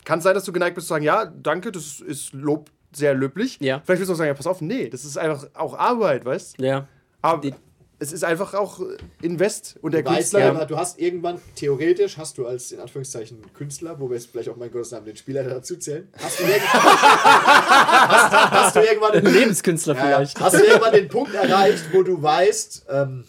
Kann 0.03 0.21
sein, 0.21 0.33
dass 0.36 0.43
du 0.43 0.51
geneigt 0.53 0.75
bist 0.75 0.88
zu 0.88 0.93
sagen, 0.93 1.03
ja, 1.03 1.25
danke, 1.25 1.71
das 1.71 1.99
ist 1.99 2.33
Lob, 2.33 2.69
sehr 2.93 3.13
löblich. 3.13 3.57
Ja. 3.59 3.81
Vielleicht 3.83 3.99
willst 3.99 4.09
du 4.09 4.13
auch 4.13 4.17
sagen, 4.17 4.27
ja, 4.27 4.33
pass 4.33 4.47
auf, 4.47 4.61
nee, 4.61 4.88
das 4.89 5.03
ist 5.03 5.17
einfach 5.17 5.47
auch 5.55 5.77
Arbeit, 5.77 6.23
weißt 6.25 6.59
du? 6.59 6.63
Ja. 6.63 6.88
Aber 7.21 7.41
Die- 7.41 7.53
es 7.99 8.11
ist 8.11 8.23
einfach 8.23 8.53
auch 8.53 8.81
Invest. 9.21 9.77
Und 9.81 9.93
der 9.93 10.03
Du 10.03 10.09
weißt 10.09 10.17
Künstler... 10.17 10.39
ja, 10.39 10.49
aber 10.49 10.65
du 10.65 10.77
hast 10.77 10.99
irgendwann, 10.99 11.39
theoretisch 11.55 12.17
hast 12.17 12.37
du 12.37 12.45
als, 12.45 12.71
in 12.71 12.79
Anführungszeichen, 12.79 13.41
Künstler, 13.53 13.99
wo 13.99 14.09
wir 14.09 14.15
jetzt 14.15 14.29
vielleicht 14.31 14.49
auch 14.49 14.57
meinen 14.57 14.71
Gottesnamen 14.71 15.05
den 15.05 15.15
Spieler 15.15 15.43
dazu 15.43 15.77
zählen, 15.77 16.07
hast 16.17 16.39
du, 16.39 16.43
irgend 16.43 16.63
hast, 16.73 18.51
hast 18.51 18.75
du 18.75 18.79
irgendwann 18.81 19.13
den, 19.13 19.33
Lebenskünstler 19.33 19.95
ja, 19.95 20.09
ja, 20.09 20.15
vielleicht. 20.17 20.39
hast 20.39 20.59
du 20.59 20.63
irgendwann 20.63 20.93
den 20.93 21.07
Punkt 21.07 21.33
erreicht, 21.33 21.85
wo 21.93 22.03
du 22.03 22.21
weißt, 22.21 22.85
ähm, 22.89 23.23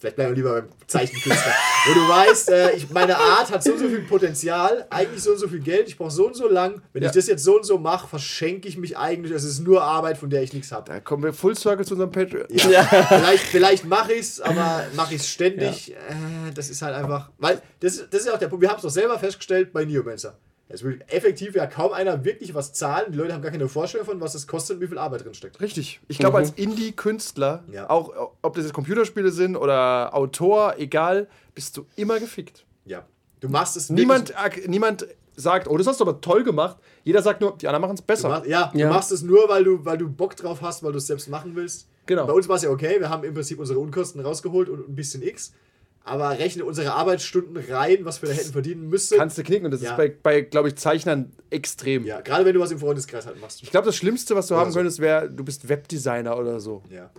vielleicht 0.00 0.16
bleiben 0.16 0.30
wir 0.30 0.36
lieber 0.36 0.54
beim 0.62 0.68
Zeichenkünstler, 0.86 1.52
wo 1.86 1.94
du 1.94 2.08
weißt, 2.08 2.48
äh, 2.50 2.72
ich, 2.72 2.90
meine 2.90 3.16
Art 3.16 3.52
hat 3.52 3.62
so 3.62 3.72
und 3.72 3.78
so 3.78 3.88
viel 3.88 4.00
Potenzial, 4.00 4.86
eigentlich 4.90 5.22
so 5.22 5.30
und 5.32 5.38
so 5.38 5.46
viel 5.46 5.60
Geld, 5.60 5.88
ich 5.88 5.96
brauche 5.98 6.10
so 6.10 6.26
und 6.26 6.34
so 6.34 6.48
lang, 6.48 6.82
wenn 6.92 7.02
Ja. 7.02 7.08
ich 7.10 7.14
das 7.14 7.26
jetzt 7.26 7.44
so 7.44 7.56
und 7.56 7.64
so 7.64 7.78
mache, 7.78 8.08
verschenke 8.08 8.66
ich 8.66 8.76
mich 8.78 8.96
eigentlich, 8.96 9.30
es 9.32 9.44
ist 9.44 9.60
nur 9.60 9.82
Arbeit, 9.82 10.18
von 10.18 10.30
der 10.30 10.42
ich 10.42 10.52
nichts 10.52 10.72
habe. 10.72 10.90
Da 10.90 10.98
kommen 11.00 11.22
wir 11.22 11.32
full 11.32 11.54
circle 11.56 11.84
zu 11.86 11.94
unserem 11.94 12.10
Patreon. 12.10 12.46
Ja, 12.50 12.82
vielleicht, 12.84 13.44
vielleicht 13.44 13.84
mache 13.84 14.12
ich 14.14 14.20
es, 14.20 14.40
aber 14.40 14.84
mache 14.96 15.14
ich 15.14 15.20
es 15.20 15.28
ständig. 15.28 15.92
Äh, 15.92 16.52
das 16.54 16.70
ist 16.70 16.82
halt 16.82 16.94
einfach. 16.94 17.30
Weil, 17.38 17.60
das, 17.80 18.02
das 18.10 18.20
ist 18.22 18.26
ja 18.26 18.34
auch 18.34 18.38
der 18.38 18.48
Punkt. 18.48 18.62
Wir 18.62 18.70
haben 18.70 18.76
es 18.76 18.82
doch 18.82 18.90
selber 18.90 19.18
festgestellt 19.18 19.72
bei 19.72 19.84
Neomancer. 19.84 20.36
Es 20.72 20.82
will 20.84 21.00
effektiv 21.08 21.54
ja 21.56 21.66
kaum 21.66 21.92
einer 21.92 22.24
wirklich 22.24 22.54
was 22.54 22.72
zahlen. 22.72 23.12
Die 23.12 23.18
Leute 23.18 23.34
haben 23.34 23.42
gar 23.42 23.50
keine 23.50 23.68
Vorstellung 23.68 24.06
von, 24.06 24.20
was 24.20 24.34
es 24.34 24.46
kostet 24.46 24.76
und 24.76 24.82
wie 24.82 24.86
viel 24.86 24.98
Arbeit 24.98 25.24
drin 25.24 25.34
steckt. 25.34 25.60
Richtig. 25.60 26.00
Ich 26.08 26.18
glaube, 26.18 26.38
als 26.38 26.50
Indie-Künstler, 26.50 27.64
Ja. 27.72 27.88
auch 27.90 28.12
ob 28.42 28.54
das 28.54 28.64
jetzt 28.64 28.72
Computerspiele 28.74 29.30
sind 29.30 29.56
oder 29.56 30.14
Autor, 30.14 30.74
egal, 30.78 31.28
bist 31.54 31.76
du 31.76 31.86
immer 31.96 32.18
gefickt. 32.20 32.64
Ja. 32.84 33.04
Du 33.40 33.48
machst 33.48 33.76
es 33.76 33.90
Niemand, 33.90 34.36
ak- 34.38 34.68
niemand 34.68 35.06
sagt, 35.36 35.68
oh, 35.68 35.76
das 35.78 35.86
hast 35.86 36.00
du 36.00 36.04
aber 36.04 36.20
toll 36.20 36.44
gemacht. 36.44 36.76
Jeder 37.04 37.22
sagt 37.22 37.40
nur, 37.40 37.56
die 37.56 37.66
anderen 37.66 37.82
machen 37.82 37.94
es 37.94 38.00
Du 38.00 38.06
besser. 38.06 38.28
mach, 38.28 38.44
ja, 38.46 38.70
Ja. 38.74 38.88
du 38.88 38.94
machst 38.94 39.10
es 39.12 39.22
nur, 39.22 39.48
weil 39.48 39.64
du, 39.64 39.84
weil 39.84 39.96
du 39.98 40.08
Bock 40.08 40.36
drauf 40.36 40.60
hast, 40.60 40.82
weil 40.82 40.92
du 40.92 40.98
es 40.98 41.06
selbst 41.06 41.28
machen 41.28 41.56
willst. 41.56 41.88
Genau. 42.06 42.26
Bei 42.26 42.32
uns 42.32 42.48
war 42.48 42.56
es 42.56 42.62
ja 42.62 42.70
okay. 42.70 43.00
Wir 43.00 43.08
haben 43.08 43.24
im 43.24 43.32
Prinzip 43.34 43.58
unsere 43.58 43.78
Unkosten 43.78 44.20
rausgeholt 44.20 44.68
und 44.68 44.88
ein 44.88 44.94
bisschen 44.94 45.22
X. 45.22 45.52
Aber 46.10 46.30
rechne 46.30 46.64
unsere 46.64 46.92
Arbeitsstunden 46.92 47.56
rein, 47.72 47.98
was 48.04 48.20
wir 48.20 48.28
da 48.28 48.34
hätten 48.34 48.50
verdienen 48.52 48.88
müssen. 48.88 49.16
Kannst 49.16 49.38
du 49.38 49.44
knicken 49.44 49.66
und 49.66 49.70
das 49.70 49.80
Ja. 49.80 49.90
ist 49.92 49.96
bei, 49.96 50.08
bei 50.22 50.40
glaube 50.40 50.66
ich, 50.68 50.74
Zeichnern 50.76 51.30
extrem. 51.50 52.04
ja, 52.04 52.20
gerade 52.20 52.44
wenn 52.44 52.54
du 52.54 52.58
was 52.60 52.72
im 52.72 52.80
Freundeskreis 52.80 53.26
halt 53.26 53.40
machst. 53.40 53.62
Ich 53.62 53.70
glaube, 53.70 53.86
das 53.86 53.94
Schlimmste, 53.94 54.34
was 54.34 54.48
du 54.48 54.56
haben 54.56 54.72
so. 54.72 54.78
könntest, 54.80 54.98
wäre, 54.98 55.30
du 55.30 55.44
bist 55.44 55.68
Webdesigner 55.68 56.36
oder 56.36 56.58
so. 56.58 56.82
Ja. 56.90 57.10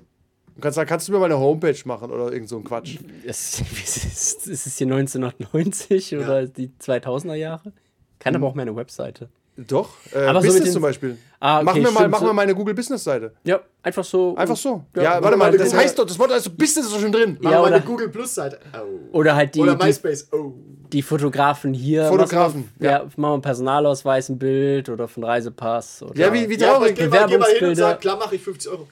Du 0.56 0.60
kannst 0.60 0.76
sagen, 0.76 0.89
kannst 0.89 1.08
du 1.08 1.14
mir 1.14 1.20
mal 1.20 1.26
eine 1.26 1.39
Homepage 1.39 1.78
machen 1.86 2.12
oder 2.12 2.34
irgend 2.34 2.50
so 2.50 2.58
ein 2.58 2.66
Quatsch. 2.66 2.98
Ist, 3.24 3.62
ist, 3.84 4.48
ist 4.48 4.68
es 4.68 4.78
hier 4.78 4.88
1990 4.88 6.18
oder 6.18 6.46
die 6.48 6.70
2000er 6.82 7.36
Jahre? 7.36 7.72
Keiner 8.20 8.39
braucht 8.39 8.56
mehr 8.58 8.64
eine 8.64 8.76
Webseite. 8.76 9.30
Doch, 9.68 9.89
äh, 10.14 10.20
Aber 10.26 10.41
so 10.41 10.47
Business 10.47 10.66
den- 10.66 10.74
zum 10.74 10.82
Beispiel. 10.82 11.18
Ah, 11.39 11.57
okay, 11.57 11.66
machen 11.66 11.84
wir 11.84 11.91
mal, 11.91 12.07
machen 12.07 12.22
so- 12.22 12.30
wir 12.30 12.34
mal 12.34 12.41
eine 12.43 12.53
Google 12.55 12.74
Business 12.76 13.03
Seite. 13.03 13.34
Ja, 13.43 13.59
einfach 13.84 14.03
so. 14.03 14.36
Einfach 14.36 14.55
so. 14.55 14.84
Ja. 14.95 15.03
Ja, 15.03 15.24
warte 15.24 15.38
mal, 15.38 15.51
das 15.51 15.68
Google- 15.70 15.80
heißt 15.80 15.97
doch, 15.99 16.05
das 16.05 16.18
Wort 16.20 16.32
heißt 16.32 16.43
so 16.45 16.51
Business 16.51 16.86
ist 16.86 16.93
doch 16.95 16.99
schon 16.99 17.12
drin. 17.12 17.38
Mach 17.41 17.51
Ja, 17.51 17.57
mal 17.59 17.68
oder- 17.68 17.76
eine 17.78 17.86
Google 17.86 18.09
Plus 18.09 18.36
Seite. 18.36 18.59
Oh. 18.74 19.18
Oder 19.18 19.36
halt 19.36 19.55
die, 19.55 19.59
Oder 19.62 19.76
die, 19.76 19.86
MySpace. 19.86 20.28
Oh. 20.32 20.53
die 20.93 21.01
Fotografen 21.01 21.74
hier. 21.74 22.05
Fotografen, 22.07 22.70
was, 22.78 22.86
ja. 22.86 22.99
machen 22.99 23.14
wir 23.18 23.34
einen 23.34 23.41
Personalausweis, 23.41 24.30
ein 24.30 24.38
Bild 24.39 24.89
oder 24.89 25.07
von 25.07 25.24
Reisepass. 25.24 26.03
Oder 26.03 26.16
Ja, 26.20 26.34
wie, 26.34 26.47
wie 26.47 26.57
Ja, 26.59 26.74
traurig. 26.74 26.95
geh 26.95 27.07
mal, 27.07 27.28
geh 27.28 27.38
mal 27.38 27.49
hin 27.51 27.68
und 27.70 27.76
sag, 27.76 27.99
klar 28.01 28.18
mache 28.18 28.36
ich 28.36 28.41
50 28.43 28.72
Euro. 28.72 28.88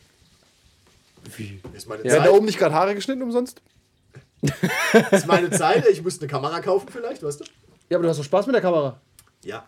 Wie? 1.37 1.59
Das 1.63 1.83
ist 1.83 1.87
meine 1.89 2.03
Werden 2.03 2.17
da 2.17 2.23
Zeit. 2.25 2.31
oben 2.33 2.45
nicht 2.45 2.57
gerade 2.57 2.73
Haare 2.73 2.95
geschnitten 2.95 3.21
umsonst? 3.21 3.61
Das 4.41 4.51
ist 5.11 5.27
meine 5.27 5.51
Zeit. 5.51 5.85
Ich 5.91 6.01
muss 6.01 6.17
eine 6.19 6.27
Kamera 6.27 6.59
kaufen 6.61 6.87
vielleicht, 6.91 7.21
weißt 7.21 7.41
du? 7.41 7.45
Ja, 7.89 7.97
aber 7.97 8.03
du 8.03 8.09
hast 8.09 8.17
doch 8.19 8.23
Spaß 8.23 8.45
mit 8.47 8.55
der 8.55 8.61
Kamera. 8.61 8.99
Ja. 9.43 9.65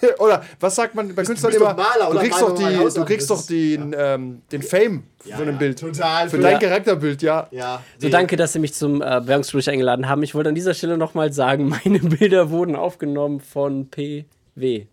Oder 0.18 0.44
was 0.60 0.74
sagt 0.74 0.94
man 0.94 1.14
bei 1.14 1.24
Künstlern 1.24 1.52
immer? 1.52 1.74
Maler, 1.74 2.10
du 2.10 2.18
kriegst 2.18 2.40
doch, 2.40 2.54
die, 2.54 2.94
du 2.94 3.04
kriegst 3.04 3.30
doch 3.30 3.46
den, 3.46 3.94
ähm, 3.96 4.42
den 4.52 4.62
Fame 4.62 5.04
Ja, 5.24 5.36
von 5.36 5.44
einem 5.44 5.54
ja, 5.54 5.58
Bild. 5.58 5.78
Total. 5.78 6.28
Für 6.28 6.38
dein 6.38 6.58
Charakterbild, 6.58 7.22
ja. 7.22 7.48
Ja. 7.50 7.82
So, 7.98 8.08
danke, 8.08 8.36
dass 8.36 8.52
Sie 8.52 8.58
mich 8.58 8.74
zum 8.74 9.02
äh, 9.02 9.20
Bewerbungsgespräch 9.20 9.70
eingeladen 9.70 10.08
haben. 10.08 10.22
Ich 10.22 10.34
wollte 10.34 10.48
an 10.50 10.54
dieser 10.54 10.74
Stelle 10.74 10.96
nochmal 10.98 11.32
sagen, 11.32 11.68
meine 11.84 11.98
Bilder 12.00 12.50
wurden 12.50 12.76
aufgenommen 12.76 13.40
von 13.40 13.88
PW. 13.90 14.24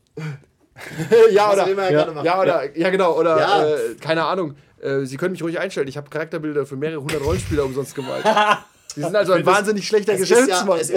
ja, 1.31 1.51
oder, 1.51 1.67
er 1.67 1.91
ja, 1.91 2.23
ja, 2.23 2.41
oder, 2.41 2.77
ja, 2.77 2.89
genau, 2.89 3.17
oder, 3.17 3.39
Ja. 3.39 3.65
äh, 3.65 3.77
keine 3.99 4.23
Ahnung. 4.25 4.55
Äh, 4.81 5.05
Sie 5.05 5.17
können 5.17 5.31
mich 5.31 5.43
ruhig 5.43 5.59
einstellen. 5.59 5.87
Ich 5.87 5.97
habe 5.97 6.09
Charakterbilder 6.09 6.65
für 6.65 6.75
mehrere 6.75 7.01
hundert 7.01 7.23
Rollenspieler 7.23 7.65
umsonst 7.65 7.95
gemalt. 7.95 8.25
Sie 8.95 9.01
sind 9.01 9.15
also 9.15 9.33
ein 9.33 9.45
wahnsinnig 9.45 9.85
schlechter 9.85 10.15
Geschäftsmann. 10.15 10.79
es, 10.79 10.89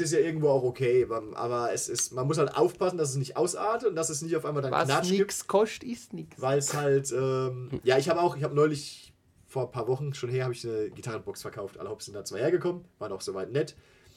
ist 0.00 0.12
ja, 0.12 0.18
irgendwo 0.18 0.48
auch 0.48 0.62
okay, 0.62 1.06
aber 1.34 1.72
es 1.72 1.88
ist, 1.88 2.12
man 2.12 2.26
muss 2.26 2.38
halt 2.38 2.56
aufpassen, 2.56 2.96
dass 2.96 3.10
es 3.10 3.16
nicht 3.16 3.36
ausartet 3.36 3.90
und 3.90 3.96
dass 3.96 4.08
es 4.08 4.22
nicht 4.22 4.34
auf 4.34 4.46
einmal 4.46 4.62
dann 4.62 4.72
Was 4.72 4.88
Knatsch 4.88 5.10
nix 5.10 5.46
kostet, 5.46 5.84
ist 5.84 6.14
nix. 6.14 6.40
weil 6.40 6.58
es 6.58 6.74
halt, 6.74 7.12
ähm, 7.12 7.68
ja, 7.84 7.98
ich 7.98 8.08
habe 8.08 8.20
auch, 8.20 8.36
ich 8.36 8.42
habe 8.42 8.54
neulich, 8.54 9.12
vor 9.46 9.64
ein 9.66 9.72
paar 9.72 9.88
Wochen 9.88 10.14
schon 10.14 10.30
her, 10.30 10.44
habe 10.44 10.54
ich 10.54 10.66
eine 10.66 10.90
Gitarrenbox 10.90 11.42
verkauft, 11.42 11.78
alle 11.78 11.90
Hops 11.90 12.06
sind 12.06 12.14
da 12.14 12.24
zwei 12.24 12.38
hergekommen, 12.38 12.84
waren 12.98 13.12
auch 13.12 13.20
soweit 13.20 13.52
nett, 13.52 13.74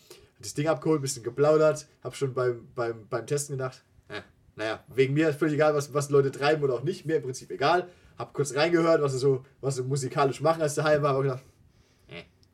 hab 0.10 0.44
das 0.44 0.54
Ding 0.54 0.68
abgeholt, 0.68 1.02
bisschen 1.02 1.24
geplaudert, 1.24 1.88
habe 2.04 2.16
schon 2.16 2.34
beim, 2.34 2.68
beim, 2.76 3.08
beim 3.10 3.28
Testen 3.28 3.58
gedacht, 3.58 3.84
äh, 4.08 4.22
naja, 4.56 4.84
wegen 4.88 5.14
mir 5.16 5.30
ist 5.30 5.40
völlig 5.40 5.56
egal, 5.56 5.76
was, 5.76 5.94
was 5.94 6.10
Leute 6.10 6.32
treiben 6.32 6.64
oder 6.64 6.76
auch 6.76 6.84
nicht, 6.84 7.06
mir 7.06 7.18
im 7.18 7.24
Prinzip 7.24 7.52
egal, 7.52 7.90
habe 8.18 8.32
kurz 8.34 8.56
reingehört, 8.56 9.02
was 9.02 9.14
sie 9.14 9.18
so, 9.18 9.44
was 9.60 9.76
sie 9.76 9.84
musikalisch 9.84 10.40
machen, 10.40 10.62
als 10.62 10.76
daheim 10.76 11.02
war, 11.02 11.12
aber 11.12 11.24
gedacht, 11.24 11.44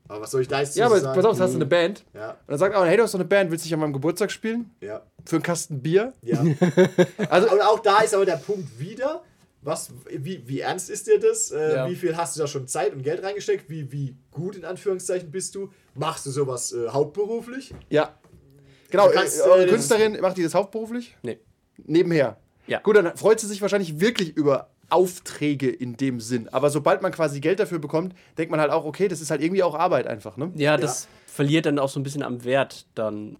aber 0.10 0.22
was 0.22 0.32
soll 0.32 0.42
ich 0.42 0.48
da 0.50 0.60
jetzt 0.60 0.76
Ja, 0.76 0.88
aber 0.88 1.00
sagen? 1.00 1.16
pass 1.16 1.26
auf, 1.26 1.40
hast 1.40 1.52
du 1.52 1.56
eine 1.58 1.66
Band. 1.66 2.04
Ja, 2.14 2.32
Und 2.32 2.38
dann 2.48 2.58
sagt 2.58 2.76
einer, 2.76 2.86
hey, 2.86 2.98
du 2.98 3.04
hast 3.04 3.14
doch 3.14 3.20
eine 3.20 3.28
Band, 3.30 3.50
willst 3.52 3.64
du 3.64 3.68
dich 3.68 3.74
an 3.74 3.80
meinem 3.80 3.94
Geburtstag 3.94 4.30
spielen? 4.32 4.70
ja, 4.82 5.02
Für 5.26 5.38
einen 5.38 5.44
Kasten 5.44 5.82
Bier? 5.82 6.12
ja. 6.22 6.44
Also, 7.30 7.50
Und 7.52 7.62
auch 7.62 7.80
da 7.80 8.00
ist 8.02 8.14
aber 8.14 8.26
der 8.26 8.36
Punkt 8.38 8.78
wieder, 8.80 9.22
was, 9.62 9.92
wie, 10.10 10.42
wie 10.48 10.60
ernst 10.62 10.90
ist 10.90 11.08
dir 11.08 11.20
das? 11.20 11.52
Äh, 11.52 11.76
Ja. 11.76 11.90
Wie 11.90 11.96
viel 11.96 12.16
hast 12.18 12.36
du 12.36 12.42
da 12.42 12.48
schon 12.48 12.68
Zeit 12.68 12.94
und 12.94 13.04
Geld 13.04 13.24
reingesteckt? 13.24 13.70
Wie, 13.70 13.92
wie 13.92 14.16
gut 14.32 14.56
in 14.56 14.66
Anführungszeichen 14.66 15.32
bist 15.32 15.56
du? 15.56 15.70
Machst 15.96 16.26
du 16.26 16.32
sowas 16.32 16.74
äh, 16.74 16.88
hauptberuflich? 16.90 17.74
ja. 17.90 18.14
Genau, 18.92 19.08
Du 19.08 19.14
kannst, 19.14 19.40
äh, 19.40 19.64
äh, 19.66 19.68
Künstlerin, 19.68 20.18
macht 20.20 20.36
die 20.38 20.42
das 20.44 20.56
hauptberuflich? 20.56 21.16
Nee. 21.22 21.38
Nebenher. 21.86 22.38
Ja. 22.66 22.80
Gut, 22.80 22.96
dann 22.96 23.16
freut 23.18 23.40
sie 23.40 23.46
sich 23.46 23.62
wahrscheinlich 23.62 24.00
wirklich 24.00 24.36
über 24.36 24.72
Aufträge 24.90 25.70
in 25.70 25.98
dem 25.98 26.20
Sinn. 26.20 26.48
Aber 26.50 26.70
sobald 26.70 27.02
man 27.02 27.12
quasi 27.12 27.40
Geld 27.40 27.60
dafür 27.60 27.80
bekommt, 27.80 28.16
denkt 28.38 28.52
man 28.52 28.60
halt 28.60 28.72
auch, 28.72 28.86
okay, 28.86 29.08
das 29.08 29.22
ist 29.22 29.32
halt 29.32 29.42
irgendwie 29.42 29.64
auch 29.64 29.76
Arbeit 29.76 30.08
einfach, 30.08 30.38
ne? 30.38 30.52
Ja, 30.56 30.78
das 30.78 31.08
verliert 31.28 31.66
dann 31.66 31.80
auch 31.80 31.90
so 31.90 32.00
ein 32.00 32.04
bisschen 32.04 32.24
am 32.24 32.44
Wert 32.44 32.86
dann. 32.96 33.38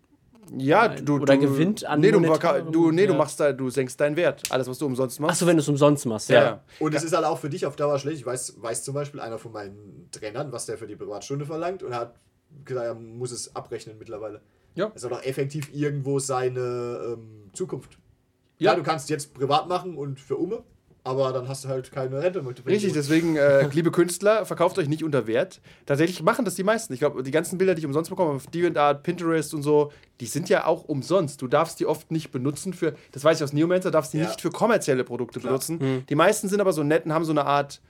Ja, 0.58 0.88
du, 0.88 1.18
Oder 1.18 1.36
du, 1.36 1.42
gewinnt 1.42 1.86
an 1.86 2.00
nee, 2.00 2.12
du, 2.12 2.20
du, 2.20 2.92
nee, 2.92 3.06
du 3.06 3.10
Wert. 3.10 3.18
machst 3.18 3.40
da, 3.40 3.52
du 3.52 3.70
senkst 3.70 4.00
deinen 4.00 4.16
Wert. 4.16 4.44
Alles, 4.50 4.68
was 4.68 4.80
du 4.80 4.88
umsonst 4.88 5.20
machst. 5.20 5.34
Achso, 5.34 5.46
wenn 5.46 5.58
du 5.58 5.62
es 5.62 5.70
umsonst 5.70 6.06
machst, 6.08 6.30
ja. 6.30 6.36
ja. 6.36 6.44
ja. 6.44 6.64
Und 6.80 6.96
es 6.96 7.04
ist 7.04 7.14
halt 7.14 7.26
auch 7.26 7.38
für 7.38 7.50
dich 7.50 7.66
auf 7.68 7.76
Dauer 7.76 8.00
schlecht. 8.00 8.18
Ich 8.18 8.26
weiß, 8.26 8.56
weiß 8.58 8.84
zum 8.84 8.96
Beispiel 8.96 9.20
einer 9.20 9.38
von 9.38 9.52
meinen 9.52 10.08
Trainern, 10.12 10.52
was 10.52 10.66
der 10.66 10.80
für 10.80 10.88
die 10.88 10.96
Privatstunde 10.96 11.46
verlangt 11.46 11.84
und 11.84 11.94
hat 11.94 12.16
gesagt, 12.66 12.86
er 12.86 12.96
muss 12.96 13.32
es 13.32 13.56
abrechnen 13.56 13.98
mittlerweile. 14.00 14.42
Ja. 14.76 14.92
Es 14.96 15.04
hat 15.04 15.12
auch 15.12 15.24
effektiv 15.24 15.70
irgendwo 15.74 16.20
seine 16.20 17.14
ähm, 17.14 17.52
Zukunft. 17.54 17.98
Ja. 18.58 18.72
Ja, 18.72 18.76
du 18.76 18.84
kannst 18.84 19.10
jetzt 19.10 19.34
privat 19.34 19.68
machen 19.68 19.98
und 19.98 20.20
für 20.20 20.36
Umme, 20.36 20.64
aber 21.04 21.32
dann 21.34 21.48
hast 21.48 21.64
du 21.66 21.70
halt 21.70 21.92
keine 21.92 22.22
Rente. 22.22 22.42
mit. 22.42 22.66
Richtig, 22.66 22.94
deswegen, 22.94 23.36
äh, 23.36 23.68
liebe 23.74 23.92
Künstler, 23.92 24.46
verkauft 24.46 24.78
euch 24.78 24.88
nicht 24.88 25.04
unter 25.04 25.28
Wert. 25.28 25.62
Tatsächlich 25.86 26.22
machen 26.22 26.46
das 26.46 26.56
die 26.56 26.64
meisten. 26.64 26.94
Ich 26.94 27.00
glaube, 27.00 27.24
die 27.24 27.32
ganzen 27.32 27.58
Bilder, 27.58 27.76
die 27.76 27.80
ich 27.80 27.86
umsonst 27.86 28.10
bekomme, 28.10 28.32
auf 28.32 28.48
DeviantArt, 28.48 29.04
Pinterest 29.04 29.54
und 29.54 29.64
so, 29.64 29.92
die 30.20 30.26
sind 30.26 30.50
ja 30.50 30.66
auch 30.66 30.84
umsonst. 30.86 31.42
Du 31.42 31.48
darfst 31.48 31.80
die 31.80 31.86
oft 31.86 32.12
nicht 32.12 32.32
benutzen 32.32 32.74
für, 32.74 32.96
das 33.12 33.24
weiß 33.24 33.38
ich 33.38 33.44
aus 33.44 33.54
Neomancer, 33.54 33.92
darfst 33.92 34.14
die 34.14 34.18
Ja. 34.18 34.28
nicht 34.28 34.42
für 34.42 34.50
kommerzielle 34.50 35.04
Produkte 35.04 35.40
Klar. 35.40 35.52
benutzen. 35.54 36.06
Die 36.08 36.16
meisten 36.16 36.50
sind 36.50 36.62
aber 36.62 36.74
so 36.74 36.84
nett 36.84 37.06
und 37.06 37.14
haben 37.14 37.26
so 37.26 37.32
eine 37.32 37.46
Art 37.46 37.82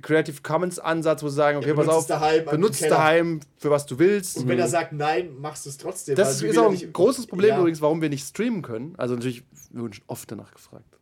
Creative 0.00 0.42
Commons 0.42 0.78
Ansatz, 0.78 1.22
wo 1.22 1.28
sie 1.28 1.34
sagen, 1.34 1.58
okay, 1.58 1.70
Ja, 1.70 1.74
pass 1.74 1.86
benutzt 1.86 2.12
auf, 2.12 2.20
daheim, 2.20 2.48
am 2.48 2.50
benutzt 2.54 2.82
daheim 2.82 3.40
für 3.56 3.70
was 3.70 3.84
du 3.86 3.98
willst. 3.98 4.36
Und 4.36 4.48
wenn 4.48 4.58
er 4.58 4.68
sagt 4.68 4.92
nein, 4.92 5.30
machst 5.38 5.66
du 5.66 5.70
es 5.70 5.76
trotzdem. 5.76 6.14
Das 6.14 6.40
ist, 6.40 6.58
auch 6.58 6.70
ein 6.70 6.92
großes 6.92 7.26
Problem 7.26 7.50
Ja, 7.50 7.58
übrigens, 7.58 7.80
warum 7.80 8.00
wir 8.00 8.08
nicht 8.08 8.26
streamen 8.26 8.62
können. 8.62 8.94
Also 8.96 9.14
natürlich, 9.14 9.42
wir 9.70 9.82
wurden 9.82 9.92
schon 9.94 10.04
oft 10.06 10.30
danach 10.30 10.52
gefragt. 10.54 10.97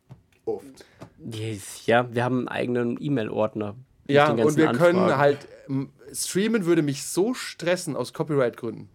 Oft. 0.47 0.85
Yes, 1.19 1.87
Ja, 1.87 2.13
wir 2.13 2.25
haben 2.25 2.39
einen 2.39 2.49
eigenen 2.49 2.97
E-Mail-Ordner. 3.01 3.75
Ja, 4.09 4.31
und 4.31 4.57
wir 4.57 4.67
können 4.73 5.01
Anfragen. 5.01 5.19
halt, 5.19 5.49
ähm, 5.69 5.91
streamen 6.13 6.65
würde 6.65 6.83
mich 6.83 7.05
so 7.05 7.35
stressen 7.35 7.97
aus 7.97 8.13
Copyright-Gründen. 8.13 8.89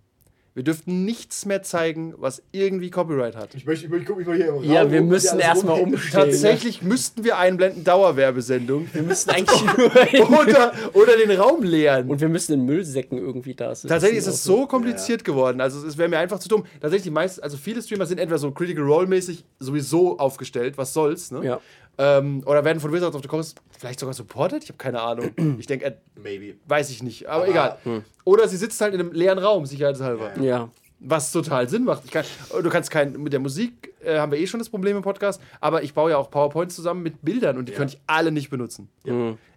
Wir 0.54 0.64
dürften 0.64 1.06
nichts 1.06 1.46
mehr 1.46 1.64
zeigen, 1.64 2.14
was 2.18 2.44
irgendwie 2.52 2.90
Copyright 2.90 3.38
hat. 3.38 3.56
Ich 3.56 3.66
möchte, 3.66 3.86
ich, 3.86 3.90
möchte- 3.90 4.02
ich 4.04 4.08
guck 4.10 4.18
mich 4.18 4.28
mal 4.28 4.36
hier 4.36 4.48
im 4.50 4.56
Raum 4.56 4.64
Ja, 4.66 4.92
wir 4.92 5.02
müssen 5.02 5.40
erstmal 5.40 5.80
umstellen. 5.80 6.26
Tatsächlich 6.30 6.82
müssten 6.82 7.24
wir 7.24 7.38
einblenden, 7.38 7.86
Dauerwerbesendung. 7.86 8.90
Wir 8.92 9.02
müssen 9.04 9.30
eigentlich 9.32 9.64
nur. 9.64 10.40
oder, 10.42 10.74
oder 10.94 11.16
den 11.18 11.32
Raum 11.40 11.64
leeren. 11.64 12.10
Und 12.10 12.20
wir 12.20 12.28
müssen 12.28 12.52
in 12.54 12.66
Müllsäcken 12.66 13.18
irgendwie 13.18 13.56
da 13.56 13.74
sitzen. 13.74 13.88
Tatsächlich 13.88 14.20
ist 14.20 14.28
es 14.28 14.42
Also, 14.42 14.58
so 14.58 14.68
kompliziert 14.68 15.24
geworden. 15.24 15.62
Also 15.62 15.88
es 15.88 15.98
wäre 15.98 16.10
mir 16.10 16.20
einfach 16.20 16.40
zu 16.40 16.50
dumm. 16.50 16.66
Tatsächlich 16.82 17.04
die 17.04 17.12
meisten, 17.12 17.42
also 17.42 17.56
viele 17.56 17.82
Streamer 17.82 18.06
sind 18.06 18.20
entweder 18.20 18.38
so 18.38 18.52
Critical 18.52 18.84
Role 18.84 19.08
mäßig 19.08 19.46
sowieso 19.60 20.20
aufgestellt. 20.20 20.78
Was 20.78 20.94
soll's, 20.94 21.32
ne? 21.32 21.46
Ja. 21.46 21.62
Ähm, 22.04 22.42
oder 22.48 22.66
werden 22.66 22.80
von 22.80 22.92
Wizards 22.92 23.16
of 23.16 23.22
the 23.22 23.28
Coast 23.28 23.62
vielleicht 23.78 24.00
sogar 24.00 24.14
supported? 24.14 24.64
Ich 24.64 24.70
habe 24.70 24.78
keine 24.78 25.02
Ahnung. 25.02 25.32
Ich 25.60 25.68
denke, 25.68 25.86
äh, 25.86 25.96
Maybe. 26.16 26.56
weiß 26.68 26.90
ich 26.90 27.04
nicht. 27.04 27.28
Aber, 27.28 27.44
Aber- 27.44 27.52
egal. 27.52 27.78
Oder 28.24 28.48
sie 28.48 28.58
sitzt 28.58 28.82
halt 28.82 28.94
in 28.96 29.00
einem 29.02 29.12
leeren 29.12 29.38
Raum, 29.40 29.66
sicherheitshalber. 29.66 30.32
Ja. 30.38 30.44
Ja. 30.44 30.70
Was 31.04 31.32
total 31.32 31.68
Sinn 31.68 31.84
macht. 31.84 32.12
Kann, 32.12 32.26
du 32.62 32.70
kannst 32.70 32.92
kein, 32.92 33.14
mit 33.22 33.34
der 33.34 33.40
Musik 33.40 33.94
äh, 34.04 34.18
haben 34.20 34.32
wir 34.32 34.40
eh 34.40 34.46
schon 34.48 34.60
das 34.60 34.70
Problem 34.70 34.96
im 34.98 35.04
Podcast, 35.04 35.42
aber 35.60 35.82
ich 35.84 35.94
baue 35.96 36.12
ja 36.12 36.18
auch 36.18 36.30
PowerPoints 36.30 36.76
zusammen 36.76 37.02
mit 37.04 37.24
Bildern 37.24 37.58
und 37.58 37.68
die 37.68 37.72
Ja. 37.74 37.78
könnte 37.80 37.96
ich 37.96 38.02
alle 38.08 38.32
nicht 38.32 38.50
benutzen. 38.52 38.88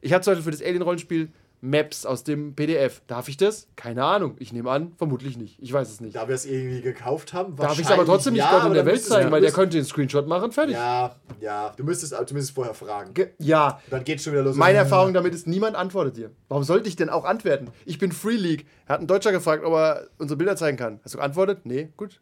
Ich 0.01 0.13
habe 0.13 0.23
zum 0.23 0.33
Beispiel 0.33 0.43
für 0.45 0.51
das 0.51 0.63
Alien-Rollenspiel 0.63 1.29
Maps 1.65 2.05
aus 2.05 2.25
dem 2.25 2.55
PDF. 2.55 3.01
Darf 3.07 3.29
ich 3.29 3.37
das? 3.39 3.69
Keine 3.75 4.05
Ahnung. 4.05 4.37
Ich 4.39 4.53
nehme 4.53 4.71
an, 4.71 4.93
vermutlich 4.99 5.39
nicht. 5.39 5.57
Ich 5.63 5.73
weiß 5.73 5.91
es 5.91 6.01
nicht. 6.01 6.15
Da 6.15 6.29
wir 6.29 6.35
es 6.35 6.45
irgendwie 6.45 6.83
gekauft 6.83 7.33
haben, 7.33 7.57
Darf 7.57 7.79
ich 7.79 7.87
es 7.87 7.91
aber 7.91 8.05
trotzdem 8.05 8.35
nicht 8.35 8.43
ja, 8.43 8.51
Gott 8.59 8.67
in 8.69 8.75
der 8.75 8.85
Welt 8.85 9.03
zeigen, 9.03 9.31
weil 9.31 9.41
der 9.41 9.51
könnte 9.51 9.79
den 9.79 9.85
Screenshot 9.87 10.27
machen, 10.29 10.53
fertig. 10.53 10.75
Ja, 10.75 11.17
ja. 11.41 11.73
Du 11.77 11.83
müsstest 11.85 12.13
aber 12.13 12.27
zumindest 12.27 12.55
vorher 12.55 12.75
fragen. 12.75 13.15
Ge- 13.15 13.31
Ja, 13.39 13.81
Dann 13.89 14.05
geht's 14.05 14.25
schon 14.25 14.35
wieder 14.35 14.43
los. 14.43 14.57
meine 14.57 14.77
Erfahrung 14.79 15.15
damit 15.15 15.35
ist, 15.35 15.47
niemand 15.47 15.75
antwortet 15.75 16.17
dir. 16.19 16.31
Warum 16.49 16.65
sollte 16.65 16.89
ich 16.89 16.97
denn 16.97 17.09
auch 17.09 17.25
antworten? 17.25 17.69
Ich 17.87 17.99
bin 17.99 18.13
Free 18.13 18.37
League. 18.37 18.67
Hat 18.87 19.01
ein 19.01 19.07
Deutscher 19.07 19.33
gefragt, 19.33 19.65
ob 19.65 19.73
er 19.73 20.09
unsere 20.19 20.37
Bilder 20.37 20.57
zeigen 20.57 20.77
kann. 20.77 21.01
Hast 21.03 21.15
du 21.15 21.19
geantwortet? 21.19 21.61
Nee, 21.65 21.89
gut. 21.97 22.21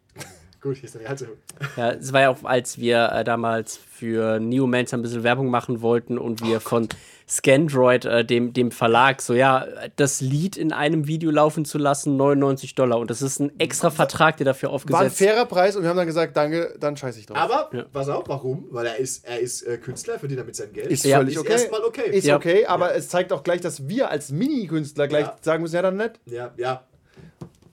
Gut, 0.63 0.77
hier 0.77 0.85
ist 0.85 0.95
dann 0.95 1.01
die 1.01 1.09
Halse. 1.09 1.27
Ja, 1.75 1.91
es 1.91 2.13
war 2.13 2.21
ja 2.21 2.29
auch, 2.29 2.41
als 2.45 2.77
wir 2.77 3.11
äh, 3.11 3.23
damals 3.25 3.75
für 3.77 4.39
Neomancer 4.39 4.95
ein 4.97 5.01
bisschen 5.01 5.23
Werbung 5.23 5.49
machen 5.49 5.81
wollten 5.81 6.17
und 6.17 6.41
wir 6.41 6.61
von 6.61 6.87
Scandroid, 7.27 8.05
äh, 8.05 8.23
dem, 8.23 8.53
dem 8.53 8.71
Verlag, 8.71 9.21
so 9.21 9.33
ja, 9.33 9.65
das 9.97 10.21
Lied 10.21 10.55
in 10.55 10.71
einem 10.71 11.05
Video 11.05 11.31
laufen 11.31 11.65
zu 11.65 11.77
lassen, 11.77 12.15
99 12.15 12.75
Dollar. 12.75 12.97
Und 12.99 13.09
das 13.09 13.21
ist 13.21 13.39
ein 13.41 13.51
extra 13.59 13.89
Vertrag, 13.91 14.37
der 14.37 14.45
dafür 14.45 14.69
War 14.69 14.73
ein 14.73 14.75
aufgesetzt 14.75 15.17
fairer 15.17 15.45
Preis 15.45 15.75
und 15.75 15.83
wir 15.83 15.89
haben 15.89 15.97
dann 15.97 16.07
gesagt, 16.07 16.37
danke, 16.37 16.75
dann 16.79 16.95
scheiße 16.95 17.19
ich 17.19 17.25
drauf. 17.25 17.37
Aber, 17.37 17.69
pass 17.91 18.07
auf, 18.07 18.23
warum? 18.27 18.65
Weil 18.71 18.85
er 18.85 18.97
ist, 18.97 19.25
er 19.27 19.39
ist 19.39 19.63
äh, 19.63 19.77
Künstler, 19.77 20.17
verdient 20.17 20.39
damit 20.39 20.55
sein 20.55 20.71
Geld. 20.71 20.87
Ist 20.91 21.03
Ja. 21.03 21.17
völlig 21.17 21.35
Ist 21.35 21.41
okay. 21.41 21.51
erstmal 21.51 21.83
okay. 21.83 22.09
Ist 22.09 22.25
Ja. 22.25 22.37
okay, 22.37 22.65
aber 22.67 22.95
es 22.95 23.09
zeigt 23.09 23.33
auch 23.33 23.43
gleich, 23.43 23.59
dass 23.59 23.89
wir 23.89 24.09
als 24.09 24.31
Mini-Künstler 24.31 25.09
gleich 25.09 25.25
Ja. 25.25 25.35
sagen 25.41 25.61
müssen, 25.63 25.75
ja 25.75 25.81
dann 25.81 25.97
nett. 25.97 26.19
Ja, 26.25 26.51
ja. 26.55 26.83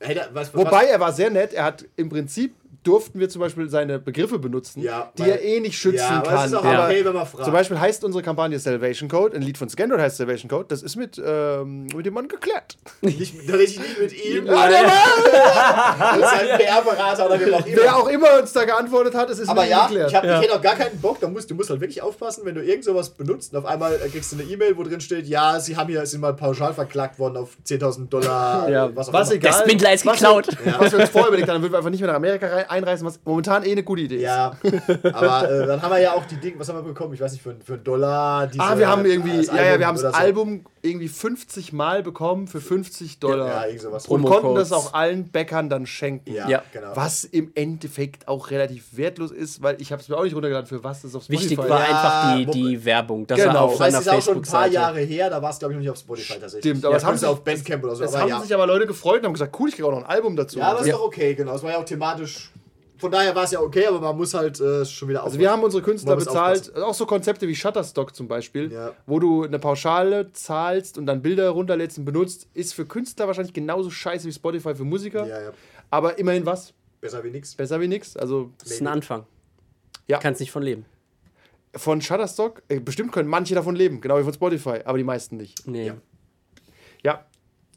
Hätte, 0.00 0.20
er- 0.20 0.34
was, 0.34 0.52
Wobei, 0.54 0.70
was, 0.70 0.84
er 0.86 1.00
war 1.00 1.12
sehr 1.12 1.30
nett. 1.30 1.52
Er 1.52 1.64
hat 1.64 1.84
im 1.96 2.08
Prinzip 2.08 2.54
durften 2.82 3.20
wir 3.20 3.28
zum 3.28 3.40
Beispiel 3.40 3.68
seine 3.68 3.98
Begriffe 3.98 4.38
benutzen, 4.38 4.80
Ja, 4.82 5.12
die 5.18 5.22
weil- 5.22 5.30
er 5.30 5.42
eh 5.42 5.60
nicht 5.60 5.78
schützen 5.78 5.98
ja, 5.98 6.20
kann. 6.22 6.38
es 6.38 6.46
ist 6.46 6.54
auch 6.54 6.64
Aber 6.64 6.84
okay, 6.86 7.04
wenn 7.04 7.12
man 7.12 7.26
fragt. 7.26 7.44
Zum 7.44 7.52
Beispiel 7.52 7.78
heißt 7.78 8.04
unsere 8.04 8.22
Kampagne 8.22 8.58
Salvation 8.58 9.08
Code, 9.08 9.36
ein 9.36 9.42
Lied 9.42 9.58
von 9.58 9.68
Scandroid 9.68 10.00
heißt 10.00 10.16
Salvation 10.16 10.48
Code, 10.48 10.66
das 10.68 10.82
ist 10.82 10.96
mit, 10.96 11.20
ähm, 11.24 11.86
mit 11.94 12.06
dem 12.06 12.14
Mann 12.14 12.28
geklärt. 12.28 12.76
nicht, 13.02 13.34
tatsächlich 13.46 13.78
nicht 13.80 14.00
mit 14.00 14.24
ihm, 14.24 14.44
der 14.46 14.54
war- 14.54 16.16
mit 16.16 16.24
seinem 16.30 16.58
PR-Berater 16.58 17.26
oder 17.26 17.40
wem 17.40 17.54
auch 17.54 17.66
immer. 17.66 17.76
Wer 17.76 17.96
auch 17.96 18.08
immer 18.08 18.38
uns 18.40 18.52
da 18.52 18.64
geantwortet 18.64 19.14
hat, 19.14 19.30
es 19.30 19.38
ist 19.38 19.48
Aber 19.48 19.60
mit 19.62 19.70
ihm 19.70 19.72
ja, 19.72 19.86
geklärt. 19.86 20.10
ich, 20.10 20.16
hab, 20.16 20.24
ich 20.24 20.30
hätte 20.30 20.54
auch 20.54 20.62
gar 20.62 20.76
keinen 20.76 20.98
Bock. 21.00 21.20
Da 21.20 21.28
musst, 21.28 21.50
du 21.50 21.54
musst 21.54 21.70
halt 21.70 21.80
wirklich 21.80 22.02
aufpassen, 22.02 22.42
wenn 22.44 22.54
du 22.54 22.62
irgend 22.62 22.84
sowas 22.84 23.10
benutzt 23.10 23.52
und 23.52 23.58
auf 23.58 23.66
einmal 23.66 23.94
äh, 23.94 24.08
kriegst 24.08 24.32
du 24.32 24.36
eine 24.36 24.44
E-Mail, 24.50 24.76
wo 24.76 24.82
drin 24.82 25.00
steht, 25.00 25.26
ja, 25.26 25.60
sie 25.60 25.76
haben 25.76 25.88
hier, 25.88 26.04
sind 26.06 26.20
mal 26.20 26.34
pauschal 26.34 26.72
verklagt 26.74 27.18
worden 27.18 27.36
auf 27.36 27.50
10.000 27.66 28.08
Dollar, 28.08 28.68
Ja, 28.70 28.94
was 28.96 29.08
auch 29.08 29.12
was 29.12 29.28
immer. 29.30 29.36
egal. 29.36 29.52
Der 29.52 29.58
Spindler 29.64 29.92
ist 29.92 30.06
was 30.06 30.18
geklaut. 30.18 30.46
Wir, 30.64 30.80
Was 30.80 30.92
wir 30.92 31.00
uns 31.00 31.10
vorher 31.10 31.28
überlegt 31.28 31.48
haben, 31.48 31.56
dann 31.56 31.62
würden 31.62 31.72
wir 31.72 31.78
einfach 31.78 31.90
nicht 31.90 32.00
mehr 32.00 32.08
nach 32.10 32.16
Amerika 32.16 32.46
rein, 32.46 32.64
einreißen, 32.70 33.06
was 33.06 33.20
momentan 33.24 33.64
eh 33.64 33.72
eine 33.72 33.82
gute 33.82 34.02
Idee 34.02 34.16
ist. 34.16 34.22
Ja, 34.22 34.56
aber 35.12 35.50
äh, 35.50 35.66
dann 35.66 35.82
haben 35.82 35.90
wir 35.90 36.00
ja 36.00 36.12
auch 36.14 36.24
die 36.26 36.36
Dinge, 36.36 36.58
was 36.58 36.68
haben 36.68 36.76
wir 36.78 36.82
bekommen? 36.82 37.14
Ich 37.14 37.20
weiß 37.20 37.32
nicht, 37.32 37.42
für, 37.42 37.56
für 37.64 37.74
einen 37.74 37.84
Dollar. 37.84 38.46
Diese, 38.46 38.62
Ah, 38.62 38.78
wir 38.78 38.88
haben 38.88 39.04
irgendwie, 39.04 39.36
das 39.38 39.46
ja, 39.48 39.62
ja, 39.64 39.78
wir 39.78 39.86
haben 39.86 40.00
das 40.00 40.12
so. 40.14 40.18
Album 40.18 40.64
irgendwie 40.82 41.08
50 41.08 41.74
Mal 41.74 42.02
bekommen 42.02 42.46
für 42.46 42.60
50 42.60 43.18
Dollar. 43.20 43.48
Ja, 43.48 43.64
irgend 43.66 43.82
sowas. 43.82 44.06
und 44.08 44.22
konnten 44.24 44.54
das 44.54 44.72
auch 44.72 44.94
allen 44.94 45.28
Bäckern 45.28 45.68
dann 45.68 45.84
schenken. 45.84 46.32
Ja, 46.32 46.48
Ja. 46.48 46.62
genau. 46.72 46.92
Was 46.94 47.24
im 47.24 47.52
Endeffekt 47.54 48.28
auch 48.28 48.50
relativ 48.50 48.96
wertlos 48.96 49.30
ist, 49.30 49.62
weil 49.62 49.76
ich 49.82 49.92
habe 49.92 50.00
es 50.00 50.08
mir 50.08 50.16
auch 50.16 50.22
nicht 50.24 50.34
runtergeladen, 50.34 50.66
für 50.66 50.82
was 50.82 51.02
das 51.02 51.14
auf 51.14 51.24
Spotify 51.24 51.42
Wichtig 51.50 51.58
war 51.58 51.68
Ja, 51.68 51.76
einfach 52.36 52.36
die, 52.36 52.46
die 52.46 52.84
Werbung. 52.84 53.26
Das 53.26 53.38
Genau. 53.38 53.52
war 53.54 53.60
auf 53.62 53.76
Das 53.78 54.00
ist 54.00 54.08
auch 54.08 54.22
schon 54.22 54.36
ein 54.38 54.42
paar. 54.42 54.66
Jahre 54.68 55.00
her, 55.00 55.28
da 55.28 55.42
war 55.42 55.50
es, 55.50 55.58
glaube 55.58 55.72
ich, 55.74 55.76
noch 55.76 55.80
nicht 55.82 55.90
auf 55.90 55.98
Spotify 55.98 56.34
tatsächlich. 56.40 56.60
Stimmt, 56.62 56.84
aber 56.84 56.92
ja, 56.94 56.98
es 56.98 57.04
haben 57.04 57.14
es 57.14 57.20
sich- 57.20 57.28
auf 57.28 57.42
Bandcamp 57.44 57.84
oder 57.84 57.96
so. 57.96 58.04
Es 58.04 58.12
aber 58.14 58.22
haben 58.22 58.28
ja. 58.28 58.40
sich 58.40 58.54
aber 58.54 58.66
Leute 58.66 58.86
gefreut 58.86 59.20
und 59.20 59.26
haben 59.26 59.32
gesagt, 59.34 59.54
cool, 59.60 59.68
ich 59.68 59.74
kriege 59.74 59.86
auch 59.86 59.92
noch 59.92 59.98
ein 59.98 60.06
Album 60.06 60.36
dazu. 60.36 60.58
ja, 60.58 60.70
das 60.72 60.86
Ja. 60.86 60.92
ist 60.94 60.98
doch 60.98 61.04
okay, 61.06 61.34
genau. 61.34 61.54
Es 61.56 61.62
war 61.62 61.72
ja 61.72 61.78
auch 61.78 61.84
thematisch. 61.84 62.50
Von 63.00 63.10
daher 63.10 63.34
war 63.34 63.44
es 63.44 63.50
ja 63.52 63.60
okay, 63.60 63.86
aber 63.86 64.00
man 64.00 64.16
muss 64.16 64.34
halt 64.34 64.60
äh, 64.60 64.84
schon 64.84 65.08
wieder 65.08 65.24
Also 65.24 65.38
wir 65.38 65.50
haben 65.50 65.62
unsere 65.62 65.82
Künstler 65.82 66.10
Man 66.10 66.18
muss 66.18 66.26
bezahlt, 66.26 66.76
auch 66.76 66.94
so 66.94 67.06
Konzepte 67.06 67.48
wie 67.48 67.54
Shutterstock 67.56 68.14
zum 68.14 68.28
Beispiel, 68.28 68.70
Ja. 68.72 68.92
wo 69.06 69.18
du 69.18 69.44
eine 69.44 69.58
Pauschale 69.58 70.32
zahlst 70.32 70.98
und 70.98 71.06
dann 71.06 71.22
Bilder 71.22 71.48
runterlädst 71.50 71.98
und 71.98 72.04
benutzt, 72.04 72.46
ist 72.54 72.74
für 72.74 72.84
Künstler 72.86 73.26
wahrscheinlich 73.26 73.54
genauso 73.54 73.90
scheiße 73.90 74.26
wie 74.28 74.32
Spotify 74.32 74.74
für 74.74 74.84
Musiker. 74.84 75.26
Ja, 75.26 75.40
ja. 75.42 75.50
Aber 75.90 76.18
immerhin 76.18 76.44
was, 76.46 76.72
Besser 77.00 77.24
wie 77.24 77.30
nichts. 77.30 77.54
besser 77.54 77.80
wie 77.80 77.88
nix. 77.88 78.16
Also 78.16 78.50
Das 78.58 78.70
ist 78.70 78.80
ein 78.80 78.86
Anfang. 78.86 79.24
Ja. 80.06 80.18
Kannst 80.18 80.40
nicht 80.40 80.50
von 80.52 80.62
leben. 80.62 80.84
von 81.76 82.00
Shutterstock, 82.02 82.62
äh, 82.68 82.80
bestimmt 82.80 83.12
können 83.12 83.28
manche 83.28 83.54
davon 83.54 83.76
leben, 83.76 84.00
genau 84.00 84.18
wie 84.18 84.24
von 84.24 84.34
Spotify, 84.34 84.80
aber 84.84 84.98
die 84.98 85.04
meisten 85.04 85.36
nicht. 85.36 85.66
Nee. 85.68 85.86
Ja. 85.86 85.94
Ja, 87.02 87.24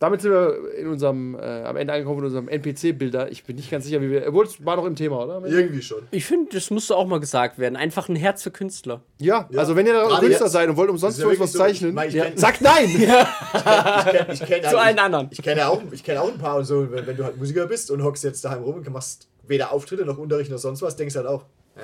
damit 0.03 0.21
sind 0.21 0.31
wir 0.31 0.73
in 0.77 0.87
unserem, 0.87 1.33
äh, 1.35 1.39
am 1.63 1.75
Ende 1.77 1.93
angekommen 1.93 2.19
in 2.19 2.25
unserem 2.25 2.47
NPC-Bilder. 2.49 3.31
Ich 3.31 3.45
bin 3.45 3.55
nicht 3.55 3.71
ganz 3.71 3.85
sicher, 3.85 4.01
wie 4.01 4.11
wir. 4.11 4.27
Obwohl, 4.27 4.45
es 4.45 4.63
war 4.65 4.75
noch 4.75 4.85
im 4.85 4.95
Thema, 4.95 5.23
oder? 5.23 5.41
Irgendwie 5.47 5.81
schon. 5.81 6.03
Ich 6.11 6.25
finde, 6.25 6.49
das 6.53 6.69
musste 6.69 6.95
auch 6.95 7.07
mal 7.07 7.19
gesagt 7.19 7.57
werden. 7.57 7.75
Einfach 7.75 8.09
ein 8.09 8.15
Herz 8.15 8.43
für 8.43 8.51
Künstler. 8.51 9.01
Ja, 9.19 9.47
Ja. 9.49 9.59
also 9.61 9.75
wenn 9.75 9.87
ihr 9.87 9.93
da 9.93 10.19
Künstler 10.19 10.49
seid 10.49 10.69
und 10.69 10.75
wollt 10.77 10.89
umsonst 10.89 11.17
für 11.17 11.23
ja 11.23 11.29
uns 11.29 11.39
was 11.39 11.53
so. 11.53 11.59
zeichnen, 11.59 11.97
Ich 11.99 12.03
ich 12.09 12.13
ja. 12.15 12.25
kenn- 12.25 12.37
sagt 12.37 12.61
nein! 12.61 12.89
Ich 12.93 14.11
kenn, 14.11 14.25
ich 14.33 14.39
kenn, 14.45 14.63
Zu 14.63 14.77
allen 14.77 14.95
ich, 14.97 15.01
anderen. 15.01 15.27
Ich 15.31 15.41
kenne 15.41 15.61
ja 15.61 15.69
auch, 15.69 15.81
ich 15.91 16.03
kenn 16.03 16.17
auch 16.17 16.27
ein 16.27 16.37
paar 16.37 16.57
und 16.57 16.65
so, 16.65 16.91
wenn, 16.91 17.07
wenn 17.07 17.15
du 17.17 17.23
halt 17.23 17.37
Musiker 17.37 17.65
bist 17.67 17.89
und 17.89 18.03
hockst 18.03 18.23
jetzt 18.23 18.43
daheim 18.45 18.63
rum 18.63 18.75
und 18.75 18.89
machst 18.91 19.27
weder 19.47 19.71
Auftritte 19.71 20.05
noch 20.05 20.17
Unterricht 20.17 20.51
noch 20.51 20.57
sonst 20.57 20.81
was, 20.81 20.95
denkst 20.95 21.13
du 21.13 21.19
halt 21.19 21.29
auch. 21.29 21.43
Äh. 21.75 21.81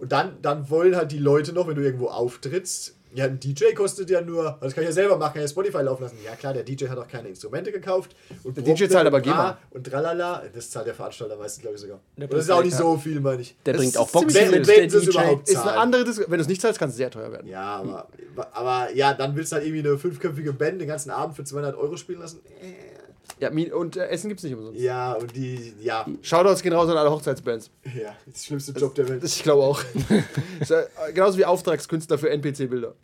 Und 0.00 0.12
dann, 0.12 0.36
dann 0.42 0.70
wollen 0.70 0.94
halt 0.94 1.10
die 1.12 1.18
Leute 1.18 1.52
noch, 1.52 1.66
wenn 1.66 1.74
du 1.74 1.82
irgendwo 1.82 2.06
auftrittst, 2.06 2.94
ja, 3.14 3.24
ein 3.24 3.40
DJ 3.40 3.72
kostet 3.74 4.10
ja 4.10 4.20
nur, 4.20 4.58
das 4.60 4.74
kann 4.74 4.84
ich 4.84 4.88
ja 4.88 4.92
selber 4.92 5.16
machen, 5.16 5.34
kann 5.34 5.42
ja 5.42 5.48
Spotify 5.48 5.78
laufen 5.78 6.02
lassen. 6.02 6.18
Ja 6.24 6.34
klar, 6.36 6.52
der 6.52 6.62
DJ 6.62 6.88
hat 6.88 6.98
auch 6.98 7.08
keine 7.08 7.28
Instrumente 7.28 7.72
gekauft. 7.72 8.14
Und 8.44 8.56
Der 8.56 8.64
DJ 8.64 8.86
zahlt 8.86 9.06
aber 9.06 9.20
GEMA. 9.20 9.58
Und 9.70 9.86
tralala, 9.86 10.42
das 10.52 10.70
zahlt 10.70 10.86
der 10.86 10.94
Veranstalter 10.94 11.36
meistens, 11.36 11.62
glaube 11.62 11.76
ich 11.76 11.82
sogar. 11.82 12.00
Und 12.16 12.32
das 12.32 12.44
ist 12.44 12.50
auch 12.50 12.62
nicht 12.62 12.76
so 12.76 12.96
viel, 12.96 13.20
meine 13.20 13.42
ich. 13.42 13.56
Der 13.64 13.74
Das 13.74 13.82
bringt 13.82 13.96
auch 13.96 14.10
Boxen 14.10 14.34
Wenn, 14.34 14.50
mit, 14.50 14.66
wenn 14.66 14.88
DJ. 14.88 15.08
überhaupt 15.08 15.48
Ist 15.48 15.56
eine 15.58 15.72
andere 15.78 16.04
Diskussion. 16.04 16.30
Wenn 16.30 16.38
du 16.38 16.42
es 16.42 16.48
nicht 16.48 16.60
zahlst, 16.60 16.78
kann 16.78 16.90
es 16.90 16.96
sehr 16.96 17.10
teuer 17.10 17.32
werden. 17.32 17.48
Ja, 17.48 17.76
aber, 17.76 18.08
aber 18.52 18.94
ja, 18.94 19.14
dann 19.14 19.34
willst 19.36 19.52
du 19.52 19.56
halt 19.56 19.66
irgendwie 19.66 19.88
eine 19.88 19.98
fünfköpfige 19.98 20.52
Band 20.52 20.80
den 20.80 20.88
ganzen 20.88 21.10
Abend 21.10 21.36
für 21.36 21.44
200 21.44 21.76
Euro 21.76 21.96
spielen 21.96 22.20
lassen. 22.20 22.40
Äh. 22.60 22.87
Ja, 23.40 23.50
und 23.74 23.96
äh, 23.96 24.06
Essen 24.08 24.28
gibt 24.28 24.40
es 24.40 24.44
nicht 24.44 24.54
umsonst. 24.54 24.80
Ja, 24.80 25.12
und 25.14 25.34
die, 25.36 25.74
ja, 25.80 26.06
Shoutouts 26.22 26.62
gehen 26.62 26.72
raus 26.72 26.88
an 26.90 26.96
alle 26.96 27.10
Hochzeitsbands. 27.10 27.70
ja, 27.84 28.14
das 28.26 28.44
schlimmste 28.44 28.72
Job 28.72 28.94
der 28.94 29.08
Welt. 29.08 29.22
Das, 29.22 29.36
ich 29.36 29.42
glaube 29.42 29.62
auch. 29.62 29.80
Ist, 30.60 30.70
äh, 30.70 30.86
genauso 31.14 31.38
wie 31.38 31.44
Auftragskünstler 31.44 32.18
für 32.18 32.30
NPC-Bilder. 32.30 32.94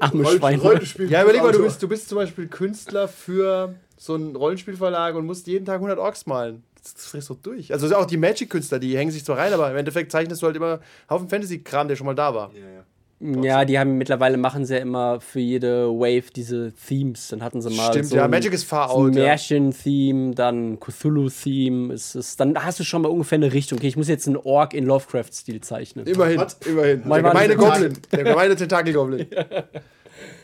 Arme 0.00 0.22
Roll- 0.24 0.38
Schwein. 0.38 0.60
Rollenspiel. 0.60 1.10
Ja, 1.10 1.22
überleg 1.22 1.42
mal, 1.42 1.52
du 1.52 1.62
bist, 1.62 1.82
du 1.82 1.88
bist 1.88 2.08
zum 2.08 2.16
Beispiel 2.16 2.48
Künstler 2.48 3.08
für 3.08 3.74
so 3.96 4.14
einen 4.14 4.36
Rollenspielverlag 4.36 5.14
und 5.14 5.24
musst 5.26 5.46
jeden 5.46 5.64
Tag 5.64 5.76
100 5.76 5.98
Orks 5.98 6.26
malen. 6.26 6.62
Das, 6.82 6.94
das 6.94 7.06
frisst 7.06 7.30
doch 7.30 7.36
durch. 7.36 7.72
Also 7.72 7.94
auch 7.96 8.04
die 8.04 8.18
Magic-Künstler, 8.18 8.78
die 8.78 8.96
hängen 8.96 9.10
sich 9.10 9.24
zwar 9.24 9.38
rein, 9.38 9.52
aber 9.54 9.70
im 9.70 9.76
Endeffekt 9.76 10.12
zeichnest 10.12 10.42
du 10.42 10.46
halt 10.46 10.56
immer 10.56 10.80
Haufen 11.08 11.28
Fantasy-Kram, 11.30 11.88
der 11.88 11.96
schon 11.96 12.04
mal 12.06 12.14
da 12.14 12.34
war. 12.34 12.50
Ja, 12.54 12.60
ja. 12.68 12.83
Ja, 13.20 13.64
die 13.64 13.78
haben 13.78 13.96
mittlerweile 13.96 14.36
machen 14.36 14.66
sie 14.66 14.74
ja 14.74 14.80
immer 14.80 15.20
für 15.20 15.40
jede 15.40 15.88
Wave 15.88 16.30
diese 16.34 16.72
Themes. 16.72 17.28
Dann 17.28 17.42
hatten 17.42 17.62
sie 17.62 17.70
mal 17.70 17.88
Stimmt, 17.90 18.06
so 18.06 18.16
ja, 18.16 18.24
ein, 18.24 18.30
Magic 18.30 18.52
ist 18.52 18.64
far 18.64 18.88
so 18.90 18.96
ein 19.04 19.08
out. 19.10 19.14
Märchen-Theme, 19.14 20.34
dann 20.34 20.78
Cthulhu-Theme. 20.80 21.92
Es 21.94 22.14
ist, 22.14 22.38
dann 22.40 22.62
hast 22.62 22.80
du 22.80 22.84
schon 22.84 23.02
mal 23.02 23.08
ungefähr 23.08 23.36
eine 23.36 23.52
Richtung. 23.52 23.78
Okay, 23.78 23.86
ich 23.88 23.96
muss 23.96 24.08
jetzt 24.08 24.26
einen 24.26 24.36
Ork 24.36 24.74
in 24.74 24.84
Lovecraft-Stil 24.84 25.60
zeichnen. 25.62 26.06
Immerhin, 26.06 26.38
Was? 26.40 26.54
immerhin. 26.66 27.00
Der 27.00 27.08
Manchmal 27.08 27.32
gemeine 27.32 27.56
Goblin. 27.56 27.98
Der 28.12 28.24
gemeine 28.24 28.56
Tentakel-Goblin. 28.56 29.26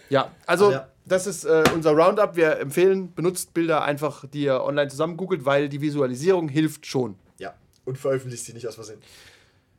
Ja, 0.09 0.33
also 0.45 0.73
Ja. 0.73 0.89
das 1.07 1.29
ist 1.29 1.45
äh, 1.45 1.63
unser 1.73 1.93
Roundup. 1.93 2.35
Wir 2.35 2.59
empfehlen, 2.59 3.13
benutzt 3.15 3.55
Bilder 3.55 3.85
einfach, 3.85 4.25
die 4.27 4.43
ihr 4.43 4.61
online 4.65 4.89
zusammen 4.89 5.17
googelt, 5.17 5.45
weil 5.45 5.69
die 5.69 5.81
Visualisierung 5.81 6.49
hilft 6.49 6.85
schon. 6.87 7.15
ja. 7.39 7.55
Und 7.85 7.97
veröffentlicht 7.97 8.45
sie 8.45 8.53
nicht 8.53 8.67
aus 8.67 8.75
Versehen. 8.75 8.99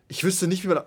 Ich 0.07 0.23
wüsste 0.23 0.47
nicht, 0.47 0.63
wie 0.63 0.69
man 0.69 0.83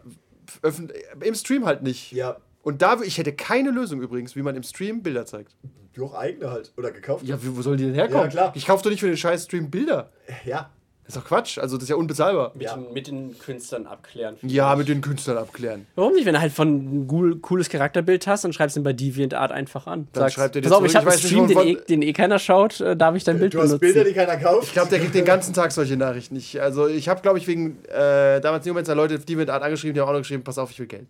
im 1.20 1.34
Stream 1.34 1.66
halt 1.66 1.82
nicht. 1.82 2.12
Ja. 2.12 2.36
Und 2.62 2.82
da, 2.82 3.00
ich 3.02 3.18
hätte 3.18 3.32
keine 3.32 3.70
Lösung 3.70 4.00
übrigens, 4.00 4.36
wie 4.36 4.42
man 4.42 4.56
im 4.56 4.62
Stream 4.62 5.02
Bilder 5.02 5.26
zeigt. 5.26 5.56
Du 5.92 6.06
auch 6.06 6.14
eigene 6.14 6.50
halt. 6.50 6.72
Oder 6.76 6.90
gekauft. 6.90 7.24
Ja, 7.24 7.38
wo 7.40 7.62
sollen 7.62 7.78
die 7.78 7.84
denn 7.84 7.94
herkommen? 7.94 8.24
Ja, 8.24 8.30
klar. 8.30 8.52
Ich 8.54 8.66
kaufe 8.66 8.82
doch 8.82 8.90
nicht 8.90 9.00
für 9.00 9.06
den 9.06 9.16
scheiß 9.16 9.44
Stream 9.44 9.70
Bilder. 9.70 10.10
Ja. 10.44 10.70
Das 11.06 11.14
ist 11.14 11.22
doch 11.22 11.28
Quatsch. 11.28 11.58
Also, 11.58 11.76
das 11.76 11.82
ist 11.84 11.90
ja 11.90 11.96
unbezahlbar. 11.96 12.52
Mit, 12.54 12.62
Ja. 12.62 12.74
den, 12.76 12.92
mit 12.94 13.06
den 13.06 13.38
Künstlern 13.38 13.86
abklären. 13.86 14.36
Ja, 14.40 14.74
mit 14.74 14.88
den 14.88 15.02
Künstlern 15.02 15.36
abklären. 15.36 15.86
Warum 15.96 16.14
nicht? 16.14 16.24
Wenn 16.24 16.32
du 16.34 16.40
halt 16.40 16.52
von 16.52 16.68
ein 17.02 17.08
cool, 17.10 17.36
cooles 17.40 17.68
Charakterbild 17.68 18.26
hast, 18.26 18.44
dann 18.44 18.54
schreibst 18.54 18.76
du 18.76 18.80
ihn 18.80 18.84
bei 18.84 18.94
DeviantArt 18.94 19.52
einfach 19.52 19.86
an. 19.86 20.08
Dann 20.14 20.30
schreibt 20.30 20.56
er 20.56 20.62
dir 20.62 20.68
pass 20.68 20.78
auf, 20.78 20.78
zurück, 20.78 20.90
ich 20.90 20.96
habe 20.96 21.08
ich 21.10 21.14
einen 21.14 21.46
Stream, 21.46 21.46
den, 21.48 21.58
eh, 21.58 21.84
den 21.86 22.00
eh 22.02 22.12
keiner 22.14 22.38
schaut, 22.38 22.80
äh, 22.80 22.96
darf 22.96 23.14
ich 23.16 23.24
dein 23.24 23.38
Bild 23.38 23.52
Du 23.52 23.58
hast 23.60 23.78
benutzen? 23.78 23.80
Bilder, 23.80 24.04
die 24.04 24.14
keiner 24.14 24.36
kauft. 24.38 24.68
Ich 24.68 24.72
glaube, 24.72 24.88
der 24.88 24.98
kriegt 25.00 25.14
den 25.14 25.26
ganzen 25.26 25.52
Tag 25.52 25.72
solche 25.72 25.96
Nachrichten. 25.98 26.36
Ich, 26.36 26.60
also, 26.62 26.86
ich 26.88 27.06
habe, 27.10 27.20
glaube 27.20 27.36
ich, 27.38 27.46
wegen 27.46 27.84
äh, 27.84 28.40
damals 28.40 28.64
Newmancer 28.64 28.94
Leute 28.94 29.16
auf 29.16 29.26
DeviantArt 29.26 29.62
angeschrieben, 29.62 29.92
die 29.94 30.00
haben 30.00 30.08
auch 30.08 30.12
noch 30.12 30.20
geschrieben: 30.20 30.42
Pass 30.42 30.56
auf, 30.56 30.70
ich 30.70 30.78
will 30.78 30.86
Geld. 30.86 31.08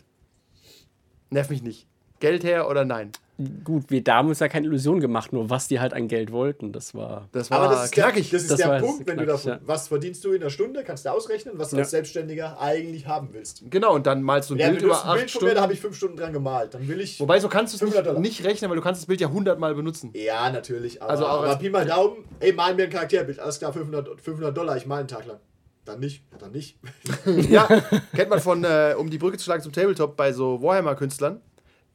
Nerv 1.30 1.50
mich 1.50 1.62
nicht. 1.62 1.86
Geld 2.24 2.44
her 2.44 2.68
oder 2.68 2.84
nein? 2.84 3.10
Gut, 3.64 3.90
wir 3.90 4.04
da 4.04 4.18
haben 4.18 4.28
uns 4.28 4.38
ja 4.38 4.46
keine 4.46 4.66
Illusion 4.68 5.00
gemacht, 5.00 5.32
nur 5.32 5.50
was 5.50 5.66
die 5.66 5.80
halt 5.80 5.92
an 5.92 6.06
Geld 6.06 6.30
wollten. 6.30 6.70
Das 6.70 6.94
war. 6.94 7.28
Das 7.32 7.50
war 7.50 7.58
Aber 7.58 7.74
das 7.74 7.86
ist 7.86 7.90
knackig. 7.92 8.30
der, 8.30 8.38
das 8.38 8.42
ist 8.44 8.50
Das 8.52 8.58
der 8.60 8.78
Punkt, 8.78 9.08
wenn 9.08 9.16
du 9.18 9.26
davon, 9.26 9.50
ja. 9.54 9.58
was 9.66 9.88
verdienst 9.88 10.24
du 10.24 10.32
in 10.34 10.40
der 10.40 10.50
Stunde, 10.50 10.84
kannst 10.84 11.04
du 11.04 11.10
ausrechnen, 11.10 11.54
was 11.58 11.70
du 11.70 11.76
Ja. 11.76 11.82
als 11.82 11.90
Selbstständiger 11.90 12.60
eigentlich 12.60 13.08
haben 13.08 13.30
willst. 13.32 13.64
genau, 13.68 13.92
und 13.96 14.06
dann 14.06 14.22
malst 14.22 14.50
du 14.50 14.54
ein 14.54 14.58
Ja, 14.60 14.68
Bild 14.68 14.82
du 14.82 14.86
über 14.86 14.94
acht 15.04 15.16
Bild 15.16 15.16
von 15.16 15.22
mir, 15.22 15.28
Stunden. 15.48 15.54
da 15.56 15.62
habe 15.62 15.72
ich 15.72 15.80
fünf 15.80 15.96
Stunden 15.96 16.16
dran 16.16 16.32
gemalt. 16.32 16.74
Dann 16.74 16.86
will 16.86 17.00
ich. 17.00 17.18
Wobei, 17.18 17.40
so 17.40 17.48
kannst 17.48 17.72
du 17.72 17.76
es 17.76 17.80
500 17.80 18.20
nicht, 18.20 18.38
nicht 18.38 18.44
rechnen, 18.48 18.70
weil 18.70 18.76
du 18.76 18.82
kannst 18.84 19.00
das 19.02 19.06
Bild 19.06 19.20
ja 19.20 19.28
hundertmal 19.28 19.74
benutzen. 19.74 20.10
ja, 20.14 20.48
natürlich. 20.50 21.02
Aber, 21.02 21.10
Also 21.10 21.26
auch 21.26 21.38
aber 21.40 21.48
als- 21.48 21.58
Pi 21.58 21.70
mal 21.70 21.84
Daumen, 21.84 22.18
ey, 22.38 22.52
mal 22.52 22.72
mir 22.76 22.84
ein 22.84 22.90
Charakterbild. 22.90 23.40
Alles 23.40 23.58
klar, 23.58 23.72
500, 23.72 24.20
500 24.20 24.56
Dollar, 24.56 24.76
ich 24.76 24.86
mal 24.86 24.98
einen 25.00 25.08
Tag 25.08 25.26
lang. 25.26 25.38
Dann 25.84 25.98
nicht, 25.98 26.22
dann 26.38 26.52
nicht. 26.52 26.78
Ja, 27.50 27.66
kennt 28.14 28.30
man 28.30 28.38
von, 28.38 28.62
äh, 28.62 28.94
um 28.96 29.10
die 29.10 29.18
Brücke 29.18 29.38
zu 29.38 29.44
schlagen 29.44 29.60
zum 29.62 29.72
Tabletop, 29.72 30.16
bei 30.16 30.32
so 30.32 30.62
Warhammer-Künstlern. 30.62 31.40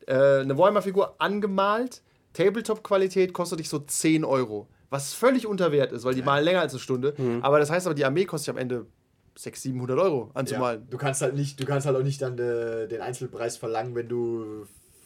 Äh, 0.09 0.41
eine 0.41 0.57
Warhammer-Figur 0.57 1.15
angemalt, 1.21 2.01
Tabletop-Qualität 2.33 3.31
kostet 3.33 3.59
dich 3.59 3.69
so 3.69 3.79
10 3.79 4.25
Euro. 4.25 4.67
Was 4.89 5.13
völlig 5.13 5.45
unter 5.45 5.71
Wert 5.71 5.91
ist, 5.91 6.03
weil 6.03 6.15
die 6.15 6.23
malen 6.23 6.43
länger 6.43 6.61
als 6.61 6.73
eine 6.73 6.79
Stunde. 6.79 7.13
Aber 7.41 7.59
das 7.59 7.69
heißt 7.69 7.85
aber, 7.85 7.93
die 7.93 8.05
Armee 8.05 8.25
kostet 8.25 8.47
dich 8.47 8.51
am 8.55 8.57
Ende 8.57 8.87
600, 9.35 9.61
700 9.61 9.99
Euro 9.99 10.31
Ja, 10.33 10.39
anzumalen. 10.39 10.87
du 10.89 10.97
kannst 10.97 11.21
halt 11.21 11.35
nicht, 11.35 11.59
du 11.59 11.65
kannst 11.65 11.85
halt 11.85 11.95
auch 11.95 12.01
nicht 12.03 12.21
dann 12.21 12.37
äh, 12.39 12.87
den 12.87 12.99
Einzelpreis 13.01 13.55
verlangen, 13.57 13.93
wenn 13.93 14.09
du 14.09 14.65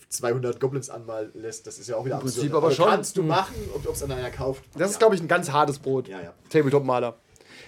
200 0.10 0.60
Goblins 0.60 0.90
anmalen 0.90 1.32
lässt. 1.34 1.68
Das 1.68 1.80
ist 1.80 1.90
ja 1.90 1.98
auch 1.98 2.06
wieder 2.06 2.16
Im 2.16 2.22
Prinzip 2.22 2.44
absurd. 2.46 2.64
aber 2.64 2.72
schon. 2.72 2.86
Kannst 2.88 3.18
du 3.18 3.24
machen, 3.24 3.56
ob 3.76 3.86
es 3.92 4.00
dann 4.00 4.12
einer 4.12 4.30
kauft. 4.32 4.64
Das 4.78 4.90
ist, 4.90 4.96
ja. 4.96 5.00
glaube 5.00 5.16
ich, 5.16 5.22
ein 5.22 5.28
ganz 5.28 5.52
hartes 5.52 5.80
Brot. 5.80 6.08
Ja, 6.08 6.22
ja. 6.22 6.34
Tabletop-Maler. 6.50 7.18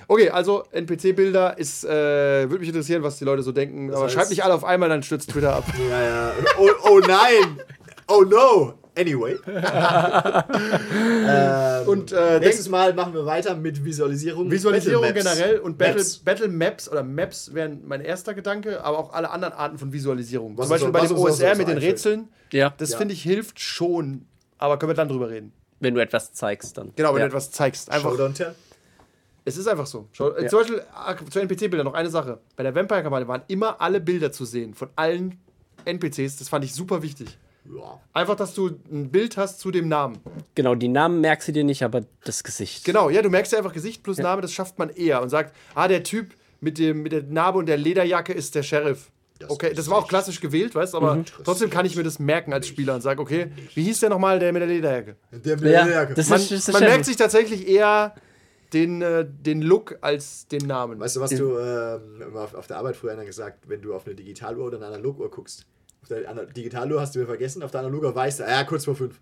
Okay, 0.08 0.30
also 0.30 0.64
NPC-Bilder 0.72 1.58
ist, 1.58 1.84
äh, 1.84 1.90
würde 2.50 2.60
mich 2.60 2.70
interessieren, 2.70 3.04
was 3.04 3.18
die 3.18 3.26
Leute 3.26 3.42
so 3.44 3.52
denken. 3.52 3.94
aber 3.94 4.06
heißt- 4.06 4.10
schreibt 4.10 4.30
nicht 4.30 4.44
alle 4.44 4.54
auf 4.54 4.64
einmal, 4.64 4.90
dann 4.90 5.04
stürzt 5.04 5.30
Twitter 5.32 5.56
ab. 5.56 5.66
Ja, 5.90 6.02
ja. 6.04 6.32
Oh, 6.60 6.70
oh 6.90 7.00
nein! 7.00 7.60
Oh 8.08 8.22
no! 8.22 8.74
Anyway. 8.98 9.36
ähm, 10.96 11.88
Und 11.88 12.12
äh, 12.12 12.40
nächstes 12.40 12.70
Mal 12.70 12.94
machen 12.94 13.14
wir 13.14 13.26
weiter 13.26 13.56
mit 13.56 13.84
Visualisierung. 13.84 14.50
Visualisierung 14.50 15.02
Battle 15.02 15.24
generell 15.24 15.60
und 15.60 15.78
Battle, 15.78 15.96
Maps. 15.96 16.18
Battle 16.20 16.48
Maps 16.48 16.90
oder 16.90 17.04
Maps 17.04 17.54
wären 17.54 17.82
mein 17.86 18.02
erster 18.02 18.34
Gedanke, 18.34 18.84
aber 18.84 18.98
auch 19.00 19.14
alle 19.14 19.30
anderen 19.32 19.54
Arten 19.54 19.78
von 19.78 19.92
Visualisierung. 19.92 20.58
Was 20.58 20.68
Zum 20.68 20.76
Beispiel 20.76 20.90
uns- 20.90 21.00
bei 21.10 21.16
dem 21.16 21.18
OSR 21.18 21.56
so 21.56 21.60
mit 21.60 21.68
den. 21.68 21.78
Rätseln. 21.78 22.28
Ja, 22.52 22.74
Das 22.78 22.92
Ja. 22.92 22.98
finde 22.98 23.14
ich 23.14 23.24
hilft 23.24 23.60
schon, 23.60 24.26
aber 24.58 24.78
können 24.80 24.92
wir 24.92 24.96
dann 24.96 25.10
drüber 25.10 25.30
reden. 25.30 25.52
wenn 25.82 25.94
du 25.94 26.02
etwas 26.02 26.32
zeigst, 26.34 26.78
dann. 26.78 26.94
Genau, 26.96 27.14
wenn 27.14 27.20
ja. 27.20 27.26
du 27.28 27.36
etwas 27.36 27.52
zeigst. 27.52 27.92
Einfach, 27.92 28.12
Show, 28.16 28.24
don't 28.24 28.34
tell. 28.34 28.56
Es 29.46 29.58
ist 29.58 29.68
einfach 29.68 29.86
so. 29.86 30.08
Schau, 30.12 30.32
äh, 30.32 30.44
Ja. 30.44 30.50
Zum 30.50 30.60
Beispiel 30.60 30.82
ah, 30.94 31.16
zu 31.30 31.40
NPC-Bildern 31.40 31.86
noch 31.86 31.94
eine 31.94 32.10
Sache. 32.10 32.40
Bei 32.56 32.64
der 32.64 32.76
Vampire-Kampagne 32.76 33.28
waren 33.28 33.44
immer 33.48 33.80
alle 33.80 34.02
Bilder 34.02 34.32
zu 34.32 34.44
sehen 34.46 34.74
von 34.74 34.90
allen 34.96 35.40
NPCs. 35.86 36.38
Das 36.38 36.50
fand 36.50 36.66
ich 36.66 36.74
super 36.74 37.02
wichtig. 37.02 37.38
Ja. 37.66 38.00
Einfach, 38.14 38.36
dass 38.36 38.54
du 38.54 38.68
ein 38.92 39.10
Bild 39.10 39.38
hast 39.38 39.60
zu 39.60 39.72
dem 39.72 39.88
Namen. 39.88 40.18
Genau, 40.54 40.76
die 40.76 40.88
Namen 40.88 41.22
merkst 41.22 41.48
du 41.48 41.52
dir 41.52 41.64
nicht, 41.64 41.84
aber 41.84 42.02
das 42.24 42.44
Gesicht. 42.44 42.86
Genau, 42.86 43.10
ja, 43.10 43.22
du 43.22 43.30
merkst 43.30 43.52
ja 43.54 43.58
einfach 43.58 43.74
Gesicht 43.74 44.04
plus 44.04 44.18
Name, 44.18 44.42
das 44.42 44.52
schafft 44.54 44.78
man 44.78 44.90
eher 44.90 45.22
und 45.22 45.30
sagt, 45.30 45.56
ah, 45.74 45.88
der 45.88 46.04
Typ 46.04 46.34
mit, 46.62 46.78
dem, 46.78 47.02
mit 47.04 47.12
der 47.12 47.24
Narbe 47.24 47.60
und 47.60 47.66
der 47.68 47.78
Lederjacke 47.78 48.34
ist 48.34 48.54
der 48.56 48.64
Sheriff. 48.64 49.10
Das 49.40 49.50
okay, 49.50 49.74
das 49.74 49.90
war 49.90 49.98
auch 49.98 50.08
klassisch 50.08 50.40
gewählt, 50.40 50.76
weißt 50.76 50.94
du, 50.94 50.98
aber 50.98 51.26
trotzdem 51.44 51.70
kann 51.70 51.86
ich 51.86 51.96
mir 51.98 52.04
das 52.04 52.20
merken 52.20 52.54
als 52.54 52.68
Spieler 52.68 52.96
und 52.96 53.02
sage, 53.02 53.22
okay, 53.22 53.52
wie 53.74 53.84
hieß 53.84 54.00
der 54.00 54.10
nochmal, 54.10 54.40
der 54.40 54.54
mit 54.54 54.62
der 54.62 54.70
Lederjacke? 54.70 55.16
Der 55.32 55.56
mit 55.58 55.72
Ja, 55.72 55.84
der 55.86 55.94
Jacke. 55.94 56.14
das 56.14 56.30
Man, 56.30 56.40
ist, 56.40 56.52
das 56.52 56.68
ist 56.70 56.72
man 56.74 56.84
merkt 56.84 57.04
sich 57.04 57.18
tatsächlich 57.18 57.68
eher 57.68 58.16
den, 58.76 59.02
äh, 59.02 59.26
den 59.28 59.62
Look 59.64 59.98
als 60.02 60.48
den 60.48 60.68
Namen. 60.68 61.00
Weißt 61.00 61.16
du, 61.16 61.22
was 61.22 61.32
du 61.32 61.56
immer 61.58 62.42
auf, 62.42 62.54
auf 62.54 62.68
der 62.68 62.78
Arbeit 62.78 62.96
früher 62.96 63.14
einer 63.14 63.26
gesagt, 63.26 63.68
wenn 63.68 63.82
du 63.82 63.96
auf 63.96 64.06
eine 64.06 64.14
Digitaluhr 64.16 64.66
oder 64.68 64.78
eine 64.78 64.86
Analoguhr 64.88 65.32
guckst? 65.32 65.66
Auf 66.04 66.10
der 66.10 66.30
Ana- 66.30 66.46
Digitaluhr 66.46 67.02
hast 67.02 67.16
du 67.16 67.20
mir 67.20 67.26
vergessen, 67.26 67.64
auf 67.64 67.72
der 67.72 67.80
Analoguhr 67.80 68.14
weißt 68.14 68.42
du, 68.42 68.44
ja, 68.44 68.64
kurz 68.66 68.86
vor 68.86 68.96
fünf. 68.96 69.20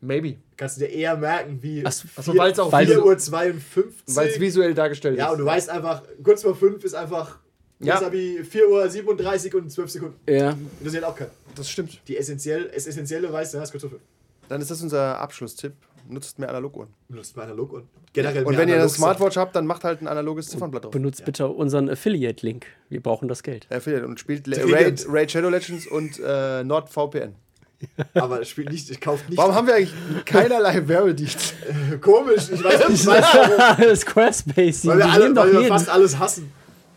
Maybe. 0.00 0.36
Kannst 0.56 0.76
du 0.76 0.80
dir 0.84 0.90
eher 0.92 1.16
merken, 1.16 1.58
wie 1.60 1.82
Ach 1.84 1.90
so, 1.90 2.06
Ach 2.14 2.22
so, 2.22 2.36
weil's 2.36 2.58
auch- 2.60 2.68
4 2.70 2.88
weil- 2.88 2.98
Uhr 3.00 3.18
52. 3.18 4.14
Weil 4.16 4.28
es 4.28 4.38
visuell 4.38 4.74
dargestellt 4.74 5.18
ja, 5.18 5.26
ist. 5.26 5.32
und 5.32 5.38
du 5.38 5.44
weißt 5.44 5.70
einfach, 5.70 6.02
kurz 6.22 6.42
vor 6.42 6.54
fünf 6.54 6.84
ist 6.84 6.94
einfach 6.94 7.38
Ja. 7.80 7.98
besser 7.98 8.12
wie 8.12 8.44
4 8.44 8.68
Uhr 8.68 8.88
37 8.88 9.52
und 9.54 9.70
12 9.70 9.90
Sekunden. 9.90 10.16
Ja. 10.32 10.50
Und 10.50 10.68
das 10.84 10.92
sieht 10.92 11.02
auch 11.02 11.16
keiner. 11.16 11.30
das 11.56 11.68
stimmt. 11.68 12.00
Die 12.06 12.16
essentiell, 12.16 12.70
das 12.72 12.86
Essentielle 12.86 13.32
weißt 13.32 13.54
du, 13.54 13.58
hast 13.60 13.72
kurz 13.72 13.82
vor 13.82 13.90
fünf. 13.90 14.02
Dann 14.48 14.60
ist 14.60 14.70
das 14.70 14.80
unser 14.82 15.18
Abschlusstipp. 15.18 15.72
Nutzt 16.08 16.38
mehr 16.38 16.48
Analoguhren. 16.48 16.88
Benutzt 17.08 17.36
mal 17.36 17.42
analog 17.44 17.72
und 17.72 17.88
generell 18.12 18.44
Und 18.44 18.52
mehr 18.52 18.60
wenn 18.60 18.68
ihr 18.68 18.76
eine 18.76 18.88
Smartwatch 18.88 19.36
habt, 19.36 19.54
dann 19.54 19.66
macht 19.66 19.84
halt 19.84 20.00
ein 20.00 20.08
analoges 20.08 20.48
Ziffernblatt 20.48 20.84
drauf. 20.84 20.90
Benutzt 20.92 21.24
bitte 21.24 21.48
unseren 21.48 21.90
Affiliate-Link. 21.90 22.66
Wir 22.88 23.02
brauchen 23.02 23.28
das 23.28 23.42
Geld. 23.42 23.66
Ja, 23.70 23.76
Affiliate. 23.76 24.06
und 24.06 24.18
spielt 24.18 24.46
Le-. 24.46 24.72
Raid, 24.72 25.04
Raid 25.08 25.30
Shadow 25.30 25.50
Legends 25.50 25.86
und 25.86 26.18
äh, 26.24 26.64
NordVPN. 26.64 27.34
Aber 28.14 28.40
es 28.40 28.48
spielt 28.48 28.72
nicht, 28.72 29.00
kauft 29.00 29.28
nicht. 29.28 29.38
Warum 29.38 29.54
haben 29.54 29.66
wir 29.66 29.74
eigentlich 29.76 29.94
keinerlei 30.24 30.88
Werbedienst? 30.88 31.54
Komisch, 32.00 32.50
ich 32.52 32.64
weiß 32.64 32.88
nicht, 32.88 33.00
ich 33.02 33.06
weiß. 33.06 34.00
Squarespace, 34.00 34.80
die, 34.82 34.88
Weil 34.88 34.98
wir, 34.98 35.06
alle, 35.10 35.22
nehmen 35.24 35.34
doch 35.34 35.44
weil 35.44 35.52
wir 35.52 35.60
jeden. 35.60 35.72
fast 35.72 35.88
alles 35.88 36.18
hassen. 36.18 36.50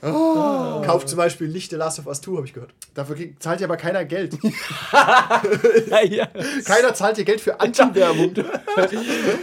Oh. 0.04 0.82
Kauft 0.84 1.10
zum 1.10 1.18
Beispiel 1.18 1.47
nicht 1.47 1.70
The 1.70 1.76
Last 1.76 1.99
of 1.99 2.08
Us 2.08 2.22
2, 2.22 2.38
habe 2.38 2.45
ich 2.45 2.54
gehört. 2.54 2.72
Dafür 2.95 3.16
zahlt 3.39 3.62
ja 3.62 3.68
aber 3.68 3.78
keiner 3.78 4.04
Geld. 4.04 4.38
ja. 6.10 6.28
keiner 6.66 6.93
zahlt 6.95 7.18
dir 7.18 7.26
Geld 7.26 7.41
für 7.41 7.60
Anti-Werbung. 7.60 8.34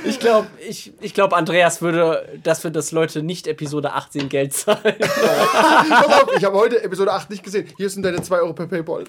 Ich 0.05 0.19
glaube, 0.19 0.49
ich, 0.67 0.93
ich 1.01 1.15
glaub, 1.15 1.33
Andreas 1.33 1.81
würde, 1.83 2.29
dass 2.43 2.65
wir 2.65 2.71
das 2.71 2.93
Leute 2.93 3.23
nicht 3.23 3.47
Episode 3.47 3.93
18 3.93 4.29
Geld 4.29 4.55
zahlen. 4.55 4.95
Ich 6.37 6.45
habe 6.45 6.57
heute 6.57 6.83
Episode 6.83 7.13
8 7.13 7.31
nicht 7.31 7.43
gesehen. 7.43 7.69
Hier 7.77 7.91
sind 7.91 8.03
deine 8.03 8.23
2 8.23 8.41
Euro 8.41 8.53
per 8.53 8.67
Paypal. 8.67 9.05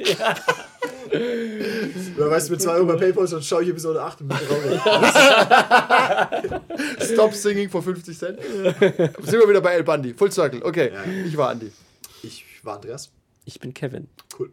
Oder 1.12 2.32
weißt 2.32 2.47
du, 2.49 2.51
mit 2.53 2.62
2 2.62 2.72
Euro 2.72 2.86
bei 2.86 2.95
PayPal, 2.95 3.28
dann 3.28 3.41
schaue 3.41 3.64
ich 3.64 3.70
Episode 3.70 4.01
8 4.01 4.22
und 4.22 4.28
bin 4.30 4.38
traurig. 4.38 4.80
Stop 7.14 7.34
singing 7.34 7.70
for 7.70 7.82
50 7.84 8.18
Cent. 8.18 8.39
Sind 8.41 9.34
wir 9.34 9.49
wieder 9.49 9.62
bei 9.62 9.74
El 9.74 9.84
Bandi. 9.84 10.14
Full 10.14 10.32
Circle. 10.32 10.62
Okay, 10.64 10.91
Ja. 10.93 11.03
ich 11.26 11.36
war 11.38 11.49
Andi. 11.49 11.72
Ich 12.24 12.45
war 12.64 12.76
Andreas. 12.76 13.12
Ich 13.45 13.60
bin 13.60 13.74
Kevin. 13.74 14.07
Cool. 14.38 14.51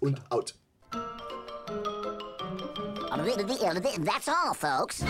Und 0.00 0.20
out. 0.30 0.54
That's 4.04 4.28
all, 4.28 4.54
folks. 4.54 5.02